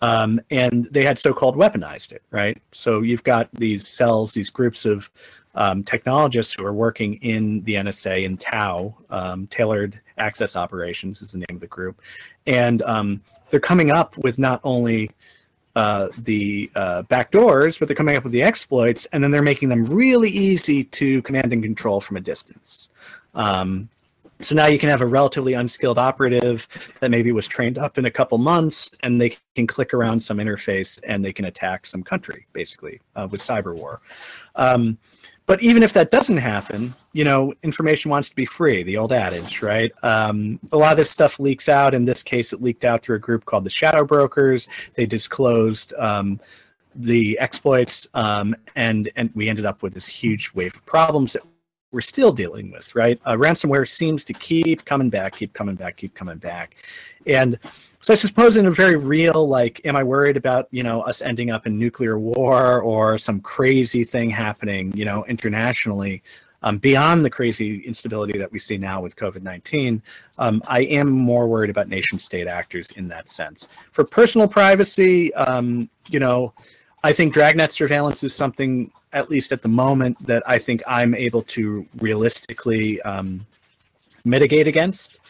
Um, 0.00 0.40
and 0.50 0.86
they 0.92 1.04
had 1.04 1.18
so-called 1.18 1.56
weaponized 1.56 2.12
it, 2.12 2.22
right? 2.30 2.60
So 2.72 3.00
you've 3.00 3.24
got 3.24 3.50
these 3.52 3.86
cells, 3.86 4.32
these 4.32 4.50
groups 4.50 4.84
of 4.84 5.10
um, 5.54 5.82
technologists 5.82 6.52
who 6.52 6.64
are 6.64 6.72
working 6.72 7.14
in 7.14 7.62
the 7.64 7.74
NSA 7.74 8.24
in 8.24 8.36
TAO, 8.36 8.94
um, 9.10 9.48
Tailored 9.48 10.00
Access 10.16 10.54
Operations 10.54 11.20
is 11.20 11.32
the 11.32 11.38
name 11.38 11.56
of 11.56 11.60
the 11.60 11.66
group, 11.66 12.00
and 12.46 12.80
um, 12.82 13.20
they're 13.50 13.58
coming 13.58 13.90
up 13.90 14.16
with 14.18 14.38
not 14.38 14.60
only 14.62 15.10
uh, 15.74 16.08
the 16.18 16.70
uh, 16.74 17.02
backdoors, 17.04 17.78
but 17.78 17.88
they're 17.88 17.96
coming 17.96 18.16
up 18.16 18.24
with 18.24 18.32
the 18.32 18.42
exploits, 18.42 19.06
and 19.12 19.22
then 19.22 19.30
they're 19.30 19.42
making 19.42 19.68
them 19.68 19.84
really 19.84 20.30
easy 20.30 20.84
to 20.84 21.22
command 21.22 21.52
and 21.52 21.62
control 21.62 22.00
from 22.00 22.16
a 22.16 22.20
distance. 22.20 22.90
Um, 23.34 23.88
so 24.40 24.54
now 24.54 24.66
you 24.66 24.78
can 24.78 24.88
have 24.88 25.00
a 25.00 25.06
relatively 25.06 25.54
unskilled 25.54 25.98
operative 25.98 26.68
that 27.00 27.10
maybe 27.10 27.32
was 27.32 27.48
trained 27.48 27.78
up 27.78 27.98
in 27.98 28.04
a 28.04 28.10
couple 28.10 28.38
months, 28.38 28.90
and 29.02 29.20
they 29.20 29.36
can 29.54 29.66
click 29.66 29.92
around 29.92 30.20
some 30.20 30.38
interface 30.38 31.00
and 31.04 31.24
they 31.24 31.32
can 31.32 31.46
attack 31.46 31.86
some 31.86 32.02
country, 32.02 32.46
basically, 32.52 33.00
uh, 33.16 33.26
with 33.30 33.40
cyber 33.40 33.74
war. 33.74 34.00
Um, 34.54 34.98
but 35.46 35.62
even 35.62 35.82
if 35.82 35.94
that 35.94 36.10
doesn't 36.10 36.36
happen, 36.36 36.94
you 37.14 37.24
know, 37.24 37.54
information 37.62 38.10
wants 38.10 38.28
to 38.28 38.36
be 38.36 38.44
free, 38.44 38.82
the 38.82 38.98
old 38.98 39.12
adage, 39.12 39.62
right? 39.62 39.90
Um, 40.02 40.60
a 40.72 40.76
lot 40.76 40.92
of 40.92 40.98
this 40.98 41.10
stuff 41.10 41.40
leaks 41.40 41.70
out. 41.70 41.94
In 41.94 42.04
this 42.04 42.22
case, 42.22 42.52
it 42.52 42.60
leaked 42.60 42.84
out 42.84 43.02
through 43.02 43.16
a 43.16 43.20
group 43.20 43.46
called 43.46 43.64
the 43.64 43.70
Shadow 43.70 44.04
Brokers. 44.04 44.68
They 44.94 45.06
disclosed 45.06 45.94
um, 45.94 46.38
the 46.94 47.38
exploits, 47.38 48.06
um, 48.12 48.54
and 48.76 49.10
and 49.16 49.30
we 49.34 49.48
ended 49.48 49.64
up 49.64 49.82
with 49.82 49.94
this 49.94 50.06
huge 50.06 50.52
wave 50.52 50.74
of 50.74 50.84
problems 50.84 51.32
that 51.32 51.42
we're 51.90 52.00
still 52.00 52.32
dealing 52.32 52.70
with, 52.70 52.94
right? 52.94 53.20
Uh, 53.24 53.32
ransomware 53.32 53.88
seems 53.88 54.24
to 54.24 54.32
keep 54.34 54.84
coming 54.84 55.08
back, 55.08 55.34
keep 55.34 55.52
coming 55.54 55.74
back, 55.74 55.96
keep 55.96 56.14
coming 56.14 56.38
back, 56.38 56.76
and 57.26 57.58
so 58.00 58.12
I 58.12 58.16
suppose 58.16 58.56
in 58.56 58.66
a 58.66 58.70
very 58.70 58.96
real, 58.96 59.48
like, 59.48 59.80
am 59.84 59.96
I 59.96 60.02
worried 60.02 60.36
about 60.36 60.68
you 60.70 60.82
know 60.82 61.02
us 61.02 61.22
ending 61.22 61.50
up 61.50 61.66
in 61.66 61.78
nuclear 61.78 62.18
war 62.18 62.80
or 62.80 63.18
some 63.18 63.40
crazy 63.40 64.04
thing 64.04 64.30
happening, 64.30 64.96
you 64.96 65.04
know, 65.04 65.24
internationally? 65.26 66.22
Um, 66.62 66.78
beyond 66.78 67.24
the 67.24 67.30
crazy 67.30 67.82
instability 67.82 68.36
that 68.36 68.50
we 68.50 68.58
see 68.58 68.78
now 68.78 69.00
with 69.00 69.14
COVID 69.14 69.42
19, 69.42 70.02
um, 70.38 70.60
I 70.66 70.80
am 70.80 71.08
more 71.08 71.46
worried 71.46 71.70
about 71.70 71.88
nation 71.88 72.18
state 72.18 72.48
actors 72.48 72.90
in 72.92 73.06
that 73.08 73.28
sense. 73.28 73.68
For 73.92 74.04
personal 74.04 74.48
privacy, 74.48 75.32
um, 75.34 75.88
you 76.08 76.18
know, 76.18 76.52
I 77.04 77.12
think 77.12 77.32
dragnet 77.32 77.72
surveillance 77.72 78.24
is 78.24 78.34
something, 78.34 78.90
at 79.12 79.30
least 79.30 79.52
at 79.52 79.62
the 79.62 79.68
moment, 79.68 80.16
that 80.26 80.42
I 80.46 80.58
think 80.58 80.82
I'm 80.86 81.14
able 81.14 81.42
to 81.42 81.86
realistically 81.98 83.00
um, 83.02 83.46
mitigate 84.24 84.66
against. 84.66 85.20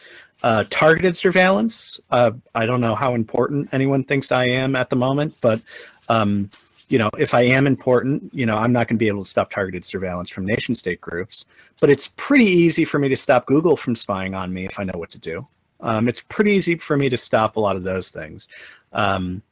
Uh, 0.41 0.63
targeted 0.69 1.17
surveillance, 1.17 1.99
uh, 2.11 2.31
I 2.55 2.65
don't 2.65 2.79
know 2.79 2.95
how 2.95 3.13
important 3.13 3.69
anyone 3.73 4.05
thinks 4.05 4.31
I 4.31 4.45
am 4.45 4.75
at 4.75 4.89
the 4.89 4.95
moment, 4.95 5.35
but 5.41 5.61
um, 6.07 6.49
you 6.89 6.97
know, 6.97 7.09
if 7.17 7.33
I 7.33 7.41
am 7.41 7.67
important, 7.67 8.33
you 8.33 8.45
know, 8.45 8.57
I'm 8.57 8.71
not 8.71 8.87
going 8.87 8.97
to 8.97 8.99
be 8.99 9.07
able 9.07 9.23
to 9.23 9.29
stop 9.29 9.51
targeted 9.51 9.85
surveillance 9.85 10.29
from 10.29 10.45
nation 10.45 10.73
state 10.73 10.99
groups. 10.99 11.45
But 11.79 11.91
it's 11.91 12.09
pretty 12.17 12.45
easy 12.45 12.83
for 12.83 12.97
me 12.99 13.09
to 13.09 13.15
stop 13.15 13.45
Google 13.45 13.77
from 13.77 13.95
spying 13.95 14.33
on 14.33 14.51
me 14.51 14.65
if 14.65 14.79
I 14.79 14.83
know 14.83 14.97
what 14.97 15.11
to 15.11 15.19
do. 15.19 15.47
Um, 15.81 16.07
it's 16.07 16.23
pretty 16.27 16.51
easy 16.51 16.75
for 16.75 16.97
me 16.97 17.07
to 17.07 17.15
stop 17.15 17.55
a 17.55 17.59
lot 17.59 17.75
of 17.75 17.83
those 17.83 18.09
things. 18.09 18.49
Um, 18.91 19.43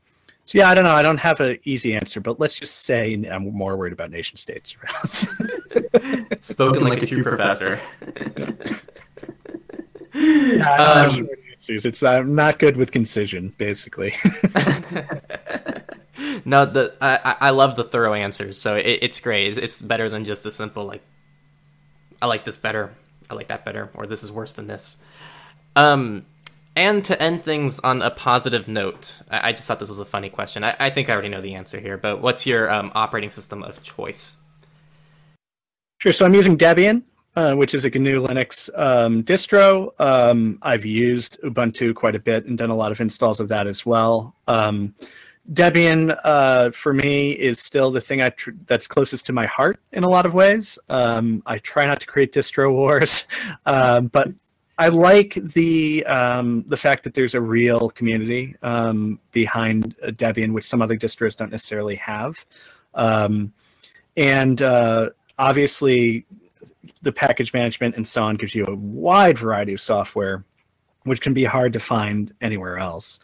so 0.47 0.57
yeah, 0.57 0.69
I 0.69 0.75
don't 0.75 0.85
know. 0.85 0.95
I 0.95 1.03
don't 1.03 1.19
have 1.19 1.41
an 1.41 1.59
easy 1.65 1.93
answer, 1.93 2.21
but 2.21 2.39
let's 2.39 2.57
just 2.57 2.85
say 2.85 3.21
I'm 3.29 3.51
more 3.51 3.75
worried 3.75 3.91
about 3.91 4.11
nation 4.11 4.37
states. 4.37 4.77
Spoken 6.41 6.85
like 6.85 7.03
a 7.03 7.05
true 7.05 7.21
professor. 7.21 7.77
yeah, 10.13 11.05
um, 11.09 11.27
it's 11.67 12.01
I'm 12.01 12.33
not 12.33 12.59
good 12.59 12.77
with 12.77 12.93
concision, 12.93 13.53
basically. 13.57 14.13
no, 16.45 16.65
the 16.65 16.95
I 17.01 17.35
I 17.41 17.49
love 17.49 17.75
the 17.75 17.83
thorough 17.83 18.13
answers, 18.13 18.57
so 18.57 18.77
it, 18.77 18.99
it's 19.01 19.19
great. 19.19 19.57
It's 19.57 19.81
better 19.81 20.07
than 20.07 20.23
just 20.23 20.45
a 20.45 20.51
simple 20.51 20.85
like, 20.85 21.01
I 22.21 22.27
like 22.27 22.45
this 22.45 22.57
better, 22.57 22.93
I 23.29 23.33
like 23.33 23.49
that 23.49 23.65
better, 23.65 23.89
or 23.95 24.05
this 24.05 24.23
is 24.23 24.31
worse 24.31 24.53
than 24.53 24.67
this. 24.67 24.95
Um, 25.75 26.25
and 26.77 27.03
to 27.05 27.19
end 27.21 27.43
things 27.43 27.79
on 27.79 28.03
a 28.03 28.11
positive 28.11 28.67
note, 28.67 29.19
I, 29.31 29.49
I 29.49 29.51
just 29.51 29.67
thought 29.67 29.79
this 29.79 29.89
was 29.89 29.97
a 29.97 30.05
funny 30.05 30.29
question. 30.29 30.63
I, 30.63 30.75
I, 30.79 30.89
think 30.91 31.09
I 31.09 31.13
already 31.13 31.29
know 31.29 31.41
the 31.41 31.55
answer 31.55 31.79
here, 31.79 31.97
but 31.97 32.21
what's 32.21 32.45
your 32.45 32.71
um, 32.71 32.91
operating 32.93 33.31
system 33.31 33.63
of 33.63 33.81
choice? 33.81 34.37
Sure. 35.97 36.13
So 36.13 36.23
I'm 36.23 36.35
using 36.35 36.55
Debian, 36.55 37.01
uh, 37.35 37.55
which 37.55 37.73
is 37.73 37.83
a 37.83 37.89
GNU 37.89 38.21
Linux 38.21 38.69
um, 38.77 39.23
distro. 39.23 39.99
Um, 39.99 40.59
I've 40.61 40.85
used 40.85 41.41
Ubuntu 41.41 41.95
quite 41.95 42.13
a 42.13 42.19
bit 42.19 42.45
and 42.45 42.55
done 42.55 42.69
a 42.69 42.75
lot 42.75 42.91
of 42.91 43.01
installs 43.01 43.39
of 43.39 43.49
that 43.49 43.65
as 43.65 43.83
well. 43.83 44.35
Um, 44.47 44.93
Debian, 45.51 46.15
uh, 46.23 46.69
for 46.71 46.93
me, 46.93 47.31
is 47.31 47.59
still 47.59 47.89
the 47.89 48.01
thing 48.01 48.21
tr- 48.35 48.51
that's 48.67 48.85
closest 48.87 49.25
to 49.25 49.33
my 49.33 49.47
heart 49.47 49.79
in 49.93 50.03
a 50.03 50.09
lot 50.09 50.27
of 50.27 50.35
ways. 50.35 50.77
Um, 50.89 51.41
I 51.47 51.57
try 51.57 51.87
not 51.87 52.01
to 52.01 52.05
create 52.05 52.33
distro 52.33 52.71
wars, 52.71 53.25
um, 53.65 54.07
but 54.11 54.27
I 54.79 54.89
like 54.89 55.33
the 55.33 56.05
um, 56.05 56.63
the 56.67 56.77
fact 56.77 57.03
that 57.03 57.15
there's 57.15 57.33
a 57.33 57.41
real 57.41 57.89
community 57.89 58.55
um, 58.61 59.19
behind 59.31 59.95
Debian, 59.97 60.53
which 60.53 60.65
some 60.65 60.81
other 60.81 60.97
distros 60.97 61.35
don't 61.35 61.49
necessarily 61.49 61.95
have, 61.95 62.45
um, 62.93 63.51
and 64.15 64.61
uh, 64.61 65.09
obviously 65.39 66.25
the 67.01 67.11
package 67.11 67.53
management 67.53 67.95
and 67.95 68.07
so 68.07 68.23
on 68.23 68.35
gives 68.35 68.53
you 68.53 68.65
a 68.65 68.75
wide 68.75 69.37
variety 69.37 69.73
of 69.73 69.79
software, 69.79 70.43
which 71.03 71.21
can 71.21 71.33
be 71.33 71.43
hard 71.43 71.73
to 71.73 71.79
find 71.79 72.33
anywhere 72.41 72.77
else. 72.77 73.19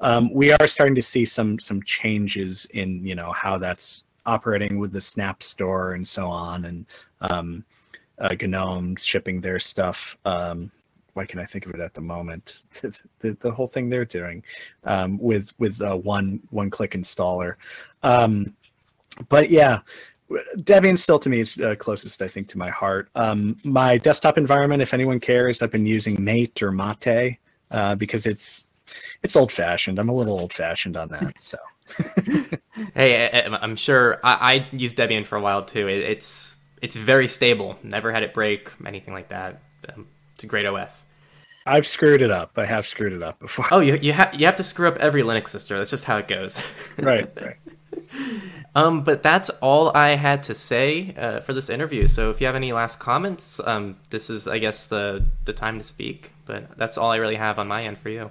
Um, 0.00 0.32
we 0.32 0.52
are 0.52 0.66
starting 0.66 0.94
to 0.94 1.02
see 1.02 1.24
some 1.24 1.58
some 1.58 1.82
changes 1.82 2.66
in 2.74 3.04
you 3.04 3.14
know 3.14 3.32
how 3.32 3.56
that's 3.56 4.04
operating 4.26 4.78
with 4.78 4.92
the 4.92 5.00
Snap 5.00 5.42
Store 5.42 5.92
and 5.92 6.06
so 6.06 6.26
on, 6.26 6.66
and 6.66 6.86
um, 7.22 7.64
uh, 8.18 8.34
GNOME 8.40 8.96
shipping 8.96 9.40
their 9.40 9.58
stuff 9.58 10.18
um, 10.26 10.70
why 11.18 11.26
can 11.26 11.40
I 11.40 11.44
think 11.44 11.66
of 11.66 11.74
it 11.74 11.80
at 11.80 11.94
the 11.94 12.00
moment? 12.00 12.60
the, 13.18 13.36
the 13.40 13.50
whole 13.50 13.66
thing 13.66 13.90
they're 13.90 14.04
doing 14.04 14.44
um, 14.84 15.18
with 15.18 15.52
with 15.58 15.82
uh, 15.82 15.96
one 15.96 16.40
one 16.50 16.70
click 16.70 16.92
installer. 16.92 17.56
Um, 18.04 18.54
but 19.28 19.50
yeah, 19.50 19.80
Debian 20.58 20.96
still 20.96 21.18
to 21.18 21.28
me 21.28 21.40
is 21.40 21.58
uh, 21.58 21.74
closest, 21.74 22.22
I 22.22 22.28
think, 22.28 22.46
to 22.50 22.58
my 22.58 22.70
heart. 22.70 23.08
Um, 23.16 23.56
my 23.64 23.98
desktop 23.98 24.38
environment, 24.38 24.80
if 24.80 24.94
anyone 24.94 25.18
cares, 25.18 25.60
I've 25.60 25.72
been 25.72 25.86
using 25.86 26.22
Mate 26.22 26.62
or 26.62 26.70
Mate 26.70 27.38
uh, 27.72 27.96
because 27.96 28.24
it's 28.24 28.68
it's 29.24 29.34
old 29.34 29.50
fashioned. 29.50 29.98
I'm 29.98 30.08
a 30.08 30.14
little 30.14 30.38
old 30.38 30.52
fashioned 30.52 30.96
on 30.96 31.08
that. 31.08 31.40
So 31.40 31.58
hey, 32.94 33.26
I, 33.26 33.64
am 33.64 33.74
sure 33.74 34.20
I, 34.22 34.52
I, 34.54 34.68
used 34.70 34.96
Debian 34.96 35.26
for 35.26 35.36
a 35.36 35.40
while 35.40 35.64
too. 35.64 35.88
It, 35.88 35.98
it's 35.98 36.56
it's 36.80 36.94
very 36.94 37.26
stable. 37.26 37.76
Never 37.82 38.12
had 38.12 38.22
it 38.22 38.32
break, 38.32 38.70
anything 38.86 39.14
like 39.14 39.28
that. 39.30 39.62
Um, 39.88 40.06
it's 40.38 40.44
a 40.44 40.46
great 40.46 40.66
OS. 40.66 41.06
I've 41.66 41.84
screwed 41.84 42.22
it 42.22 42.30
up. 42.30 42.52
I 42.56 42.64
have 42.64 42.86
screwed 42.86 43.12
it 43.12 43.24
up 43.24 43.40
before. 43.40 43.66
Oh, 43.72 43.80
you 43.80 43.96
you 43.96 44.12
have 44.12 44.32
you 44.32 44.46
have 44.46 44.54
to 44.54 44.62
screw 44.62 44.86
up 44.86 44.96
every 44.98 45.22
Linux 45.22 45.48
sister. 45.48 45.76
That's 45.76 45.90
just 45.90 46.04
how 46.04 46.18
it 46.18 46.28
goes. 46.28 46.64
right. 46.96 47.28
Right. 47.36 47.56
Um, 48.76 49.02
but 49.02 49.24
that's 49.24 49.50
all 49.50 49.90
I 49.96 50.10
had 50.10 50.44
to 50.44 50.54
say 50.54 51.12
uh, 51.18 51.40
for 51.40 51.52
this 51.52 51.68
interview. 51.68 52.06
So 52.06 52.30
if 52.30 52.40
you 52.40 52.46
have 52.46 52.54
any 52.54 52.72
last 52.72 53.00
comments, 53.00 53.58
um, 53.66 53.96
this 54.10 54.30
is, 54.30 54.46
I 54.46 54.58
guess, 54.60 54.86
the 54.86 55.24
the 55.44 55.52
time 55.52 55.78
to 55.78 55.84
speak. 55.84 56.30
But 56.46 56.78
that's 56.78 56.96
all 56.96 57.10
I 57.10 57.16
really 57.16 57.34
have 57.34 57.58
on 57.58 57.66
my 57.66 57.82
end 57.82 57.98
for 57.98 58.10
you. 58.10 58.30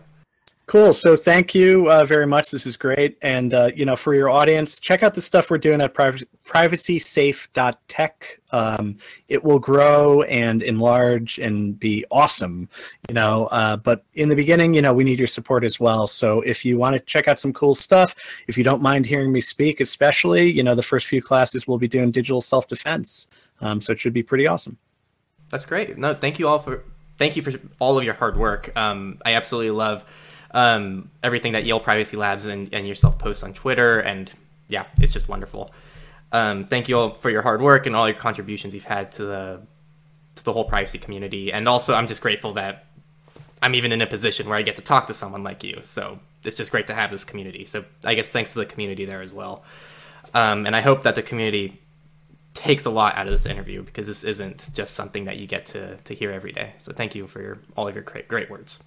Cool. 0.68 0.92
So 0.92 1.16
thank 1.16 1.56
you 1.56 1.90
uh, 1.90 2.04
very 2.04 2.28
much. 2.28 2.52
This 2.52 2.66
is 2.66 2.76
great. 2.76 3.18
And, 3.22 3.54
uh, 3.54 3.72
you 3.74 3.86
know, 3.86 3.96
for 3.96 4.14
your 4.14 4.30
audience, 4.30 4.82
check 4.82 5.02
out 5.02 5.14
the 5.14 5.22
stuff 5.22 5.50
we're 5.50 5.60
doing 5.60 5.80
at 5.80 5.94
privacy, 5.94 6.28
privacysafe.tech. 6.44 8.42
Um, 8.52 8.98
it 9.30 9.42
will 9.46 9.60
grow 9.60 10.24
and 10.24 10.62
enlarge 10.62 11.40
and 11.40 11.80
be 11.80 12.04
awesome, 12.12 12.68
you 13.08 13.16
know. 13.16 13.46
Uh, 13.46 13.78
but 13.78 14.04
in 14.16 14.28
the 14.28 14.36
beginning, 14.36 14.74
you 14.74 14.82
know, 14.82 14.94
we 14.94 15.06
need 15.06 15.18
your 15.18 15.28
support 15.28 15.64
as 15.64 15.80
well. 15.80 16.06
So 16.06 16.42
if 16.42 16.66
you 16.66 16.78
want 16.78 16.96
to 16.96 17.00
check 17.00 17.30
out 17.30 17.40
some 17.40 17.54
cool 17.54 17.74
stuff, 17.74 18.14
if 18.50 18.58
you 18.58 18.66
don't 18.66 18.82
mind 18.82 19.06
hearing 19.06 19.32
me 19.32 19.40
speak, 19.40 19.80
especially, 19.80 20.52
you 20.52 20.64
know, 20.64 20.76
the 20.76 20.84
first 20.84 21.08
few 21.08 21.22
classes 21.22 21.66
we'll 21.66 21.78
be 21.78 21.88
doing 21.88 22.12
digital 22.12 22.42
self 22.42 22.68
defense. 22.68 23.30
Um, 23.62 23.80
so 23.80 23.94
it 23.94 24.00
should 24.00 24.14
be 24.14 24.22
pretty 24.24 24.48
awesome. 24.48 24.78
That's 25.50 25.66
great. 25.66 25.98
No, 25.98 26.14
thank 26.14 26.40
you 26.40 26.50
all 26.50 26.60
for 26.60 26.84
thank 27.18 27.38
you 27.38 27.42
for 27.42 27.54
all 27.80 27.98
of 27.98 28.04
your 28.04 28.16
hard 28.16 28.36
work. 28.36 28.76
Um, 28.76 29.22
I 29.24 29.36
absolutely 29.36 29.72
love 29.72 30.04
um, 30.52 31.10
everything 31.24 31.54
that 31.54 31.66
Yale 31.66 31.80
Privacy 31.80 32.18
Labs 32.18 32.46
and, 32.46 32.74
and 32.74 32.88
yourself 32.88 33.18
post 33.18 33.44
on 33.44 33.54
Twitter. 33.54 34.00
And 34.00 34.32
yeah, 34.68 34.86
it's 35.00 35.14
just 35.14 35.28
wonderful. 35.28 35.72
Um, 36.32 36.66
thank 36.66 36.90
you 36.90 36.98
all 36.98 37.14
for 37.14 37.30
your 37.30 37.42
hard 37.42 37.62
work 37.62 37.86
and 37.86 37.96
all 37.96 38.08
your 38.08 38.18
contributions 38.18 38.74
you've 38.74 38.84
had 38.84 39.12
to 39.14 39.26
the 39.26 39.62
to 40.36 40.44
the 40.44 40.54
whole 40.54 40.66
privacy 40.66 40.98
community. 40.98 41.52
And 41.52 41.68
also, 41.68 41.94
I'm 41.94 42.08
just 42.08 42.22
grateful 42.22 42.54
that 42.54 42.86
I'm 43.62 43.76
even 43.76 43.92
in 43.92 44.02
a 44.02 44.08
position 44.08 44.48
where 44.48 44.58
I 44.58 44.62
get 44.62 44.76
to 44.76 44.82
talk 44.82 45.08
to 45.08 45.14
someone 45.14 45.44
like 45.44 45.64
you. 45.64 45.80
So 45.82 46.20
it's 46.44 46.56
just 46.56 46.72
great 46.72 46.88
to 46.88 46.94
have 46.94 47.12
this 47.12 47.24
community. 47.24 47.66
So 47.66 47.84
I 48.06 48.14
guess 48.14 48.30
thanks 48.30 48.54
to 48.54 48.60
the 48.60 48.66
community 48.66 49.06
there 49.06 49.22
as 49.22 49.34
well. 49.34 49.64
Um, 50.34 50.66
and 50.66 50.76
I 50.76 50.82
hope 50.82 51.04
that 51.04 51.16
the 51.16 51.24
community 51.24 51.82
takes 52.54 52.86
a 52.86 52.90
lot 52.90 53.16
out 53.16 53.28
of 53.28 53.32
this 53.32 53.46
interview 53.46 53.84
because 53.84 54.08
this 54.08 54.24
isn't 54.24 54.70
just 54.74 54.94
something 54.94 55.26
that 55.26 55.38
you 55.38 55.48
get 55.48 55.66
to, 55.68 55.96
to 55.98 56.14
hear 56.14 56.32
every 56.32 56.52
day. 56.52 56.74
So 56.78 56.92
thank 56.92 57.16
you 57.16 57.28
for 57.28 57.42
your, 57.42 57.58
all 57.76 57.88
of 57.88 57.96
your 57.96 58.04
great, 58.04 58.28
great 58.28 58.50
words. 58.50 58.84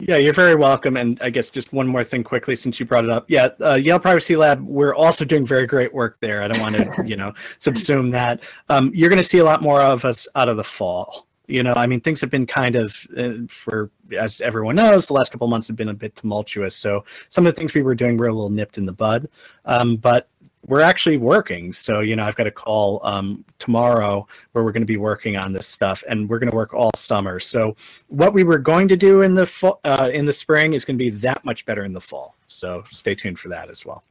Yeah, 0.00 0.16
you're 0.16 0.32
very 0.32 0.54
welcome. 0.54 0.96
And 0.96 1.20
I 1.20 1.30
guess 1.30 1.50
just 1.50 1.72
one 1.72 1.88
more 1.88 2.04
thing 2.04 2.22
quickly, 2.22 2.54
since 2.54 2.78
you 2.78 2.86
brought 2.86 3.04
it 3.04 3.10
up. 3.10 3.24
Yeah, 3.28 3.48
uh, 3.60 3.74
Yale 3.74 3.98
Privacy 3.98 4.36
Lab, 4.36 4.64
we're 4.64 4.94
also 4.94 5.24
doing 5.24 5.44
very 5.44 5.66
great 5.66 5.92
work 5.92 6.18
there. 6.20 6.40
I 6.40 6.48
don't 6.48 6.60
want 6.60 6.76
to, 6.76 7.04
you 7.04 7.16
know, 7.16 7.32
subsume 7.58 8.12
that. 8.12 8.40
Um, 8.68 8.92
you're 8.94 9.08
going 9.08 9.16
to 9.18 9.24
see 9.24 9.38
a 9.38 9.44
lot 9.44 9.60
more 9.60 9.82
of 9.82 10.04
us 10.04 10.28
out 10.36 10.48
of 10.48 10.56
the 10.56 10.64
fall. 10.64 11.26
You 11.48 11.62
know, 11.62 11.72
I 11.74 11.86
mean, 11.86 12.00
things 12.00 12.20
have 12.20 12.30
been 12.30 12.46
kind 12.46 12.76
of, 12.76 13.06
uh, 13.16 13.32
for 13.48 13.90
as 14.16 14.40
everyone 14.40 14.76
knows, 14.76 15.06
the 15.06 15.14
last 15.14 15.32
couple 15.32 15.48
months 15.48 15.66
have 15.66 15.76
been 15.76 15.88
a 15.88 15.94
bit 15.94 16.14
tumultuous. 16.14 16.76
So 16.76 17.04
some 17.30 17.46
of 17.46 17.54
the 17.54 17.58
things 17.58 17.74
we 17.74 17.82
were 17.82 17.94
doing 17.94 18.18
were 18.18 18.28
a 18.28 18.32
little 18.32 18.50
nipped 18.50 18.78
in 18.78 18.84
the 18.84 18.92
bud. 18.92 19.28
Um, 19.64 19.96
but 19.96 20.28
we're 20.66 20.80
actually 20.80 21.16
working. 21.16 21.72
So, 21.72 22.00
you 22.00 22.16
know, 22.16 22.24
I've 22.24 22.36
got 22.36 22.46
a 22.46 22.50
call 22.50 23.00
um, 23.04 23.44
tomorrow 23.58 24.26
where 24.52 24.64
we're 24.64 24.72
going 24.72 24.82
to 24.82 24.86
be 24.86 24.96
working 24.96 25.36
on 25.36 25.52
this 25.52 25.66
stuff, 25.66 26.02
and 26.08 26.28
we're 26.28 26.38
going 26.38 26.50
to 26.50 26.56
work 26.56 26.74
all 26.74 26.90
summer. 26.94 27.40
So, 27.40 27.76
what 28.08 28.32
we 28.32 28.44
were 28.44 28.58
going 28.58 28.88
to 28.88 28.96
do 28.96 29.22
in 29.22 29.34
the 29.34 29.46
fall, 29.46 29.80
uh, 29.84 30.10
in 30.12 30.26
the 30.26 30.32
spring 30.32 30.72
is 30.72 30.84
going 30.84 30.98
to 30.98 31.02
be 31.02 31.10
that 31.10 31.44
much 31.44 31.64
better 31.64 31.84
in 31.84 31.92
the 31.92 32.00
fall. 32.00 32.34
So, 32.48 32.82
stay 32.90 33.14
tuned 33.14 33.38
for 33.38 33.48
that 33.48 33.70
as 33.70 33.86
well. 33.86 34.02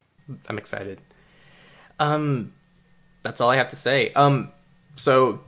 I'm 0.49 0.57
excited. 0.57 1.01
Um, 1.99 2.53
that's 3.23 3.41
all 3.41 3.49
I 3.49 3.57
have 3.57 3.69
to 3.69 3.75
say. 3.75 4.11
Um, 4.13 4.51
so 4.95 5.41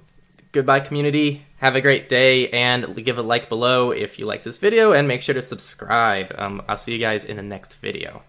goodbye, 0.52 0.80
community. 0.82 1.46
Have 1.58 1.76
a 1.76 1.82
great 1.82 2.08
day, 2.08 2.50
and 2.50 2.96
give 3.04 3.18
a 3.18 3.22
like 3.22 3.50
below 3.50 3.92
if 3.92 4.18
you 4.18 4.26
like 4.26 4.44
this 4.44 4.58
video, 4.58 4.94
and 4.94 5.08
make 5.08 5.22
sure 5.22 5.36
to 5.36 5.42
subscribe. 5.42 6.34
Um, 6.38 6.62
I'll 6.70 6.78
see 6.78 6.94
you 6.94 7.00
guys 7.00 7.26
in 7.26 7.36
the 7.36 7.44
next 7.44 7.76
video. 7.76 8.24